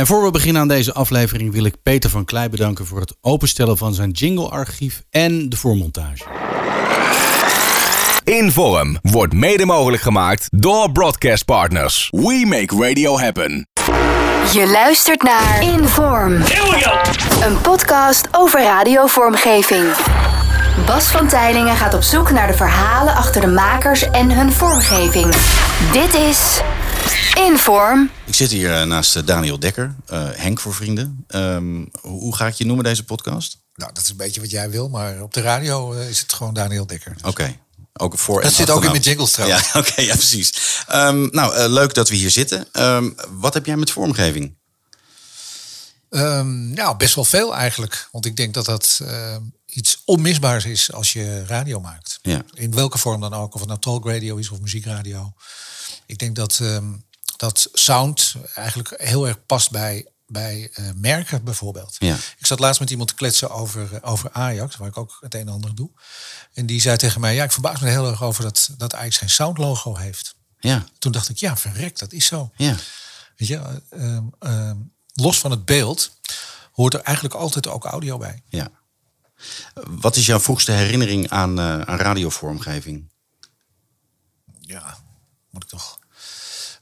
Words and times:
En 0.00 0.06
voor 0.06 0.22
we 0.22 0.30
beginnen 0.30 0.62
aan 0.62 0.68
deze 0.68 0.94
aflevering 0.94 1.52
wil 1.52 1.64
ik 1.64 1.74
Peter 1.82 2.10
van 2.10 2.24
Klei 2.24 2.48
bedanken 2.48 2.86
voor 2.86 3.00
het 3.00 3.16
openstellen 3.20 3.76
van 3.76 3.94
zijn 3.94 4.10
jinglearchief 4.10 5.02
en 5.10 5.48
de 5.48 5.56
voormontage. 5.56 6.24
Inform 8.24 8.98
wordt 9.02 9.32
mede 9.32 9.66
mogelijk 9.66 10.02
gemaakt 10.02 10.46
door 10.50 10.92
Broadcast 10.92 11.44
Partners. 11.44 12.08
We 12.10 12.44
make 12.46 12.86
radio 12.86 13.18
happen. 13.18 13.68
Je 14.52 14.68
luistert 14.72 15.22
naar 15.22 15.62
Inform. 15.62 16.32
Een 17.42 17.60
podcast 17.62 18.28
over 18.32 18.62
radiovormgeving. 18.62 19.84
Bas 20.86 21.04
van 21.04 21.28
Tijlingen 21.28 21.76
gaat 21.76 21.94
op 21.94 22.02
zoek 22.02 22.30
naar 22.30 22.46
de 22.46 22.54
verhalen 22.54 23.14
achter 23.14 23.40
de 23.40 23.46
makers 23.46 24.10
en 24.10 24.30
hun 24.30 24.52
vormgeving. 24.52 25.34
Dit 25.92 26.14
is 26.14 26.60
Inform. 27.34 28.10
Ik 28.24 28.34
zit 28.34 28.50
hier 28.50 28.74
eh, 28.74 28.86
naast 28.86 29.16
eh, 29.16 29.26
Daniel 29.26 29.58
Dekker, 29.58 29.94
uh, 30.12 30.28
Henk 30.32 30.60
voor 30.60 30.74
vrienden. 30.74 31.24
Um, 31.28 31.90
hoe 32.00 32.36
ga 32.36 32.46
ik 32.46 32.54
je 32.54 32.66
noemen 32.66 32.84
deze 32.84 33.04
podcast? 33.04 33.58
Nou, 33.74 33.92
dat 33.92 34.02
is 34.02 34.10
een 34.10 34.16
beetje 34.16 34.40
wat 34.40 34.50
jij 34.50 34.70
wil, 34.70 34.88
maar 34.88 35.22
op 35.22 35.34
de 35.34 35.40
radio 35.40 35.92
is 35.92 36.20
het 36.20 36.32
gewoon 36.32 36.54
Daniel 36.54 36.86
Dekker. 36.86 37.12
Oké. 37.18 37.28
Okay. 37.28 37.60
Ook 37.92 38.18
voor 38.18 38.42
dat 38.42 38.52
zit 38.52 38.70
ook 38.70 38.84
in 38.84 38.90
mijn 38.90 39.02
jingles 39.02 39.30
trouwens. 39.30 39.72
Ja, 39.72 39.78
oké, 39.80 40.00
ja, 40.00 40.14
precies. 40.14 40.54
Um, 40.92 41.28
nou, 41.30 41.56
uh, 41.56 41.64
leuk 41.68 41.94
dat 41.94 42.08
we 42.08 42.14
hier 42.14 42.30
zitten. 42.30 42.66
Um, 42.72 43.14
wat 43.30 43.54
heb 43.54 43.66
jij 43.66 43.76
met 43.76 43.90
vormgeving? 43.90 44.58
Um, 46.10 46.72
nou, 46.74 46.96
best 46.96 47.14
wel 47.14 47.24
veel 47.24 47.54
eigenlijk. 47.54 48.08
Want 48.12 48.26
ik 48.26 48.36
denk 48.36 48.54
dat 48.54 48.64
dat 48.64 49.00
uh, 49.02 49.36
iets 49.66 50.02
onmisbaars 50.04 50.64
is 50.64 50.92
als 50.92 51.12
je 51.12 51.44
radio 51.46 51.80
maakt. 51.80 52.18
Ja. 52.22 52.42
In 52.54 52.74
welke 52.74 52.98
vorm 52.98 53.20
dan 53.20 53.34
ook. 53.34 53.54
Of 53.54 53.60
het 53.60 53.68
nou 53.68 53.80
talk 53.80 54.06
radio 54.06 54.36
is 54.36 54.50
of 54.50 54.60
muziekradio. 54.60 55.32
Ik 56.10 56.18
denk 56.18 56.36
dat, 56.36 56.60
dat 57.36 57.68
sound 57.72 58.34
eigenlijk 58.54 58.94
heel 58.96 59.28
erg 59.28 59.46
past 59.46 59.70
bij 59.70 60.06
bij 60.30 60.70
uh, 60.74 60.90
merken 60.94 61.44
bijvoorbeeld. 61.44 61.96
Ja. 61.98 62.14
Ik 62.38 62.46
zat 62.46 62.58
laatst 62.58 62.80
met 62.80 62.90
iemand 62.90 63.08
te 63.08 63.14
kletsen 63.14 63.50
over, 63.50 63.92
uh, 63.92 63.98
over 64.02 64.30
Ajax, 64.32 64.76
waar 64.76 64.88
ik 64.88 64.96
ook 64.96 65.18
het 65.20 65.34
een 65.34 65.40
en 65.40 65.48
ander 65.48 65.74
doe. 65.74 65.90
En 66.52 66.66
die 66.66 66.80
zei 66.80 66.96
tegen 66.96 67.20
mij, 67.20 67.34
ja, 67.34 67.44
ik 67.44 67.52
verbaas 67.52 67.80
me 67.80 67.88
heel 67.88 68.10
erg 68.10 68.22
over 68.22 68.42
dat, 68.42 68.70
dat 68.76 68.94
Ajax 68.94 69.16
geen 69.16 69.30
soundlogo 69.30 69.96
heeft. 69.96 70.34
Ja. 70.58 70.84
Toen 70.98 71.12
dacht 71.12 71.28
ik, 71.28 71.36
ja, 71.36 71.56
verrek, 71.56 71.98
dat 71.98 72.12
is 72.12 72.26
zo. 72.26 72.50
Ja. 72.56 72.76
Weet 73.36 73.48
je, 73.48 73.82
uh, 74.40 74.70
los 75.14 75.38
van 75.38 75.50
het 75.50 75.64
beeld 75.64 76.18
hoort 76.72 76.94
er 76.94 77.00
eigenlijk 77.00 77.34
altijd 77.34 77.66
ook 77.66 77.84
audio 77.84 78.18
bij. 78.18 78.42
Ja. 78.48 78.70
Wat 79.88 80.16
is 80.16 80.26
jouw 80.26 80.40
vroegste 80.40 80.72
herinnering 80.72 81.30
aan, 81.30 81.58
eh, 81.58 81.80
aan 81.80 81.98
radiovormgeving? 81.98 83.10
Ja, 84.60 84.98
moet 85.50 85.62
ik 85.62 85.68
toch 85.68 85.99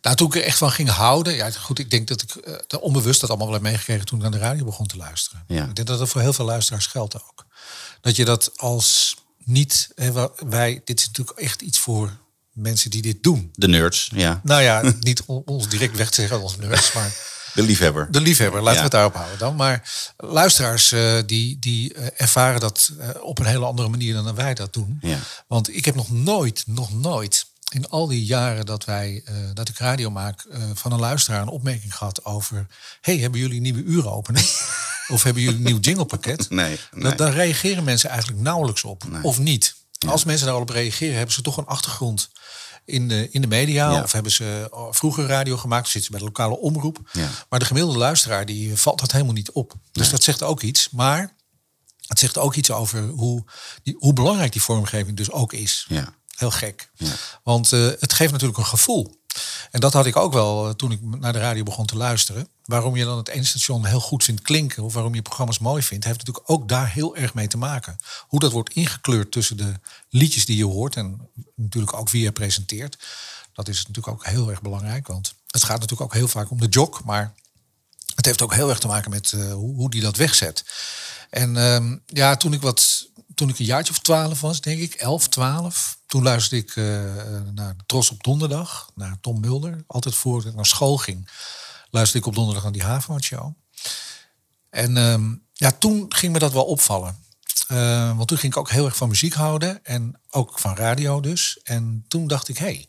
nou, 0.01 0.17
toen 0.17 0.27
ik 0.27 0.35
er 0.35 0.43
echt 0.43 0.59
van 0.59 0.71
ging 0.71 0.89
houden, 0.89 1.35
ja, 1.35 1.51
goed, 1.51 1.79
ik 1.79 1.91
denk 1.91 2.09
dat 2.09 2.23
ik 2.23 2.35
uh, 2.35 2.83
onbewust 2.83 3.21
dat 3.21 3.29
allemaal 3.29 3.47
wel 3.47 3.57
heb 3.57 3.65
meegekregen 3.65 4.07
toen 4.07 4.17
ik 4.17 4.23
naar 4.23 4.33
de 4.33 4.47
radio 4.47 4.65
begon 4.65 4.87
te 4.87 4.97
luisteren. 4.97 5.45
Ja. 5.47 5.65
Ik 5.65 5.75
denk 5.75 5.89
dat 5.89 5.99
dat 5.99 6.09
voor 6.09 6.21
heel 6.21 6.33
veel 6.33 6.45
luisteraars 6.45 6.87
geldt 6.87 7.15
ook. 7.15 7.47
Dat 8.01 8.17
je 8.17 8.25
dat 8.25 8.59
als 8.59 9.17
niet, 9.45 9.89
hè, 9.95 10.13
wij, 10.49 10.81
dit 10.85 10.99
is 10.99 11.07
natuurlijk 11.07 11.39
echt 11.39 11.63
iets 11.63 11.79
voor 11.79 12.17
mensen 12.53 12.91
die 12.91 13.03
dit 13.03 13.23
doen. 13.23 13.51
De 13.53 13.69
nerds, 13.69 14.11
ja. 14.15 14.41
Nou 14.43 14.63
ja, 14.63 14.93
niet 15.01 15.23
ons 15.27 15.69
direct 15.69 15.97
weg 15.97 16.09
te 16.09 16.21
zeggen 16.21 16.43
als 16.43 16.57
nerds, 16.57 16.93
maar 16.93 17.15
de 17.55 17.63
liefhebber. 17.63 18.11
De 18.11 18.21
liefhebber, 18.21 18.63
laten 18.63 18.73
ja. 18.73 18.79
we 18.79 18.83
het 18.83 18.93
daarop 18.93 19.15
houden 19.15 19.39
dan. 19.39 19.57
Maar 19.57 19.91
luisteraars 20.17 20.93
uh, 20.93 21.19
die, 21.27 21.59
die 21.59 21.95
uh, 21.95 22.07
ervaren 22.17 22.61
dat 22.61 22.93
op 23.21 23.39
een 23.39 23.47
hele 23.47 23.65
andere 23.65 23.89
manier 23.89 24.15
dan 24.15 24.35
wij 24.35 24.55
dat 24.55 24.73
doen. 24.73 24.99
Ja. 25.01 25.19
Want 25.47 25.77
ik 25.77 25.85
heb 25.85 25.95
nog 25.95 26.11
nooit, 26.11 26.63
nog 26.67 26.93
nooit 26.93 27.47
in 27.69 27.89
al 27.89 28.07
die 28.07 28.25
jaren 28.25 28.67
dat, 28.67 28.85
wij, 28.85 29.23
uh, 29.29 29.35
dat 29.55 29.69
ik 29.69 29.79
radio 29.79 30.11
maak, 30.11 30.45
uh, 30.45 30.63
van 30.75 30.93
een 30.93 30.99
luisteraar 31.01 31.43
een 31.43 31.49
opmerking 31.49 31.97
gehad 31.97 32.25
over: 32.25 32.67
hey, 33.01 33.17
hebben 33.19 33.41
jullie 33.41 33.61
nieuwe 33.61 33.83
uurenopening? 33.83 34.47
of 35.15 35.23
hebben 35.23 35.43
jullie 35.43 35.59
een 35.59 35.65
nieuw 35.65 35.79
jinglepakket? 35.81 36.51
Nee. 36.51 36.79
nee. 36.93 37.03
Dat, 37.03 37.19
daar 37.19 37.33
reageren 37.33 37.85
mensen 37.85 38.11
eigenlijk 38.11 38.41
nauwelijks 38.41 38.85
op. 38.85 39.05
Nee. 39.09 39.23
Of 39.23 39.39
niet. 39.39 39.75
Ja. 39.91 40.11
Als 40.11 40.25
mensen 40.25 40.47
daarop 40.47 40.69
reageren, 40.69 41.17
hebben 41.17 41.35
ze 41.35 41.43
toch 41.43 41.57
een 41.57 41.67
achtergrond 41.67 42.31
in 42.85 43.09
de, 43.09 43.29
in 43.31 43.41
de 43.41 43.47
media. 43.47 43.91
Ja. 43.93 44.03
Of 44.03 44.13
hebben 44.13 44.33
ze 44.33 44.69
vroeger 44.91 45.27
radio 45.27 45.57
gemaakt, 45.57 45.85
of 45.85 45.91
zitten 45.91 46.05
ze 46.05 46.11
bij 46.11 46.21
de 46.21 46.27
lokale 46.27 46.59
omroep. 46.59 46.99
Ja. 47.13 47.29
Maar 47.49 47.59
de 47.59 47.65
gemiddelde 47.65 47.99
luisteraar 47.99 48.47
die 48.47 48.77
valt 48.77 49.01
dat 49.01 49.13
helemaal 49.13 49.33
niet 49.35 49.51
op. 49.51 49.75
Dus 49.93 50.03
Nee. 50.03 50.11
dat 50.11 50.23
zegt 50.23 50.43
ook 50.43 50.63
iets. 50.63 50.91
Maar 50.91 51.35
het 52.07 52.19
zegt 52.19 52.39
ook 52.39 52.55
iets 52.55 52.71
over 52.71 53.09
hoe, 53.09 53.45
die, 53.83 53.97
hoe 53.99 54.13
belangrijk 54.13 54.53
die 54.53 54.63
vormgeving 54.63 55.17
dus 55.17 55.31
ook 55.31 55.53
is. 55.53 55.87
Ja. 55.89 56.17
Heel 56.39 56.51
gek. 56.51 56.91
Ja. 56.95 57.13
Want 57.43 57.73
uh, 57.73 57.91
het 57.99 58.13
geeft 58.13 58.33
natuurlijk 58.33 58.59
een 58.59 58.67
gevoel. 58.67 59.21
En 59.71 59.81
dat 59.81 59.93
had 59.93 60.07
ik 60.07 60.17
ook 60.17 60.33
wel 60.33 60.69
uh, 60.69 60.75
toen 60.75 60.93
ik 60.93 61.01
naar 61.03 61.33
de 61.33 61.39
radio 61.39 61.63
begon 61.63 61.87
te 61.87 61.97
luisteren. 61.97 62.49
Waarom 62.65 62.97
je 62.97 63.05
dan 63.05 63.17
het 63.17 63.29
ene 63.29 63.45
station 63.45 63.85
heel 63.85 64.01
goed 64.01 64.25
vindt 64.25 64.43
klinken, 64.43 64.83
of 64.83 64.93
waarom 64.93 65.15
je 65.15 65.23
programma's 65.23 65.59
mooi 65.59 65.83
vindt, 65.83 66.05
heeft 66.05 66.19
natuurlijk 66.19 66.51
ook 66.51 66.69
daar 66.69 66.93
heel 66.93 67.17
erg 67.17 67.35
mee 67.35 67.47
te 67.47 67.57
maken. 67.57 67.97
Hoe 68.29 68.41
dat 68.41 68.53
wordt 68.53 68.75
ingekleurd 68.75 69.33
tussen 69.33 69.57
de 69.57 69.75
liedjes 70.09 70.47
die 70.47 70.57
je 70.57 70.65
hoort 70.65 70.97
en 70.97 71.29
natuurlijk 71.55 71.93
ook 71.93 72.11
wie 72.11 72.23
je 72.23 72.33
presenteert. 72.33 72.99
Dat 73.53 73.69
is 73.69 73.79
natuurlijk 73.79 74.09
ook 74.09 74.27
heel 74.27 74.51
erg 74.51 74.63
belangrijk. 74.63 75.07
Want 75.07 75.35
het 75.47 75.65
gaat 75.65 75.81
natuurlijk 75.81 76.11
ook 76.11 76.15
heel 76.15 76.29
vaak 76.29 76.51
om 76.51 76.61
de 76.61 76.69
jog, 76.69 77.05
maar 77.05 77.35
het 78.15 78.25
heeft 78.25 78.43
ook 78.43 78.55
heel 78.55 78.69
erg 78.69 78.79
te 78.79 78.87
maken 78.87 79.11
met 79.11 79.33
uh, 79.33 79.53
hoe, 79.53 79.75
hoe 79.75 79.91
die 79.91 80.01
dat 80.03 80.17
wegzet. 80.17 80.65
En 81.31 81.57
um, 81.57 82.03
ja, 82.07 82.37
toen 82.37 82.53
ik 82.53 82.61
wat 82.61 83.07
toen 83.35 83.49
ik 83.49 83.59
een 83.59 83.65
jaartje 83.65 83.93
of 83.93 83.99
twaalf 83.99 84.41
was, 84.41 84.61
denk 84.61 84.81
ik, 84.81 84.95
11, 84.95 85.29
12. 85.29 85.98
Toen 86.09 86.23
luisterde 86.23 86.65
ik 86.65 86.77
uh, 86.77 86.85
naar 87.55 87.77
Tros 87.87 88.11
op 88.11 88.23
donderdag, 88.23 88.91
naar 88.95 89.21
Tom 89.21 89.41
Mulder. 89.41 89.85
Altijd 89.87 90.15
voor 90.15 90.47
ik 90.47 90.55
naar 90.55 90.67
school 90.67 90.97
ging, 90.97 91.29
luisterde 91.91 92.19
ik 92.19 92.27
op 92.27 92.35
donderdag 92.35 92.63
naar 92.63 92.73
die 92.73 92.83
Havenman 92.83 93.23
Show. 93.23 93.55
En 94.71 94.97
um, 94.97 95.43
ja, 95.53 95.73
toen 95.73 96.07
ging 96.09 96.33
me 96.33 96.39
dat 96.39 96.53
wel 96.53 96.65
opvallen. 96.65 97.17
Uh, 97.73 98.17
want 98.17 98.29
toen 98.29 98.39
ging 98.39 98.53
ik 98.53 98.59
ook 98.59 98.71
heel 98.71 98.85
erg 98.85 98.97
van 98.97 99.09
muziek 99.09 99.35
houden. 99.35 99.85
En 99.85 100.21
ook 100.31 100.59
van 100.59 100.77
radio 100.77 101.21
dus. 101.21 101.61
En 101.63 102.05
toen 102.09 102.27
dacht 102.27 102.49
ik, 102.49 102.59
hé, 102.59 102.65
hey, 102.65 102.89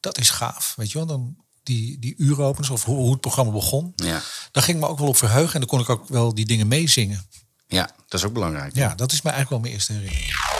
dat 0.00 0.18
is 0.18 0.30
gaaf. 0.30 0.72
Weet 0.76 0.90
je 0.90 0.98
wel, 0.98 1.06
dan 1.06 1.36
die, 1.62 1.98
die 1.98 2.14
uuropeners 2.16 2.70
of 2.70 2.84
hoe, 2.84 2.96
hoe 2.96 3.10
het 3.10 3.20
programma 3.20 3.52
begon. 3.52 3.92
Ja. 3.96 4.22
Daar 4.50 4.62
ging 4.62 4.76
ik 4.76 4.82
me 4.82 4.90
ook 4.90 4.98
wel 4.98 5.08
op 5.08 5.16
verheugen. 5.16 5.54
En 5.54 5.60
dan 5.60 5.68
kon 5.68 5.80
ik 5.80 5.88
ook 5.88 6.08
wel 6.08 6.34
die 6.34 6.46
dingen 6.46 6.68
meezingen. 6.68 7.28
Ja, 7.66 7.90
dat 8.08 8.20
is 8.20 8.26
ook 8.26 8.32
belangrijk. 8.32 8.74
Ja, 8.74 8.94
dat 8.94 9.12
is 9.12 9.22
mij 9.22 9.32
eigenlijk 9.32 9.50
wel 9.50 9.60
mijn 9.60 9.72
eerste 9.72 9.92
herinnering. 9.92 10.55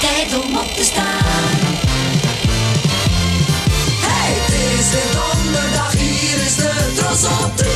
Tijd 0.00 0.42
om 0.42 0.56
op 0.58 0.74
te 0.74 0.84
staan. 0.84 1.50
Hey, 4.06 4.32
het 4.32 4.78
is 4.78 4.90
de 4.90 5.10
donderdag, 5.12 5.92
hier 5.92 6.46
is 6.46 6.56
de 6.56 6.92
tros 6.96 7.24
op 7.24 7.56
drie. 7.56 7.70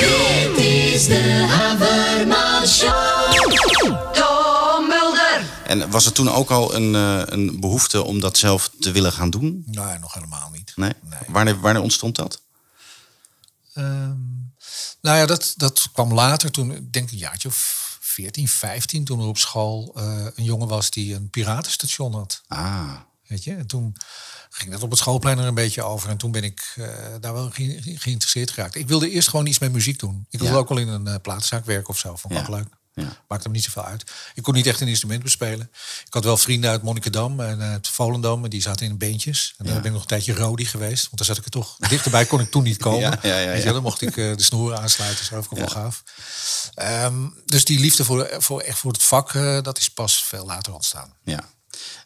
Dit 0.00 0.64
is 0.64 1.06
de 1.06 1.46
Haverman 1.48 2.66
Show. 2.66 3.52
Tom 4.12 4.88
Mulder. 4.88 5.44
En 5.64 5.90
was 5.90 6.06
er 6.06 6.12
toen 6.12 6.30
ook 6.30 6.50
al 6.50 6.74
een, 6.74 6.94
uh, 6.94 7.22
een 7.24 7.60
behoefte 7.60 8.02
om 8.02 8.20
dat 8.20 8.38
zelf 8.38 8.70
te 8.80 8.92
willen 8.92 9.12
gaan 9.12 9.30
doen? 9.30 9.62
Nee, 9.66 9.98
nog 9.98 10.14
helemaal 10.14 10.50
niet. 10.52 10.72
Nee? 10.76 10.92
nee. 11.00 11.20
Wanneer, 11.28 11.60
wanneer 11.60 11.82
ontstond 11.82 12.16
dat? 12.16 12.40
Um, 13.74 14.52
nou 15.00 15.16
ja, 15.18 15.26
dat, 15.26 15.54
dat 15.56 15.88
kwam 15.92 16.14
later 16.14 16.50
toen, 16.50 16.72
ik 16.72 16.92
denk 16.92 17.10
een 17.10 17.18
jaartje 17.18 17.48
of 17.48 17.81
14, 18.12 18.48
15, 18.48 19.04
toen 19.04 19.20
er 19.20 19.26
op 19.26 19.38
school 19.38 19.92
uh, 19.96 20.26
een 20.34 20.44
jongen 20.44 20.68
was 20.68 20.90
die 20.90 21.14
een 21.14 21.30
piratenstation 21.30 22.14
had. 22.14 22.42
Ah. 22.48 22.92
Weet 23.26 23.44
je, 23.44 23.54
en 23.54 23.66
toen 23.66 23.96
ging 24.50 24.70
dat 24.70 24.82
op 24.82 24.90
het 24.90 24.98
schoolplein 24.98 25.38
er 25.38 25.46
een 25.46 25.54
beetje 25.54 25.82
over. 25.82 26.08
En 26.10 26.16
toen 26.16 26.30
ben 26.30 26.44
ik 26.44 26.74
uh, 26.78 26.86
daar 27.20 27.32
wel 27.32 27.50
ge 27.50 27.80
geïnteresseerd 27.82 28.50
geraakt. 28.50 28.74
Ik 28.74 28.88
wilde 28.88 29.10
eerst 29.10 29.28
gewoon 29.28 29.46
iets 29.46 29.58
met 29.58 29.72
muziek 29.72 29.98
doen. 29.98 30.26
Ik 30.30 30.38
wilde 30.38 30.54
Ja. 30.54 30.60
ook 30.60 30.68
wel 30.68 30.78
in 30.78 30.88
een 30.88 31.06
uh, 31.26 31.60
werken 31.64 31.88
of 31.88 31.98
zo. 31.98 32.16
Vond 32.16 32.32
ik 32.34 32.38
Ja. 32.40 32.46
ook 32.46 32.54
leuk. 32.54 32.68
Ja. 32.94 33.16
Maakte 33.28 33.48
me 33.48 33.54
niet 33.54 33.64
zoveel 33.64 33.84
uit. 33.84 34.04
Ik 34.34 34.42
kon 34.42 34.54
niet 34.54 34.66
echt 34.66 34.80
een 34.80 34.88
instrument 34.88 35.22
bespelen. 35.22 35.70
Ik 36.06 36.12
had 36.14 36.24
wel 36.24 36.36
vrienden 36.36 36.70
uit 36.70 36.82
Monnikendam 36.82 37.40
en 37.40 37.60
uit 37.60 37.88
Volendam. 37.88 38.44
En 38.44 38.50
die 38.50 38.62
zaten 38.62 38.86
in 38.86 38.98
beentjes. 38.98 39.54
En 39.58 39.64
dan 39.64 39.74
ben 39.74 39.84
ik 39.84 39.92
nog 39.92 40.00
een 40.00 40.06
tijdje 40.06 40.34
Rodi 40.34 40.64
geweest. 40.64 41.02
Want 41.02 41.16
daar 41.16 41.26
zat 41.26 41.36
ik 41.38 41.44
er 41.44 41.50
toch 41.50 41.76
dichterbij. 41.76 42.26
Kon 42.26 42.40
ik 42.40 42.50
toen 42.50 42.62
niet 42.62 42.76
komen. 42.76 43.18
Ja. 43.62 43.72
Dan 43.72 43.82
mocht 43.82 44.00
ik 44.00 44.16
uh, 44.16 44.36
de 44.36 44.42
snoeren 44.42 44.78
aansluiten. 44.78 45.24
Zo 45.24 45.42
vond 45.42 45.50
ik 45.50 45.58
wel 45.58 45.82
gaaf. 45.82 46.02
Ehm, 46.74 47.28
dus 47.46 47.64
die 47.64 47.78
liefde 47.80 48.04
voor, 48.04 48.30
voor, 48.38 48.60
echt 48.60 48.78
voor 48.78 48.92
het 48.92 49.02
vak, 49.02 49.32
uh, 49.32 49.62
dat 49.62 49.78
is 49.78 49.88
pas 49.88 50.24
veel 50.24 50.46
later 50.46 50.74
ontstaan. 50.74 51.14
ja. 51.24 51.44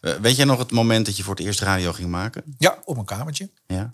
Weet 0.00 0.36
jij 0.36 0.44
nog 0.44 0.58
het 0.58 0.70
moment 0.70 1.06
dat 1.06 1.16
je 1.16 1.22
voor 1.22 1.34
het 1.34 1.44
eerst 1.44 1.60
radio 1.60 1.92
ging 1.92 2.08
maken? 2.08 2.54
Ja, 2.58 2.78
op 2.84 2.96
een 2.96 3.04
kamertje. 3.04 3.50
Ja. 3.66 3.90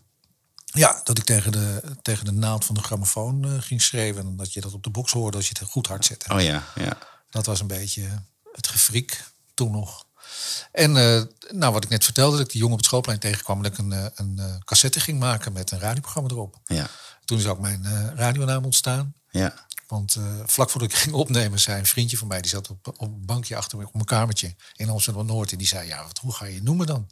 Ja, 0.72 1.00
dat 1.04 1.18
ik 1.18 1.24
tegen 1.24 1.52
de, 1.52 1.82
tegen 2.02 2.24
de 2.24 2.32
naald 2.32 2.64
van 2.64 2.74
de 2.74 2.82
grammofoon 2.82 3.46
uh, 3.46 3.60
ging 3.60 3.82
schreeuwen. 3.82 4.26
En 4.26 4.36
dat 4.36 4.52
je 4.52 4.60
dat 4.60 4.72
op 4.72 4.82
de 4.82 4.90
box 4.90 5.12
hoorde 5.12 5.36
als 5.36 5.48
je 5.48 5.54
het 5.58 5.68
goed 5.68 5.86
hard 5.86 6.04
zette. 6.04 6.34
Oh 6.34 6.40
ja, 6.40 6.64
ja. 6.74 6.98
Dat 7.30 7.46
was 7.46 7.60
een 7.60 7.66
beetje 7.66 8.22
het 8.52 8.68
gefriek 8.68 9.24
toen 9.54 9.70
nog. 9.70 10.06
En 10.72 10.90
uh, 10.96 11.22
nou, 11.50 11.72
wat 11.72 11.84
ik 11.84 11.90
net 11.90 12.04
vertelde, 12.04 12.36
dat 12.36 12.46
ik 12.46 12.52
die 12.52 12.60
jongen 12.60 12.72
op 12.72 12.78
het 12.78 12.88
schoolplein 12.88 13.18
tegenkwam... 13.18 13.62
dat 13.62 13.72
ik 13.72 13.78
een, 13.78 13.90
uh, 13.90 14.06
een 14.14 14.36
uh, 14.38 14.54
cassette 14.64 15.00
ging 15.00 15.18
maken 15.18 15.52
met 15.52 15.70
een 15.70 15.78
radioprogramma 15.78 16.30
erop. 16.30 16.58
Ja. 16.64 16.88
Toen 17.24 17.38
is 17.38 17.46
ook 17.46 17.60
mijn 17.60 18.12
radionaam 18.16 18.64
ontstaan. 18.64 19.14
Ja. 19.30 19.66
Want 19.86 20.16
vlak 20.46 20.70
voordat 20.70 20.90
ik 20.90 20.96
ging 21.04 21.14
opnemen, 21.14 21.60
zei 21.60 21.78
een 21.78 21.86
vriendje 21.86 22.16
van 22.16 22.28
mij... 22.28 22.40
die 22.40 22.50
zat 22.50 22.70
op, 22.70 22.86
op 22.86 23.00
een 23.00 23.24
bankje 23.24 23.56
achter 23.56 23.78
me 23.78 23.86
op 23.86 23.92
mijn 23.92 24.04
kamertje 24.04 24.54
in 24.76 24.88
Amsterdam-Noord... 24.88 25.52
en 25.52 25.58
die 25.58 25.66
zei, 25.66 25.88
ja, 25.88 26.02
wat, 26.02 26.18
hoe 26.18 26.32
ga 26.32 26.44
je 26.44 26.54
je 26.54 26.62
noemen 26.62 26.86
dan? 26.86 27.08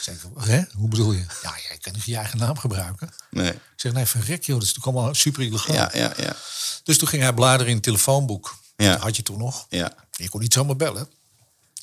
Zeg 0.00 0.14
ik, 0.14 0.20
hè? 0.38 0.62
Hoe 0.74 0.88
bedoel 0.88 1.12
je? 1.12 1.24
Ja, 1.42 1.54
jij 1.68 1.78
kan 1.80 1.92
niet 1.92 2.04
je 2.04 2.16
eigen 2.16 2.38
naam 2.38 2.58
gebruiken. 2.58 3.10
Nee. 3.30 3.52
Ik 3.52 3.60
zeg, 3.76 3.92
nee, 3.92 4.06
verrek 4.06 4.44
joh, 4.44 4.58
dat 4.58 4.66
is 4.68 4.74
natuurlijk 4.74 4.96
allemaal 4.96 5.14
super 5.14 5.42
illegaal. 5.42 5.74
Ja, 5.74 5.90
ja, 5.94 6.12
ja. 6.16 6.36
Dus 6.82 6.98
toen 6.98 7.08
ging 7.08 7.22
hij 7.22 7.32
bladeren 7.32 7.66
in 7.68 7.74
het 7.74 7.82
telefoonboek. 7.84 8.58
Ja. 8.76 8.92
Dat 8.92 9.00
had 9.00 9.16
je 9.16 9.22
toen 9.22 9.38
nog. 9.38 9.66
Ja. 9.68 9.92
Je 10.10 10.28
kon 10.28 10.40
niet 10.40 10.52
zomaar 10.52 10.76
bellen. 10.76 11.08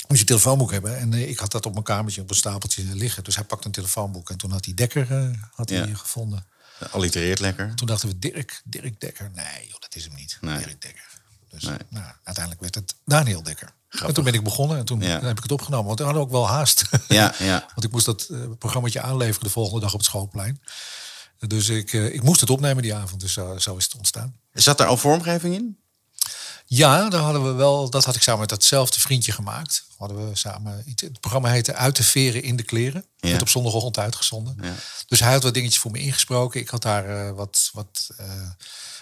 Moest 0.07 0.19
je 0.19 0.25
telefoonboek 0.27 0.71
hebben. 0.71 0.97
En 0.97 1.13
eh, 1.13 1.29
ik 1.29 1.39
had 1.39 1.51
dat 1.51 1.65
op 1.65 1.71
mijn 1.71 1.83
kamertje 1.83 2.21
op 2.21 2.29
een 2.29 2.35
stapeltje 2.35 2.83
liggen. 2.83 3.23
Dus 3.23 3.35
hij 3.35 3.43
pakte 3.43 3.65
een 3.67 3.73
telefoonboek. 3.73 4.29
En 4.29 4.37
toen 4.37 4.51
had 4.51 4.65
hij 4.65 4.73
Dekker 4.73 5.11
eh, 5.11 5.29
had 5.51 5.69
hij 5.69 5.95
gevonden. 5.95 6.45
Allitereert 6.91 7.39
lekker. 7.39 7.75
Toen 7.75 7.87
dachten 7.87 8.09
we, 8.09 8.19
Dirk, 8.19 8.61
Dirk 8.63 8.99
Dekker. 8.99 9.31
Nee, 9.33 9.67
joh, 9.67 9.79
dat 9.79 9.95
is 9.95 10.03
hem 10.05 10.15
niet. 10.15 10.37
Nee. 10.41 10.57
Dirk 10.57 10.81
Dekker. 10.81 11.07
Dus 11.49 11.63
Nee. 11.63 11.77
nou, 11.89 12.05
uiteindelijk 12.23 12.61
werd 12.61 12.75
het 12.75 12.95
Daniel 13.05 13.43
Dekker. 13.43 13.73
En 14.01 14.13
toen 14.13 14.23
ben 14.23 14.33
ik 14.33 14.43
begonnen 14.43 14.77
en 14.77 14.85
toen 14.85 15.01
Ja. 15.01 15.19
heb 15.21 15.37
ik 15.37 15.43
het 15.43 15.51
opgenomen. 15.51 15.85
Want 15.85 15.99
we 15.99 16.05
hadden 16.05 16.23
ook 16.23 16.31
wel 16.31 16.47
haast. 16.47 16.83
Ja, 17.07 17.33
ja. 17.39 17.59
Want 17.73 17.83
ik 17.83 17.91
moest 17.91 18.05
dat 18.05 18.29
programmaatje 18.59 19.01
aanleveren 19.01 19.43
de 19.43 19.49
volgende 19.49 19.79
dag 19.79 19.91
op 19.93 19.97
het 19.99 20.07
schoolplein. 20.07 20.61
Dus 21.47 21.69
ik, 21.69 21.93
eh, 21.93 22.13
ik 22.13 22.23
moest 22.23 22.39
het 22.41 22.49
opnemen 22.49 22.83
die 22.83 22.93
avond. 22.95 23.21
Dus 23.21 23.33
zo, 23.33 23.57
zo 23.57 23.75
is 23.75 23.83
het 23.83 23.95
ontstaan. 23.95 24.35
Zat 24.53 24.77
daar 24.77 24.87
al 24.87 24.97
vormgeving 24.97 25.55
in? 25.55 25.77
Ja, 26.67 27.09
daar 27.09 27.21
hadden 27.21 27.43
we 27.43 27.51
wel, 27.51 27.89
dat 27.89 28.05
had 28.05 28.15
ik 28.15 28.21
samen 28.21 28.39
met 28.39 28.49
datzelfde 28.49 28.99
vriendje 28.99 29.31
gemaakt. 29.31 29.85
Hadden 29.97 30.29
we 30.29 30.35
samen 30.35 30.83
iets, 30.85 31.01
het 31.01 31.19
programma 31.19 31.49
heette 31.49 31.73
Uit 31.75 31.95
de 31.95 32.03
veren 32.03 32.43
in 32.43 32.55
de 32.55 32.63
kleren. 32.63 33.05
Ja. 33.19 33.29
Werd 33.29 33.41
op 33.41 33.49
zondagochtend 33.49 33.97
uitgezonden. 33.97 34.57
Ja. 34.61 34.73
Dus 35.07 35.19
hij 35.19 35.31
had 35.33 35.43
wat 35.43 35.53
dingetjes 35.53 35.81
voor 35.81 35.91
me 35.91 35.99
ingesproken. 35.99 36.59
Ik 36.59 36.69
had 36.69 36.81
daar 36.81 37.27
eh, 37.27 37.31
wat, 37.35 37.69
wat, 37.73 38.09
eh, 38.17 38.25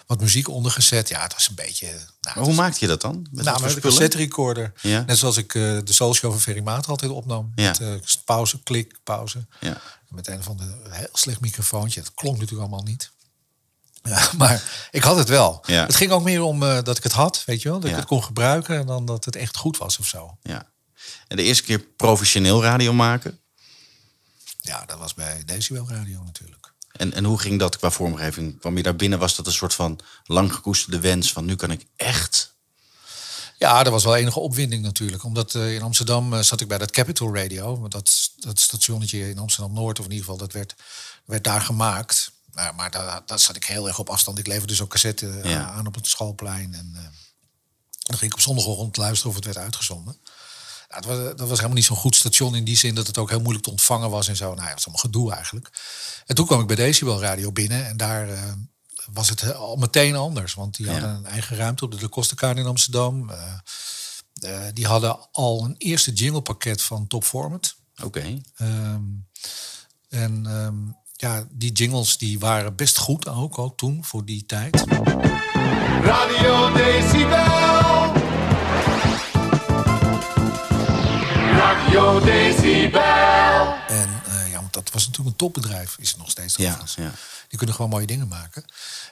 wat 0.08 0.20
muziek 0.22 0.48
onder 0.50 0.72
gezet. 0.72 1.10
Ja, 1.10 1.22
het 1.24 1.34
was 1.34 1.48
een 1.50 1.56
beetje. 1.56 1.88
Nou, 1.88 2.00
Maar 2.22 2.34
hoe 2.36 2.46
was- 2.46 2.56
maakte 2.56 2.78
je 2.80 2.88
dat 2.88 3.02
dan? 3.02 3.28
Met 3.32 3.46
nou, 3.46 3.62
met 3.62 3.76
een 3.76 3.82
cassette 3.82 4.18
recorder. 4.18 4.74
Ja. 4.82 5.04
Net 5.08 5.18
zoals 5.18 5.38
ik 5.38 5.56
eh, 5.56 5.62
de 5.62 5.94
Soul 5.94 6.14
Show 6.14 6.32
van 6.32 6.42
Ferry 6.42 6.62
Maat 6.64 6.88
altijd 6.88 7.12
opnam. 7.12 7.52
Met 7.56 7.80
pauze, 8.26 8.64
klik, 8.64 8.98
pauze. 9.04 9.46
Ja. 9.60 9.82
Met 10.10 10.28
een 10.28 10.44
van 10.44 10.58
de 10.58 10.88
heel 10.90 11.08
slecht 11.14 11.40
microfoontje. 11.42 12.02
Dat 12.02 12.12
klonk 12.16 12.38
natuurlijk 12.40 12.62
allemaal 12.70 12.86
niet. 12.86 13.12
Ja, 14.04 14.30
maar 14.38 14.88
ik 14.92 15.04
had 15.04 15.16
het 15.18 15.30
wel. 15.30 15.64
Ja. 15.66 15.86
Het 15.86 15.96
ging 15.96 16.12
ook 16.12 16.24
meer 16.24 16.42
om 16.42 16.64
eh, 16.64 16.84
dat 16.84 16.98
ik 16.98 17.04
het 17.04 17.12
had, 17.12 17.44
weet 17.46 17.62
je 17.62 17.70
wel. 17.70 17.80
Dat 17.80 17.90
Ja. 17.90 17.96
ik 17.96 18.00
het 18.02 18.10
kon 18.10 18.24
gebruiken 18.24 18.78
en 18.78 18.86
dan 18.86 19.06
dat 19.06 19.26
het 19.26 19.36
echt 19.36 19.58
goed 19.58 19.78
was 19.78 19.98
of 19.98 20.06
zo. 20.08 20.38
ja. 20.42 20.72
En 21.28 21.38
de 21.38 21.44
eerste 21.44 21.64
keer 21.64 21.80
professioneel 21.80 22.64
radio 22.64 22.94
maken. 22.94 23.40
Ja, 24.62 24.86
dat 24.86 24.98
was 24.98 25.14
bij 25.14 25.44
Decibel 25.46 25.90
Radio 25.90 26.24
natuurlijk. 26.24 26.74
En, 26.92 27.14
en 27.14 27.24
hoe 27.24 27.40
ging 27.40 27.60
dat 27.60 27.78
qua 27.78 27.90
vormgeving? 27.92 28.60
Kwam 28.60 28.78
je 28.78 28.84
daar 28.84 28.96
binnen? 28.96 29.20
Was 29.20 29.36
dat 29.36 29.46
een 29.48 29.52
soort 29.54 29.74
van 29.74 30.00
lang 30.24 30.54
gekoesterde 30.54 31.00
wens 31.00 31.32
van 31.32 31.46
nu 31.46 31.56
kan 31.56 31.72
ik 31.72 31.86
echt? 31.96 32.56
Ja, 33.58 33.84
er 33.86 33.92
was 33.92 34.04
wel 34.04 34.16
enige 34.16 34.40
opwinding 34.40 34.84
natuurlijk. 34.84 35.24
Omdat 35.24 35.56
eh, 35.56 35.74
in 35.76 35.82
Amsterdam 35.82 36.34
eh, 36.34 36.40
zat 36.40 36.62
ik 36.62 36.68
bij 36.68 36.78
dat 36.78 36.92
Capital 36.92 37.36
Radio. 37.36 37.88
Dat, 37.88 38.30
dat 38.36 38.60
stationnetje 38.60 39.30
in 39.30 39.38
Amsterdam-Noord, 39.40 40.00
of 40.00 40.06
in 40.06 40.12
ieder 40.12 40.26
geval, 40.26 40.40
dat 40.42 40.54
werd, 40.54 40.76
werd 41.26 41.44
daar 41.44 41.62
gemaakt. 41.62 42.32
Maar, 42.54 42.76
maar 42.76 42.92
daar, 42.92 43.22
daar 43.26 43.40
zat 43.40 43.56
ik 43.56 43.64
heel 43.64 43.88
erg 43.88 44.00
op 44.00 44.10
afstand. 44.10 44.38
Ik 44.40 44.48
leverde 44.48 44.68
dus 44.68 44.82
ook 44.82 44.90
cassette 44.90 45.30
eh, 45.30 45.52
Ja. 45.52 45.70
aan 45.72 45.88
op 45.88 45.96
het 45.96 46.08
schoolplein. 46.08 46.74
En 46.74 46.92
eh, 46.96 47.02
dan 48.00 48.18
ging 48.18 48.32
ik 48.32 48.34
op 48.34 48.40
zondagochtend 48.44 48.98
luisteren 48.98 49.30
of 49.30 49.36
het 49.36 49.46
werd 49.46 49.58
uitgezonden. 49.58 50.18
Ja, 50.90 50.96
het 50.96 51.06
was, 51.06 51.18
dat 51.18 51.40
was 51.40 51.50
helemaal 51.50 51.74
niet 51.74 51.86
zo'n 51.86 51.96
goed 51.98 52.16
station 52.16 52.56
in 52.56 52.64
die 52.64 52.78
zin 52.78 52.96
dat 52.96 53.08
het 53.08 53.18
ook 53.18 53.30
heel 53.30 53.40
moeilijk 53.42 53.64
te 53.66 53.72
ontvangen 53.72 54.10
was 54.10 54.28
en 54.28 54.36
zo. 54.36 54.46
Nou 54.46 54.58
ja, 54.62 54.64
dat 54.66 54.74
was 54.74 54.84
allemaal 54.86 55.04
gedoe 55.04 55.32
eigenlijk. 55.34 55.70
En 56.26 56.36
toen 56.36 56.46
kwam 56.46 56.60
ik 56.62 56.68
bij 56.68 56.76
Decibel 56.76 57.22
Radio 57.22 57.52
binnen 57.52 57.86
en 57.88 57.98
daar 57.98 58.30
eh, 58.30 58.52
was 59.12 59.30
het 59.30 59.42
he- 59.42 59.54
al 59.54 59.76
meteen 59.76 60.16
anders. 60.16 60.54
Want 60.54 60.76
die 60.76 60.86
Ja. 60.86 60.92
hadden 60.92 61.10
een 61.10 61.26
eigen 61.26 61.58
ruimte 61.58 61.86
op 61.86 61.92
de 61.92 61.98
De 61.98 62.08
Kostenkade 62.08 62.60
in 62.60 62.68
Amsterdam. 62.68 63.30
Eh, 63.30 63.54
eh, 64.34 64.74
die 64.74 64.88
hadden 64.88 65.32
al 65.32 65.64
een 65.64 65.76
eerste 65.78 66.12
jinglepakket 66.14 66.82
van 66.82 67.08
Top 67.08 67.24
Format. 67.24 67.76
Oké. 68.04 68.42
Ehm, 68.56 69.02
en 70.10 70.46
ehm, 70.46 70.78
ja, 71.24 71.46
die 71.52 71.72
jingles 71.72 72.18
die 72.18 72.40
waren 72.40 72.76
best 72.76 72.98
goed 72.98 73.28
ook, 73.28 73.60
ook 73.60 73.78
toen, 73.78 74.04
voor 74.06 74.26
die 74.26 74.46
tijd. 74.46 74.84
Radio 76.02 76.74
Decibel. 76.74 78.14
Radio 81.52 82.20
Decibel. 82.20 83.02
En 83.88 84.10
eh, 84.26 84.52
ja, 84.52 84.60
want 84.60 84.74
dat 84.74 84.92
was 84.92 85.06
natuurlijk 85.06 85.30
een 85.30 85.36
topbedrijf, 85.36 85.96
is 86.00 86.10
het 86.10 86.20
nog 86.20 86.30
steeds. 86.30 86.56
Ja, 86.56 86.80
ja. 86.96 87.12
Die 87.48 87.58
kunnen 87.58 87.76
gewoon 87.76 87.92
mooie 87.92 88.08
dingen 88.08 88.28
maken. 88.28 88.66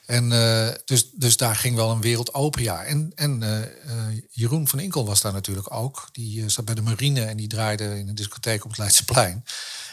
En 0.06 0.32
eh, 0.32 0.74
dus, 0.86 1.10
dus 1.14 1.38
daar 1.38 1.56
ging 1.56 1.76
wel 1.76 1.92
een 1.92 2.02
wereld 2.02 2.34
open, 2.34 2.64
ja. 2.64 2.84
En, 2.84 3.12
en 3.16 3.44
eh, 3.44 3.62
eh, 3.62 4.22
Jeroen 4.30 4.68
van 4.68 4.80
Inkel 4.80 5.06
was 5.06 5.22
daar 5.22 5.34
natuurlijk 5.34 5.74
ook. 5.74 6.10
Die 6.12 6.42
eh, 6.42 6.50
zat 6.50 6.66
bij 6.66 6.76
de 6.76 6.82
marine 6.82 7.22
en 7.22 7.38
die 7.38 7.48
draaide 7.48 8.00
in 8.00 8.08
een 8.08 8.16
discotheek 8.16 8.64
op 8.64 8.70
het 8.70 8.80
Leidseplein. 8.80 9.44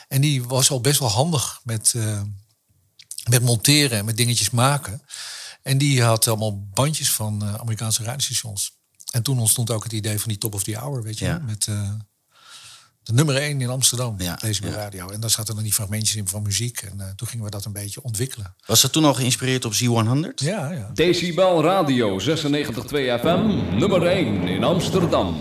En 0.08 0.20
die 0.20 0.44
was 0.44 0.70
al 0.70 0.80
best 0.80 0.98
wel 1.00 1.08
handig 1.08 1.60
met, 1.64 1.92
eh, 1.96 2.20
met 3.30 3.42
monteren 3.42 3.98
en 3.98 4.04
met 4.04 4.16
dingetjes 4.16 4.50
maken. 4.50 5.02
En 5.62 5.78
die 5.78 6.02
had 6.02 6.28
allemaal 6.28 6.68
bandjes 6.74 7.12
van 7.12 7.42
eh, 7.42 7.54
Amerikaanse 7.54 8.02
radiostations. 8.02 8.76
En 9.12 9.22
toen 9.22 9.38
ontstond 9.38 9.70
ook 9.70 9.82
het 9.84 9.92
idee 9.92 10.18
van 10.18 10.28
die 10.28 10.38
Top 10.38 10.54
of 10.54 10.62
the 10.62 10.76
Hour, 10.76 11.02
weet 11.02 11.18
je. 11.18 11.24
Ja. 11.24 11.38
Met 11.46 11.66
eh, 11.66 11.90
de 13.02 13.12
nummer 13.12 13.36
1 13.36 13.60
in 13.60 13.68
Amsterdam, 13.68 14.14
Ja, 14.18 14.34
deze 14.34 14.66
ja. 14.66 14.70
radio. 14.70 15.08
En 15.08 15.20
daar 15.20 15.30
zaten 15.30 15.54
dan 15.54 15.64
die 15.64 15.72
fragmentjes 15.72 16.16
in 16.16 16.28
van 16.28 16.42
muziek. 16.42 16.82
En 16.82 17.00
eh, 17.00 17.06
toen 17.16 17.28
gingen 17.28 17.44
we 17.44 17.50
dat 17.50 17.64
een 17.64 17.72
beetje 17.72 18.02
ontwikkelen. 18.02 18.54
Was 18.66 18.80
dat 18.80 18.92
toen 18.92 19.04
al 19.04 19.14
geïnspireerd 19.14 19.64
op 19.64 19.74
Z100? 19.74 20.34
Ja, 20.34 20.72
ja. 20.72 20.90
Decibel 20.94 21.62
Radio 21.62 22.20
96.2 22.20 22.24
FM, 23.20 23.76
nummer 23.78 24.06
1 24.06 24.48
in 24.48 24.64
Amsterdam. 24.64 25.40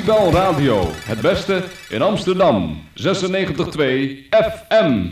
Decibel 0.00 0.32
Radio. 0.32 0.92
Het 0.94 1.20
beste 1.20 1.68
in 1.88 2.02
Amsterdam. 2.02 2.82
96.2 2.94 4.28
FM. 4.30 5.10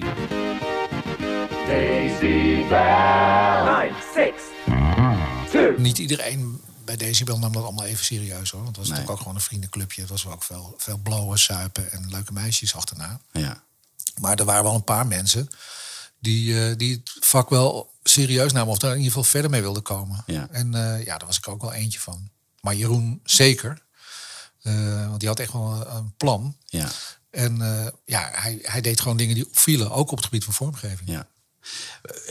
Niet 5.77 5.99
iedereen 5.99 6.61
bij 6.85 6.97
Decibel 6.97 7.39
nam 7.39 7.53
dat 7.53 7.63
allemaal 7.63 7.85
even 7.85 8.05
serieus 8.05 8.51
hoor. 8.51 8.63
Want 8.63 8.77
het 8.77 8.77
was 8.77 8.87
Nee. 8.89 8.89
natuurlijk 8.89 9.11
ook 9.11 9.19
gewoon 9.19 9.35
een 9.35 9.41
vriendenclubje. 9.41 10.01
Het 10.01 10.11
was 10.11 10.27
ook 10.27 10.43
veel, 10.43 10.75
veel 10.77 10.99
blowen, 11.03 11.39
suipen 11.39 11.93
en 11.93 12.11
leuke 12.11 12.33
meisjes 12.33 12.75
achterna. 12.75 13.21
Ja. 13.33 13.63
Maar 14.21 14.37
er 14.39 14.45
waren 14.45 14.65
wel 14.65 14.75
een 14.75 14.85
paar 14.85 15.07
mensen 15.07 15.49
die, 16.21 16.61
eh, 16.69 16.77
die 16.77 16.93
het 16.93 17.17
vak 17.21 17.51
wel 17.51 17.93
serieus 18.03 18.53
namen. 18.53 18.71
Of 18.73 18.79
daar 18.79 18.91
in 18.91 18.97
ieder 18.97 19.13
geval 19.13 19.31
verder 19.31 19.51
mee 19.51 19.61
wilden 19.63 19.83
komen. 19.83 20.23
Ja. 20.27 20.49
En 20.51 20.75
eh, 20.75 21.05
ja, 21.05 21.17
daar 21.19 21.27
was 21.27 21.39
ik 21.39 21.49
ook 21.49 21.61
wel 21.63 21.73
eentje 21.73 22.01
van. 22.01 22.29
Maar 22.61 22.75
Jeroen 22.75 23.21
zeker. 23.25 23.87
Eh, 24.69 25.07
want 25.09 25.21
die 25.21 25.29
had 25.29 25.41
echt 25.41 25.53
wel 25.53 25.73
een, 25.73 25.95
een 25.97 26.15
plan. 26.17 26.57
Ja. 26.67 26.91
En 27.31 27.61
eh, 27.63 27.87
ja, 28.05 28.31
hij, 28.33 28.59
hij 28.63 28.81
deed 28.81 29.01
gewoon 29.01 29.17
dingen 29.17 29.35
die 29.35 29.47
opvielen. 29.47 29.91
Ook 29.91 30.11
op 30.11 30.17
het 30.17 30.25
gebied 30.25 30.45
van 30.45 30.53
vormgeving. 30.55 31.09
ja. 31.09 31.29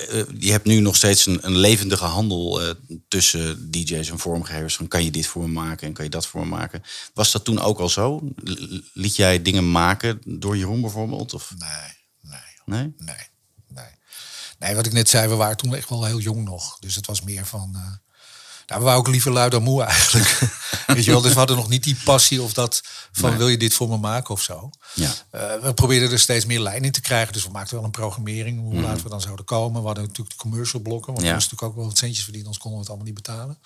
Eh, 0.09 0.23
je 0.37 0.51
hebt 0.51 0.65
nu 0.65 0.79
nog 0.79 0.95
steeds 0.95 1.25
een, 1.25 1.45
een 1.45 1.57
levendige 1.57 2.05
handel 2.05 2.75
tussen 3.07 3.71
DJ's 3.71 4.09
en 4.09 4.19
vormgevers. 4.19 4.75
Van 4.75 4.87
kan 4.87 5.03
je 5.03 5.11
dit 5.11 5.27
voor 5.27 5.41
me 5.41 5.47
maken 5.47 5.87
en 5.87 5.93
kan 5.93 6.03
je 6.05 6.11
dat 6.11 6.27
voor 6.27 6.41
me 6.41 6.47
maken? 6.47 6.83
Was 7.13 7.31
dat 7.31 7.43
toen 7.45 7.59
ook 7.59 7.79
al 7.79 7.89
zo? 7.89 8.21
L- 8.35 8.79
liet 8.93 9.15
jij 9.15 9.41
dingen 9.41 9.71
maken 9.71 10.21
door 10.25 10.57
Jeroen 10.57 10.81
bijvoorbeeld? 10.81 11.33
Of? 11.33 11.53
Nee, 11.57 11.93
nee. 12.21 12.39
Nee? 12.65 12.93
Nee, 12.97 13.15
nee. 13.67 13.85
Nee, 14.59 14.75
wat 14.75 14.85
ik 14.85 14.93
net 14.93 15.09
zei, 15.09 15.27
we 15.27 15.35
waren 15.35 15.57
toen 15.57 15.75
echt 15.75 15.89
wel 15.89 16.05
heel 16.05 16.19
jong 16.19 16.43
nog. 16.43 16.79
Dus 16.79 16.95
het 16.95 17.05
was 17.07 17.21
meer 17.21 17.45
van... 17.45 17.99
nou, 18.67 18.79
we 18.79 18.85
waren 18.85 18.99
ook 18.99 19.07
liever 19.07 19.31
lui 19.31 19.49
dan 19.49 19.63
moe 19.63 19.83
eigenlijk. 19.83 20.39
Weet 20.87 21.05
je 21.05 21.11
wel, 21.11 21.21
dus 21.21 21.31
we 21.31 21.37
hadden 21.37 21.55
nog 21.57 21.69
niet 21.69 21.83
die 21.83 21.97
passie 22.03 22.41
of 22.41 22.53
dat 22.53 22.81
van 23.11 23.29
Nee. 23.29 23.37
wil 23.37 23.47
je 23.47 23.57
dit 23.57 23.73
voor 23.73 23.89
me 23.89 23.97
maken 23.97 24.33
of 24.33 24.41
zo. 24.41 24.69
Ja. 24.93 25.11
Eh, 25.31 25.41
we 25.61 25.73
probeerden 25.73 26.11
er 26.11 26.19
steeds 26.19 26.45
meer 26.45 26.59
lijn 26.59 26.83
in 26.83 26.91
te 26.91 27.01
krijgen. 27.01 27.33
Dus 27.33 27.43
we 27.43 27.51
maakten 27.51 27.75
wel 27.75 27.83
een 27.85 27.91
programmering, 27.91 28.59
hoe 28.59 28.81
laat 28.81 29.01
we 29.03 29.09
dan 29.09 29.21
zouden 29.21 29.45
komen. 29.45 29.79
We 29.81 29.85
hadden 29.87 30.03
natuurlijk 30.03 30.35
de 30.37 30.41
commercial 30.41 30.81
blokken. 30.81 31.13
Want 31.13 31.17
Mhm. 31.17 31.25
Ja. 31.25 31.31
we 31.31 31.33
moesten 31.39 31.55
natuurlijk 31.55 31.71
ook 31.71 31.75
wel 31.75 31.85
wat 31.93 31.97
centjes 31.97 32.23
verdienen, 32.23 32.45
anders 32.51 32.63
konden 32.63 32.79
we 32.79 32.85
het 32.91 32.95
allemaal 32.95 33.13
niet 33.13 33.23
betalen. 33.25 33.57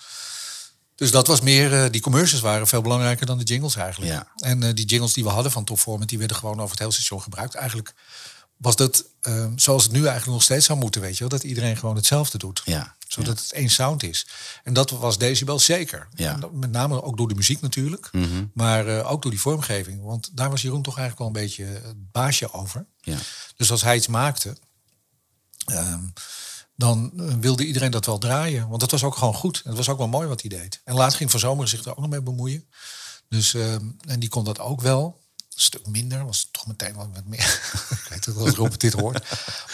Dus 0.94 1.10
dat 1.10 1.26
was 1.26 1.40
meer, 1.40 1.84
eh, 1.84 1.90
die 1.90 2.00
commercials 2.00 2.42
waren 2.42 2.66
veel 2.66 2.82
belangrijker 2.82 3.26
dan 3.26 3.38
de 3.38 3.44
jingles 3.44 3.76
eigenlijk. 3.76 4.12
Ja. 4.12 4.26
En 4.36 4.62
eh, 4.62 4.74
die 4.74 4.84
jingles 4.86 5.12
die 5.12 5.24
we 5.24 5.30
hadden 5.30 5.52
van 5.52 5.64
Top 5.64 5.78
Format, 5.78 6.08
die 6.08 6.18
werden 6.18 6.36
gewoon 6.36 6.56
over 6.58 6.70
het 6.70 6.78
hele 6.78 6.92
station 6.92 7.22
gebruikt. 7.22 7.54
Eigenlijk 7.54 7.94
was 8.62 8.76
dat 8.76 9.04
eh, 9.20 9.46
zoals 9.56 9.82
het 9.82 9.92
nu 9.92 9.98
eigenlijk 9.98 10.26
nog 10.32 10.42
steeds 10.42 10.66
zou 10.66 10.78
moeten, 10.78 11.00
weet 11.00 11.12
je 11.14 11.18
wel. 11.20 11.28
Dat 11.28 11.42
iedereen 11.42 11.76
gewoon 11.76 11.96
hetzelfde 11.96 12.38
doet. 12.38 12.62
Ja, 12.64 12.96
Zodat 13.08 13.38
het 13.40 13.52
één 13.52 13.70
sound 13.70 14.02
is. 14.02 14.26
En 14.64 14.72
dat 14.72 14.90
was 14.90 15.18
Decibel 15.18 15.58
zeker. 15.58 16.08
Ja. 16.14 16.24
Mhm. 16.26 16.34
En 16.34 16.40
dat- 16.40 16.52
met 16.52 16.70
name 16.70 17.02
ook 17.02 17.16
door 17.16 17.28
de 17.28 17.34
muziek 17.34 17.60
natuurlijk. 17.60 18.08
Maar 18.54 18.86
eh, 18.86 19.10
ook 19.10 19.22
door 19.22 19.30
die 19.30 19.40
vormgeving. 19.40 20.02
Want 20.02 20.30
daar 20.36 20.50
was 20.50 20.62
Jeroen 20.62 20.82
toch 20.82 20.98
eigenlijk 20.98 21.18
wel 21.18 21.42
een 21.42 21.46
beetje 21.48 21.64
het 21.64 22.10
baasje 22.12 22.52
over. 22.52 22.86
Ja. 23.00 23.16
Dus 23.56 23.70
als 23.70 23.82
hij 23.82 23.96
iets 23.96 24.06
maakte, 24.06 24.56
ehm, 25.66 26.04
dan 26.76 27.12
eh, 27.16 27.34
wilde 27.40 27.66
iedereen 27.66 27.90
dat 27.90 28.06
wel 28.06 28.18
draaien. 28.18 28.68
Want 28.68 28.82
het 28.82 28.90
was 28.90 29.04
ook 29.04 29.16
gewoon 29.16 29.34
goed. 29.34 29.56
En 29.64 29.68
het 29.68 29.76
was 29.78 29.88
ook 29.88 29.98
wel 29.98 30.08
mooi 30.08 30.28
wat 30.28 30.40
hij 30.40 30.50
deed. 30.50 30.80
En 30.84 30.94
later 30.94 31.16
ging 31.16 31.30
Van 31.30 31.40
Zomer 31.40 31.68
zich 31.68 31.84
er 31.84 31.90
ook 31.90 31.98
nog 32.00 32.08
mee 32.10 32.22
bemoeien. 32.22 32.68
Dus, 33.28 33.54
ehm, 33.54 33.86
en 34.06 34.20
die 34.20 34.28
kon 34.28 34.44
dat 34.44 34.58
ook 34.58 34.80
wel. 34.80 35.20
Een 35.54 35.60
stuk 35.60 35.86
minder, 35.86 36.24
was 36.24 36.48
toch 36.52 36.66
meteen 36.66 36.94
wat 36.94 37.08
meer. 37.24 37.60
ik 37.90 38.06
weet 38.08 38.24
het 38.24 38.36
als 38.36 38.50
Rob 38.54 38.72
dit 38.78 38.92
hoort. 38.92 39.24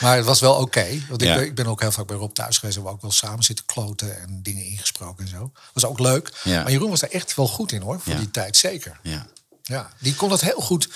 Maar 0.00 0.16
het 0.16 0.24
was 0.24 0.40
wel 0.40 0.54
oké. 0.54 0.86
want 1.08 1.22
ik, 1.22 1.28
Ja. 1.28 1.36
ik 1.36 1.54
ben 1.54 1.66
ook 1.66 1.80
heel 1.80 1.92
vaak 1.92 2.06
bij 2.06 2.16
Rob 2.16 2.32
thuis 2.32 2.58
geweest. 2.58 2.78
We 2.82 2.88
ook 2.88 3.02
wel 3.02 3.10
samen 3.10 3.44
zitten 3.44 3.64
kloten 3.64 4.20
en 4.20 4.42
dingen 4.42 4.64
ingesproken 4.64 5.24
en 5.24 5.30
zo. 5.30 5.52
Was 5.72 5.84
ook 5.84 5.98
leuk. 5.98 6.40
Ja. 6.44 6.62
Maar 6.62 6.72
Jeroen 6.72 6.90
was 6.90 7.00
daar 7.00 7.10
echt 7.10 7.34
wel 7.34 7.48
goed 7.48 7.72
in 7.72 7.82
hoor. 7.82 8.00
Voor 8.00 8.12
Ja. 8.12 8.18
die 8.18 8.30
tijd 8.30 8.56
zeker. 8.56 9.00
Ja. 9.02 9.26
Ja, 9.62 9.92
die 9.98 10.14
kon 10.14 10.28
dat 10.28 10.40
heel 10.40 10.60
goed 10.60 10.88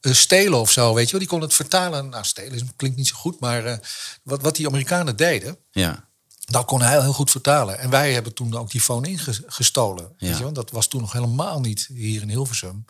eh, 0.00 0.12
stelen 0.12 0.60
of 0.60 0.70
zo, 0.70 0.94
weet 0.94 1.04
je 1.04 1.10
wel. 1.10 1.20
Die 1.20 1.28
kon 1.28 1.40
het 1.40 1.54
vertalen. 1.54 2.08
Nou, 2.08 2.24
stelen 2.24 2.72
klinkt 2.76 2.96
niet 2.96 3.08
zo 3.08 3.14
goed, 3.16 3.40
maar 3.40 3.64
eh, 3.64 3.76
wat, 4.22 4.42
wat 4.42 4.56
die 4.56 4.66
Amerikanen 4.66 5.16
deden, 5.16 5.56
Ja. 5.70 6.08
dat 6.44 6.64
kon 6.64 6.82
hij 6.82 7.00
heel 7.00 7.12
goed 7.12 7.30
vertalen. 7.30 7.78
En 7.78 7.90
wij 7.90 8.12
hebben 8.12 8.34
toen 8.34 8.56
ook 8.56 8.70
die 8.70 8.80
phone 8.80 9.08
ingestolen. 9.08 10.12
Weet 10.18 10.38
je? 10.38 10.52
Dat 10.52 10.70
was 10.70 10.88
toen 10.88 11.00
nog 11.00 11.12
helemaal 11.12 11.60
niet 11.60 11.88
hier 11.92 12.22
in 12.22 12.28
Hilversum, 12.28 12.84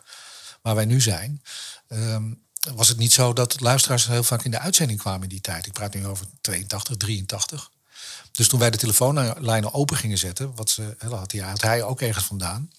waar 0.61 0.75
wij 0.75 0.85
nu 0.85 1.01
zijn. 1.01 1.41
Ehm, 1.87 2.23
was 2.73 2.87
het 2.87 2.97
niet 2.97 3.13
zo 3.13 3.33
dat 3.33 3.59
luisteraars 3.59 4.07
heel 4.07 4.23
vaak 4.23 4.43
in 4.43 4.51
de 4.51 4.59
uitzending 4.59 4.99
kwamen 4.99 5.21
in 5.21 5.29
die 5.29 5.41
tijd. 5.41 5.65
Ik 5.65 5.73
praat 5.73 5.93
nu 5.93 6.05
over 6.07 6.25
82, 6.41 6.97
83. 6.97 7.71
Dus 8.31 8.47
toen 8.47 8.59
wij 8.59 8.69
de 8.69 8.77
telefoonlijnen 8.77 9.73
open 9.73 9.97
gingen 9.97 10.17
zetten, 10.17 10.55
wat 10.55 10.69
ze, 10.69 10.95
had 11.09 11.31
hij, 11.31 11.41
had 11.41 11.61
hij 11.61 11.83
ook 11.83 12.01
ergens 12.01 12.25
vandaan. 12.25 12.71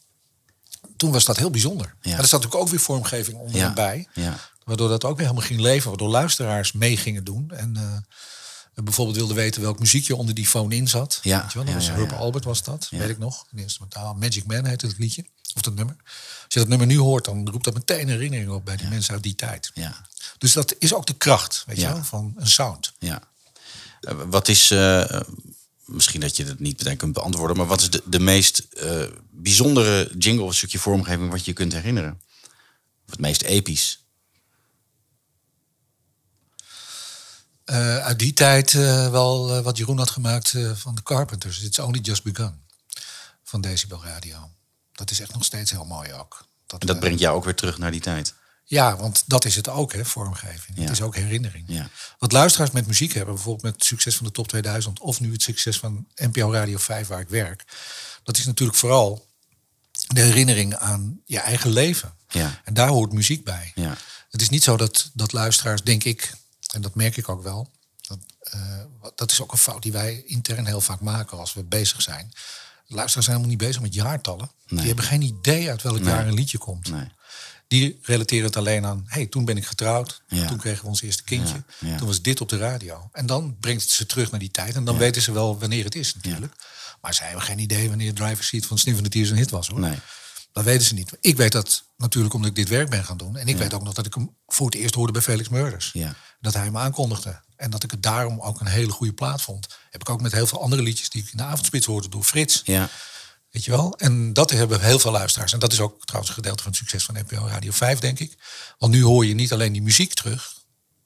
Toen 0.97 1.12
was 1.12 1.25
dat 1.25 1.37
heel 1.37 1.51
bijzonder. 1.51 1.95
Ja. 2.01 2.12
En 2.12 2.19
er 2.19 2.27
zat 2.27 2.31
natuurlijk 2.31 2.62
ook 2.62 2.69
weer 2.69 2.81
vormgeving 2.81 3.39
onder 3.39 3.57
Ja. 3.57 4.05
Ja. 4.12 4.39
Waardoor 4.65 4.89
dat 4.89 5.05
ook 5.05 5.17
weer 5.17 5.27
helemaal 5.27 5.49
ging 5.49 5.61
leven. 5.61 5.89
Waardoor 5.89 6.09
luisteraars 6.09 6.73
mee 6.73 6.97
gingen 6.97 7.25
doen. 7.25 7.51
En 7.51 7.77
eh, 7.77 7.97
bijvoorbeeld 8.75 9.17
wilden 9.17 9.37
weten 9.37 9.62
welk 9.62 9.79
muziekje 9.79 10.17
onder 10.17 10.35
die 10.35 10.47
phone 10.47 10.75
in 10.75 10.88
zat. 10.88 11.19
Ja, 11.23 11.43
Weet 11.43 11.52
je 11.52 11.59
wel? 11.59 11.64
Dat 11.67 11.75
was 11.75 11.87
ja, 11.87 11.93
Herb 11.93 12.11
ja. 12.11 12.17
Albert 12.17 12.45
was 12.45 12.62
dat, 12.62 12.88
weet 12.91 13.09
ik 13.09 13.19
nog. 13.19 13.47
In 13.52 13.59
instrumentaal. 13.59 14.14
Magic 14.14 14.47
Man 14.47 14.64
heette 14.64 14.87
het 14.87 14.99
liedje. 14.99 15.25
Of 15.55 15.62
dat 15.62 15.75
nummer. 15.75 15.97
Als 16.45 16.55
je 16.55 16.59
dat 16.59 16.69
nummer 16.69 16.87
nu 16.87 16.99
hoort, 16.99 17.25
dan 17.25 17.49
roept 17.50 17.64
dat 17.64 17.75
meteen 17.75 18.09
herinneringen 18.09 18.55
op 18.55 18.64
bij 18.64 18.76
die 18.76 18.88
mensen 18.88 19.14
uit 19.14 19.23
die 19.23 19.35
tijd. 19.35 19.71
Ja. 19.75 20.07
Dus 20.38 20.52
dat 20.52 20.75
is 20.79 20.95
ook 20.95 21.07
de 21.07 21.14
kracht, 21.14 21.64
weet 21.67 21.81
je 21.81 21.87
wel, 21.87 22.05
van 22.05 22.33
een 22.37 22.47
sound. 22.49 22.93
Ja. 22.99 23.23
Eh, 24.00 24.14
Wat 24.26 24.49
is, 24.49 24.71
eh, 24.71 25.21
misschien 25.85 26.21
dat 26.21 26.37
je 26.37 26.45
het 26.45 26.61
niet 26.61 26.79
meteen 26.79 26.97
kunt 26.97 27.12
beantwoorden, 27.12 27.57
maar 27.57 27.67
wat 27.67 27.81
is 27.81 27.91
de, 27.91 28.02
de 28.05 28.21
meest 28.21 28.59
eh, 28.59 29.05
bijzondere 29.31 30.11
jingle 30.19 30.45
of 30.45 30.55
stukje 30.55 30.79
vormgeving 30.79 31.31
wat 31.31 31.45
je 31.45 31.50
je 31.50 31.57
kunt 31.57 31.73
herinneren? 31.73 32.21
Of 33.07 33.11
het 33.11 33.21
meest 33.21 33.43
episch? 33.43 34.02
Eh, 37.64 37.99
uit 37.99 38.19
die 38.19 38.33
tijd 38.33 38.75
eh, 38.75 39.11
wel 39.11 39.57
eh, 39.57 39.62
wat 39.62 39.76
Jeroen 39.76 39.99
had 39.99 40.11
gemaakt 40.11 40.57
van 40.75 40.95
de 40.95 41.02
Carpenters. 41.02 41.62
It's 41.62 41.78
Only 41.78 41.99
Just 41.99 42.23
Begun. 42.23 42.61
Van 43.45 43.61
Decibel 43.61 44.04
Radio. 44.04 44.50
Dat 44.92 45.11
is 45.11 45.21
echt 45.21 45.33
nog 45.33 45.45
steeds 45.45 45.71
heel 45.71 45.85
mooi 45.85 46.12
ook. 46.12 46.47
En 46.78 46.87
dat 46.87 47.00
brengt 47.00 47.21
jou 47.21 47.37
ook 47.37 47.45
weer 47.45 47.54
terug 47.54 47.78
naar 47.78 47.90
die 47.90 48.00
tijd. 48.00 48.35
Ja, 48.64 48.97
want 48.97 49.23
dat 49.26 49.45
is 49.45 49.57
het 49.57 49.69
ook, 49.69 49.92
hè, 49.92 50.04
vormgeving. 50.04 50.76
Ja. 50.76 50.83
Het 50.83 50.90
is 50.90 51.00
ook 51.00 51.16
herinnering. 51.16 51.64
Ja. 51.69 51.88
Wat 52.19 52.33
luisteraars 52.33 52.71
met 52.71 52.87
muziek 52.87 53.12
hebben, 53.12 53.35
bijvoorbeeld 53.35 53.64
met 53.64 53.75
het 53.75 53.85
succes 53.85 54.16
van 54.16 54.26
de 54.26 54.33
Top 54.33 54.49
2000... 54.49 55.00
of 55.00 55.21
nu 55.21 55.33
het 55.33 55.42
succes 55.42 55.78
van 55.78 56.07
NPO 56.14 56.52
Radio 56.52 56.78
5, 56.78 57.07
waar 57.07 57.21
ik 57.21 57.28
werk... 57.28 57.64
dat 58.23 58.38
is 58.38 58.47
natuurlijk 58.47 58.78
vooral 58.78 59.26
de 60.07 60.21
herinnering 60.21 60.75
aan 60.76 61.21
je 61.26 61.38
eigen 61.38 61.71
leven. 61.71 62.14
Ja. 62.28 62.61
En 62.64 62.75
daar 62.75 62.88
hoort 62.88 63.12
muziek 63.12 63.45
bij. 63.45 63.73
Ja. 63.75 63.97
Het 64.31 64.40
is 64.40 64.49
niet 64.49 64.64
zo 64.64 64.76
dat, 64.76 65.11
dat 65.14 65.33
luisteraars, 65.33 65.83
denk 65.83 66.04
ik, 66.04 66.33
en 66.73 66.81
dat 66.81 66.95
merk 66.95 67.17
ik 67.17 67.29
ook 67.29 67.43
wel... 67.43 67.71
Dat, 68.00 68.19
eh, 68.41 68.81
dat 69.14 69.31
is 69.31 69.41
ook 69.41 69.52
een 69.52 69.59
fout 69.59 69.83
die 69.83 69.93
wij 69.93 70.23
intern 70.26 70.67
heel 70.67 70.81
vaak 70.81 71.00
maken 71.00 71.38
als 71.38 71.55
we 71.55 71.64
bezig 71.64 72.02
zijn. 72.02 72.33
Luisteraars 72.87 73.26
zijn 73.26 73.37
helemaal 73.37 73.49
niet 73.49 73.67
bezig 73.67 73.83
met 73.83 73.95
jaartallen. 73.95 74.50
Nee. 74.67 74.79
Die 74.79 74.87
hebben 74.87 75.05
geen 75.05 75.23
idee 75.23 75.71
uit 75.71 75.83
welk 75.83 76.05
jaar 76.05 76.26
een 76.26 76.35
liedje 76.35 76.59
komt. 76.59 76.91
Nee. 76.91 77.09
Die 77.69 77.99
relateren 78.02 78.45
het 78.45 78.57
alleen 78.57 78.87
aan, 78.87 79.05
hey, 79.07 79.26
toen 79.26 79.45
ben 79.45 79.57
ik 79.57 79.67
getrouwd. 79.67 80.23
Ja. 80.29 80.47
Toen 80.47 80.59
kregen 80.59 80.83
we 80.83 80.88
ons 80.88 81.02
eerste 81.02 81.23
kindje. 81.23 81.62
Ja, 81.79 81.88
ja. 81.88 81.97
Toen 81.97 82.07
was 82.07 82.23
dit 82.23 82.41
op 82.41 82.49
de 82.49 82.57
radio. 82.57 83.09
En 83.12 83.26
dan 83.26 83.57
brengt 83.61 83.83
het 83.83 83.91
ze 83.91 84.07
terug 84.07 84.31
naar 84.31 84.41
die 84.41 84.50
tijd. 84.50 84.75
En 84.75 84.85
dan 84.85 84.99
weten 84.99 85.23
ze 85.23 85.33
wel 85.33 85.59
wanneer 85.59 85.85
het 85.85 85.95
is 85.95 86.14
natuurlijk. 86.14 86.55
Maar 87.00 87.14
ze 87.14 87.23
hebben 87.23 87.43
geen 87.43 87.59
idee 87.59 87.88
wanneer 87.88 88.14
Driver 88.14 88.45
Seat 88.45 88.67
van 88.67 88.79
Sniff 88.79 89.00
van 89.00 89.09
de 89.09 89.19
een 89.19 89.37
hit 89.37 89.50
was 89.50 89.69
hoor. 89.69 89.81
Nee. 89.81 89.99
Dat 90.52 90.64
weten 90.64 90.87
ze 90.87 90.95
niet. 90.95 91.12
Ik 91.21 91.37
weet 91.37 91.52
dat 91.52 91.85
natuurlijk 91.97 92.35
omdat 92.35 92.50
ik 92.50 92.57
dit 92.57 92.69
werk 92.69 92.91
ben 92.91 93.05
gaan 93.05 93.17
doen. 93.17 93.37
En 93.37 93.49
ik 93.49 93.57
weet 93.57 93.75
ook 93.75 93.83
nog 93.83 93.95
dat 93.95 94.07
ik 94.07 94.14
hem 94.14 94.37
voor 94.47 94.67
het 94.67 94.75
eerst 94.75 94.95
hoorde 94.95 95.12
bij 95.12 95.23
Felix 95.23 95.49
Murders. 95.49 95.91
Ja. 95.93 96.14
Dat 96.43 96.55
hij 96.55 96.65
hem 96.65 96.79
aankondigde. 96.79 97.41
En 97.57 97.71
dat 97.71 97.83
ik 97.83 97.91
het 97.91 98.03
daarom 98.03 98.41
ook 98.41 98.61
een 98.61 98.67
hele 98.67 98.93
goede 98.93 99.13
plaat 99.13 99.43
vond. 99.43 99.69
Heb 99.91 100.01
ik 100.01 100.09
ook 100.09 100.21
met 100.21 100.33
heel 100.33 100.47
veel 100.47 100.63
andere 100.63 100.83
liedjes 100.83 101.09
die 101.09 101.23
ik 101.23 101.31
in 101.31 101.37
de 101.37 101.43
avondspits 101.43 101.87
hoorde 101.87 102.09
door 102.09 102.25
Frits. 102.25 102.63
Ja. 102.65 102.89
Weet 103.51 103.65
je 103.65 103.71
wel? 103.71 103.95
En 103.99 104.33
dat 104.33 104.51
hebben 104.51 104.81
heel 104.81 104.99
veel 104.99 105.11
luisteraars. 105.11 105.53
En 105.53 105.59
dat 105.59 105.73
is 105.73 105.81
ook 105.81 106.05
trouwens 106.05 106.31
een 106.31 106.43
gedeelte 106.43 106.63
van 106.63 106.73
het 106.73 106.81
succes 106.81 107.05
van 107.05 107.15
NPO 107.15 107.47
Radio 107.47 107.71
5, 107.73 107.99
denk 107.99 108.19
ik. 108.19 108.37
Want 108.79 108.93
nu 108.93 109.03
hoor 109.03 109.27
je 109.27 109.35
niet 109.35 109.53
alleen 109.53 109.73
die 109.73 109.83
muziek 109.83 110.15
terug. 110.15 110.55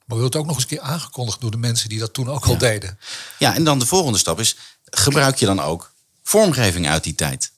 Maar 0.04 0.18
wordt 0.18 0.36
ook 0.36 0.46
nog 0.46 0.54
eens 0.54 0.62
een 0.62 0.68
keer 0.68 0.80
aangekondigd 0.80 1.40
door 1.40 1.50
de 1.50 1.56
mensen 1.56 1.88
die 1.88 1.98
dat 1.98 2.12
toen 2.12 2.30
ook 2.30 2.46
al 2.46 2.58
deden. 2.58 2.98
ja, 3.38 3.54
en 3.54 3.64
dan 3.64 3.78
de 3.78 3.86
volgende 3.86 4.18
stap 4.18 4.40
is, 4.40 4.56
gebruik 4.84 5.36
je 5.36 5.46
dan 5.46 5.60
ook 5.60 5.92
vormgeving 6.22 6.88
uit 6.88 7.04
die 7.04 7.14
tijd? 7.14 7.52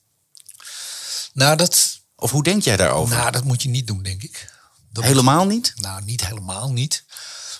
Nou, 1.33 1.55
dat, 1.55 1.99
Of 2.15 2.31
hoe 2.31 2.43
denk 2.43 2.63
jij 2.63 2.77
daarover? 2.77 3.15
nou, 3.17 3.31
dat 3.31 3.43
moet 3.43 3.61
je 3.61 3.69
niet 3.69 3.87
doen, 3.87 4.03
denk 4.03 4.23
ik. 4.23 4.53
Dat 4.91 5.03
Helemaal 5.03 5.45
niet? 5.45 5.73
Nou, 5.75 6.03
niet 6.03 6.25
helemaal 6.25 6.71
niet. 6.71 7.03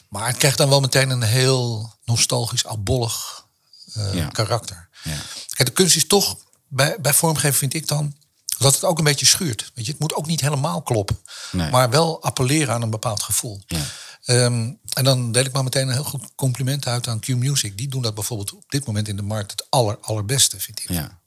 Maar 0.10 0.28
het 0.28 0.38
krijgt 0.38 0.58
dan 0.58 0.70
wel 0.70 0.80
meteen 0.80 1.10
een 1.10 1.22
heel 1.22 1.94
nostalgisch, 2.06 2.66
albollig 2.66 3.46
eh, 3.94 4.14
Ja. 4.14 4.28
karakter. 4.28 4.90
Ja. 5.04 5.18
Kijk, 5.54 5.68
de 5.70 5.76
kunst 5.76 5.96
is 5.96 6.08
toch, 6.08 6.38
bij, 6.68 6.96
bij 7.02 7.14
vormgeven 7.14 7.58
vind 7.58 7.74
ik 7.74 7.88
dan, 7.88 8.16
dat 8.58 8.74
het 8.74 8.84
ook 8.84 8.98
een 8.98 9.04
beetje 9.04 9.26
schuurt. 9.26 9.72
Weet 9.76 9.86
je, 9.86 9.92
het 9.92 10.02
moet 10.02 10.14
ook 10.14 10.26
niet 10.26 10.42
helemaal 10.42 10.82
kloppen. 10.82 11.20
Nee. 11.52 11.70
Maar 11.72 11.90
wel 11.90 12.24
appelleren 12.24 12.74
aan 12.74 12.82
een 12.82 12.90
bepaald 12.90 13.24
gevoel. 13.24 13.62
Ja. 13.68 13.86
Ehm, 14.26 14.72
en 14.94 15.04
dan 15.04 15.32
deel 15.32 15.46
ik 15.46 15.52
maar 15.52 15.64
meteen 15.64 15.88
een 15.88 15.94
heel 15.94 16.04
goed 16.04 16.24
compliment 16.36 16.88
uit 16.88 17.08
aan 17.08 17.20
Q-Music. 17.20 17.78
Die 17.78 17.88
doen 17.88 18.02
dat 18.02 18.14
bijvoorbeeld 18.16 18.54
op 18.54 18.64
dit 18.72 18.86
moment 18.86 19.08
in 19.08 19.16
de 19.16 19.22
markt 19.22 19.52
het 19.52 19.66
aller, 19.70 19.98
allerbeste, 20.02 20.60
vind 20.60 20.80
ik. 20.80 20.90
Ja. 20.90 21.20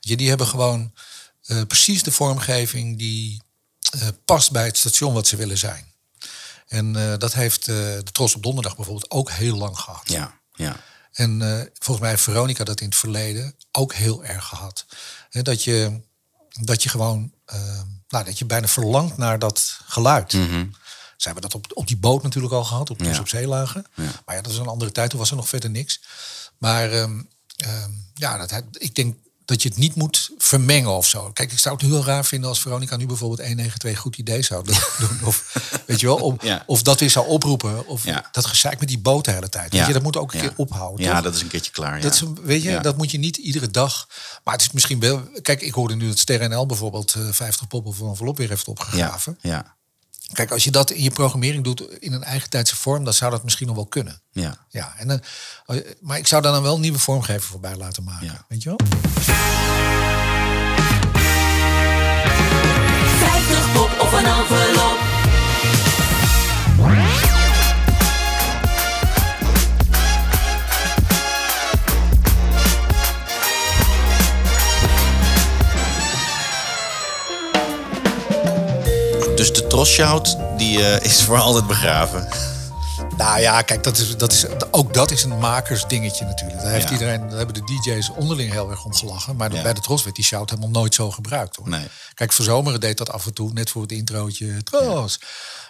Je, 0.00 0.16
die 0.16 0.28
hebben 0.28 0.46
gewoon 0.46 0.92
eh, 1.42 1.62
precies 1.62 2.02
de 2.02 2.12
vormgeving 2.12 2.98
die 2.98 3.42
eh, 3.90 4.08
past 4.24 4.50
bij 4.50 4.64
het 4.66 4.76
station 4.78 5.14
wat 5.14 5.26
ze 5.26 5.36
willen 5.36 5.58
zijn. 5.58 5.92
En 6.74 6.96
eh, 6.96 7.18
dat 7.18 7.32
heeft 7.32 7.68
eh, 7.68 7.74
de 7.76 8.12
Tros 8.12 8.34
op 8.34 8.42
Donderdag 8.42 8.76
bijvoorbeeld 8.76 9.10
ook 9.10 9.30
heel 9.30 9.56
lang 9.56 9.78
gehad. 9.78 10.02
Ja. 10.04 10.38
Ja. 10.54 10.76
En 11.12 11.42
eh, 11.42 11.66
volgens 11.72 12.00
mij 12.00 12.10
heeft 12.10 12.22
Veronica 12.22 12.64
dat 12.64 12.80
in 12.80 12.86
het 12.86 12.96
verleden 12.96 13.54
ook 13.72 13.94
heel 13.94 14.24
erg 14.24 14.44
gehad. 14.44 14.86
Hè, 15.30 15.42
dat, 15.42 15.64
je, 15.64 16.00
dat 16.60 16.82
je 16.82 16.88
gewoon, 16.88 17.32
nou, 18.08 18.24
dat 18.24 18.38
je 18.38 18.44
bijna 18.44 18.68
verlangt 18.68 19.16
naar 19.16 19.38
dat 19.38 19.80
geluid. 19.86 20.30
Ze 21.16 21.30
hebben 21.30 21.42
dat 21.42 21.54
op, 21.54 21.66
op 21.74 21.86
die 21.86 21.96
boot 21.96 22.22
natuurlijk 22.22 22.54
al 22.54 22.64
gehad, 22.64 22.90
op 22.90 23.00
Ja. 23.00 23.14
ze 23.14 23.20
op 23.20 23.28
zee 23.28 23.46
lagen. 23.46 23.86
Maar 23.94 24.34
ja, 24.36 24.42
dat 24.42 24.52
is 24.52 24.58
een 24.58 24.66
andere 24.66 24.92
tijd, 24.92 25.10
toen 25.10 25.18
was 25.18 25.30
er 25.30 25.36
nog 25.36 25.48
verder 25.48 25.70
niks. 25.70 26.00
Maar 26.58 26.92
ehm, 26.92 27.22
ehm, 27.56 27.90
ja, 28.14 28.46
dat, 28.46 28.62
ik 28.72 28.94
denk 28.94 29.16
dat 29.44 29.62
je 29.62 29.68
het 29.68 29.78
niet 29.78 29.94
moet 29.94 30.30
vermengen 30.38 30.90
of 30.90 31.06
zo. 31.06 31.30
Kijk, 31.32 31.52
ik 31.52 31.58
zou 31.58 31.74
het 31.74 31.84
heel 31.84 32.04
raar 32.04 32.24
vinden 32.24 32.48
als 32.48 32.60
Veronica 32.60 32.96
nu 32.96 33.06
bijvoorbeeld 33.06 33.40
192 33.40 33.98
goed 33.98 34.16
idee 34.16 34.42
zou 34.42 34.64
doen. 34.98 35.18
Of, 35.24 35.52
weet 35.86 36.00
je 36.00 36.06
wel, 36.06 36.16
om, 36.16 36.36
Ja. 36.40 36.62
of 36.66 36.82
dat 36.82 37.00
weer 37.00 37.10
zou 37.10 37.26
oproepen. 37.26 37.86
Of 37.86 38.04
Ja. 38.04 38.28
dat 38.32 38.46
gezeik 38.46 38.78
met 38.78 38.88
die 38.88 38.98
boot 38.98 39.24
de 39.24 39.30
hele 39.30 39.48
tijd. 39.48 39.72
Weet 39.72 39.86
je, 39.86 39.92
dat 39.92 40.02
moet 40.02 40.16
ook 40.16 40.32
een 40.32 40.40
keer 40.40 40.52
ophouden. 40.56 41.04
Ja, 41.06 41.14
toch? 41.14 41.22
dat 41.22 41.34
is 41.34 41.40
een 41.42 41.48
keertje 41.48 41.72
klaar. 41.72 41.96
Ja. 41.96 42.02
Dat, 42.02 42.14
is, 42.14 42.20
een- 42.20 42.38
weet 42.42 42.62
je, 42.62 42.80
dat 42.80 42.96
moet 42.96 43.10
je 43.10 43.18
niet 43.18 43.36
iedere 43.36 43.70
dag. 43.70 44.08
Maar 44.44 44.54
het 44.54 44.62
is 44.62 44.70
misschien 44.72 45.00
wel. 45.00 45.22
Kijk, 45.42 45.60
ik 45.62 45.72
hoorde 45.74 45.94
nu 45.96 46.08
dat 46.08 46.18
Ster 46.18 46.48
NL 46.48 46.66
bijvoorbeeld 46.66 47.14
eh 47.14 47.28
50 47.30 47.66
poppen 47.66 47.94
voor 47.94 48.04
een 48.06 48.10
envelop 48.12 48.36
weer 48.36 48.48
heeft 48.48 48.68
opgegraven. 48.68 49.38
Ja. 49.40 49.76
Kijk, 50.34 50.50
als 50.50 50.64
je 50.64 50.70
dat 50.70 50.90
in 50.90 51.02
je 51.02 51.10
programmering 51.10 51.64
doet 51.64 51.80
in 51.98 52.12
een 52.12 52.24
eigen 52.24 52.50
tijdse 52.50 52.76
vorm, 52.76 53.04
dan 53.04 53.12
zou 53.12 53.30
dat 53.30 53.44
misschien 53.44 53.66
nog 53.66 53.76
wel 53.76 53.86
kunnen. 53.86 54.22
Ja. 54.30 54.66
Ja, 54.68 54.94
en 54.96 55.08
dan, 55.08 55.22
eh, 55.66 55.76
maar 56.00 56.18
ik 56.18 56.26
zou 56.26 56.42
daar 56.42 56.52
dan 56.52 56.62
wel 56.62 56.74
een 56.74 56.80
nieuwe 56.80 56.98
vormgever 56.98 57.48
voorbij 57.50 57.76
laten 57.76 58.04
maken. 58.04 58.26
Ja. 58.26 58.44
Weet 58.48 58.62
je 58.62 58.68
wel? 58.68 58.78
50 63.18 63.72
pop 63.72 64.00
of 64.00 64.12
een 64.12 64.24
envelop. 64.26 64.63
Dus 79.44 79.52
de 79.52 79.66
trosshout 79.66 80.36
die 80.56 80.86
eh, 80.86 81.04
is 81.10 81.22
voor 81.22 81.38
altijd 81.38 81.66
begraven. 81.66 82.28
Nou 83.16 83.40
ja, 83.40 83.62
kijk, 83.62 83.82
dat 83.84 83.96
is, 83.98 84.16
dat 84.16 84.32
is, 84.32 84.44
ook 84.70 84.94
dat 84.94 85.10
is 85.10 85.22
een 85.22 85.38
makersdingetje 85.38 86.24
natuurlijk. 86.24 86.60
Daar, 86.62 86.70
heeft 86.72 86.86
Ja. 86.86 86.92
iedereen, 86.92 87.28
daar 87.28 87.36
hebben 87.38 87.54
de 87.54 87.80
DJ's 87.82 88.10
onderling 88.16 88.52
heel 88.52 88.70
erg 88.70 88.84
om 88.84 88.94
gelachen. 88.94 89.36
Maar 89.36 89.52
Ja. 89.54 89.62
bij 89.62 89.72
de 89.74 89.80
Tros 89.80 90.02
werd 90.04 90.16
die 90.16 90.24
shout 90.24 90.50
helemaal 90.50 90.70
nooit 90.70 90.94
zo 90.94 91.10
gebruikt. 91.10 91.56
Hoor. 91.56 91.68
Nee. 91.68 91.86
Kijk, 92.14 92.32
voor 92.32 92.44
zomeren 92.44 92.80
deed 92.80 92.98
dat 92.98 93.10
af 93.12 93.26
en 93.26 93.34
toe, 93.34 93.52
net 93.52 93.70
voor 93.70 93.82
het 93.82 93.92
introotje. 93.92 94.62
Tros. 94.62 95.18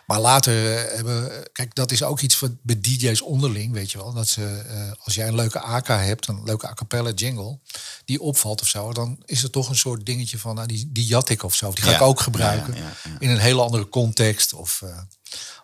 Maar 0.06 0.20
later 0.20 0.76
eh, 0.76 0.94
hebben... 0.94 1.48
Kijk, 1.52 1.74
dat 1.74 1.90
is 1.92 2.02
ook 2.02 2.20
iets 2.20 2.36
van 2.36 2.58
bij 2.62 2.80
DJ's 2.80 3.22
onderling, 3.22 3.72
weet 3.72 3.90
je 3.90 3.98
wel. 3.98 4.12
Dat 4.12 4.28
ze, 4.28 4.46
eh, 4.68 4.92
als 5.04 5.14
jij 5.14 5.28
een 5.28 5.34
leuke 5.34 5.60
AK 5.60 5.86
hebt, 5.86 6.26
een 6.26 6.42
leuke 6.44 6.66
a 6.66 6.74
cappella 6.74 7.10
jingle... 7.10 7.58
die 8.04 8.20
opvalt 8.20 8.60
of 8.60 8.68
zo, 8.68 8.92
dan 8.92 9.22
is 9.24 9.42
het 9.42 9.52
toch 9.52 9.68
een 9.68 9.76
soort 9.76 10.06
dingetje 10.06 10.38
van... 10.38 10.54
Nou, 10.54 10.66
die, 10.66 10.92
die 10.92 11.06
jat 11.06 11.28
ik 11.28 11.42
of 11.42 11.54
zo, 11.54 11.70
die 11.72 11.84
ga 11.84 11.90
Ja. 11.90 11.96
ik 11.96 12.02
ook 12.02 12.20
gebruiken. 12.20 12.74
Ja, 12.74 12.80
ja, 12.80 12.92
ja. 13.04 13.16
In 13.18 13.30
een 13.30 13.38
hele 13.38 13.62
andere 13.62 13.88
context. 13.88 14.52
Of, 14.52 14.82
eh, 14.82 14.98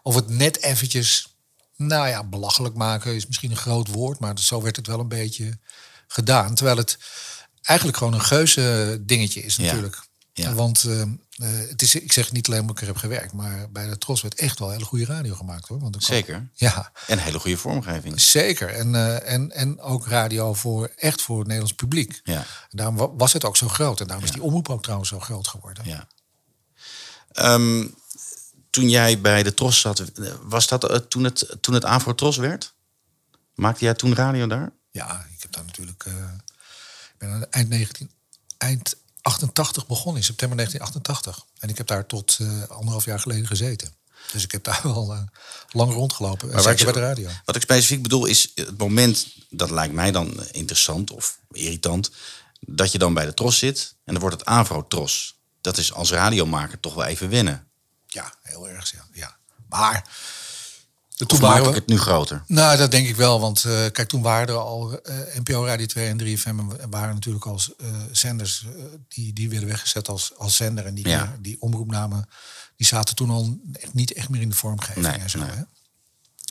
of 0.02 0.14
het 0.14 0.28
net 0.28 0.62
eventjes, 0.62 1.34
nou 1.76 2.08
ja, 2.08 2.24
belachelijk 2.24 2.74
maken 2.74 3.14
is 3.14 3.26
misschien 3.26 3.50
een 3.50 3.56
groot 3.56 3.88
woord... 3.88 4.18
maar 4.18 4.38
zo 4.38 4.62
werd 4.62 4.76
het 4.76 4.86
wel 4.86 5.00
een 5.00 5.08
beetje 5.08 5.58
gedaan. 6.08 6.54
Terwijl 6.54 6.76
het 6.76 6.98
eigenlijk 7.62 7.98
gewoon 7.98 8.14
een 8.14 8.22
geuze 8.24 8.98
dingetje 9.00 9.42
is 9.42 9.56
natuurlijk. 9.56 10.02
Ja. 10.32 10.54
Want 10.54 10.84
eh, 10.84 11.02
eh, 11.40 11.48
het 11.68 11.82
is, 11.82 11.94
ik 11.94 12.12
zeg 12.12 12.32
niet 12.32 12.46
alleen 12.48 12.60
omdat 12.60 12.76
ik 12.76 12.80
er 12.82 12.86
heb 12.88 12.96
gewerkt, 12.96 13.32
maar 13.32 13.70
bij 13.70 13.88
de 13.88 13.98
Tros 13.98 14.22
werd 14.22 14.34
echt 14.34 14.58
wel 14.58 14.70
hele 14.70 14.84
goede 14.84 15.04
radio 15.04 15.34
gemaakt 15.34 15.68
hoor. 15.68 15.80
Want 15.80 15.94
er 15.94 16.02
Zeker. 16.02 16.48
Ja, 16.54 16.92
En 17.06 17.18
hele 17.18 17.38
goede 17.38 17.56
vormgeving. 17.56 18.20
zeker. 18.20 18.68
En, 18.68 18.94
eh, 18.94 19.32
en, 19.32 19.50
en 19.50 19.80
ook 19.80 20.06
radio 20.06 20.54
voor 20.54 20.90
echt 20.96 21.22
voor 21.22 21.36
het 21.38 21.46
Nederlands 21.46 21.76
publiek. 21.76 22.20
Ja. 22.24 22.38
En 22.38 22.76
daarom 22.76 22.96
wa- 22.96 23.10
was 23.14 23.32
het 23.32 23.44
ook 23.44 23.56
zo 23.56 23.68
groot. 23.68 24.00
En 24.00 24.06
daarom 24.06 24.24
is 24.24 24.30
die 24.32 24.42
omroep 24.42 24.68
ook 24.68 24.82
trouwens 24.82 25.08
zo 25.08 25.20
groot 25.20 25.48
geworden. 25.48 25.84
Ja. 25.86 26.06
Ehm, 27.32 27.86
toen 28.70 28.88
jij 28.88 29.20
bij 29.20 29.42
de 29.42 29.54
Tros 29.54 29.80
zat, 29.80 30.02
was 30.42 30.66
dat 30.68 30.90
eh, 30.90 30.96
toen 30.96 31.24
het, 31.24 31.56
toen 31.60 31.74
het 31.74 31.84
Avro 31.84 32.14
Tros 32.14 32.36
werd? 32.36 32.74
Maakte 33.54 33.84
jij 33.84 33.94
toen 33.94 34.14
radio 34.14 34.46
daar? 34.46 34.72
Ja, 34.90 35.26
ik 35.36 35.42
heb 35.42 35.52
daar 35.52 35.64
natuurlijk. 35.64 36.04
ik 36.06 37.18
ben 37.18 37.30
aan 37.30 37.46
eind 37.50 37.68
19, 37.68 38.10
eind 38.58 38.96
88 39.22 39.86
begonnen 39.86 40.16
in 40.16 40.24
september 40.24 40.56
1988. 40.56 41.46
En 41.58 41.68
ik 41.68 41.78
heb 41.78 41.86
daar 41.86 42.06
tot 42.06 42.36
eh, 42.40 42.62
anderhalf 42.68 43.04
jaar 43.04 43.20
geleden 43.20 43.46
gezeten. 43.46 43.94
Dus 44.32 44.44
ik 44.44 44.52
heb 44.52 44.64
daar 44.64 44.80
wel 44.94 45.12
eh, 45.12 45.22
lang 45.70 45.92
rondgelopen. 45.92 46.48
Maar 46.50 46.62
zeker 46.62 46.84
bij 46.84 46.92
de 46.92 47.00
radio. 47.00 47.28
Wat 47.44 47.56
ik 47.56 47.62
specifiek 47.62 48.02
bedoel 48.02 48.26
is 48.26 48.52
het 48.54 48.78
moment, 48.78 49.26
dat 49.48 49.70
lijkt 49.70 49.94
mij 49.94 50.10
dan 50.10 50.46
interessant 50.50 51.10
of 51.10 51.38
irritant, 51.50 52.10
dat 52.60 52.92
je 52.92 52.98
dan 52.98 53.14
bij 53.14 53.24
de 53.24 53.34
Tros 53.34 53.58
zit 53.58 53.94
en 54.04 54.12
dan 54.12 54.22
wordt 54.22 54.38
het 54.38 54.48
Avro 54.48 54.86
Tros. 54.86 55.38
Dat 55.60 55.78
is 55.78 55.92
als 55.92 56.10
radiomaker 56.10 56.80
toch 56.80 56.94
wel 56.94 57.04
even 57.04 57.28
wennen. 57.28 57.68
Ja, 58.06 58.34
heel 58.42 58.68
erg. 58.68 58.92
Ja. 58.92 59.06
ja. 59.12 59.36
Maar 59.68 60.08
toen 61.26 61.40
maak 61.40 61.50
waren 61.50 61.68
ik 61.68 61.74
het 61.74 61.86
nu 61.86 61.98
groter? 61.98 62.42
Nou, 62.46 62.76
dat 62.76 62.90
denk 62.90 63.08
ik 63.08 63.16
wel. 63.16 63.40
Want 63.40 63.64
eh, 63.64 63.72
kijk, 63.72 64.08
toen 64.08 64.22
waren 64.22 64.48
er 64.48 64.54
al 64.60 65.00
eh, 65.00 65.16
NPO 65.38 65.64
Radio 65.66 65.86
2 65.86 66.08
en 66.08 66.20
3FM 66.20 66.80
en 66.80 66.90
waren 66.90 67.14
natuurlijk 67.14 67.44
als 67.46 67.72
eh, 67.76 67.86
zenders 68.12 68.66
die, 69.08 69.32
die 69.32 69.48
werden 69.50 69.68
weggezet 69.68 70.08
als, 70.08 70.32
als 70.36 70.56
zender. 70.56 70.86
En 70.86 70.94
die, 70.94 71.08
Ja. 71.08 71.36
die 71.40 71.56
omroepnamen 71.60 72.28
die 72.76 72.86
zaten 72.86 73.14
toen 73.14 73.30
al 73.30 73.58
echt, 73.72 73.94
niet 73.94 74.12
echt 74.12 74.28
meer 74.28 74.40
in 74.40 74.48
de 74.48 74.54
vormgeving 74.56 75.06
Nee, 75.06 75.18
en 75.18 75.30
zo. 75.30 75.38
nee. 75.38 75.50
Hè? 75.50 75.62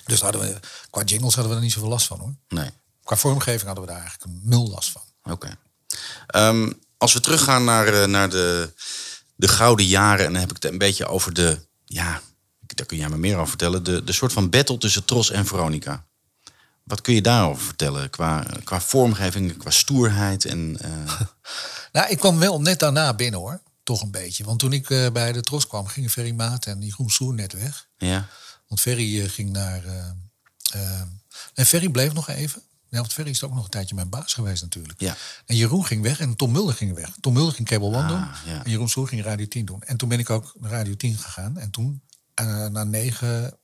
Dus 0.06 0.22
hadden 0.22 0.42
we, 0.42 0.60
qua 0.90 1.04
jingles 1.04 1.34
hadden 1.34 1.52
we 1.52 1.58
er 1.58 1.64
niet 1.64 1.74
zoveel 1.74 1.90
last 1.90 2.08
van 2.08 2.20
hoor. 2.20 2.34
Nee. 2.48 2.70
Qua 3.04 3.16
vormgeving 3.16 3.64
hadden 3.66 3.84
we 3.84 3.90
daar 3.92 4.00
eigenlijk 4.02 4.32
een 4.32 4.42
nul 4.44 4.70
last 4.70 4.92
van. 4.92 5.02
Oké. 5.34 5.58
Ehm, 6.28 6.72
als 6.98 7.14
we 7.14 7.20
teruggaan 7.20 7.64
naar, 7.64 8.10
naar 8.10 8.30
de, 8.30 8.74
de 9.36 9.48
gouden 9.48 9.86
jaren, 9.86 10.26
en 10.26 10.32
dan 10.32 10.42
heb 10.42 10.50
ik 10.50 10.64
het 10.64 10.72
een 10.72 10.78
beetje 10.78 11.08
over 11.08 11.34
de, 11.34 11.66
ja, 11.86 12.22
daar 12.80 12.88
kun 12.88 12.98
jij 12.98 13.10
me 13.10 13.18
meer 13.18 13.36
over 13.36 13.48
vertellen, 13.48 13.84
de, 13.84 14.04
de 14.04 14.12
soort 14.12 14.34
van 14.34 14.50
battle 14.50 14.78
tussen 14.78 15.06
Tros 15.06 15.32
en 15.32 15.46
Veronica. 15.46 16.06
Wat 16.84 17.02
kun 17.02 17.14
je 17.14 17.22
daarover 17.22 17.64
vertellen 17.66 18.10
qua, 18.10 18.46
qua 18.64 18.82
vormgeving, 18.82 19.58
qua 19.58 19.70
stoerheid 19.70 20.46
en 20.46 20.78
eh, 20.82 21.22
Nou, 21.92 22.10
ik 22.10 22.18
kwam 22.20 22.40
wel 22.40 22.62
net 22.62 22.80
daarna 22.80 23.14
binnen 23.14 23.40
hoor. 23.40 23.62
Toch 23.84 24.02
een 24.02 24.12
beetje. 24.12 24.44
Want 24.44 24.60
toen 24.60 24.74
ik 24.74 24.90
eh, 24.90 25.12
bij 25.12 25.32
de 25.32 25.42
Tros 25.42 25.68
kwam, 25.68 25.88
gingen 25.88 26.10
Ferry 26.10 26.32
Maat 26.32 26.66
en 26.66 26.82
Jeroen 26.82 27.10
Soer 27.10 27.34
net 27.34 27.54
weg. 27.54 27.88
ja, 27.98 28.28
Want 28.68 28.82
Ferry 28.82 29.22
eh, 29.24 29.30
ging 29.30 29.50
naar. 29.52 29.84
en 31.54 31.66
Ferry 31.66 31.90
bleef 31.90 32.14
nog 32.14 32.28
even. 32.30 32.62
Ja, 32.90 32.98
want 33.00 33.14
Ferry 33.14 33.30
is 33.30 33.44
ook 33.44 33.54
nog 33.54 33.64
een 33.64 33.70
tijdje 33.70 33.96
mijn 33.96 34.10
baas 34.10 34.34
geweest 34.34 34.62
natuurlijk. 34.62 35.02
Ja. 35.02 35.16
En 35.46 35.56
Jeroen 35.56 35.86
ging 35.86 36.02
weg 36.02 36.20
en 36.20 36.36
Tom 36.36 36.52
Mulder 36.52 36.76
ging 36.76 36.96
weg. 36.96 37.10
Tom 37.22 37.34
Mulder 37.34 37.54
ging 37.56 37.68
Cable 37.68 37.88
One 37.88 37.98
Ah, 37.98 38.08
doen. 38.08 38.54
ja. 38.54 38.64
En 38.64 38.70
Jeroen 38.72 38.90
Soer 38.90 39.08
ging 39.08 39.24
Radio 39.24 39.48
10 39.48 39.66
doen. 39.66 39.82
En 39.84 39.98
toen 39.98 40.10
ben 40.10 40.20
ik 40.20 40.30
ook 40.30 40.54
naar 40.60 40.72
Radio 40.72 40.96
10 40.96 41.18
gegaan. 41.18 41.58
En 41.58 41.70
toen, 41.70 42.02
eh, 42.48 42.66
na 42.68 42.84
negen, 42.84 43.58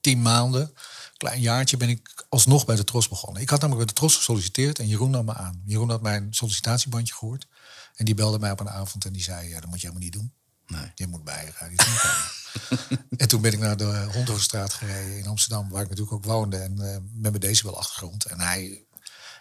tien 0.00 0.22
maanden, 0.22 0.72
klein 1.16 1.40
jaartje, 1.40 1.76
ben 1.76 1.88
ik 1.88 2.24
alsnog 2.28 2.64
bij 2.64 2.76
de 2.76 2.84
Tros 2.84 3.08
begonnen. 3.08 3.42
Ik 3.42 3.50
had 3.50 3.60
namelijk 3.60 3.84
bij 3.86 3.94
de 3.94 4.00
Tros 4.00 4.16
gesolliciteerd 4.16 4.78
en 4.78 4.86
Jeroen 4.88 5.10
nam 5.10 5.24
me 5.24 5.34
aan. 5.34 5.62
Jeroen 5.64 5.90
had 5.90 6.02
mijn 6.02 6.34
sollicitatiebandje 6.34 7.14
gehoord. 7.14 7.46
En 7.94 8.04
die 8.04 8.14
belde 8.14 8.38
mij 8.38 8.50
op 8.50 8.60
een 8.60 8.70
avond 8.70 9.04
en 9.04 9.12
die 9.12 9.22
zei, 9.22 9.48
ja, 9.48 9.60
dat 9.60 9.68
moet 9.70 9.80
je 9.80 9.86
helemaal 9.86 10.08
niet 10.08 10.12
doen. 10.18 10.32
nee. 10.66 10.92
Je 10.94 11.06
moet 11.06 11.24
bij 11.24 11.52
Radio 11.58 11.76
10 11.76 11.86
komen. 11.96 13.08
en 13.22 13.28
toen 13.28 13.40
ben 13.40 13.52
ik 13.52 13.58
naar 13.58 13.76
de 13.76 14.08
Hondhoofdstraat 14.12 14.72
gereden 14.72 15.18
in 15.18 15.26
Amsterdam, 15.26 15.68
waar 15.68 15.82
ik 15.82 15.88
natuurlijk 15.88 16.16
ook 16.16 16.24
woonde. 16.24 16.56
En 16.56 16.78
eh, 16.80 16.92
met 17.12 17.30
mijn 17.30 17.38
decibel 17.38 17.78
achtergrond. 17.78 18.24
En 18.24 18.40
hij 18.40 18.84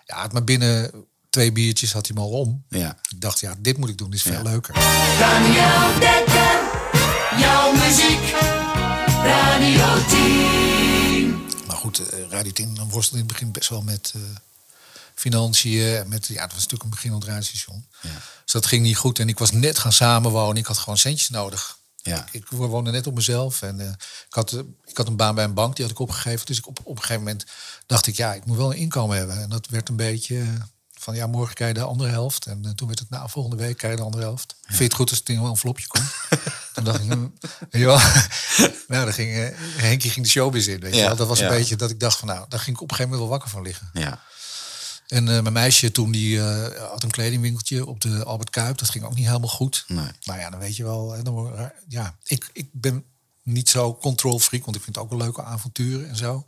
ja, 0.06 0.22
had 0.22 0.34
maar 0.34 0.44
binnen 0.44 0.92
twee 1.30 1.52
biertjes 1.52 1.94
had 1.94 2.08
hij 2.08 2.16
me 2.16 2.22
al 2.22 2.30
om. 2.32 2.66
Ja. 2.70 2.98
Ik 3.10 3.22
dacht, 3.22 3.40
ja, 3.40 3.56
dit 3.60 3.78
moet 3.78 3.90
ik 3.90 3.98
doen, 3.98 4.10
dit 4.10 4.20
is 4.20 4.26
veel 4.26 4.34
Ja. 4.34 4.42
leuker. 4.42 4.74
Radio 5.20 6.00
Dekker, 6.00 6.60
jouw 7.40 7.72
muziek, 7.74 8.05
goed, 11.98 12.10
eh, 12.10 12.30
Radio 12.30 12.52
10 12.52 12.76
dan 12.76 12.90
worstelde 12.90 13.22
in 13.22 13.28
het 13.28 13.34
begin 13.34 13.52
best 13.52 13.70
wel 13.70 13.82
met 13.82 14.12
eh, 14.16 14.22
financiën. 15.14 16.08
Met, 16.08 16.28
ja, 16.28 16.42
het 16.42 16.52
was 16.52 16.64
natuurlijk 16.64 16.84
een 16.84 16.90
beginnend 16.90 17.24
radiostation. 17.24 17.86
Dus 18.44 18.52
dat 18.52 18.66
ging 18.66 18.84
niet 18.84 18.98
goed. 18.98 19.20
En 19.20 19.30
ik 19.30 19.40
was 19.40 19.52
net 19.52 19.80
gaan 19.80 19.94
samenwonen. 19.94 20.58
Ik 20.58 20.66
had 20.66 20.78
gewoon 20.78 20.98
centjes 20.98 21.30
nodig. 21.30 21.78
Ja. 22.02 22.26
Ik 22.32 22.48
woonde 22.50 22.92
net 22.92 23.08
op 23.08 23.16
mezelf. 23.16 23.62
En 23.62 23.80
eh, 23.80 23.88
ik, 24.28 24.34
had, 24.34 24.52
ik 24.86 24.98
had 24.98 25.08
een 25.08 25.16
baan 25.16 25.36
bij 25.36 25.44
een 25.44 25.54
bank, 25.54 25.76
die 25.76 25.86
had 25.86 25.94
ik 25.94 26.00
opgegeven. 26.00 26.46
Dus 26.46 26.58
ik 26.58 26.68
op, 26.68 26.80
op 26.84 26.96
een 26.96 27.02
gegeven 27.02 27.24
moment 27.24 27.46
dacht 27.86 28.08
ik, 28.08 28.16
ja, 28.16 28.34
ik 28.34 28.46
moet 28.46 28.58
wel 28.58 28.72
een 28.72 28.78
inkomen 28.78 29.18
hebben. 29.18 29.42
En 29.42 29.50
dat 29.50 29.68
werd 29.68 29.90
een 29.90 29.96
beetje 29.96 30.46
van, 31.06 31.16
ja, 31.16 31.28
morgen 31.28 31.56
krijg 31.56 31.74
je 31.74 31.80
de 31.80 31.86
andere 31.86 32.10
helft. 32.10 32.46
En 32.46 32.66
eh, 32.66 32.72
toen 32.72 32.88
werd 32.88 33.00
het, 33.00 33.10
nou, 33.10 33.30
volgende 33.30 33.58
week 33.58 33.78
krijg 33.78 33.94
je 33.94 34.00
de 34.00 34.06
andere 34.06 34.24
helft. 34.24 34.56
Vind 34.62 34.78
je 34.78 34.84
het 34.84 34.94
goed 34.94 35.10
als 35.10 35.20
het 35.20 35.30
in 35.30 35.38
een 35.38 35.46
envelopje 35.46 35.88
komt? 35.88 36.12
toen 36.74 36.84
dacht 36.84 37.04
ik, 37.04 37.12
hm, 37.12 37.28
je 37.72 37.86
wel. 37.86 37.98
nou, 38.88 39.06
dan 39.06 39.14
ging, 39.14 39.36
eh, 39.36 39.58
Henkie 39.58 40.12
ging 40.12 40.26
de 40.26 40.32
showbiz 40.32 40.68
in, 40.68 40.80
weet 40.80 40.94
je 40.94 41.00
Ja, 41.00 41.08
wel. 41.08 41.16
Dat 41.16 41.28
was 41.28 41.40
een 41.40 41.46
ja. 41.46 41.52
beetje 41.52 41.76
dat 41.76 41.90
ik 41.90 42.00
dacht 42.00 42.18
van, 42.18 42.28
nou, 42.28 42.46
daar 42.50 42.60
ging 42.60 42.76
ik 42.76 42.82
op 42.82 42.90
een 42.90 42.96
gegeven 42.96 43.18
moment 43.18 43.30
wel 43.30 43.40
wakker 43.40 43.50
van 43.50 43.62
liggen. 43.62 43.90
Ja. 43.94 44.24
En 45.08 45.28
eh, 45.30 45.42
mijn 45.42 45.54
meisje 45.54 45.92
toen, 45.92 46.12
die 46.12 46.42
had 46.42 47.04
een 47.04 47.12
kledingwinkeltje 47.12 47.86
op 47.86 48.02
de 48.02 48.24
Albert 48.24 48.50
Kuip. 48.50 48.78
Dat 48.78 48.90
ging 48.90 49.04
ook 49.04 49.16
niet 49.16 49.28
helemaal 49.28 49.50
goed. 49.50 49.84
Nee. 49.88 50.08
Nou 50.24 50.40
ja, 50.40 50.50
dan 50.50 50.60
weet 50.60 50.76
je 50.76 50.84
wel. 50.84 51.24
Dan, 51.24 51.72
ja, 51.88 52.16
ik, 52.24 52.50
ik 52.54 52.70
ben 52.72 53.06
niet 53.44 53.70
zo 53.70 53.96
control 53.96 54.40
freak, 54.40 54.66
want 54.66 54.76
ik 54.76 54.84
vind 54.84 54.96
het 54.96 55.06
ook 55.06 55.12
wel 55.12 55.20
leuke 55.20 55.44
avonturen 55.44 56.10
en 56.10 56.16
zo. 56.16 56.46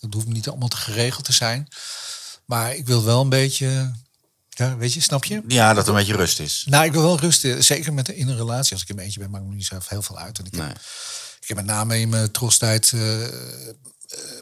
Dat 0.00 0.14
hoeft 0.14 0.26
niet 0.26 0.48
allemaal 0.48 0.68
te 0.68 0.76
geregeld 0.76 1.24
te 1.24 1.32
zijn. 1.32 1.68
Maar 2.48 2.74
ik 2.74 2.86
wil 2.86 3.04
wel 3.04 3.20
een 3.20 3.28
beetje, 3.28 3.94
ja, 4.48 4.76
weet 4.76 4.92
je, 4.92 5.00
snap 5.00 5.24
je? 5.24 5.42
ja, 5.48 5.74
dat 5.74 5.84
er 5.84 5.90
een 5.90 5.98
beetje 5.98 6.16
rust 6.16 6.40
is. 6.40 6.64
Nou, 6.68 6.84
ik 6.84 6.92
wil 6.92 7.02
wel 7.02 7.18
rusten. 7.18 7.64
Zeker 7.64 7.92
met 7.92 8.08
in 8.08 8.28
een 8.28 8.36
relatie. 8.36 8.72
Als 8.72 8.82
ik 8.82 8.88
een 8.88 8.98
eentje 8.98 9.20
ben, 9.20 9.30
maakt 9.30 9.44
me 9.44 9.54
niet 9.54 9.66
zo 9.66 9.78
heel 9.88 10.02
veel 10.02 10.18
uit. 10.18 10.38
En 10.38 10.44
ik 10.44 10.54
heb, 10.54 10.70
ik 11.40 11.48
heb 11.48 11.56
met 11.56 11.66
name 11.66 12.00
in 12.00 12.08
mijn 12.08 12.30
trostijd 12.30 12.92
eh, 12.92 13.24
eh, 13.24 13.30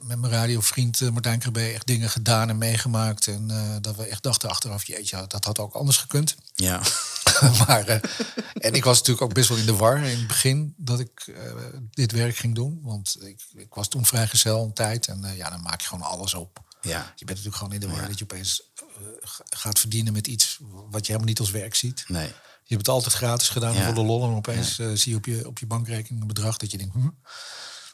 met 0.02 0.18
mijn 0.18 0.32
radiovriend 0.32 1.00
eh, 1.00 1.08
Martijn 1.08 1.38
Krabbe 1.38 1.60
echt 1.60 1.86
dingen 1.86 2.10
gedaan 2.10 2.48
en 2.48 2.58
meegemaakt. 2.58 3.26
En 3.26 3.50
eh, 3.50 3.76
dat 3.80 3.96
we 3.96 4.06
echt 4.06 4.22
dachten 4.22 4.48
achteraf, 4.48 4.86
jeetje, 4.86 5.24
dat 5.28 5.44
had 5.44 5.58
ook 5.58 5.74
anders 5.74 5.96
gekund. 5.96 6.34
Ja. 6.54 6.80
maar, 7.66 7.86
eh, 7.86 8.00
en 8.54 8.74
ik 8.74 8.84
was 8.84 8.98
natuurlijk 8.98 9.26
ook 9.26 9.34
best 9.34 9.48
wel 9.48 9.58
in 9.58 9.66
de 9.66 9.76
war 9.76 9.96
in 9.98 10.18
het 10.18 10.26
begin 10.26 10.74
dat 10.76 11.00
ik 11.00 11.26
eh, 11.26 11.52
dit 11.90 12.12
werk 12.12 12.36
ging 12.36 12.54
doen. 12.54 12.80
Want 12.82 13.16
ik, 13.20 13.40
ik 13.54 13.74
was 13.74 13.88
toen 13.88 14.06
vrijgezel 14.06 14.64
een 14.64 14.72
tijd. 14.72 15.06
En 15.06 15.24
eh, 15.24 15.36
ja, 15.36 15.50
dan 15.50 15.62
maak 15.62 15.80
je 15.80 15.88
gewoon 15.88 16.08
alles 16.08 16.34
op. 16.34 16.64
Ja. 16.88 17.12
Je 17.16 17.24
bent 17.24 17.28
natuurlijk 17.38 17.56
gewoon 17.56 17.72
in 17.72 17.80
de 17.80 17.88
war 17.88 18.06
dat 18.08 18.18
je 18.18 18.24
opeens 18.24 18.62
eh, 18.76 18.82
gaat 19.50 19.78
verdienen 19.78 20.12
met 20.12 20.26
iets 20.26 20.58
wat 20.90 21.00
je 21.00 21.06
helemaal 21.06 21.28
niet 21.28 21.38
als 21.40 21.50
werk 21.50 21.74
ziet. 21.74 22.04
Nee. 22.08 22.26
Je 22.62 22.74
hebt 22.74 22.86
het 22.86 22.94
altijd 22.96 23.14
gratis 23.14 23.48
gedaan 23.48 23.74
Ja. 23.74 23.84
voor 23.84 23.94
de 23.94 24.02
lol. 24.02 24.22
En 24.24 24.34
opeens 24.34 24.78
eh, 24.78 24.86
zie 24.94 25.10
je 25.12 25.16
op, 25.16 25.24
je 25.26 25.46
op 25.46 25.58
je 25.58 25.66
bankrekening 25.66 26.20
een 26.20 26.26
bedrag 26.28 26.56
dat 26.56 26.70
je 26.70 26.78
denkt... 26.78 26.92
Hm, 26.94 27.08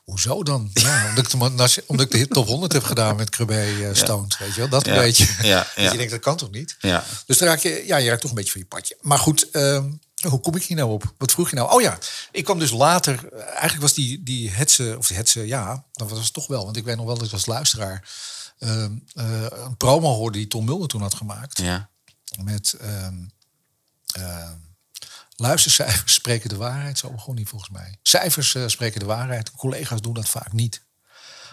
hoezo 0.05 0.43
dan? 0.43 0.71
Ja, 0.73 1.05
omdat, 1.09 1.25
ik 1.25 1.31
de, 1.31 1.85
omdat 1.87 2.07
ik- 2.07 2.11
de 2.13 2.19
hit 2.19 2.31
top 2.31 2.47
100 2.47 2.73
heb 2.73 2.85
gedaan 2.85 3.17
met 3.17 3.29
Krabbe 3.31 3.55
eh 3.55 3.89
Stoned. 3.95 4.39
Weet 4.39 4.55
je 4.55 4.61
wel? 4.61 4.69
Dat 4.69 4.87
een 4.87 4.95
beetje. 4.95 5.29
Ja, 5.43 5.67
Dat 5.77 5.91
je 5.91 5.97
denkt, 5.97 6.11
dat 6.13 6.21
kan 6.21 6.37
toch 6.37 6.51
niet? 6.51 6.77
Ja. 6.79 7.05
Dus 7.27 7.39
dan 7.39 7.49
raak 7.49 7.59
je, 7.59 7.83
ja, 7.87 7.97
je 7.97 8.09
raakt 8.09 8.21
toch 8.21 8.31
een 8.31 8.37
beetje 8.37 8.53
van 8.53 8.61
je 8.61 8.67
padje. 8.67 8.97
Maar 9.01 9.19
goed, 9.19 9.51
ehm, 9.51 9.91
hoe 10.29 10.41
kom 10.41 10.57
ik 10.57 10.63
hier 10.65 10.77
nou 10.77 10.91
op? 10.91 11.15
Wat 11.19 11.33
vroeg 11.33 11.51
je 11.51 11.57
nou? 11.57 11.71
Oh 11.73 11.81
ja, 11.81 11.99
ik 12.33 12.45
kwam 12.45 12.59
dus 12.59 12.71
later... 12.71 13.33
Eigenlijk 13.33 13.81
was 13.81 13.95
die, 13.95 14.23
die 14.23 14.51
hetze, 14.51 14.95
of 14.99 15.07
die 15.07 15.17
hetze, 15.17 15.47
ja, 15.47 15.85
dat 15.93 16.11
was 16.11 16.19
het 16.25 16.33
toch 16.33 16.47
wel. 16.47 16.65
Want 16.65 16.77
ik 16.77 16.85
weet 16.85 16.97
nog 16.97 17.07
wel 17.07 17.17
dat 17.19 17.27
ik 17.27 17.33
als 17.33 17.47
luisteraar... 17.47 18.09
ehm, 18.62 18.92
eh, 19.14 19.42
een 19.64 19.77
promo 19.77 20.14
hoorde 20.14 20.38
die 20.38 20.46
Tom 20.46 20.64
Mulder 20.64 20.88
toen 20.88 21.01
had 21.03 21.14
gemaakt 21.14 21.59
Ja. 21.59 21.88
met 22.42 22.72
ehm, 22.72 23.14
ehm, 24.12 24.55
luistercijfers 25.37 26.14
spreken 26.20 26.48
de 26.48 26.57
waarheid. 26.57 26.98
Zo 26.98 27.11
begon 27.11 27.35
hij 27.37 27.44
volgens 27.44 27.70
mij. 27.70 27.98
Cijfers 28.03 28.55
eh, 28.55 28.66
spreken 28.66 29.01
de 29.01 29.07
waarheid. 29.07 29.51
Collega's 29.51 30.01
doen 30.01 30.14
dat 30.14 30.29
vaak 30.29 30.53
niet. 30.53 30.83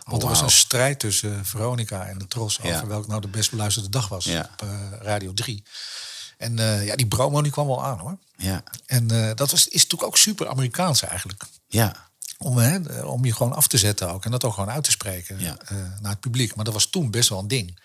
Want 0.03 0.21
er 0.21 0.27
was 0.27 0.37
wauw. 0.37 0.47
een 0.49 0.55
strijd 0.55 0.99
tussen 0.99 1.45
Veronica 1.45 2.05
en 2.05 2.17
de 2.17 2.27
Tros 2.27 2.59
Ja. 2.63 2.75
over 2.75 2.87
welk 2.87 3.07
nou 3.07 3.21
de 3.21 3.27
best 3.27 3.49
beluisterde 3.49 3.89
dag 3.89 4.07
was 4.07 4.25
Ja. 4.25 4.49
op 4.51 4.61
eh, 4.67 4.91
Radio 5.01 5.33
3. 5.33 5.63
En 6.37 6.57
ja, 6.85 6.95
die 6.95 7.07
promo 7.07 7.41
die 7.41 7.51
kwam 7.51 7.67
wel 7.67 7.83
aan 7.85 7.99
hoor. 7.99 8.17
Ja, 8.37 8.63
En 8.85 9.07
dat 9.35 9.51
was, 9.51 9.67
is 9.67 9.73
natuurlijk 9.83 10.03
ook 10.03 10.17
super 10.17 10.47
Amerikaans 10.49 11.01
eigenlijk. 11.01 11.43
ja, 11.67 12.08
Om, 12.41 12.57
hè, 12.57 13.01
om 13.01 13.25
je 13.25 13.33
gewoon 13.33 13.53
af 13.53 13.67
te 13.67 13.77
zetten 13.77 14.11
ook. 14.13 14.25
En 14.25 14.31
dat 14.31 14.43
ook 14.43 14.53
gewoon 14.53 14.69
uit 14.69 14.83
te 14.83 14.91
spreken 14.91 15.39
Ja. 15.39 15.57
eh, 15.65 15.77
naar 16.01 16.11
het 16.11 16.19
publiek. 16.19 16.55
Maar 16.55 16.65
dat 16.65 16.73
was 16.73 16.85
toen 16.85 17.11
best 17.11 17.29
wel 17.29 17.39
een 17.39 17.47
ding. 17.47 17.79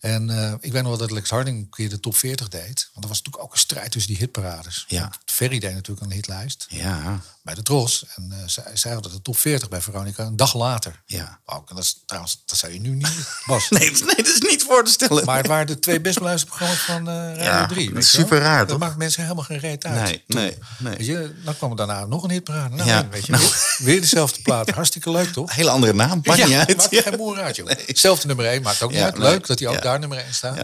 En 0.00 0.30
eh, 0.30 0.52
ik 0.60 0.72
weet 0.72 0.82
nog 0.82 0.90
wel 0.90 0.96
dat 0.98 1.10
Lex 1.10 1.30
Harding 1.30 1.58
een 1.58 1.68
keer 1.70 1.88
de 1.88 2.00
top 2.00 2.16
40 2.16 2.48
deed. 2.48 2.88
Want 2.92 3.04
er 3.04 3.08
was 3.08 3.18
natuurlijk 3.18 3.44
ook 3.44 3.52
een 3.52 3.58
strijd 3.58 3.90
tussen 3.92 4.10
die 4.10 4.20
hitparades. 4.20 4.84
Ja. 4.88 5.10
Ferry 5.24 5.58
deed 5.58 5.74
natuurlijk 5.74 6.06
een 6.06 6.12
hitlijst 6.12 6.66
ja, 6.68 7.20
bij 7.42 7.54
de 7.54 7.62
Tros. 7.62 8.04
En 8.14 8.32
eh, 8.32 8.38
zij, 8.46 8.64
zij 8.74 8.92
hadden 8.92 9.12
de 9.12 9.22
top 9.22 9.38
40 9.38 9.68
bij 9.68 9.80
Veronica 9.80 10.24
een 10.24 10.36
dag 10.36 10.54
later. 10.54 11.02
ja. 11.06 11.38
Ook, 11.46 11.68
en 11.70 11.74
dat, 11.76 11.84
is, 11.84 12.02
trouwens, 12.06 12.42
dat 12.46 12.58
zou 12.58 12.72
je 12.72 12.80
nu 12.80 12.88
niet 12.90 13.28
Bas. 13.46 13.68
Nee, 13.68 13.90
dat- 13.90 14.00
nee, 14.00 14.16
dat 14.16 14.26
is 14.26 14.40
niet 14.40 14.62
voor 14.62 14.84
te 14.84 14.90
stellen. 14.90 15.24
Maar 15.24 15.36
het 15.36 15.46
waren 15.46 15.66
de 15.66 15.78
twee 15.78 16.00
best 16.00 16.18
beluisterde 16.18 16.56
programma's 16.56 16.82
van 16.84 17.08
eh 17.08 17.14
Radio 17.14 17.42
Ja, 17.44 17.66
3. 17.66 17.84
dat 17.84 17.94
weet 17.94 18.04
is 18.04 18.10
je 18.10 18.16
wel? 18.16 18.26
super 18.26 18.38
raar, 18.40 18.58
Dat 18.58 18.68
toch? 18.68 18.78
maakt 18.78 18.96
mensen 18.96 19.22
helemaal 19.22 19.44
geen 19.44 19.58
reet 19.58 19.84
uit. 19.84 20.02
Nee, 20.02 20.24
toen. 20.28 20.40
nee, 20.40 20.58
nee. 20.78 20.96
Weet 20.96 21.06
je, 21.06 21.34
dan 21.44 21.56
kwam 21.56 21.70
er 21.70 21.76
daarna 21.76 22.06
nog 22.06 22.22
een 22.22 22.30
hitparade. 22.30 22.76
Nou, 22.76 22.88
Ja, 22.88 23.08
weet 23.08 23.26
je, 23.26 23.32
nou. 23.32 23.44
weer, 23.78 24.00
dezelfde 24.00 24.42
plaat. 24.42 24.70
Hartstikke 24.70 25.10
leuk, 25.10 25.32
toch? 25.32 25.54
Hele 25.54 25.70
andere 25.70 25.92
naam, 25.92 26.20
maakt 26.24 26.44
niet 26.46 26.54
uit. 26.56 26.76
Maakt 26.76 26.88
geen 26.96 27.16
moer 27.16 27.38
uit, 27.40 27.56
joh. 27.56 27.70
Zelfde 27.86 28.26
nummer 28.26 28.46
1, 28.46 28.62
maakt 28.62 28.82
ook 28.82 28.90
niet 28.90 28.98
Ja, 28.98 29.04
uit. 29.04 29.18
Leuk 29.18 29.46
dat 29.46 29.58
hij 29.58 29.68
ook 29.68 29.74
Ja. 29.74 29.80
Daar 29.86 29.98
nummer 29.98 30.18
1 30.18 30.34
staat. 30.34 30.56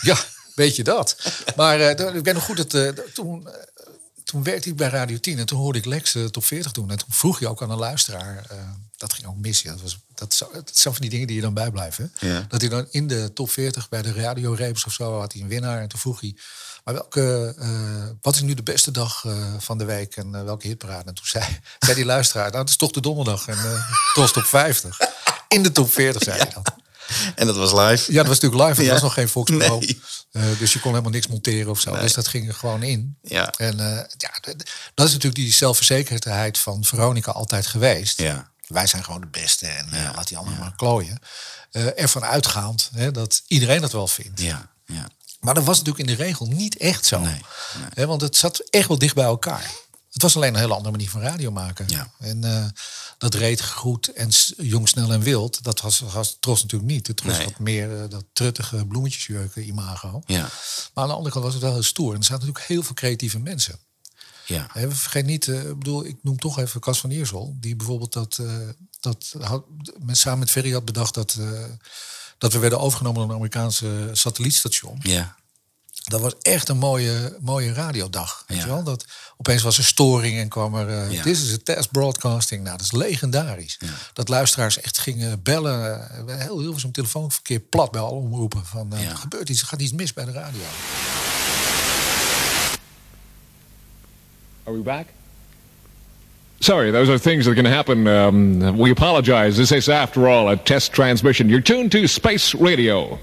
Ja, 0.00 0.16
weet 0.54 0.76
je 0.76 0.84
dat. 0.84 1.16
Maar 1.56 1.80
eh, 1.80 2.14
ik 2.14 2.22
ben 2.22 2.34
nog 2.34 2.44
goed 2.44 2.56
dat 2.56 2.74
eh, 2.74 2.88
toen, 2.88 3.48
eh, 3.48 3.54
toen 4.24 4.42
werkte 4.42 4.68
ik 4.68 4.76
bij 4.76 4.88
Radio 4.88 5.18
10 5.18 5.38
en 5.38 5.46
toen 5.46 5.58
hoorde 5.58 5.78
ik 5.78 5.84
Lex 5.84 6.12
de 6.12 6.30
top 6.30 6.44
40 6.44 6.72
doen. 6.72 6.90
En 6.90 6.98
toen 6.98 7.12
vroeg 7.12 7.38
je 7.40 7.48
ook 7.48 7.62
aan 7.62 7.70
een 7.70 7.78
luisteraar, 7.78 8.46
dat 8.96 9.12
ging 9.12 9.26
ook 9.26 9.36
mis. 9.36 9.62
Ja. 9.62 9.70
Dat, 9.70 9.80
was, 9.80 9.98
dat, 10.14 10.48
dat 10.52 10.70
zijn 10.72 10.94
van 10.94 11.02
die 11.02 11.10
dingen 11.10 11.26
die 11.26 11.36
je 11.36 11.42
dan 11.42 11.54
bijblijven. 11.54 12.12
Ja. 12.18 12.46
Dat 12.48 12.60
hij 12.60 12.70
dan 12.70 12.86
in 12.90 13.06
de 13.06 13.32
top 13.32 13.50
40 13.50 13.88
bij 13.88 14.02
de 14.02 14.12
radioreeps 14.12 14.84
of 14.84 14.92
zo 14.92 15.18
had 15.18 15.32
hij 15.32 15.42
een 15.42 15.48
winnaar. 15.48 15.80
En 15.80 15.88
toen 15.88 16.00
vroeg 16.00 16.20
hij, 16.20 16.36
maar 16.84 16.94
welke, 16.94 17.54
wat 18.20 18.34
is 18.34 18.42
nu 18.42 18.54
de 18.54 18.62
beste 18.62 18.90
dag 18.90 19.24
van 19.58 19.78
de 19.78 19.84
week 19.84 20.16
en 20.16 20.44
welke 20.44 20.66
hitparade? 20.66 21.08
En 21.08 21.14
toen 21.14 21.26
zei, 21.26 21.44
zei 21.78 21.96
die 21.96 22.04
luisteraar, 22.04 22.44
nou, 22.44 22.56
dat 22.56 22.68
is 22.68 22.76
toch 22.76 22.90
de 22.90 23.00
donderdag 23.00 23.48
en 23.48 23.58
uh, 24.16 24.32
top 24.32 24.44
50. 24.44 24.98
In 25.48 25.62
de 25.62 25.72
top 25.72 25.92
40 25.92 26.22
zei 26.22 26.38
hij 26.38 26.50
dat. 26.54 26.84
En 27.34 27.46
dat 27.46 27.56
was 27.56 27.72
live. 27.72 28.12
Ja, 28.12 28.18
dat 28.18 28.26
was 28.26 28.40
natuurlijk 28.40 28.68
live. 28.68 28.80
Er 28.80 28.86
Ja. 28.86 28.92
was 28.92 29.02
nog 29.02 29.12
geen 29.14 29.28
Fox 29.28 29.50
Pro. 29.56 29.78
Nee. 29.78 30.00
Eh, 30.32 30.42
dus 30.58 30.72
je 30.72 30.80
kon 30.80 30.90
helemaal 30.90 31.12
niks 31.12 31.26
monteren 31.26 31.70
of 31.70 31.80
zo. 31.80 31.96
Dus 32.00 32.14
dat 32.14 32.28
ging 32.28 32.48
er 32.48 32.54
gewoon 32.54 32.82
in. 32.82 33.18
Ja. 33.22 33.52
En 33.56 33.80
eh, 33.80 34.04
ja, 34.16 34.30
dat 34.94 35.06
is 35.06 35.12
natuurlijk 35.12 35.34
die 35.34 35.52
zelfverzekerdheid 35.52 36.58
van 36.58 36.84
Veronica 36.84 37.30
altijd 37.30 37.66
geweest. 37.66 38.20
Ja. 38.20 38.50
Wij 38.66 38.86
zijn 38.86 39.04
gewoon 39.04 39.20
de 39.20 39.26
beste 39.26 39.66
en 39.66 39.88
eh, 39.92 40.10
laat 40.14 40.28
die 40.28 40.36
anderen 40.36 40.58
maar 40.58 40.76
klooien. 40.76 41.18
Ervan 41.96 42.24
uitgaand 42.24 42.90
hè, 42.94 43.10
dat 43.10 43.42
iedereen 43.46 43.80
dat 43.80 43.92
wel 43.92 44.06
vindt. 44.08 44.40
Ja, 44.40 44.70
ja. 44.86 45.06
Maar 45.40 45.54
dat 45.54 45.64
was 45.64 45.78
natuurlijk 45.78 46.08
in 46.08 46.16
de 46.16 46.22
regel 46.22 46.46
niet 46.46 46.76
echt 46.76 47.06
zo. 47.06 47.18
Nee, 47.20 47.32
nee. 47.32 47.42
Hè, 47.94 48.06
want 48.06 48.20
het 48.20 48.36
zat 48.36 48.58
echt 48.70 48.88
wel 48.88 48.98
dicht 48.98 49.14
bij 49.14 49.24
elkaar. 49.24 49.70
Het 50.16 50.24
was 50.24 50.36
alleen 50.36 50.54
een 50.54 50.60
hele 50.60 50.74
andere 50.74 50.90
manier 50.90 51.10
van 51.10 51.20
radio 51.20 51.50
maken. 51.50 51.88
Ja. 51.88 52.10
En 52.18 52.44
eh, 52.44 52.66
dat 53.18 53.34
reed 53.34 53.64
goed 53.64 54.08
en 54.12 54.28
jong, 54.56 54.88
snel 54.88 55.12
en 55.12 55.20
wild, 55.20 55.62
dat 55.64 55.80
was, 55.80 56.00
was 56.00 56.36
Tros 56.40 56.62
natuurlijk 56.62 56.90
niet. 56.92 57.16
Tros 57.16 57.36
Nee. 57.36 57.44
had 57.44 57.58
meer 57.58 58.02
eh, 58.02 58.10
dat 58.10 58.24
truttige 58.32 58.86
bloemetjesjurken 58.86 59.66
imago. 59.66 60.22
Ja, 60.26 60.40
Maar 60.94 61.04
aan 61.04 61.08
de 61.08 61.14
andere 61.14 61.30
kant 61.32 61.44
was 61.44 61.54
het 61.54 61.62
wel 61.62 61.72
heel 61.72 61.82
stoer. 61.82 62.12
En 62.12 62.18
er 62.18 62.24
zaten 62.24 62.38
natuurlijk 62.46 62.68
heel 62.68 62.82
veel 62.82 62.94
creatieve 62.94 63.38
mensen. 63.38 63.78
ja. 64.46 64.66
Hè, 64.72 64.90
vergeet 64.90 65.26
niet, 65.26 65.48
eh, 65.48 65.68
ik 65.68 65.78
bedoel, 65.78 66.04
ik 66.04 66.16
noem 66.22 66.38
toch 66.38 66.58
even 66.58 66.80
Cas 66.80 67.00
van 67.00 67.10
Iersel. 67.10 67.56
Die 67.60 67.76
bijvoorbeeld 67.76 68.12
dat, 68.12 68.40
dat 69.00 69.34
had, 69.40 69.64
met, 69.98 70.18
samen 70.18 70.38
met 70.38 70.50
Ferry 70.50 70.72
had 70.72 70.84
bedacht 70.84 71.14
dat, 71.14 71.38
dat 72.38 72.52
we 72.52 72.58
werden 72.58 72.80
overgenomen 72.80 73.20
door 73.20 73.28
een 73.30 73.36
Amerikaanse 73.36 74.10
satellietstation. 74.12 74.98
Ja, 75.02 75.36
Dat 76.06 76.20
was 76.20 76.34
echt 76.42 76.68
een 76.68 76.76
mooie, 76.78 77.36
mooie 77.40 77.72
radiodag. 77.72 78.44
Weet 78.46 78.58
Ja. 78.58 78.64
je 78.64 78.70
wel? 78.70 78.82
Dat, 78.82 79.04
opeens 79.36 79.62
was 79.62 79.78
er 79.78 79.84
storing 79.84 80.38
en 80.38 80.48
kwam 80.48 80.74
er... 80.74 80.88
eh 80.88 81.10
Ja. 81.12 81.22
Dit 81.22 81.36
is 81.36 81.52
een 81.52 81.62
test 81.62 81.90
broadcasting. 81.90 82.62
Nou, 82.64 82.76
dat 82.76 82.86
is 82.86 82.92
legendarisch. 82.92 83.76
Ja. 83.78 83.88
Dat 84.12 84.28
luisteraars 84.28 84.80
echt 84.80 84.98
gingen 84.98 85.42
bellen. 85.42 86.00
eh, 86.28 86.38
Heel, 86.38 86.60
heel 86.60 86.78
veel 86.78 86.90
telefoonverkeer 86.90 87.60
plat 87.60 87.90
bij 87.90 88.00
alle 88.00 88.18
omroepen. 88.20 88.64
Van, 88.66 88.92
eh, 88.94 89.02
Ja. 89.02 89.10
Er 89.10 89.16
gebeurt 89.16 89.48
iets, 89.48 89.60
er 89.60 89.66
gaat 89.66 89.80
iets 89.82 89.92
mis 89.92 90.12
bij 90.12 90.24
de 90.24 90.32
radio. 90.32 90.60
Are 94.64 94.76
we 94.76 94.82
back? 94.82 95.06
Sorry, 96.58 96.90
those 96.90 97.10
are 97.10 97.20
things 97.20 97.44
that 97.44 97.54
can 97.54 97.64
happen. 97.66 98.06
Um, 98.06 98.76
we 98.76 98.90
apologize. 98.90 99.56
This 99.56 99.70
is, 99.72 99.88
after 99.88 100.26
all, 100.28 100.48
a 100.48 100.56
test 100.56 100.92
transmission. 100.92 101.48
You're 101.48 101.62
tuned 101.62 101.90
to 101.90 102.06
Space 102.06 102.56
Radio. 102.58 103.18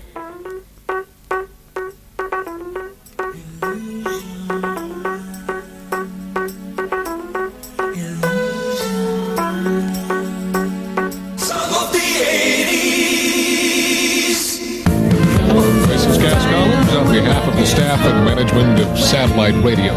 Staff 17.74 18.06
and 18.06 18.24
management 18.24 18.80
of 18.82 19.00
Satellite 19.00 19.56
Radio. 19.64 19.94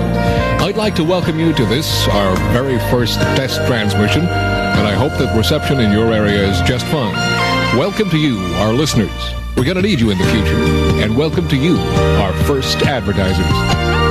I'd 0.65 0.79
like 0.79 0.95
to 0.95 1.05
welcome 1.05 1.39
you 1.39 1.53
to 1.53 1.67
this, 1.67 2.09
our 2.09 2.35
very 2.51 2.79
first 2.91 3.21
test 3.37 3.59
transmission, 3.67 4.23
and 4.23 4.87
I 4.89 4.95
hope 4.95 5.13
that 5.19 5.37
reception 5.37 5.81
in 5.81 5.93
your 5.93 6.11
area 6.11 6.43
is 6.43 6.59
just 6.63 6.87
fine. 6.87 7.13
Welcome 7.79 8.09
to 8.11 8.17
you, 8.17 8.39
our 8.55 8.73
listeners. 8.73 9.11
We're 9.59 9.65
going 9.65 9.77
to 9.77 9.83
need 9.83 10.01
you 10.01 10.09
in 10.09 10.17
the 10.17 10.25
future. 10.25 10.57
And 11.03 11.19
welcome 11.19 11.49
to 11.49 11.57
you, 11.57 11.77
our 11.77 12.33
first 12.45 12.79
advertisers. 12.79 14.06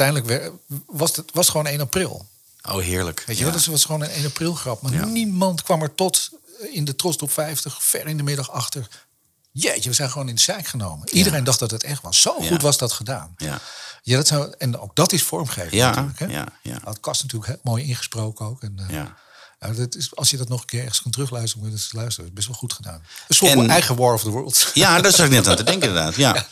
Uiteindelijk 0.00 0.52
was 0.86 1.16
het 1.16 1.30
was 1.32 1.48
gewoon 1.48 1.66
1 1.66 1.80
april. 1.80 2.26
Oh, 2.68 2.78
heerlijk. 2.78 3.22
Weet 3.26 3.38
je 3.38 3.44
ja. 3.44 3.50
dat 3.50 3.64
was 3.64 3.84
gewoon 3.84 4.00
een 4.02 4.10
1 4.10 4.24
april 4.24 4.54
grap. 4.54 4.82
Maar 4.82 4.92
Ja. 4.92 5.04
niemand 5.04 5.62
kwam 5.62 5.82
er 5.82 5.94
tot 5.94 6.30
eh, 6.60 6.74
in 6.74 6.84
de 6.84 6.96
Tros 6.96 7.16
top 7.16 7.30
50, 7.30 7.82
ver 7.82 8.06
in 8.06 8.16
de 8.16 8.22
middag 8.22 8.50
achter. 8.50 8.88
Jeetje, 9.52 9.88
we 9.88 9.94
zijn 9.94 10.10
gewoon 10.10 10.28
in 10.28 10.34
de 10.34 10.40
zijk 10.40 10.66
genomen. 10.66 11.08
Iedereen 11.08 11.44
dacht 11.44 11.58
dat 11.58 11.70
het 11.70 11.82
echt 11.84 12.02
was. 12.02 12.20
Zo 12.20 12.32
goed 12.40 12.62
was 12.62 12.78
dat 12.78 12.92
gedaan. 12.92 13.34
Ja. 13.36 13.60
Ja, 14.02 14.16
dat 14.16 14.26
zou, 14.26 14.54
en 14.58 14.78
ook 14.78 14.96
dat 14.96 15.12
is 15.12 15.22
vormgeving 15.22 15.72
Ja, 15.72 15.88
natuurlijk. 15.88 16.18
Hè? 16.18 16.26
ja, 16.26 16.46
ja. 16.62 16.78
Had 16.84 17.00
Kast 17.00 17.22
natuurlijk 17.22 17.50
heel 17.50 17.60
mooi 17.62 17.84
ingesproken 17.84 18.46
ook. 18.46 18.62
En, 18.62 18.74
eh, 18.78 18.94
Ja. 18.94 19.16
Dat 19.58 19.94
is, 19.94 20.16
als 20.16 20.30
je 20.30 20.36
dat 20.36 20.48
nog 20.48 20.60
een 20.60 20.66
keer 20.66 20.80
ergens 20.80 21.02
kan 21.02 21.10
terugluisteren, 21.10 21.62
moet 21.62 21.72
je 21.72 21.76
dat 21.78 21.84
eens 21.86 21.94
luisteren. 22.00 22.30
Dat 22.30 22.38
is 22.38 22.46
best 22.46 22.46
wel 22.48 22.56
goed 22.68 22.72
gedaan. 22.72 23.02
Een 23.28 23.34
soort 23.34 23.52
En- 23.52 23.70
eigen 23.70 23.96
War 23.96 24.14
of 24.14 24.22
the 24.22 24.30
Worlds. 24.30 24.70
Ja, 24.74 25.00
daar 25.00 25.12
zat 25.12 25.26
ik 25.26 25.32
net 25.32 25.48
aan 25.48 25.56
te 25.56 25.62
denken 25.64 25.88
inderdaad. 25.88 26.14
Ja. 26.16 26.46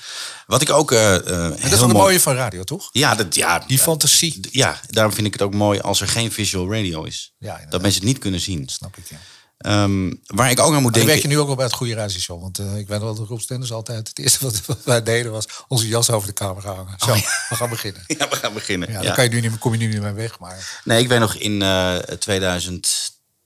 Wat 0.47 0.62
ik 0.62 0.71
ook 0.71 0.92
En 0.92 1.23
dat 1.25 1.59
is 1.62 1.71
wel 1.71 1.73
een 1.73 1.79
mooi... 1.79 1.92
mooie 1.92 2.21
van 2.21 2.35
radio, 2.35 2.64
toch? 2.64 2.88
Ja, 2.92 3.14
dat, 3.14 3.35
ja, 3.35 3.59
Die 3.66 3.79
fantasie. 3.79 4.49
ja, 4.51 4.81
daarom 4.88 5.12
vind 5.12 5.27
ik 5.27 5.33
het 5.33 5.42
ook 5.42 5.55
mooi 5.55 5.81
als 5.81 6.01
er 6.01 6.09
geen 6.09 6.33
visual 6.33 6.73
radio 6.73 7.03
is. 7.05 7.33
Ja, 7.38 7.47
inderdaad. 7.49 7.71
dat 7.73 7.83
mensen 7.83 8.01
het 8.01 8.09
niet 8.11 8.19
kunnen 8.19 8.40
zien. 8.40 8.69
Snap 8.69 8.97
ik, 8.97 9.05
ja. 9.09 9.16
Ehm, 9.59 10.12
waar 10.27 10.51
ik 10.51 10.61
ook 10.61 10.75
aan 10.75 10.83
moet 10.83 10.83
Dan 10.83 10.92
denken... 10.92 11.07
werk 11.07 11.23
je 11.23 11.29
nu 11.29 11.38
ook 11.38 11.47
wel 11.47 11.57
bij 11.57 11.64
het 11.64 11.75
goede 11.75 11.95
radioshow. 11.95 12.40
Want 12.40 12.59
eh, 12.59 12.77
ik 12.79 12.88
weet 12.88 13.01
wel 13.01 13.14
dat 13.14 13.29
Rob 13.29 13.40
Stenders 13.40 13.73
altijd... 13.73 14.09
Het 14.09 14.19
eerste 14.19 14.45
wat, 14.45 14.66
wat 14.66 14.85
wij 14.95 15.03
deden 15.03 15.33
was 15.33 15.47
onze 15.69 15.88
jas 15.88 16.11
over 16.11 16.29
de 16.29 16.35
kamer 16.35 16.66
hangen. 16.66 16.95
Zo, 16.99 17.12
we 17.49 17.55
gaan 17.57 17.71
beginnen. 17.71 18.05
Ja, 18.07 18.29
we 18.29 18.37
gaan 18.37 18.53
beginnen. 18.55 18.92
dan 18.92 19.03
Ja. 19.03 19.12
kan 19.14 19.25
je 19.25 19.31
nu 19.31 19.40
niet, 19.40 19.51
meer- 19.51 19.59
kom 19.59 19.73
je 19.73 19.79
nu 19.79 19.87
niet 19.87 20.01
meer 20.03 20.14
weg. 20.14 20.38
Maar 20.38 20.81
Nee, 20.85 21.03
ik 21.03 21.09
weet 21.09 21.19
nog 21.21 21.35
in 21.35 21.62
eh 21.62 21.97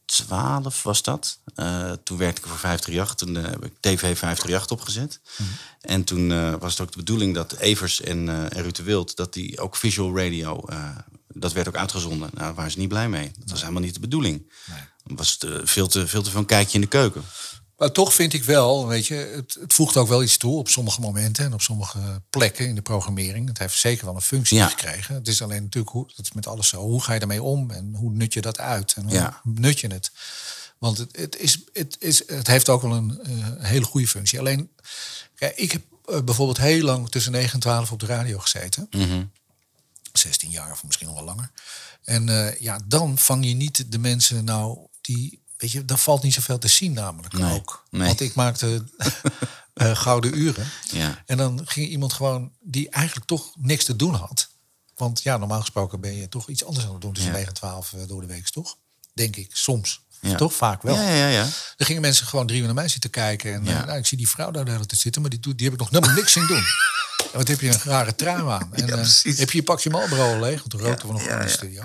2012 0.06 0.82
was 0.82 1.02
dat. 1.02 1.38
Eh, 1.54 1.92
toen 2.04 2.18
werkte 2.18 2.40
ik 2.42 2.46
voor 2.48 2.58
538. 2.58 3.14
Toen 3.14 3.36
eh, 3.36 3.42
heb 3.50 3.64
ik 3.64 3.72
TV 3.80 3.98
538 4.00 4.70
opgezet. 4.70 5.20
Mhm. 5.36 5.48
En 5.80 6.04
toen 6.04 6.32
eh, 6.32 6.54
was 6.58 6.72
het 6.72 6.80
ook 6.80 6.90
de 6.92 6.98
bedoeling 6.98 7.34
dat 7.34 7.52
Evers 7.56 8.00
en, 8.00 8.28
eh 8.28 8.34
en 8.58 8.62
Ruud 8.62 8.76
de 8.76 8.82
Wild... 8.82 9.16
dat 9.16 9.32
die 9.32 9.60
ook 9.60 9.76
visual 9.76 10.16
radio... 10.16 10.62
eh, 10.68 10.88
dat 11.34 11.52
werd 11.52 11.68
ook 11.68 11.76
uitgezonden. 11.76 12.18
Nou, 12.18 12.30
daar 12.34 12.54
waren 12.54 12.70
ze 12.70 12.78
niet 12.78 12.88
blij 12.88 13.08
mee. 13.08 13.30
Dat 13.38 13.50
was 13.50 13.60
helemaal 13.60 13.82
niet 13.82 13.94
de 13.94 14.00
bedoeling. 14.00 14.52
Dan 14.66 14.76
was 15.16 15.32
het 15.32 15.42
eh, 15.42 15.54
veel, 15.64 15.86
te, 15.88 16.06
veel 16.06 16.22
te 16.22 16.30
veel 16.30 16.40
een 16.40 16.46
kijkje 16.46 16.74
in 16.74 16.80
de 16.80 16.86
keuken. 16.86 17.24
Maar 17.76 17.92
toch 17.92 18.14
vind 18.14 18.32
ik 18.32 18.44
wel, 18.44 18.86
weet 18.86 19.06
je, 19.06 19.14
het, 19.14 19.56
het 19.60 19.72
voegt 19.74 19.96
ook 19.96 20.08
wel 20.08 20.22
iets 20.22 20.36
toe 20.36 20.58
op 20.58 20.68
sommige 20.68 21.00
momenten 21.00 21.44
en 21.44 21.52
op 21.52 21.62
sommige 21.62 22.22
plekken 22.30 22.66
in 22.66 22.74
de 22.74 22.82
programmering. 22.82 23.48
Het 23.48 23.58
heeft 23.58 23.78
zeker 23.78 24.04
wel 24.04 24.14
een 24.14 24.20
functie 24.20 24.56
Ja. 24.56 24.68
gekregen. 24.68 25.14
Het 25.14 25.28
is 25.28 25.42
alleen 25.42 25.62
natuurlijk, 25.62 25.92
hoe, 25.92 26.06
dat 26.16 26.24
is 26.24 26.32
met 26.32 26.46
alles 26.46 26.68
zo, 26.68 26.80
hoe 26.80 27.02
ga 27.02 27.12
je 27.12 27.18
daarmee 27.18 27.42
om 27.42 27.70
en 27.70 27.94
hoe 27.94 28.10
nut 28.12 28.32
je 28.32 28.40
dat 28.40 28.58
uit 28.58 28.92
en 28.94 29.02
hoe 29.02 29.12
Ja. 29.12 29.40
nut 29.44 29.80
je 29.80 29.86
het? 29.86 30.10
Want 30.78 30.98
het, 30.98 31.16
het, 31.16 31.36
is, 31.36 31.58
het, 31.72 31.96
is, 31.98 32.22
het 32.26 32.46
heeft 32.46 32.68
ook 32.68 32.82
wel 32.82 32.92
een 32.92 33.20
eh, 33.22 33.32
hele 33.58 33.84
goede 33.84 34.08
functie. 34.08 34.38
Alleen, 34.38 34.70
kijk, 35.34 35.56
ik 35.56 35.72
heb 35.72 35.82
eh, 36.04 36.20
bijvoorbeeld 36.20 36.58
heel 36.58 36.84
lang 36.84 37.10
tussen 37.10 37.32
9 37.32 37.52
en 37.52 37.60
12 37.60 37.92
op 37.92 38.00
de 38.00 38.06
radio 38.06 38.38
gezeten. 38.38 38.86
Mhm. 38.90 39.24
16 40.12 40.50
jaar 40.50 40.72
of 40.72 40.84
misschien 40.84 41.06
nog 41.06 41.16
wel 41.16 41.24
langer. 41.24 41.50
En 42.04 42.56
ja, 42.60 42.80
dan 42.86 43.18
vang 43.18 43.44
je 43.46 43.54
niet 43.54 43.92
de 43.92 43.98
mensen 43.98 44.44
nou 44.44 44.78
die... 45.00 45.42
Weet 45.56 45.72
je, 45.72 45.84
daar 45.84 45.98
valt 45.98 46.22
niet 46.22 46.34
zoveel 46.34 46.58
te 46.58 46.68
zien 46.68 46.92
namelijk 46.92 47.32
Nee, 47.32 47.54
ook. 47.54 47.84
nee. 47.90 48.06
Want 48.06 48.20
ik 48.20 48.34
maakte 48.34 48.84
eh, 49.74 49.96
gouden 49.96 50.38
uren. 50.38 50.66
Ja. 50.92 51.22
En 51.26 51.36
dan 51.36 51.60
ging 51.64 51.88
iemand 51.88 52.12
gewoon 52.12 52.52
die 52.60 52.88
eigenlijk 52.90 53.26
toch 53.26 53.52
niks 53.58 53.84
te 53.84 53.96
doen 53.96 54.14
had. 54.14 54.48
Want 54.96 55.22
ja, 55.22 55.36
normaal 55.36 55.60
gesproken 55.60 56.00
ben 56.00 56.14
je 56.16 56.28
toch 56.28 56.48
iets 56.48 56.64
anders 56.64 56.86
aan 56.86 56.92
het 56.92 57.00
doen 57.00 57.12
tussen 57.12 57.32
Ja. 57.32 57.38
9 57.38 57.52
en 57.54 57.58
12 57.60 57.92
eh, 57.92 58.00
door 58.08 58.20
de 58.20 58.26
week, 58.26 58.48
toch? 58.48 58.76
Denk 59.12 59.36
ik, 59.36 59.50
soms. 59.52 60.00
Ja. 60.20 60.36
Toch 60.36 60.54
vaak 60.54 60.82
wel. 60.82 60.94
Ja, 60.94 61.08
ja, 61.14 61.26
ja. 61.28 61.42
Dan 61.76 61.86
gingen 61.86 62.02
mensen 62.02 62.26
gewoon 62.26 62.46
drie 62.46 62.58
uur 62.60 62.66
naar 62.66 62.74
mij 62.74 62.88
zitten 62.88 63.10
kijken. 63.10 63.54
En 63.54 63.64
Ja. 63.64 63.80
eh, 63.80 63.86
nou, 63.86 63.98
ik 63.98 64.06
zie 64.06 64.18
die 64.18 64.28
vrouw 64.28 64.50
daar 64.50 64.64
de 64.64 64.70
hele 64.70 64.86
tijd 64.86 65.00
zitten, 65.00 65.20
maar 65.20 65.30
die, 65.30 65.40
doet, 65.40 65.56
die 65.58 65.64
heb 65.70 65.74
ik 65.74 65.80
nog 65.80 65.90
helemaal 65.90 66.14
niks 66.14 66.36
in 66.36 66.46
doen. 66.46 66.64
En 67.32 67.38
wat 67.38 67.48
heb 67.48 67.60
je 67.60 67.68
een 67.68 67.80
rare 67.84 68.14
trui 68.14 68.48
aan? 68.48 68.74
En 68.74 68.86
Ja, 68.86 68.94
precies. 68.96 69.38
heb 69.38 69.50
je 69.50 69.58
je 69.58 69.64
pakje 69.64 69.90
Marlboro 69.90 70.40
leeg? 70.40 70.58
Want 70.58 70.70
toen 70.70 70.80
rookten 70.80 71.06
we 71.06 71.12
nog 71.12 71.22
in 71.22 71.36
de 71.36 71.42
ja. 71.42 71.48
studio. 71.48 71.82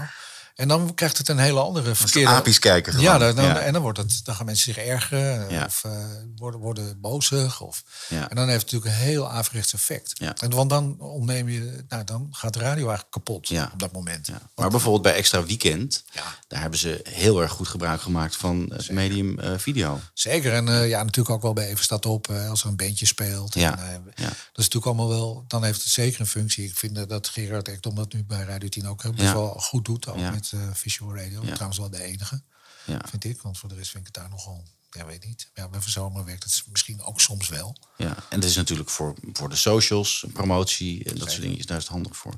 En 0.55 0.67
dan 0.67 0.93
krijgt 0.93 1.17
het 1.17 1.29
een 1.29 1.37
hele 1.37 1.59
andere 1.59 1.95
verkeerde... 1.95 2.31
apies 2.31 2.59
kijken 2.59 2.93
gewoon. 2.93 3.07
Ja, 3.11 3.17
dan, 3.17 3.35
dan- 3.35 3.45
Ja. 3.45 3.59
en 3.59 3.73
dan, 3.73 3.81
wordt 3.81 3.97
het, 3.97 4.19
dan 4.23 4.35
gaan 4.35 4.45
mensen 4.45 4.73
zich 4.73 4.83
ergeren. 4.83 5.49
Ja. 5.49 5.65
Of 5.65 5.83
eh, 5.83 5.91
worden, 6.35 6.59
worden 6.59 7.01
bozig. 7.01 7.61
Of, 7.61 7.83
Ja. 8.09 8.29
En 8.29 8.35
dan 8.35 8.47
heeft 8.49 8.61
het 8.61 8.71
natuurlijk 8.71 9.01
een 9.01 9.07
heel 9.07 9.31
averechts 9.31 9.73
effect. 9.73 10.19
En 10.19 10.49
want 10.49 10.69
dan 10.69 10.99
ontneem 10.99 11.49
je... 11.49 11.83
Nou, 11.89 12.03
dan 12.03 12.27
gaat 12.31 12.53
de 12.53 12.59
radio 12.59 12.77
eigenlijk 12.87 13.11
kapot 13.11 13.51
op 13.51 13.79
dat 13.79 13.91
moment. 13.91 14.29
Maar 14.55 14.69
bijvoorbeeld 14.69 15.03
bij 15.03 15.13
Extra 15.15 15.43
Weekend, 15.45 16.03
daar 16.47 16.61
hebben 16.61 16.79
ze 16.79 16.99
heel 17.09 17.41
erg 17.41 17.51
goed 17.51 17.67
gebruik 17.67 18.01
gemaakt 18.01 18.35
van 18.35 18.71
het 18.73 18.89
medium 18.91 19.39
eh, 19.39 19.51
video. 19.57 19.99
Zeker. 20.13 20.53
En 20.53 20.67
eh, 20.69 20.89
ja, 20.89 21.03
natuurlijk 21.03 21.35
ook 21.35 21.41
wel 21.41 21.53
bij 21.53 21.67
Even 21.67 21.83
Staat 21.83 22.05
Op, 22.05 22.29
eh, 22.29 22.49
als 22.49 22.61
er 22.63 22.67
een 22.69 22.75
bandje 22.75 23.05
speelt. 23.05 23.53
Ja, 23.53 23.77
En, 23.79 24.03
eh. 24.15 24.23
Dat 24.25 24.33
is 24.63 24.69
natuurlijk 24.69 24.85
allemaal 24.85 25.09
wel, 25.09 25.43
dan 25.47 25.63
heeft 25.63 25.81
het 25.83 25.91
zeker 25.91 26.19
een 26.19 26.27
functie. 26.27 26.65
Ik 26.65 26.77
vind 26.77 26.97
eh, 26.97 27.03
dat 27.07 27.27
Gerard 27.27 27.67
Ekdom 27.67 27.95
dat 27.95 28.13
nu 28.13 28.23
bij 28.23 28.43
Radio 28.43 28.69
10 28.69 28.87
ook 28.87 29.01
best 29.11 29.21
Ja. 29.21 29.33
wel 29.33 29.47
goed 29.59 29.85
doet. 29.85 30.07
Ook 30.07 30.17
Ja. 30.17 30.31
Met 30.51 30.61
eh, 30.61 30.67
Visual 30.73 31.15
Radio. 31.15 31.41
Trouwens 31.41 31.77
wel 31.77 31.89
de 31.89 32.01
enige, 32.01 32.41
Ja. 32.85 33.01
vind 33.09 33.23
ik. 33.23 33.41
Want 33.41 33.57
voor 33.57 33.69
de 33.69 33.75
rest 33.75 33.91
vind 33.91 34.07
ik 34.07 34.13
het 34.13 34.23
daar 34.23 34.31
nogal, 34.31 34.63
ja 34.91 35.05
weet 35.05 35.25
niet. 35.25 35.49
Ja, 35.53 35.67
bij 35.67 35.81
Verzomer 35.81 36.25
werkt 36.25 36.43
het 36.43 36.63
misschien 36.71 37.01
ook 37.01 37.21
soms 37.21 37.49
wel. 37.49 37.75
Ja, 37.97 38.15
en 38.29 38.39
het 38.39 38.43
is 38.43 38.55
natuurlijk 38.55 38.89
voor, 38.89 39.15
voor 39.33 39.49
de 39.49 39.55
socials, 39.55 40.25
promotie 40.33 41.03
en 41.03 41.15
dat 41.17 41.29
soort 41.29 41.41
dingen, 41.41 41.65
daar 41.65 41.77
is 41.77 41.83
het 41.83 41.91
handig 41.91 42.17
voor. 42.17 42.33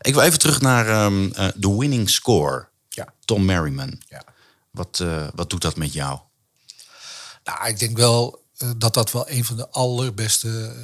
Ik 0.00 0.14
wil 0.14 0.22
even 0.22 0.38
terug 0.38 0.60
naar 0.60 0.88
ehm, 0.88 1.30
eh, 1.32 1.48
de 1.54 1.76
winning 1.76 2.10
score. 2.10 2.68
Ja. 2.88 3.14
Tom 3.24 3.44
Merriman. 3.44 4.02
Ja. 4.08 4.24
Wat, 4.70 5.00
eh, 5.00 5.28
wat 5.34 5.50
doet 5.50 5.62
dat 5.62 5.76
met 5.76 5.92
jou? 5.92 6.20
Nou, 7.44 7.68
ik 7.68 7.78
denk 7.78 7.96
wel 7.96 8.44
dat 8.76 8.94
dat 8.94 9.12
wel 9.12 9.30
een 9.30 9.44
van 9.44 9.56
de 9.56 9.68
allerbeste 9.68 10.76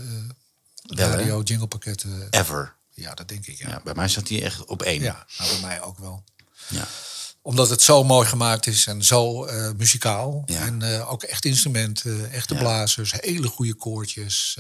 radio 0.87 1.43
jinglepakketten... 1.43 2.27
Ever. 2.31 2.77
Ja, 2.91 3.15
dat 3.15 3.29
denk 3.29 3.47
ik, 3.47 3.59
ja. 3.59 3.69
Ja, 3.69 3.81
bij 3.85 3.95
mij 3.95 4.09
staat 4.09 4.29
hij 4.29 4.43
echt 4.43 4.65
op 4.65 4.83
één. 4.83 5.03
Ja, 5.03 5.27
nou, 5.39 5.51
bij 5.51 5.61
mij 5.61 5.83
ook 5.83 5.99
wel. 5.99 6.25
Ja. 6.71 6.87
Omdat 7.43 7.71
het 7.71 7.83
zo 7.83 8.05
mooi 8.05 8.29
gemaakt 8.29 8.67
is 8.67 8.87
en 8.87 9.05
zo 9.05 9.45
eh, 9.45 9.71
muzikaal. 9.77 10.43
Ja. 10.47 10.61
En 10.67 10.83
eh, 10.83 11.11
ook 11.13 11.23
echt 11.23 11.45
instrumenten, 11.45 12.31
echte 12.31 12.55
Ja. 12.55 12.61
blazers, 12.61 13.13
hele 13.17 13.49
goede 13.49 13.75
koortjes. 13.75 14.59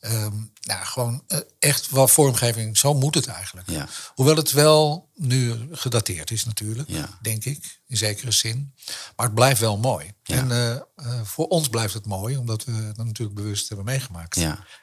ehm, 0.00 0.34
nou, 0.60 0.84
gewoon 0.84 1.24
echt 1.58 1.90
wat 1.90 2.10
vormgeving. 2.10 2.78
Zo 2.78 2.94
moet 2.94 3.14
het 3.14 3.26
eigenlijk. 3.26 3.68
Hoewel 4.14 4.36
het 4.36 4.52
wel 4.52 5.10
nu 5.14 5.68
gedateerd 5.72 6.30
is 6.30 6.44
natuurlijk, 6.44 6.88
denk 7.20 7.44
ik, 7.44 7.80
in 7.86 7.96
zekere 7.96 8.30
zin. 8.30 8.74
Maar 9.16 9.26
het 9.26 9.34
blijft 9.34 9.60
wel 9.60 9.78
mooi. 9.78 10.12
En 10.22 10.86
voor 11.24 11.46
ons 11.46 11.68
blijft 11.68 11.94
het 11.94 12.06
mooi, 12.06 12.36
omdat 12.36 12.64
we 12.64 12.72
het 12.72 12.96
natuurlijk 12.96 13.36
bewust 13.36 13.68
hebben 13.68 13.86
meegemaakt. 13.86 14.36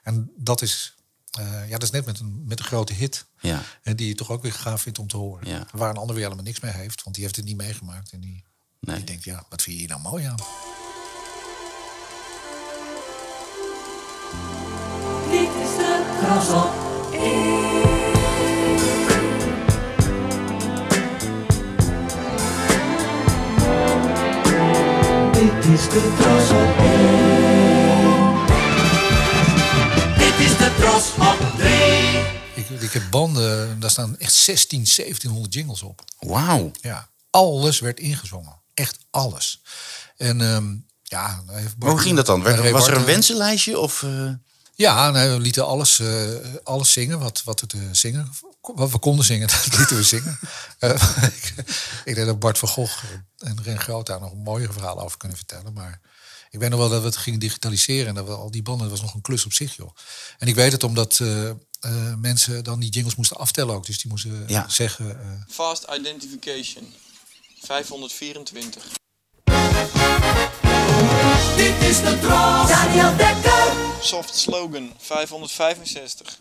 En 0.03 0.31
dat 0.38 0.62
is, 0.62 0.95
ja, 1.41 1.67
dat 1.72 1.84
is 1.84 1.91
net 1.91 2.06
met 2.06 2.19
een, 2.19 2.43
met 2.48 2.60
een 2.60 2.65
grote 2.65 2.93
hit. 2.93 3.26
Ja. 3.39 3.62
En 3.84 3.96
die 3.96 4.08
je 4.08 4.15
toch 4.15 4.32
ook 4.32 4.41
weer 4.41 4.54
gaaf 4.54 4.82
vindt 4.82 5.00
om 5.00 5.08
te 5.08 5.17
horen. 5.17 5.50
Ja. 5.50 5.65
Waar 5.72 5.89
een 5.89 5.98
ander 5.98 6.15
weer 6.15 6.24
helemaal 6.24 6.46
niks 6.46 6.60
mee 6.60 6.72
heeft. 6.72 7.04
Want 7.04 7.15
die 7.15 7.24
heeft 7.24 7.36
het 7.36 7.46
niet 7.46 7.58
meegemaakt. 7.58 8.12
En 8.12 8.19
die, 8.19 8.43
Nee. 8.80 8.96
die 8.96 9.06
denkt, 9.06 9.24
ja, 9.24 9.46
wat 9.50 9.62
vind 9.62 9.76
je 9.76 9.82
hier 9.82 9.89
nou 9.91 10.02
mooi 10.02 10.26
aan? 10.26 10.38
Dit 15.30 15.50
is 15.63 15.76
de 15.78 16.17
Tros 16.19 16.50
op 16.50 16.72
Dit 25.34 25.65
is 25.74 25.89
de 25.89 26.13
Tros 26.17 26.50
op 26.50 26.78
Dit 26.78 27.62
is 30.43 30.58
de 30.58 30.73
Tros 30.79 31.12
op 31.17 31.53
3. 31.58 31.73
Ik, 32.53 32.82
ik 32.82 32.91
heb 32.91 33.03
banden, 33.10 33.79
daar 33.79 33.89
staan 33.89 34.17
echt 34.17 34.34
16, 34.34 34.86
1700 34.95 35.53
jingles 35.53 35.82
op. 35.82 36.03
Wauw. 36.19 36.71
Ja, 36.82 37.10
alles 37.29 37.79
werd 37.79 37.99
ingezongen. 37.99 38.62
Echt 38.73 38.97
alles. 39.10 39.62
En 40.17 40.41
ehm, 40.41 40.75
ja... 41.03 41.43
Maar 41.77 41.89
hoe 41.89 41.99
ging 41.99 42.15
dat 42.15 42.25
dan? 42.25 42.71
Was 42.71 42.88
er 42.88 42.95
een 42.95 43.06
wensenlijstje? 43.06 43.79
Of, 43.79 44.03
eh, 44.03 44.29
Ja, 44.75 45.10
nee, 45.12 45.29
we 45.29 45.39
lieten 45.39 45.65
alles, 45.65 45.99
eh, 45.99 46.27
alles 46.63 46.91
zingen 46.91 47.19
wat, 47.19 47.41
wat 47.43 47.60
we 47.60 47.67
te 47.67 47.89
zingen. 47.91 48.32
Wat 48.62 48.91
we 48.91 48.99
konden 48.99 49.25
zingen, 49.25 49.47
dat 49.67 49.77
lieten 49.77 49.95
we 49.95 50.03
zingen. 50.03 50.39
Eh, 50.79 50.89
ik, 51.41 51.53
ik 52.06 52.15
denk 52.15 52.27
dat 52.27 52.39
Bart 52.39 52.58
van 52.58 52.69
Gogh 52.69 53.03
en 53.38 53.63
Ren 53.63 53.79
Groot 53.79 54.06
daar 54.06 54.19
nog 54.19 54.32
een 54.32 54.43
mooiere 54.43 54.73
verhaal 54.73 55.01
over 55.01 55.17
kunnen 55.17 55.38
vertellen. 55.38 55.73
Maar 55.73 55.99
ik 56.53 56.59
weet 56.59 56.69
nog 56.69 56.79
wel 56.79 56.89
dat 56.89 56.99
we 57.01 57.05
het 57.05 57.17
gingen 57.17 57.39
digitaliseren. 57.39 58.07
En 58.07 58.15
dat 58.15 58.25
we 58.25 58.31
al 58.33 58.51
die 58.51 58.61
banden, 58.61 58.89
dat 58.89 58.97
was 58.97 59.05
nog 59.05 59.13
een 59.15 59.21
klus 59.21 59.45
op 59.45 59.53
zich, 59.53 59.75
joh. 59.75 59.89
En 60.37 60.47
ik 60.47 60.55
weet 60.55 60.71
het 60.71 60.83
omdat 60.83 61.19
eh, 61.19 61.49
eh, 61.49 61.55
mensen 62.17 62.63
dan 62.63 62.79
die 62.79 62.89
jingles 62.89 63.15
moesten 63.15 63.37
aftellen 63.37 63.75
ook. 63.75 63.85
Dus 63.85 64.01
die 64.01 64.11
moesten 64.11 64.43
Ja. 64.47 64.69
zeggen... 64.69 65.19
eh, 65.19 65.27
Fast 65.55 65.85
Identification. 65.97 66.93
524. 67.61 68.83
Dit 71.55 71.89
is 71.89 71.97
de 72.01 72.17
Tros. 72.21 72.67
Daniel 72.69 73.15
Dekker. 73.17 73.73
Soft 74.01 74.35
Slogan. 74.37 74.93
565. 74.97 76.39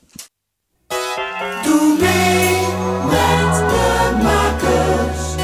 Doe 1.63 1.97
mee 2.01 2.61
met 3.07 3.55
de 3.71 4.19
makers. 4.23 5.35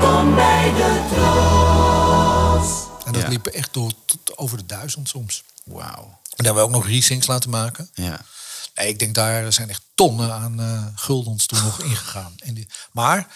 Kom 0.00 0.34
bij 0.34 0.72
de 0.76 1.08
Tros. 1.14 1.63
En 3.34 3.40
dat 3.42 3.46
Ja. 3.46 3.50
liep 3.52 3.60
echt 3.62 3.72
door, 3.72 3.92
tot 4.04 4.36
over 4.38 4.56
de 4.56 4.66
duizend 4.66 5.08
soms. 5.08 5.42
Wauw. 5.64 6.04
En 6.04 6.44
daar 6.44 6.54
hebben 6.54 6.54
we 6.54 6.68
ook 6.68 6.82
nog 6.84 6.86
resyncs 6.86 7.26
laten 7.26 7.50
maken. 7.50 7.90
Ja. 7.94 8.20
Nee, 8.74 8.88
ik 8.88 8.98
denk 8.98 9.14
daar 9.14 9.52
zijn 9.52 9.68
echt 9.70 9.82
tonnen 9.94 10.32
aan 10.32 10.60
eh 10.60 10.86
guldens 10.94 11.46
toen 11.46 11.62
nog 11.62 11.80
ingegaan. 11.82 12.34
En 12.38 12.54
die, 12.54 12.66
maar 12.92 13.26